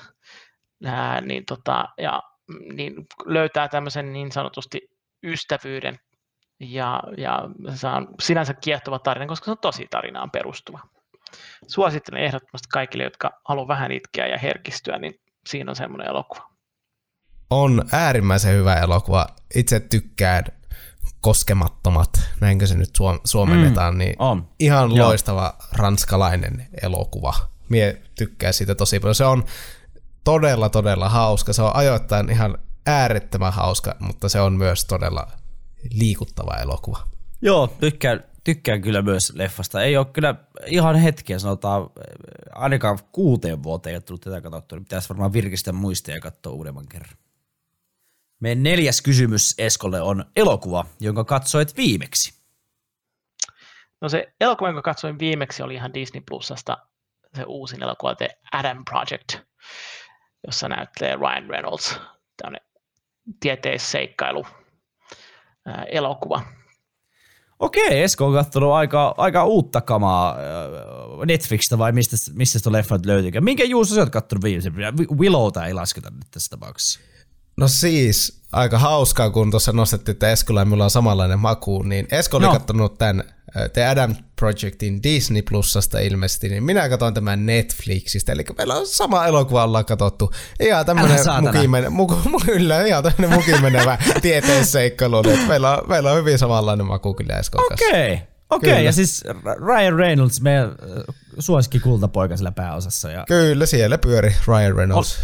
ää, 0.85 1.21
niin, 1.21 1.47
tota, 1.47 1.89
ja, 1.99 2.23
niin 2.73 3.07
löytää 3.25 3.69
tämmöisen 3.69 4.13
niin 4.13 4.33
sanotusti 4.33 4.81
ystävyyden 5.23 5.99
Ja, 6.61 7.03
ja 7.17 7.49
se 7.75 7.87
on 7.87 8.09
sinänsä 8.21 8.55
kiehtova 8.55 8.99
tarina, 8.99 9.27
koska 9.27 9.45
se 9.45 9.51
on 9.51 9.59
tosi 9.59 9.87
tarinaan 9.91 10.31
perustuva. 10.31 10.81
Suosittelen 11.69 12.23
ehdottomasti 12.23 12.69
kaikille, 12.73 13.05
jotka 13.05 13.31
haluaa 13.45 13.69
vähän 13.69 13.93
itkeä 13.93 14.27
ja 14.27 14.39
herkistyä, 14.39 14.99
niin 14.99 15.15
siinä 15.49 15.71
on 15.71 15.77
semmoinen 15.77 16.09
elokuva. 16.09 16.49
On 17.51 17.85
äärimmäisen 17.93 18.55
hyvä 18.55 18.75
elokuva. 18.75 19.27
Itse 19.55 19.81
tykkään 19.81 20.45
koskemattomat, 21.21 22.11
näinkö 22.41 22.67
se 22.67 22.75
nyt 22.75 22.91
suomennetaan, 23.25 23.95
mm, 23.95 23.99
niin 23.99 24.17
on. 24.19 24.49
ihan 24.61 24.97
Joo. 24.97 25.09
loistava 25.09 25.55
ranskalainen 25.73 26.69
elokuva. 26.83 27.35
Mie 27.69 28.03
tykkään 28.15 28.55
siitä 28.55 28.75
tosi 28.75 29.01
paljon. 29.01 29.15
Se 29.15 29.25
on 29.25 29.45
todella, 30.25 30.69
todella 30.69 31.09
hauska. 31.09 31.53
Se 31.53 31.63
on 31.63 31.77
ajoittain 31.77 32.31
ihan 32.31 32.59
äärettömän 32.87 33.53
hauska, 33.53 33.97
mutta 34.01 34.29
se 34.29 34.41
on 34.41 34.53
myös 34.53 34.85
todella 34.85 35.27
liikuttava 35.93 36.57
elokuva. 36.57 37.09
Joo, 37.43 37.67
tykkään, 37.67 38.25
tykkään 38.45 38.83
kyllä 38.83 39.03
myös 39.03 39.33
leffasta. 39.35 39.83
Ei 39.83 39.97
ole 39.97 40.07
kyllä 40.07 40.35
ihan 40.67 40.97
hetkeä, 40.97 41.39
sanotaan 41.39 41.91
ainakaan 42.53 42.99
kuuteen 43.13 43.63
vuoteen 43.63 43.93
ei 43.93 43.97
ole 43.97 44.03
tullut 44.03 44.21
tätä 44.21 44.41
katsottua. 44.41 44.79
Niin 44.79 44.85
pitäisi 44.85 45.09
varmaan 45.09 45.33
virkistää 45.33 45.73
muistia 45.73 46.15
ja 46.15 46.21
katsoa 46.21 46.53
uudemman 46.53 46.89
kerran. 46.89 47.17
Meidän 48.41 48.63
neljäs 48.63 49.03
kysymys 49.03 49.55
Eskolle 49.59 50.01
on 50.01 50.25
elokuva, 50.37 50.87
jonka 51.01 51.25
katsoit 51.25 51.77
viimeksi. 51.77 52.35
No 54.01 54.09
se 54.09 54.35
elokuva, 54.41 54.69
jonka 54.69 54.83
katsoin 54.83 55.19
viimeksi, 55.19 55.63
oli 55.63 55.75
ihan 55.75 55.95
Disney 55.95 56.23
Plusasta 56.29 56.79
uusin 57.45 57.83
elokuva, 57.83 58.15
The 58.15 58.29
Adam 58.53 58.85
Project, 58.85 59.47
jossa 60.47 60.69
näyttelee 60.69 61.17
Ryan 61.17 61.51
Reynolds, 61.51 62.01
tämmöinen 62.43 62.67
tieteisseikkailu 63.41 64.47
elokuva. 65.91 66.43
Okei, 67.59 68.03
Esko 68.03 68.27
on 68.27 68.33
katsonut 68.35 68.73
aika, 68.73 69.15
aika 69.17 69.45
uutta 69.45 69.81
kamaa 69.81 70.37
Netflixistä 71.27 71.79
vai 71.79 71.93
mistä, 71.93 72.17
mistä 72.35 72.59
sitä 72.59 72.73
leffat 72.73 73.07
löytyykään. 73.07 73.45
Minkä 73.45 73.65
Juuso 73.65 73.95
sä 73.95 74.01
oot 74.01 74.11
katsonut 74.11 74.45
viimeisen? 74.45 74.75
Willowta 75.19 75.67
ei 75.67 75.75
lasketa 75.75 76.11
nyt 76.11 76.31
tässä 76.31 76.51
tapauksessa. 76.51 77.01
No 77.57 77.69
siis, 77.69 78.43
aika 78.53 78.79
hauskaa, 78.79 79.31
kun 79.31 79.51
tuossa 79.51 79.73
nostettiin, 79.73 80.13
että 80.13 80.31
Eskolla 80.31 80.61
ja 80.61 80.65
minulla 80.65 80.85
on 80.85 80.91
samanlainen 80.91 81.39
maku, 81.39 81.83
niin 81.83 82.09
Esko 82.11 82.37
oli 82.37 82.47
no. 82.47 82.53
katsonut 82.53 82.99
tämän 82.99 83.36
The 83.73 83.87
Adam 83.87 84.15
Projectin 84.41 85.03
Disney 85.03 85.43
Plusasta 85.43 85.99
ilmeisesti, 85.99 86.49
niin 86.49 86.65
minä 86.65 86.89
katsoin 86.89 87.15
tämän 87.15 87.47
Netflixistä, 87.47 88.33
eli 88.33 88.45
meillä 88.59 88.75
on 88.75 88.87
sama 88.87 89.27
elokuva 89.27 89.65
ollaan 89.65 89.85
katsottu. 89.85 90.33
Ihan 90.61 90.87
tämmöinen 90.87 91.19
mukimene, 91.41 91.89
muku, 92.01 92.17
kyllä, 92.47 92.87
ihan 92.87 93.03
tämmöinen 93.03 93.39
mukimenevä 93.39 93.99
tieteisseikkailu, 94.23 95.19
että 95.19 95.47
meillä 95.49 95.79
on, 95.79 95.89
meillä 95.89 96.13
on 96.13 96.19
hyvin 96.19 96.39
samanlainen 96.39 96.87
maku 96.87 97.15
kyllä 97.15 97.39
Eskon. 97.39 97.65
Okei. 97.73 98.13
Okay. 98.13 98.36
Okei, 98.51 98.73
okay, 98.73 98.85
ja 98.85 98.93
siis 98.93 99.25
Ryan 99.67 99.97
Reynolds, 99.97 100.41
meidän 100.41 100.73
suosikki 101.39 101.81
kultapoika 101.81 102.37
sillä 102.37 102.53
pääosassa. 102.53 103.11
Ja... 103.11 103.25
Kyllä, 103.29 103.67
siellä 103.67 103.99
pyöri 103.99 104.37
Ryan 104.49 104.77
Reynolds. 104.77 105.19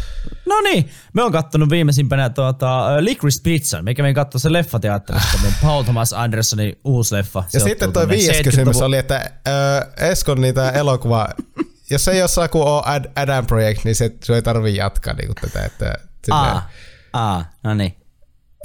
No 0.47 0.61
niin, 0.61 0.91
me 1.13 1.23
on 1.23 1.33
kattonut 1.33 1.71
viimeisimpänä 1.71 2.31
tuota, 2.31 2.97
uh, 2.97 3.03
Licorice 3.03 3.43
Pizza, 3.43 3.83
mikä 3.83 4.03
me 4.03 4.15
katsoin 4.15 4.41
se 4.41 4.53
leffateatterista, 4.53 5.39
Paul 5.63 5.83
Thomas 5.83 6.13
Andersonin 6.13 6.79
uusi 6.85 7.15
leffa. 7.15 7.45
Ja 7.53 7.61
sitten 7.61 7.93
tuo 7.93 8.09
viides 8.09 8.41
kysymys 8.45 8.83
oli, 8.83 8.97
että 8.97 9.31
uh, 9.49 10.05
Eskon 10.05 10.41
niitä 10.41 10.71
elokuva, 10.71 11.29
jos 11.91 12.09
ei 12.09 12.19
jossain 12.19 12.51
ole 12.55 12.83
Ad, 12.85 13.05
Adam 13.17 13.47
Project, 13.47 13.85
niin 13.85 13.95
se, 13.95 14.17
se 14.25 14.35
ei 14.35 14.43
tarvii 14.43 14.77
jatkaa 14.77 15.15
niin 15.15 15.35
tätä. 15.35 15.65
Että, 15.65 15.95
aa, 16.31 16.71
aa, 17.13 17.45
no 17.65 17.75
niin. 17.75 17.97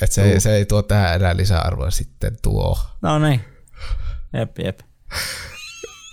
Että 0.02 0.14
se, 0.16 0.40
se 0.40 0.56
ei 0.56 0.66
tuo 0.66 0.82
tähän 0.82 1.16
enää 1.16 1.38
lisäarvoa 1.38 1.92
sitten 1.92 2.38
tuo. 2.42 2.80
No 3.02 3.20
niin. 3.20 3.57
Jep, 4.38 4.60
jep. 4.60 4.80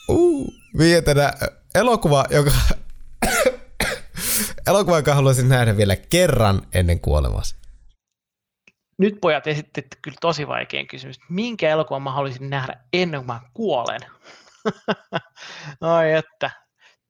Uh, 0.08 0.54
viidentenä 0.78 1.32
elokuva, 1.74 2.24
joka 2.30 2.50
elokuva, 4.66 4.96
joka 4.96 5.14
haluaisin 5.14 5.48
nähdä 5.48 5.76
vielä 5.76 5.96
kerran 5.96 6.62
ennen 6.74 7.00
kuolemassa. 7.00 7.56
Nyt 8.98 9.18
pojat 9.20 9.46
esittivät 9.46 9.86
kyllä 10.02 10.16
tosi 10.20 10.48
vaikean 10.48 10.86
kysymys. 10.86 11.16
Minkä 11.28 11.70
elokuvan 11.70 12.02
mä 12.02 12.12
haluaisin 12.12 12.50
nähdä 12.50 12.76
ennen 12.92 13.20
kuin 13.20 13.26
mä 13.26 13.40
kuolen? 13.54 14.00
Ai 15.80 16.12
että, 16.12 16.50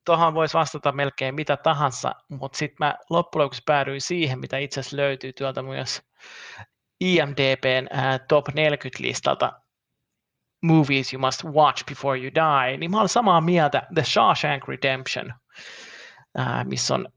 tuohon 0.07 0.35
voisi 0.35 0.55
vastata 0.55 0.93
melkein 0.93 1.35
mitä 1.35 1.57
tahansa, 1.57 2.15
mutta 2.29 2.59
sitten 2.59 2.77
mä 2.79 2.95
loppujen 3.11 3.45
lopuksi 3.45 3.63
päädyin 3.67 4.01
siihen, 4.01 4.39
mitä 4.39 4.59
itse 4.59 4.81
asiassa 4.81 4.97
löytyy 4.97 5.33
tuolta 5.33 5.63
myös 5.63 6.03
IMDBn 7.01 7.99
äh, 7.99 8.21
top 8.29 8.49
40-listalta, 8.49 9.53
movies 10.65 11.13
you 11.13 11.21
must 11.21 11.45
watch 11.45 11.85
before 11.87 12.19
you 12.19 12.31
die, 12.35 12.77
niin 12.77 12.91
mä 12.91 12.97
olen 12.97 13.09
samaa 13.09 13.41
mieltä 13.41 13.83
The 13.95 14.05
Shawshank 14.05 14.69
Redemption, 14.69 15.35
äh, 16.39 16.65
missä 16.65 16.95
on 16.95 17.09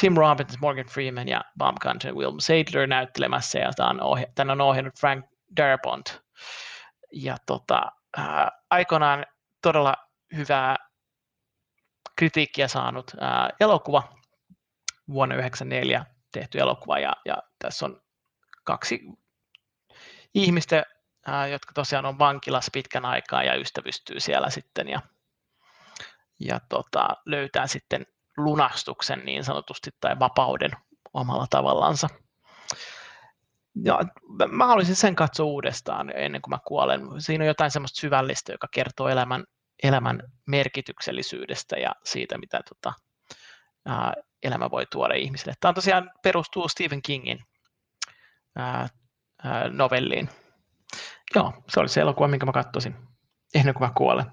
Tim 0.00 0.14
Robbins, 0.16 0.60
Morgan 0.60 0.86
Freeman 0.86 1.28
ja 1.28 1.44
Baumgartner 1.58 2.12
ja 2.12 2.14
William 2.14 2.40
Sadler 2.40 2.86
näyttelemässä, 2.86 3.58
ja 3.58 3.72
tämän 3.76 4.00
on, 4.00 4.00
ohja- 4.00 4.32
tämän 4.34 4.60
on 4.60 4.60
ohjannut 4.60 5.00
Frank 5.00 5.26
Darabont. 5.56 6.20
Ja 7.12 7.36
tota, 7.46 7.82
äh, 8.18 8.46
aikoinaan 8.70 9.26
todella 9.62 9.94
hyvää 10.36 10.76
kritiikkiä 12.16 12.68
saanut 12.68 13.12
äh, 13.22 13.48
elokuva, 13.60 14.02
vuonna 15.08 15.34
1994 15.34 16.04
tehty 16.32 16.58
elokuva, 16.58 16.98
ja, 16.98 17.12
ja 17.24 17.36
tässä 17.58 17.86
on 17.86 18.00
kaksi 18.64 19.00
ihmistä, 20.34 20.82
jotka 21.50 21.72
tosiaan 21.74 22.06
on 22.06 22.18
vankilassa 22.18 22.70
pitkän 22.72 23.04
aikaa 23.04 23.42
ja 23.42 23.54
ystävystyy 23.54 24.20
siellä 24.20 24.50
sitten 24.50 24.88
ja, 24.88 25.00
ja 26.40 26.60
tota, 26.68 27.08
löytää 27.26 27.66
sitten 27.66 28.06
lunastuksen 28.36 29.22
niin 29.24 29.44
sanotusti 29.44 29.90
tai 30.00 30.18
vapauden 30.18 30.70
omalla 31.14 31.46
tavallansa. 31.50 32.08
Ja 33.84 34.00
mä 34.48 34.66
haluaisin 34.66 34.96
sen 34.96 35.16
katsoa 35.16 35.46
uudestaan 35.46 36.12
ennen 36.16 36.42
kuin 36.42 36.50
mä 36.50 36.58
kuolen. 36.66 37.00
Siinä 37.18 37.44
on 37.44 37.48
jotain 37.48 37.70
semmoista 37.70 38.00
syvällistä, 38.00 38.52
joka 38.52 38.68
kertoo 38.70 39.08
elämän, 39.08 39.44
elämän 39.82 40.22
merkityksellisyydestä 40.46 41.76
ja 41.76 41.94
siitä, 42.04 42.38
mitä 42.38 42.60
tota, 42.68 42.92
ää, 43.86 44.12
elämä 44.42 44.70
voi 44.70 44.86
tuoda 44.86 45.14
ihmisille. 45.14 45.54
Tämä 45.60 45.70
on 45.70 45.74
tosiaan 45.74 46.10
perustuu 46.22 46.68
Stephen 46.68 47.02
Kingin 47.02 47.44
ää, 48.56 48.88
ää, 49.44 49.68
novelliin 49.68 50.30
Joo, 51.34 51.52
se 51.68 51.80
oli 51.80 51.88
se 51.88 52.00
elokuva, 52.00 52.28
minkä 52.28 52.46
mä 52.46 52.52
katsoisin 52.52 52.96
ennen 53.54 53.74
kuin 53.74 53.88
mä 53.88 53.92
kuolen. 53.96 54.26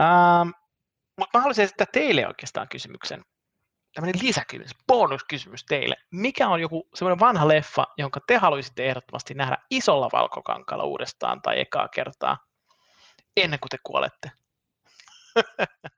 um, 0.00 0.52
mutta 1.18 1.38
mä 1.38 1.40
haluaisin 1.40 1.64
esittää 1.64 1.86
teille 1.92 2.26
oikeastaan 2.26 2.68
kysymyksen. 2.68 3.24
Tämmöinen 3.94 4.22
lisäkysymys, 4.22 4.70
bonuskysymys 4.86 5.64
teille. 5.64 5.96
Mikä 6.10 6.48
on 6.48 6.60
joku 6.60 6.88
semmoinen 6.94 7.20
vanha 7.20 7.48
leffa, 7.48 7.86
jonka 7.98 8.20
te 8.26 8.36
haluaisitte 8.36 8.86
ehdottomasti 8.86 9.34
nähdä 9.34 9.56
isolla 9.70 10.08
valkokankalla 10.12 10.84
uudestaan 10.84 11.42
tai 11.42 11.60
ekaa 11.60 11.88
kertaa 11.88 12.38
ennen 13.36 13.60
kuin 13.60 13.68
te 13.68 13.78
kuolette? 13.82 14.30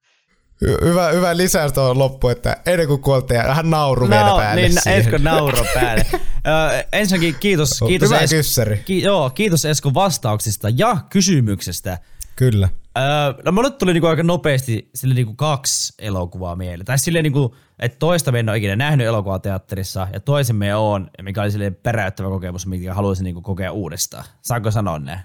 Hyvä, 0.60 1.08
hyvä 1.08 1.36
lisäys 1.36 1.72
tuohon 1.72 1.98
loppu, 1.98 2.28
että 2.28 2.56
ennen 2.66 2.88
kuin 2.88 3.00
kuolte 3.00 3.34
ja 3.34 3.44
vähän 3.48 3.70
nauru 3.70 4.06
no, 4.06 4.10
vielä 4.10 4.36
päälle 4.36 4.62
niin, 4.62 4.82
siihen. 4.82 5.00
Esko 5.00 5.18
nauro 5.18 5.64
päälle. 5.74 6.04
Ö, 6.12 6.84
ensinnäkin 6.92 7.36
kiitos, 7.40 7.80
kiitos, 7.86 8.10
hyvä 8.10 8.20
es- 8.20 8.84
ki, 8.84 9.02
joo, 9.02 9.30
kiitos 9.30 9.64
Esko 9.64 9.94
vastauksista 9.94 10.68
ja 10.76 10.96
kysymyksestä. 11.10 11.98
Kyllä. 12.36 12.68
Ö, 12.98 13.00
no 13.44 13.52
mulle 13.52 13.70
tuli 13.70 13.92
niinku 13.92 14.06
aika 14.06 14.22
nopeasti 14.22 14.90
sille 14.94 15.14
niinku 15.14 15.34
kaksi 15.34 15.94
elokuvaa 15.98 16.56
mieleen. 16.56 16.84
Tai 16.84 16.98
silleen 16.98 17.22
niinku, 17.22 17.56
että 17.78 17.98
toista 17.98 18.32
me 18.32 18.38
en 18.38 18.48
ole 18.48 18.56
ikinä 18.56 18.76
nähnyt 18.76 19.06
elokuvateatterissa 19.06 20.08
ja 20.12 20.20
toisen 20.20 20.56
me 20.56 20.74
on, 20.74 21.10
mikä 21.22 21.42
oli 21.42 21.50
silleen 21.50 21.74
peräyttävä 21.74 22.28
kokemus, 22.28 22.66
mikä 22.66 22.94
haluaisin 22.94 23.24
niinku 23.24 23.42
kokea 23.42 23.72
uudestaan. 23.72 24.24
Saanko 24.42 24.70
sanoa 24.70 24.98
ne? 24.98 25.20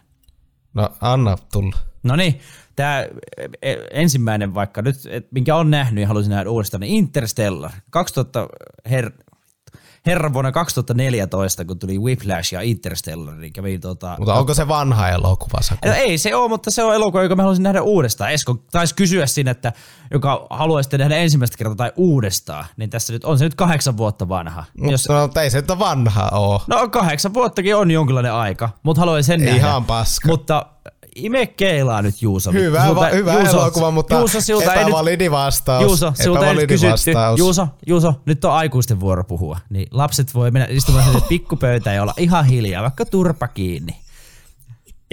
No 0.74 0.90
anna 1.02 1.38
tulla. 1.52 1.93
No 2.04 2.16
niin, 2.16 2.40
tämä 2.76 3.06
e, 3.62 3.76
ensimmäinen 3.92 4.54
vaikka 4.54 4.82
nyt, 4.82 4.96
et, 5.10 5.32
minkä 5.32 5.56
on 5.56 5.72
nähnyt 5.72 6.02
ja 6.02 6.08
haluaisin 6.08 6.32
nähdä 6.32 6.50
uudestaan, 6.50 6.82
niin 6.82 6.94
Interstellar. 6.94 7.72
2000, 7.90 8.48
her, 8.90 9.12
herran 10.06 10.34
vuonna 10.34 10.52
2014, 10.52 11.66
kun 11.66 11.80
tuli 11.80 12.00
Whiplash 12.00 12.54
ja 12.54 12.62
Interstellar, 12.62 13.36
niin 13.36 13.54
kävi 13.54 13.80
tota... 13.80 14.16
Mutta 14.20 14.34
onko 14.34 14.54
se 14.54 14.68
vanha 14.68 15.10
elokuva? 15.10 15.60
No, 15.86 15.94
ei 15.94 16.18
se 16.18 16.36
ole, 16.36 16.50
mutta 16.50 16.72
se 16.72 16.84
on 16.84 16.96
elokuva, 16.96 17.24
joka 17.24 17.36
mä 17.36 17.42
haluaisin 17.42 17.64
nähdä 17.64 17.82
uudestaan. 17.82 18.32
Esko 18.32 18.54
taisi 18.72 18.96
kysyä 18.96 19.26
sinne, 19.26 19.52
että 19.52 19.74
joka 20.12 20.48
haluaisi 20.50 20.98
nähdä 20.98 21.16
ensimmäistä 21.16 21.58
kertaa 21.58 21.76
tai 21.76 21.92
uudestaan, 21.96 22.66
niin 22.78 22.90
tässä 22.90 23.14
nyt 23.14 23.26
on 23.26 23.38
se 23.38 23.44
nyt 23.44 23.56
kahdeksan 23.56 23.98
vuotta 23.98 24.30
vanha. 24.30 24.64
Mutta 24.78 24.92
Jos... 24.92 25.10
no, 25.10 25.42
ei 25.42 25.50
se 25.50 25.58
että 25.58 25.80
vanha 25.80 26.30
ole. 26.30 26.62
No 26.68 26.90
kahdeksan 26.90 27.34
vuottakin 27.34 27.76
on 27.76 27.92
jonkinlainen 27.92 28.34
aika, 28.34 28.70
mutta 28.84 29.00
haluaisin 29.00 29.40
sen 29.40 29.48
Ihan 29.48 29.62
nähdä. 29.62 29.88
paska. 29.88 30.28
Mutta 30.28 30.66
ime 31.16 31.46
keilaa 31.48 32.02
nyt 32.02 32.22
Juuso. 32.22 32.52
Hyvä, 32.52 32.86
sulta, 32.86 33.02
va, 33.02 33.10
hyvä 33.10 33.34
Juuso, 33.34 33.62
elokuva, 33.62 33.92
mutta 33.92 34.16
Juuso, 34.16 34.42
siltä 34.42 34.74
epävalidi 34.74 35.32
vastaus. 35.32 35.84
Juuso, 35.84 36.14
siltä 36.16 36.48
ei 36.48 36.56
nyt 36.56 36.68
kysytty. 36.68 37.12
Juuso, 37.38 37.68
Juuso, 37.88 38.14
nyt 38.26 38.46
on 38.46 38.52
aikuisten 38.54 39.00
vuoro 39.00 39.24
puhua. 39.24 39.60
Niin 39.70 39.88
lapset 39.92 40.34
voi 40.34 40.52
mennä 40.52 40.68
istumaan 40.70 41.06
sinne 41.06 41.22
pikkupöytään 41.30 41.96
ja 41.96 42.02
olla 42.02 42.14
ihan 42.18 42.46
hiljaa, 42.46 42.84
vaikka 42.84 43.06
turpa 43.06 43.48
kiinni. 43.48 43.96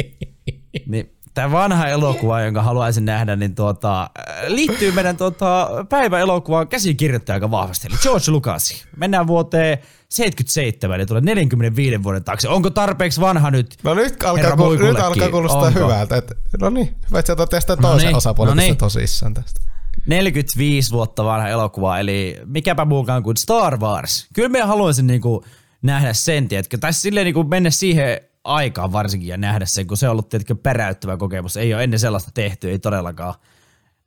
niin, 0.86 1.12
tämä 1.40 1.52
vanha 1.52 1.86
elokuva, 1.86 2.40
jonka 2.40 2.62
haluaisin 2.62 3.04
nähdä, 3.04 3.36
niin 3.36 3.54
tuota, 3.54 4.10
liittyy 4.46 4.92
meidän 4.92 5.16
tuota, 5.16 5.68
päiväelokuvaan 5.88 6.68
käsikirjoittaja 6.68 7.34
aika 7.34 7.50
vahvasti, 7.50 7.88
eli 7.88 7.96
George 8.02 8.30
Lucas. 8.30 8.84
Mennään 8.96 9.26
vuoteen 9.26 9.78
77, 10.08 10.96
eli 10.96 11.06
tulee 11.06 11.20
45 11.20 12.02
vuoden 12.02 12.24
taakse. 12.24 12.48
Onko 12.48 12.70
tarpeeksi 12.70 13.20
vanha 13.20 13.50
nyt? 13.50 13.76
No 13.82 13.94
nyt 13.94 14.22
alkaa, 14.22 14.56
ku, 14.56 14.72
nyt 14.72 15.00
alkaa 15.00 15.28
kuulostaa 15.28 15.62
Onko? 15.62 15.80
hyvältä. 15.80 16.16
Et, 16.16 16.32
no 16.60 16.70
niin, 16.70 16.96
hyvä, 17.08 17.18
että 17.18 17.36
sä 17.36 17.46
tästä 17.46 17.76
no 17.76 17.82
toisen 17.82 18.06
niin, 18.06 18.16
osapuolen 18.16 18.56
no 18.56 18.62
niin. 18.62 18.76
tosissaan 18.76 19.34
tästä. 19.34 19.60
45 20.06 20.92
vuotta 20.92 21.24
vanha 21.24 21.48
elokuva, 21.48 21.98
eli 21.98 22.40
mikäpä 22.44 22.84
muukaan 22.84 23.22
kuin 23.22 23.36
Star 23.36 23.76
Wars. 23.76 24.28
Kyllä 24.32 24.48
me 24.48 24.60
haluaisin 24.60 25.06
niinku 25.06 25.44
nähdä 25.82 26.12
sen, 26.12 26.48
tiedätkö, 26.48 26.78
tai 26.78 26.92
silleen 26.92 27.24
niinku 27.24 27.44
mennä 27.44 27.70
siihen 27.70 28.20
aikaan 28.44 28.92
varsinkin 28.92 29.28
ja 29.28 29.36
nähdä 29.36 29.66
sen, 29.66 29.86
kun 29.86 29.96
se 29.96 30.06
on 30.06 30.12
ollut 30.12 30.28
tietenkin 30.28 30.58
peräyttävä 30.58 31.16
kokemus. 31.16 31.56
Ei 31.56 31.74
ole 31.74 31.84
ennen 31.84 32.00
sellaista 32.00 32.30
tehty, 32.34 32.70
ei 32.70 32.78
todellakaan. 32.78 33.34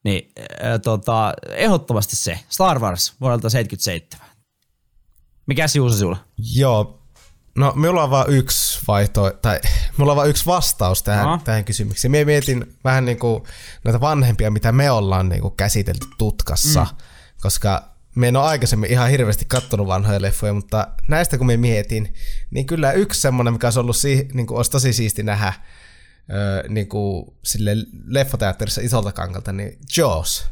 Niin 0.03 0.31
äh, 0.39 0.79
tota, 0.83 1.33
ehdottomasti 1.49 2.15
se, 2.15 2.39
Star 2.49 2.79
Wars 2.79 3.13
vuodelta 3.21 3.49
77. 3.49 4.27
Mikä 5.45 5.65
Juuso 5.75 5.97
sulla? 5.97 6.17
Joo, 6.55 7.03
no 7.55 7.73
minulla 7.75 8.03
on 8.03 8.09
vain 8.09 8.29
yksi 8.29 8.79
vaihto, 8.87 9.31
tai 9.41 9.59
mulla 9.97 10.11
on 10.11 10.15
vain 10.15 10.29
yksi 10.29 10.45
vastaus 10.45 11.03
tähän, 11.03 11.27
Aha. 11.27 11.39
tähän 11.43 11.65
kysymykseen. 11.65 12.11
Mie 12.11 12.25
mietin 12.25 12.75
vähän 12.83 13.05
niin 13.05 13.19
kuin 13.19 13.43
näitä 13.83 14.01
vanhempia, 14.01 14.51
mitä 14.51 14.71
me 14.71 14.91
ollaan 14.91 15.29
niin 15.29 15.41
kuin 15.41 15.55
käsitelty 15.55 16.07
tutkassa, 16.17 16.83
mm. 16.83 16.97
koska 17.41 17.92
me 18.15 18.27
en 18.27 18.35
ole 18.35 18.45
aikaisemmin 18.45 18.91
ihan 18.91 19.09
hirveästi 19.09 19.45
kattonut 19.47 19.87
vanhoja 19.87 20.21
leffoja, 20.21 20.53
mutta 20.53 20.87
näistä 21.07 21.37
kun 21.37 21.47
me 21.47 21.57
mietin, 21.57 22.13
niin 22.51 22.65
kyllä 22.65 22.91
yksi 22.91 23.21
semmoinen, 23.21 23.53
mikä 23.53 23.67
olisi 23.67 23.79
ollut 23.79 23.95
si- 23.95 24.27
niin 24.33 24.47
kuin, 24.47 24.57
olisi 24.57 24.71
tosi 24.71 24.93
siisti 24.93 25.23
nähdä 25.23 25.53
öö, 26.31 26.63
niin 26.69 26.87
kuin, 26.87 27.25
sille 27.43 27.75
leffoteatterissa 28.05 28.81
isolta 28.81 29.11
kankalta, 29.11 29.53
niin 29.53 29.77
Jaws. 29.97 30.45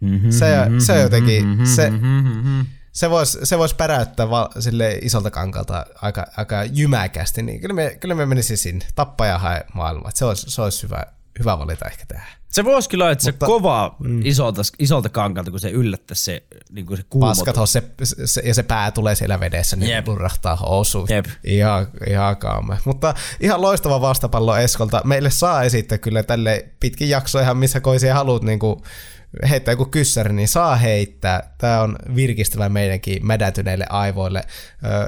Mm-hmm, 0.00 0.30
se, 0.30 0.54
se 0.78 1.00
jotenkin, 1.00 1.46
mm-hmm, 1.46 1.66
se, 1.66 1.90
mm-hmm. 1.90 2.66
se 2.92 3.10
voisi 3.10 3.38
se 3.42 3.58
vois 3.58 3.74
päräyttää 3.74 4.30
val, 4.30 4.48
sille 4.58 4.98
isolta 5.02 5.30
kankalta 5.30 5.86
aika, 6.02 6.26
aika 6.36 6.64
jymäkästi, 6.64 7.42
niin 7.42 7.60
kyllä 7.60 7.74
me, 7.74 7.96
kyllä 8.00 8.14
me 8.14 8.26
menisi 8.26 8.56
sinne, 8.56 8.86
tappaja 8.94 9.38
hae 9.38 9.64
maailmaa. 9.74 10.10
Se 10.14 10.24
olisi, 10.24 10.50
se 10.50 10.62
olisi 10.62 10.82
hyvä, 10.82 11.06
hyvä 11.38 11.58
valita 11.58 11.86
ehkä 11.86 12.04
tähän. 12.08 12.39
Se 12.50 12.64
voisi 12.64 12.88
kyllä, 12.88 13.10
että 13.10 13.28
Mutta, 13.28 13.46
se 13.46 13.52
kova 13.52 13.96
mm. 13.98 14.20
isolta, 14.24 14.62
isolta 14.78 15.08
kankalta, 15.08 15.50
kun 15.50 15.60
se 15.60 15.70
yllättäisi 15.70 16.24
se, 16.24 16.42
niin 16.70 16.86
kuin 16.86 16.96
se 16.96 17.04
kuumotus. 17.10 17.72
se, 17.72 17.82
se, 18.24 18.42
ja 18.44 18.54
se 18.54 18.62
pää 18.62 18.90
tulee 18.90 19.14
siellä 19.14 19.40
vedessä, 19.40 19.76
niin 19.76 19.90
Jep. 19.90 20.04
purrahtaa 20.04 20.56
housuun. 20.56 21.06
Jep. 21.10 21.26
Ihan, 21.44 21.88
ihan. 22.10 22.36
Mutta 22.84 23.14
ihan 23.40 23.62
loistava 23.62 24.00
vastapallo 24.00 24.56
Eskolta. 24.56 25.00
Meille 25.04 25.30
saa 25.30 25.62
esittää 25.62 25.98
kyllä 25.98 26.22
tälle 26.22 26.68
pitkin 26.80 27.08
jakso 27.08 27.40
ihan 27.40 27.56
missä 27.56 27.80
koisia 27.80 28.14
haluat 28.14 28.42
niin 28.42 28.58
kuin 28.58 28.82
heittää 29.48 29.72
joku 29.72 29.84
kyssäri, 29.84 30.32
niin 30.32 30.48
saa 30.48 30.76
heittää. 30.76 31.54
Tämä 31.58 31.80
on 31.80 31.96
virkistävä 32.14 32.68
meidänkin 32.68 33.26
mädätyneille 33.26 33.86
aivoille. 33.88 34.42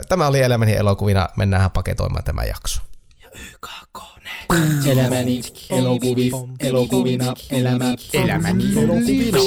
Tämä 0.08 0.26
oli 0.26 0.40
Elämäni 0.40 0.76
elokuvina. 0.76 1.28
Mennään 1.36 1.70
paketoimaan 1.70 2.24
tämä 2.24 2.44
jakso. 2.44 2.82
Ja 3.34 3.40
YKK. 3.40 4.02
Elämäni 4.86 5.42
elokuvi, 5.70 6.30
elokuvina, 6.60 7.34
elämä, 7.50 7.94
elämäni 8.12 8.64
elokuvina. 8.82 9.38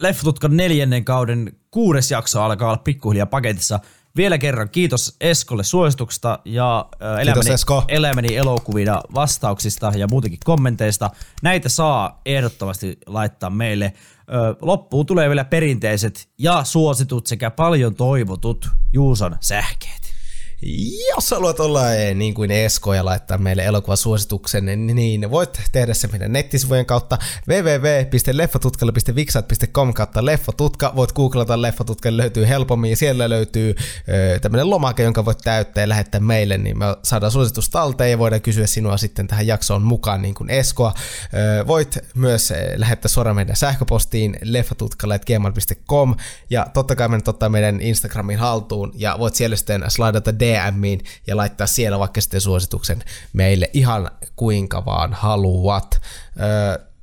Leffatutkan 0.00 0.56
neljännen 0.56 1.04
kauden 1.04 1.52
kuudes 1.70 2.10
jakso 2.10 2.42
alkaa 2.42 2.68
olla 2.68 2.78
pikkuhiljaa 2.78 3.26
paketissa. 3.26 3.80
Vielä 4.16 4.38
kerran 4.38 4.70
kiitos 4.70 5.16
Eskolle 5.20 5.64
suosituksesta 5.64 6.38
ja 6.44 6.88
elämäni, 7.22 7.50
Esko. 7.50 7.84
elämäni 7.88 8.36
elokuvina 8.36 9.00
vastauksista 9.14 9.92
ja 9.96 10.06
muutenkin 10.10 10.40
kommenteista. 10.44 11.10
Näitä 11.42 11.68
saa 11.68 12.20
ehdottomasti 12.26 12.98
laittaa 13.06 13.50
meille. 13.50 13.92
Loppuun 14.60 15.06
tulee 15.06 15.28
vielä 15.28 15.44
perinteiset 15.44 16.28
ja 16.38 16.64
suositut 16.64 17.26
sekä 17.26 17.50
paljon 17.50 17.94
toivotut 17.94 18.68
Juuson 18.92 19.36
sähkeet. 19.40 20.03
Jos 21.08 21.30
haluat 21.30 21.60
olla 21.60 21.94
eh, 21.94 22.14
niin 22.14 22.34
kuin 22.34 22.50
Esko 22.50 22.94
ja 22.94 23.04
laittaa 23.04 23.38
meille 23.38 23.64
elokuvasuosituksen, 23.64 24.86
niin 24.94 25.30
voit 25.30 25.60
tehdä 25.72 25.94
se 25.94 26.08
meidän 26.08 26.32
nettisivujen 26.32 26.86
kautta 26.86 27.18
www.leffatutkalle.vixat.com 27.48 29.94
kautta 29.94 30.24
leffatutka. 30.24 30.92
Voit 30.96 31.12
googlata 31.12 31.62
leffatutka, 31.62 32.16
löytyy 32.16 32.48
helpommin 32.48 32.90
ja 32.90 32.96
siellä 32.96 33.30
löytyy 33.30 33.74
tämmöinen 34.42 34.70
lomake, 34.70 35.02
jonka 35.02 35.24
voit 35.24 35.38
täyttää 35.38 35.82
ja 35.82 35.88
lähettää 35.88 36.20
meille, 36.20 36.58
niin 36.58 36.78
me 36.78 36.84
saadaan 37.02 37.32
suositus 37.32 37.70
talteen 37.70 38.10
ja 38.10 38.18
voidaan 38.18 38.42
kysyä 38.42 38.66
sinua 38.66 38.96
sitten 38.96 39.26
tähän 39.26 39.46
jaksoon 39.46 39.82
mukaan 39.82 40.22
niin 40.22 40.34
kuin 40.34 40.50
Eskoa. 40.50 40.94
Voit 41.66 41.98
myös 42.14 42.52
lähettää 42.76 43.08
suoraan 43.08 43.36
meidän 43.36 43.56
sähköpostiin 43.56 44.36
leffatutkalle.gmail.com 44.42 46.14
ja 46.50 46.66
totta 46.74 46.96
kai 46.96 47.08
menet 47.08 47.28
ottaa 47.28 47.48
meidän 47.48 47.80
Instagramin 47.80 48.38
haltuun 48.38 48.92
ja 48.94 49.16
voit 49.18 49.34
siellä 49.34 49.56
sitten 49.56 49.84
slaidata 49.88 50.38
DM 50.38 50.53
DMiin 50.54 51.00
ja 51.26 51.36
laittaa 51.36 51.66
siellä 51.66 51.98
vaikka 51.98 52.20
sitten 52.20 52.40
suosituksen 52.40 53.02
meille 53.32 53.70
ihan 53.72 54.10
kuinka 54.36 54.84
vaan 54.84 55.12
haluat. 55.12 56.00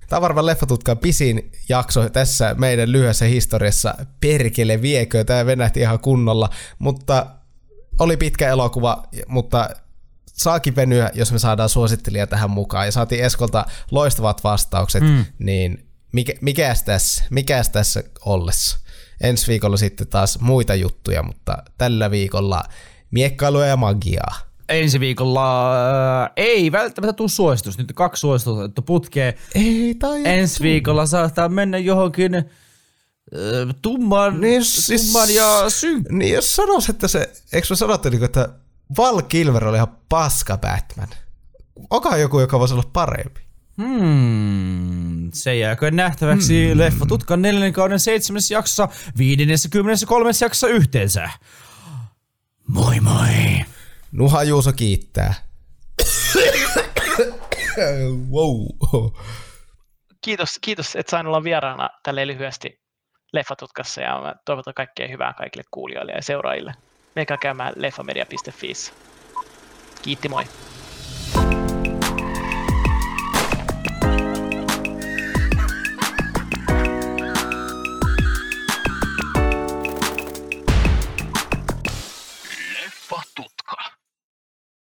Tämä 0.10 0.18
on 0.18 0.22
varmaan 0.22 0.46
Leffatutkan 0.46 0.98
pisin 0.98 1.52
jakso 1.70 2.10
tässä 2.10 2.56
meidän 2.58 2.92
lyhyessä 2.92 3.26
historiassa. 3.26 3.96
Perkele 4.22 4.82
viekö, 4.82 5.24
tämä 5.24 5.46
venähti 5.46 5.80
ihan 5.80 6.00
kunnolla, 6.00 6.50
mutta 6.80 7.26
oli 8.00 8.18
pitkä 8.18 8.50
elokuva, 8.50 9.04
mutta 9.28 9.70
saakin 10.26 10.76
venyä, 10.76 11.12
jos 11.14 11.32
me 11.32 11.40
saadaan 11.40 11.70
suosittelija 11.70 12.28
tähän 12.28 12.50
mukaan. 12.50 12.86
Ja 12.86 12.92
saatiin 12.92 13.24
Eskolta 13.24 13.66
loistavat 13.92 14.44
vastaukset, 14.44 15.04
mm. 15.04 15.26
niin 15.40 15.86
mikä, 16.12 16.34
mikäs 16.42 16.84
tässä, 16.84 17.24
mikäs 17.30 17.70
tässä 17.70 18.04
ollessa? 18.26 18.80
Ensi 19.22 19.48
viikolla 19.48 19.78
sitten 19.78 20.08
taas 20.08 20.40
muita 20.40 20.76
juttuja, 20.76 21.24
mutta 21.24 21.58
tällä 21.78 22.12
viikolla 22.12 22.64
miekkailua 23.12 23.66
ja 23.66 23.78
magiaa. 23.78 24.36
Ensi 24.70 25.00
viikolla 25.00 25.74
äh, 26.24 26.30
ei 26.36 26.72
välttämättä 26.72 27.14
tule 27.14 27.30
suositus. 27.30 27.78
Nyt 27.78 27.92
kaksi 27.96 28.20
suositusta 28.20 28.82
putkee. 28.82 29.38
Ei 29.56 29.96
tai 30.00 30.22
Ensi 30.26 30.64
viikolla 30.64 31.06
saattaa 31.06 31.50
mennä 31.50 31.78
johonkin 31.78 32.36
äh, 32.36 32.44
tumman, 33.82 34.42
niin, 34.42 34.66
siis, 34.66 35.06
tumman 35.06 35.36
ja 35.36 35.70
synkkään. 35.70 36.20
Niin 36.20 36.34
jos 36.34 36.56
sanois, 36.56 36.90
että 36.90 37.08
se, 37.08 37.32
eikö 37.54 37.68
mä 37.70 37.76
sanottu, 37.76 38.10
niin 38.10 38.24
että 38.24 38.50
Val 38.98 39.22
Kilmer 39.22 39.68
oli 39.68 39.78
ihan 39.78 39.98
paska 40.10 40.58
Batman. 40.58 41.10
Onkohan 41.90 42.22
joku, 42.22 42.40
joka 42.40 42.60
voisi 42.60 42.74
olla 42.74 42.90
parempi? 42.94 43.42
Hmm, 43.78 45.30
se 45.34 45.56
jääkö 45.56 45.92
nähtäväksi 45.92 46.68
hmm. 46.68 46.78
Leffa 46.78 47.06
Tutkan 47.06 47.42
neljännen 47.42 47.74
kauden 47.74 48.00
seitsemäs 48.00 48.52
jaksossa, 48.52 48.88
viidennessä 49.18 49.70
kymmenessä 49.70 50.06
kolmessa 50.06 50.46
jaksossa 50.46 50.68
yhteensä. 50.68 51.30
Moi 52.74 53.00
moi. 53.00 53.66
Nuha 54.12 54.44
Juuso 54.44 54.74
kiittää. 54.74 55.34
wow. 58.32 58.66
Kiitos, 60.22 60.60
kiitos, 60.62 60.96
että 60.96 61.12
sain 61.12 61.28
olla 61.28 61.44
vieraana 61.44 61.90
tälle 62.04 62.28
lyhyesti 62.28 62.82
Leffatutkassa 63.34 64.02
ja 64.02 64.22
mä 64.22 64.36
toivotan 64.46 64.74
kaikkea 64.74 65.08
hyvää 65.08 65.34
kaikille 65.34 65.64
kuulijoille 65.72 66.12
ja 66.12 66.22
seuraajille. 66.22 66.74
Menkää 67.16 67.38
käymään 67.38 67.74
leffamedia.fi. 67.76 68.74
Kiitti 70.02 70.30
moi. 70.30 70.44